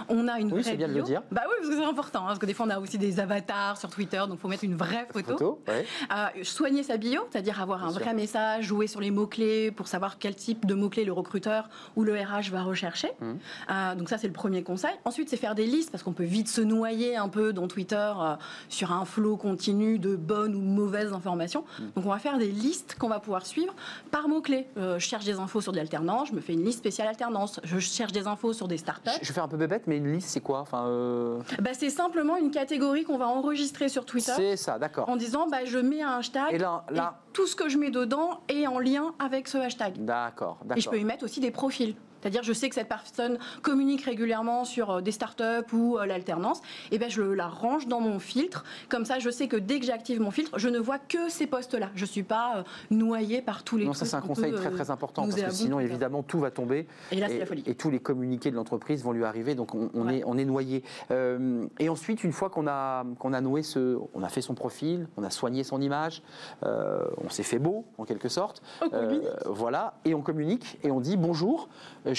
On 0.08 0.28
a 0.28 0.38
une 0.38 0.46
Oui, 0.46 0.62
vraie 0.62 0.62
c'est 0.62 0.76
bien 0.76 0.88
de 0.88 0.94
le 0.94 1.02
dire. 1.02 1.22
Bah 1.30 1.42
oui, 1.46 1.54
parce 1.58 1.70
que 1.70 1.76
c'est 1.76 1.84
important. 1.84 2.20
hein, 2.24 2.26
parce 2.28 2.38
que 2.38 2.46
des 2.46 2.54
fois, 2.54 2.66
on 2.66 2.70
a 2.70 2.78
aussi 2.78 2.98
des 2.98 3.20
avatars 3.20 3.76
sur 3.78 3.90
Twitter, 3.90 4.18
donc 4.18 4.34
il 4.34 4.38
faut 4.38 4.48
mettre 4.48 4.64
une 4.64 4.76
vraie 4.76 5.06
photo. 5.10 5.28
Photo 5.32 5.62
ouais. 5.68 5.86
Euh, 6.12 6.44
soigner 6.44 6.82
sa 6.82 6.96
bio, 6.96 7.22
c'est-à-dire 7.30 7.60
avoir 7.60 7.84
un 7.84 7.90
sûr. 7.90 8.00
vrai 8.00 8.14
message, 8.14 8.64
jouer 8.64 8.86
sur 8.86 9.00
les 9.00 9.10
mots-clés 9.10 9.70
pour 9.70 9.88
savoir 9.88 10.18
quel 10.18 10.34
type 10.34 10.66
de 10.66 10.74
mots-clés 10.74 11.04
le 11.04 11.12
recruteur 11.12 11.68
ou 11.96 12.04
le 12.04 12.14
RH 12.14 12.50
va 12.50 12.62
rechercher. 12.62 13.10
Mhm. 13.20 13.38
Euh, 13.70 13.94
donc 13.94 14.08
ça, 14.08 14.18
c'est 14.18 14.26
le 14.26 14.32
premier 14.32 14.62
conseil. 14.62 14.92
Ensuite, 15.04 15.28
c'est 15.28 15.36
faire 15.36 15.54
des 15.54 15.66
listes, 15.66 15.90
parce 15.90 16.02
qu'on 16.02 16.12
peut 16.12 16.24
vite 16.24 16.48
se 16.48 16.60
noyer 16.60 17.16
un 17.16 17.28
peu 17.28 17.52
dans 17.52 17.68
Twitter 17.68 18.12
euh, 18.20 18.34
sur 18.68 18.92
un 18.92 19.04
flot 19.04 19.36
continu 19.36 19.98
de 19.98 20.16
bonnes 20.16 20.54
ou 20.54 20.60
mauvaises 20.60 21.12
informations. 21.12 21.64
Mhm. 21.78 21.90
Donc 21.96 22.06
on 22.06 22.10
va 22.10 22.18
faire 22.18 22.38
des 22.38 22.50
listes 22.50 22.96
qu'on 22.98 23.08
va 23.08 23.20
pouvoir 23.20 23.46
suivre 23.46 23.74
par 24.10 24.28
mots-clés. 24.28 24.66
Je 24.76 24.98
cherche 24.98 25.24
des 25.24 25.38
infos 25.38 25.60
sur 25.60 25.72
de 25.72 25.76
l'alternance, 25.76 26.28
je 26.28 26.34
me 26.34 26.40
fais 26.40 26.52
une 26.54 26.64
liste 26.64 26.78
spéciale 26.78 27.08
alternance. 27.08 27.60
Je 27.64 27.78
cherche 27.78 28.12
des 28.12 28.26
infos 28.26 28.52
sur 28.52 28.68
des 28.68 28.78
startups. 28.78 29.10
Je 29.22 29.28
je 29.28 29.32
un 29.48 29.50
peu 29.50 29.56
bébête, 29.56 29.84
mais 29.86 29.96
une 29.96 30.12
liste, 30.12 30.28
c'est 30.28 30.40
quoi? 30.42 30.60
Enfin, 30.60 30.86
euh, 30.88 31.40
Bah, 31.60 31.70
c'est 31.72 31.88
simplement 31.88 32.36
une 32.36 32.50
catégorie 32.50 33.04
qu'on 33.04 33.16
va 33.16 33.26
enregistrer 33.28 33.88
sur 33.88 34.04
Twitter 34.04 34.32
C'est 34.36 34.56
ça, 34.56 34.78
d'accord. 34.78 35.08
en 35.08 35.16
disant 35.16 35.46
bah, 35.50 35.64
je 35.64 35.78
mets 35.78 36.02
un 36.02 36.18
hashtag 36.18 36.52
Et 36.52 36.58
là, 36.58 36.84
là- 36.90 37.14
et 37.28 37.32
tout 37.32 37.46
ce 37.46 37.56
que 37.56 37.68
je 37.70 37.78
mets 37.78 37.90
dedans 37.90 38.40
est 38.48 38.66
en 38.66 38.78
lien 38.78 39.14
avec 39.18 39.48
ce 39.48 39.56
hashtag. 39.58 40.04
D'accord, 40.04 40.58
Et 40.60 40.64
je 40.64 40.68
d'accord. 40.68 40.92
peux 40.92 40.98
y 40.98 41.04
mettre 41.04 41.24
aussi 41.24 41.40
des 41.40 41.50
profils. 41.50 41.94
C'est-à-dire, 42.20 42.42
je 42.42 42.52
sais 42.52 42.68
que 42.68 42.74
cette 42.74 42.88
personne 42.88 43.38
communique 43.62 44.02
régulièrement 44.02 44.64
sur 44.64 44.90
euh, 44.90 45.00
des 45.00 45.12
startups 45.12 45.72
ou 45.72 45.98
euh, 45.98 46.06
l'alternance. 46.06 46.60
Et 46.90 46.98
ben, 46.98 47.08
je 47.10 47.22
la 47.22 47.46
range 47.48 47.86
dans 47.86 48.00
mon 48.00 48.18
filtre. 48.18 48.64
Comme 48.88 49.04
ça, 49.04 49.18
je 49.18 49.30
sais 49.30 49.48
que 49.48 49.56
dès 49.56 49.80
que 49.80 49.86
j'active 49.86 50.20
mon 50.20 50.30
filtre, 50.30 50.58
je 50.58 50.68
ne 50.68 50.78
vois 50.78 50.98
que 50.98 51.28
ces 51.28 51.46
postes-là. 51.46 51.90
Je 51.94 52.04
suis 52.04 52.22
pas 52.22 52.58
euh, 52.58 52.62
noyée 52.90 53.42
par 53.42 53.62
tous 53.64 53.76
les 53.76 53.84
Non, 53.86 53.92
ça 53.92 54.04
c'est 54.04 54.16
un 54.16 54.20
conseil 54.20 54.52
très 54.52 54.70
très 54.70 54.90
important 54.90 55.26
parce 55.28 55.40
que 55.42 55.50
sinon 55.50 55.80
évidemment 55.80 56.22
tout 56.22 56.38
va 56.40 56.50
tomber 56.50 56.86
Et 57.12 57.16
là, 57.16 57.28
c'est 57.28 57.38
la 57.38 57.46
folie. 57.46 57.62
et 57.66 57.74
tous 57.74 57.90
les 57.90 58.00
communiqués 58.00 58.50
de 58.50 58.56
l'entreprise 58.56 59.02
vont 59.02 59.12
lui 59.12 59.24
arriver 59.24 59.54
donc 59.54 59.74
on, 59.74 59.90
on 59.94 60.06
Ouais. 60.08 60.18
est, 60.18 60.22
on 60.24 60.38
est 60.38 60.44
noyé. 60.44 60.82
Euh, 61.10 61.66
et 61.78 61.88
ensuite 61.88 62.24
une 62.24 62.32
fois 62.32 62.50
qu'on 62.50 62.66
a, 62.66 63.04
qu'on 63.18 63.32
a 63.32 63.40
noué 63.40 63.62
ce, 63.62 63.98
on 64.14 64.22
a 64.22 64.28
fait 64.28 64.40
son 64.40 64.54
profil, 64.54 65.06
on 65.16 65.22
a 65.24 65.30
soigné 65.30 65.64
son 65.64 65.80
image, 65.80 66.22
euh, 66.64 67.04
on 67.22 67.28
s'est 67.28 67.42
fait 67.42 67.58
beau 67.58 67.84
en 67.98 68.04
quelque 68.04 68.28
sorte, 68.28 68.62
On 68.82 69.20
voilà 69.46 69.94
et 70.04 70.14
on 70.14 70.22
communique 70.22 70.78
et 70.82 70.90
on 70.90 71.00
dit 71.00 71.16
bonjour, 71.16 71.68
euh, 72.08 72.14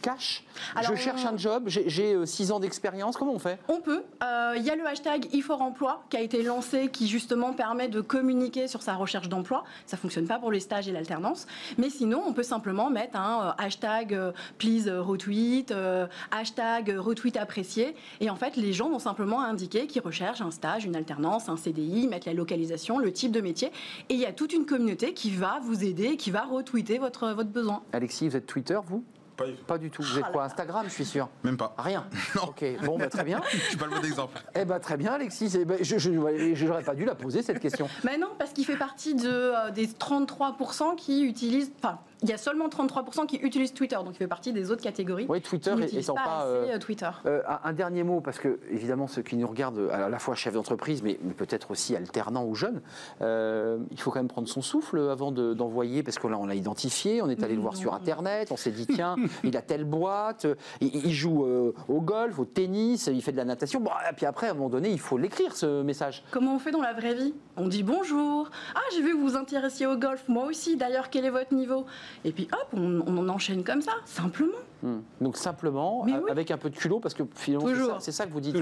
cash, 0.00 0.44
Alors, 0.74 0.90
je 0.90 0.96
cherche 0.96 1.22
on- 1.24 1.34
un 1.34 1.36
job, 1.36 1.64
j'ai- 1.66 1.88
j'ai 1.88 2.26
6 2.26 2.50
ans 2.52 2.60
d'expérience, 2.60 3.16
comment 3.16 3.32
on 3.34 3.38
fait? 3.38 3.58
On 3.68 3.80
peut. 3.80 4.02
Euh, 4.22 4.54
Il 4.56 4.64
y 4.64 4.70
a 4.70 4.76
le 4.76 4.86
hashtag 4.86 5.32
IFORemploi 5.34 6.02
qui 6.10 6.16
a 6.16 6.20
été 6.20 6.42
lancé, 6.42 6.88
qui 6.88 7.06
justement 7.06 7.52
permet 7.52 7.88
de 7.88 8.00
communiquer 8.00 8.66
sur 8.66 8.82
sa 8.82 8.94
recherche 8.94 9.28
d'emploi. 9.28 9.62
Ça 9.86 9.96
fonctionne 9.96 10.26
pas 10.26 10.38
pour 10.38 10.50
les 10.50 10.60
stages 10.60 10.88
et 10.88 10.92
l'alternance, 10.92 11.46
mais 11.76 11.90
sinon 11.90 12.22
on 12.26 12.32
peut 12.32 12.42
simplement 12.42 12.90
mettre 12.90 13.16
un 13.16 13.48
euh, 13.48 13.50
hashtag 13.64 14.14
euh, 14.14 14.32
please 14.58 14.88
euh, 14.88 15.00
retweet, 15.02 15.70
euh, 15.70 16.06
hashtag 16.30 16.90
euh, 16.90 17.00
retweet 17.00 17.36
apprécié, 17.36 17.94
et 18.20 18.30
en 18.30 18.36
fait 18.36 18.56
les 18.56 18.72
gens 18.72 18.88
vont 18.88 18.98
simplement 18.98 19.42
indiquer 19.42 19.86
qu'ils 19.86 20.02
recherchent 20.02 20.40
un 20.40 20.50
stage, 20.50 20.84
une 20.84 20.96
alternance, 20.96 21.48
un 21.48 21.56
CDI, 21.56 22.08
mettre 22.08 22.26
la 22.26 22.34
localisation, 22.34 22.98
le 22.98 23.12
type 23.12 23.30
de 23.32 23.40
métier, 23.40 23.68
et 24.08 24.14
il 24.14 24.20
y 24.20 24.26
a 24.26 24.32
toute 24.32 24.52
une 24.52 24.66
communauté 24.66 25.12
qui 25.14 25.30
va 25.30 25.60
vous 25.62 25.84
aider, 25.84 26.16
qui 26.16 26.30
va 26.30 26.42
retweeter 26.42 26.98
votre 26.98 27.28
votre 27.32 27.50
besoin. 27.50 27.82
Alexis, 27.92 28.28
vous 28.28 28.36
êtes 28.36 28.46
Twitter 28.46 28.78
vous? 28.84 29.04
Pas 29.38 29.46
du 29.46 29.52
tout. 29.54 29.64
Pas 29.64 29.78
du 29.78 29.90
tout. 29.90 30.02
Vous 30.02 30.18
êtes 30.18 30.32
quoi. 30.32 30.44
Instagram, 30.44 30.84
je 30.86 30.92
suis 30.92 31.04
sûr. 31.04 31.28
Même 31.44 31.56
pas. 31.56 31.74
Rien. 31.78 32.04
Non. 32.34 32.48
Ok. 32.48 32.64
Bon, 32.84 32.98
bah, 32.98 33.08
très 33.08 33.24
bien. 33.24 33.40
Je 33.50 33.58
suis 33.58 33.76
pas 33.76 33.86
le 33.86 33.92
bon 33.92 34.04
exemple. 34.04 34.38
Eh 34.54 34.64
ben 34.64 34.78
très 34.78 34.96
bien, 34.96 35.12
Alexis. 35.12 35.50
Eh 35.58 35.64
ben, 35.64 35.78
je 35.80 36.10
n'aurais 36.10 36.82
pas 36.82 36.94
dû 36.94 37.04
la 37.04 37.14
poser 37.14 37.42
cette 37.42 37.60
question. 37.60 37.88
Mais 38.04 38.18
non, 38.18 38.28
parce 38.38 38.52
qu'il 38.52 38.64
fait 38.64 38.76
partie 38.76 39.14
de, 39.14 39.28
euh, 39.28 39.70
des 39.70 39.86
33% 39.86 40.96
qui 40.96 41.24
utilisent. 41.24 41.72
Enfin, 41.78 41.98
il 42.22 42.28
y 42.28 42.32
a 42.32 42.38
seulement 42.38 42.68
33% 42.68 43.26
qui 43.26 43.36
utilisent 43.36 43.72
Twitter, 43.74 43.96
donc 43.96 44.10
il 44.14 44.16
fait 44.16 44.26
partie 44.26 44.52
des 44.52 44.70
autres 44.70 44.82
catégories. 44.82 45.26
Oui, 45.28 45.40
Twitter 45.40 45.74
étant 45.92 46.14
pas, 46.14 46.24
pas. 46.24 46.38
assez 46.40 46.48
euh, 46.70 46.74
euh, 46.74 46.78
Twitter. 46.78 47.10
euh, 47.26 47.42
un 47.64 47.72
dernier 47.72 48.02
mot, 48.02 48.20
parce 48.20 48.38
que 48.38 48.58
évidemment 48.70 49.06
ceux 49.06 49.22
qui 49.22 49.36
nous 49.36 49.46
regardent, 49.46 49.88
à 49.92 50.08
la 50.08 50.18
fois 50.18 50.34
chefs 50.34 50.54
d'entreprise, 50.54 51.02
mais, 51.02 51.18
mais 51.22 51.32
peut-être 51.34 51.70
aussi 51.70 51.94
alternants 51.96 52.44
ou 52.44 52.54
jeunes, 52.54 52.80
euh, 53.22 53.78
il 53.90 54.00
faut 54.00 54.10
quand 54.10 54.20
même 54.20 54.28
prendre 54.28 54.48
son 54.48 54.62
souffle 54.62 54.98
avant 55.10 55.32
de- 55.32 55.54
d'envoyer, 55.54 56.02
parce 56.02 56.18
que 56.18 56.26
là 56.26 56.38
on 56.38 56.46
l'a 56.46 56.54
identifié, 56.54 57.22
on 57.22 57.28
est 57.28 57.42
allé 57.42 57.54
le 57.54 57.60
voir 57.60 57.76
sur 57.76 57.94
Internet, 57.94 58.48
on 58.50 58.56
s'est 58.56 58.70
dit 58.70 58.86
tiens, 58.92 59.16
il 59.44 59.56
a 59.56 59.62
telle 59.62 59.84
boîte, 59.84 60.46
il, 60.80 60.94
il 61.06 61.12
joue 61.12 61.44
euh, 61.44 61.72
au 61.88 62.00
golf, 62.00 62.38
au 62.38 62.44
tennis, 62.44 63.08
il 63.12 63.22
fait 63.22 63.32
de 63.32 63.36
la 63.36 63.44
natation. 63.44 63.80
Bon, 63.80 63.90
et 64.10 64.14
puis 64.14 64.26
après, 64.26 64.48
à 64.48 64.50
un 64.50 64.54
moment 64.54 64.68
donné, 64.70 64.90
il 64.90 65.00
faut 65.00 65.18
l'écrire 65.18 65.54
ce 65.56 65.82
message. 65.82 66.24
Comment 66.30 66.54
on 66.54 66.58
fait 66.58 66.70
dans 66.70 66.82
la 66.82 66.92
vraie 66.92 67.14
vie? 67.14 67.34
On 67.56 67.68
dit 67.68 67.82
bonjour. 67.82 68.50
Ah, 68.74 68.80
j'ai 68.94 69.02
vu 69.02 69.12
que 69.12 69.16
vous 69.16 69.28
vous 69.28 69.36
intéressiez 69.36 69.86
au 69.86 69.96
golf, 69.96 70.24
moi 70.28 70.46
aussi. 70.46 70.76
D'ailleurs, 70.76 71.10
quel 71.10 71.24
est 71.24 71.30
votre 71.30 71.54
niveau? 71.54 71.86
Et 72.24 72.32
puis 72.32 72.48
hop, 72.52 72.68
on, 72.72 73.02
on 73.06 73.16
en 73.18 73.28
enchaîne 73.28 73.64
comme 73.64 73.82
ça, 73.82 73.92
simplement. 74.04 74.52
Hmm. 74.82 74.98
Donc 75.20 75.36
simplement, 75.36 76.02
oui. 76.04 76.14
avec 76.30 76.50
un 76.50 76.56
peu 76.56 76.70
de 76.70 76.76
culot, 76.76 77.00
parce 77.00 77.14
que 77.14 77.24
finalement 77.34 77.66
c'est 77.68 77.86
ça, 77.86 77.96
c'est 78.00 78.12
ça 78.12 78.26
que 78.26 78.32
vous 78.32 78.40
dites. 78.40 78.56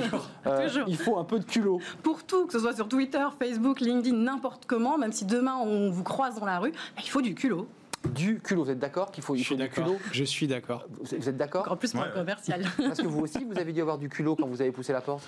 Euh, 0.46 0.66
Toujours. 0.66 0.84
Il 0.88 0.96
faut 0.96 1.18
un 1.18 1.24
peu 1.24 1.38
de 1.38 1.44
culot. 1.44 1.80
Pour 2.02 2.24
tout, 2.24 2.46
que 2.46 2.52
ce 2.52 2.58
soit 2.58 2.74
sur 2.74 2.88
Twitter, 2.88 3.24
Facebook, 3.38 3.80
LinkedIn, 3.80 4.16
n'importe 4.16 4.64
comment, 4.66 4.96
même 4.96 5.12
si 5.12 5.24
demain 5.26 5.56
on 5.56 5.90
vous 5.90 6.04
croise 6.04 6.38
dans 6.38 6.46
la 6.46 6.58
rue, 6.58 6.72
bah, 6.72 7.02
il 7.04 7.10
faut 7.10 7.20
du 7.20 7.34
culot. 7.34 7.68
Du 8.14 8.40
culot, 8.40 8.64
vous 8.64 8.70
êtes 8.70 8.78
d'accord 8.78 9.10
qu'il 9.10 9.22
faut, 9.24 9.34
il 9.34 9.44
faut 9.44 9.56
du 9.56 9.68
culot 9.68 9.96
Je 10.12 10.24
suis 10.24 10.46
d'accord. 10.46 10.86
Vous 11.00 11.28
êtes 11.28 11.36
d'accord 11.36 11.62
Encore 11.62 11.78
plus 11.78 11.92
pour 11.92 12.00
Ouais, 12.00 12.06
ouais. 12.06 12.14
commercial. 12.14 12.62
Parce 12.78 12.98
que 13.00 13.06
vous 13.06 13.20
aussi, 13.20 13.44
vous 13.44 13.58
avez 13.58 13.72
dû 13.72 13.80
avoir 13.80 13.98
du 13.98 14.08
culot 14.08 14.36
quand 14.36 14.46
vous 14.46 14.62
avez 14.62 14.72
poussé 14.72 14.92
la 14.92 15.00
porte 15.00 15.26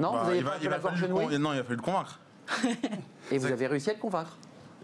Non 0.00 0.12
Bah, 0.12 0.22
Vous 0.24 0.28
avez 0.30 0.38
il, 0.38 0.44
pas 0.44 0.50
va, 0.50 0.56
il, 0.62 0.68
la 0.68 0.78
va 0.78 0.90
fallu 0.90 1.02
le 1.02 1.38
non, 1.38 1.52
il 1.52 1.58
a 1.60 1.62
fallu 1.62 1.76
le 1.76 1.82
convaincre. 1.82 2.18
Et 3.30 3.38
vous 3.38 3.46
avez 3.46 3.66
réussi 3.66 3.90
à 3.90 3.92
le 3.92 3.98
convaincre 3.98 4.36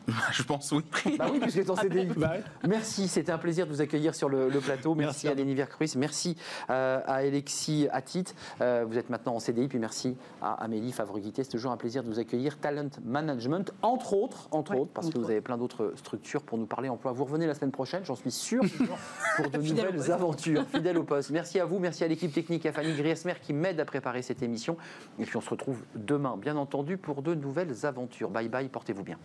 Je 0.32 0.42
pense 0.42 0.72
oui. 0.72 0.82
Bah 1.18 1.26
oui, 1.32 1.40
puisque 1.40 1.64
dans 1.64 1.76
CDI. 1.76 2.06
Bah 2.16 2.32
ouais. 2.32 2.42
Merci, 2.68 3.08
c'était 3.08 3.32
un 3.32 3.38
plaisir 3.38 3.66
de 3.66 3.72
vous 3.72 3.80
accueillir 3.80 4.14
sur 4.14 4.28
le, 4.28 4.48
le 4.48 4.60
plateau. 4.60 4.94
Merci, 4.94 5.26
Merci 5.26 5.28
à. 5.28 5.34
Lenny 5.34 5.54
Vercruis, 5.54 5.92
merci 5.96 6.36
euh, 6.70 7.00
à 7.06 7.14
Alexis 7.14 7.88
Attit. 7.90 8.24
Euh, 8.60 8.84
vous 8.86 8.98
êtes 8.98 9.08
maintenant 9.10 9.36
en 9.36 9.40
CDI, 9.40 9.68
puis 9.68 9.78
merci 9.78 10.16
à 10.42 10.54
Amélie 10.54 10.92
Favreguité. 10.92 11.42
C'est 11.44 11.50
toujours 11.50 11.72
un 11.72 11.76
plaisir 11.76 12.02
de 12.02 12.08
vous 12.08 12.18
accueillir. 12.18 12.58
Talent 12.58 12.90
Management, 13.04 13.72
entre 13.82 14.14
autres, 14.14 14.48
entre 14.50 14.72
Ouais, 14.72 14.80
autres, 14.80 14.90
parce 14.92 15.06
entre 15.06 15.14
que 15.14 15.20
vous 15.20 15.30
avez 15.30 15.40
plein 15.40 15.56
d'autres 15.56 15.92
structures 15.96 16.42
pour 16.42 16.58
nous 16.58 16.66
parler 16.66 16.88
emploi. 16.88 17.12
Vous 17.12 17.24
revenez 17.24 17.46
la 17.46 17.54
semaine 17.54 17.72
prochaine, 17.72 18.04
j'en 18.04 18.14
suis 18.14 18.30
sûr, 18.30 18.62
pour 19.36 19.50
de 19.50 19.58
nouvelles 19.58 20.10
aventures. 20.12 20.66
Fidèle 20.68 20.98
au 20.98 21.04
poste. 21.04 21.30
Merci 21.30 21.60
à 21.60 21.64
vous, 21.64 21.78
merci 21.78 22.04
à 22.04 22.08
l'équipe 22.08 22.32
technique, 22.32 22.66
à 22.66 22.72
Fanny 22.72 22.92
Griesmer 22.92 23.34
qui 23.40 23.52
m'aide 23.52 23.80
à 23.80 23.84
préparer 23.84 24.22
cette 24.22 24.42
émission. 24.42 24.76
Et 25.18 25.24
puis 25.24 25.36
on 25.36 25.40
se 25.40 25.50
retrouve 25.50 25.82
demain, 25.94 26.36
bien 26.36 26.56
entendu, 26.56 26.98
pour 26.98 27.22
de 27.22 27.34
nouvelles 27.34 27.86
aventures. 27.86 28.30
Bye 28.30 28.48
bye, 28.48 28.68
portez-vous 28.68 29.02
bien. 29.02 29.18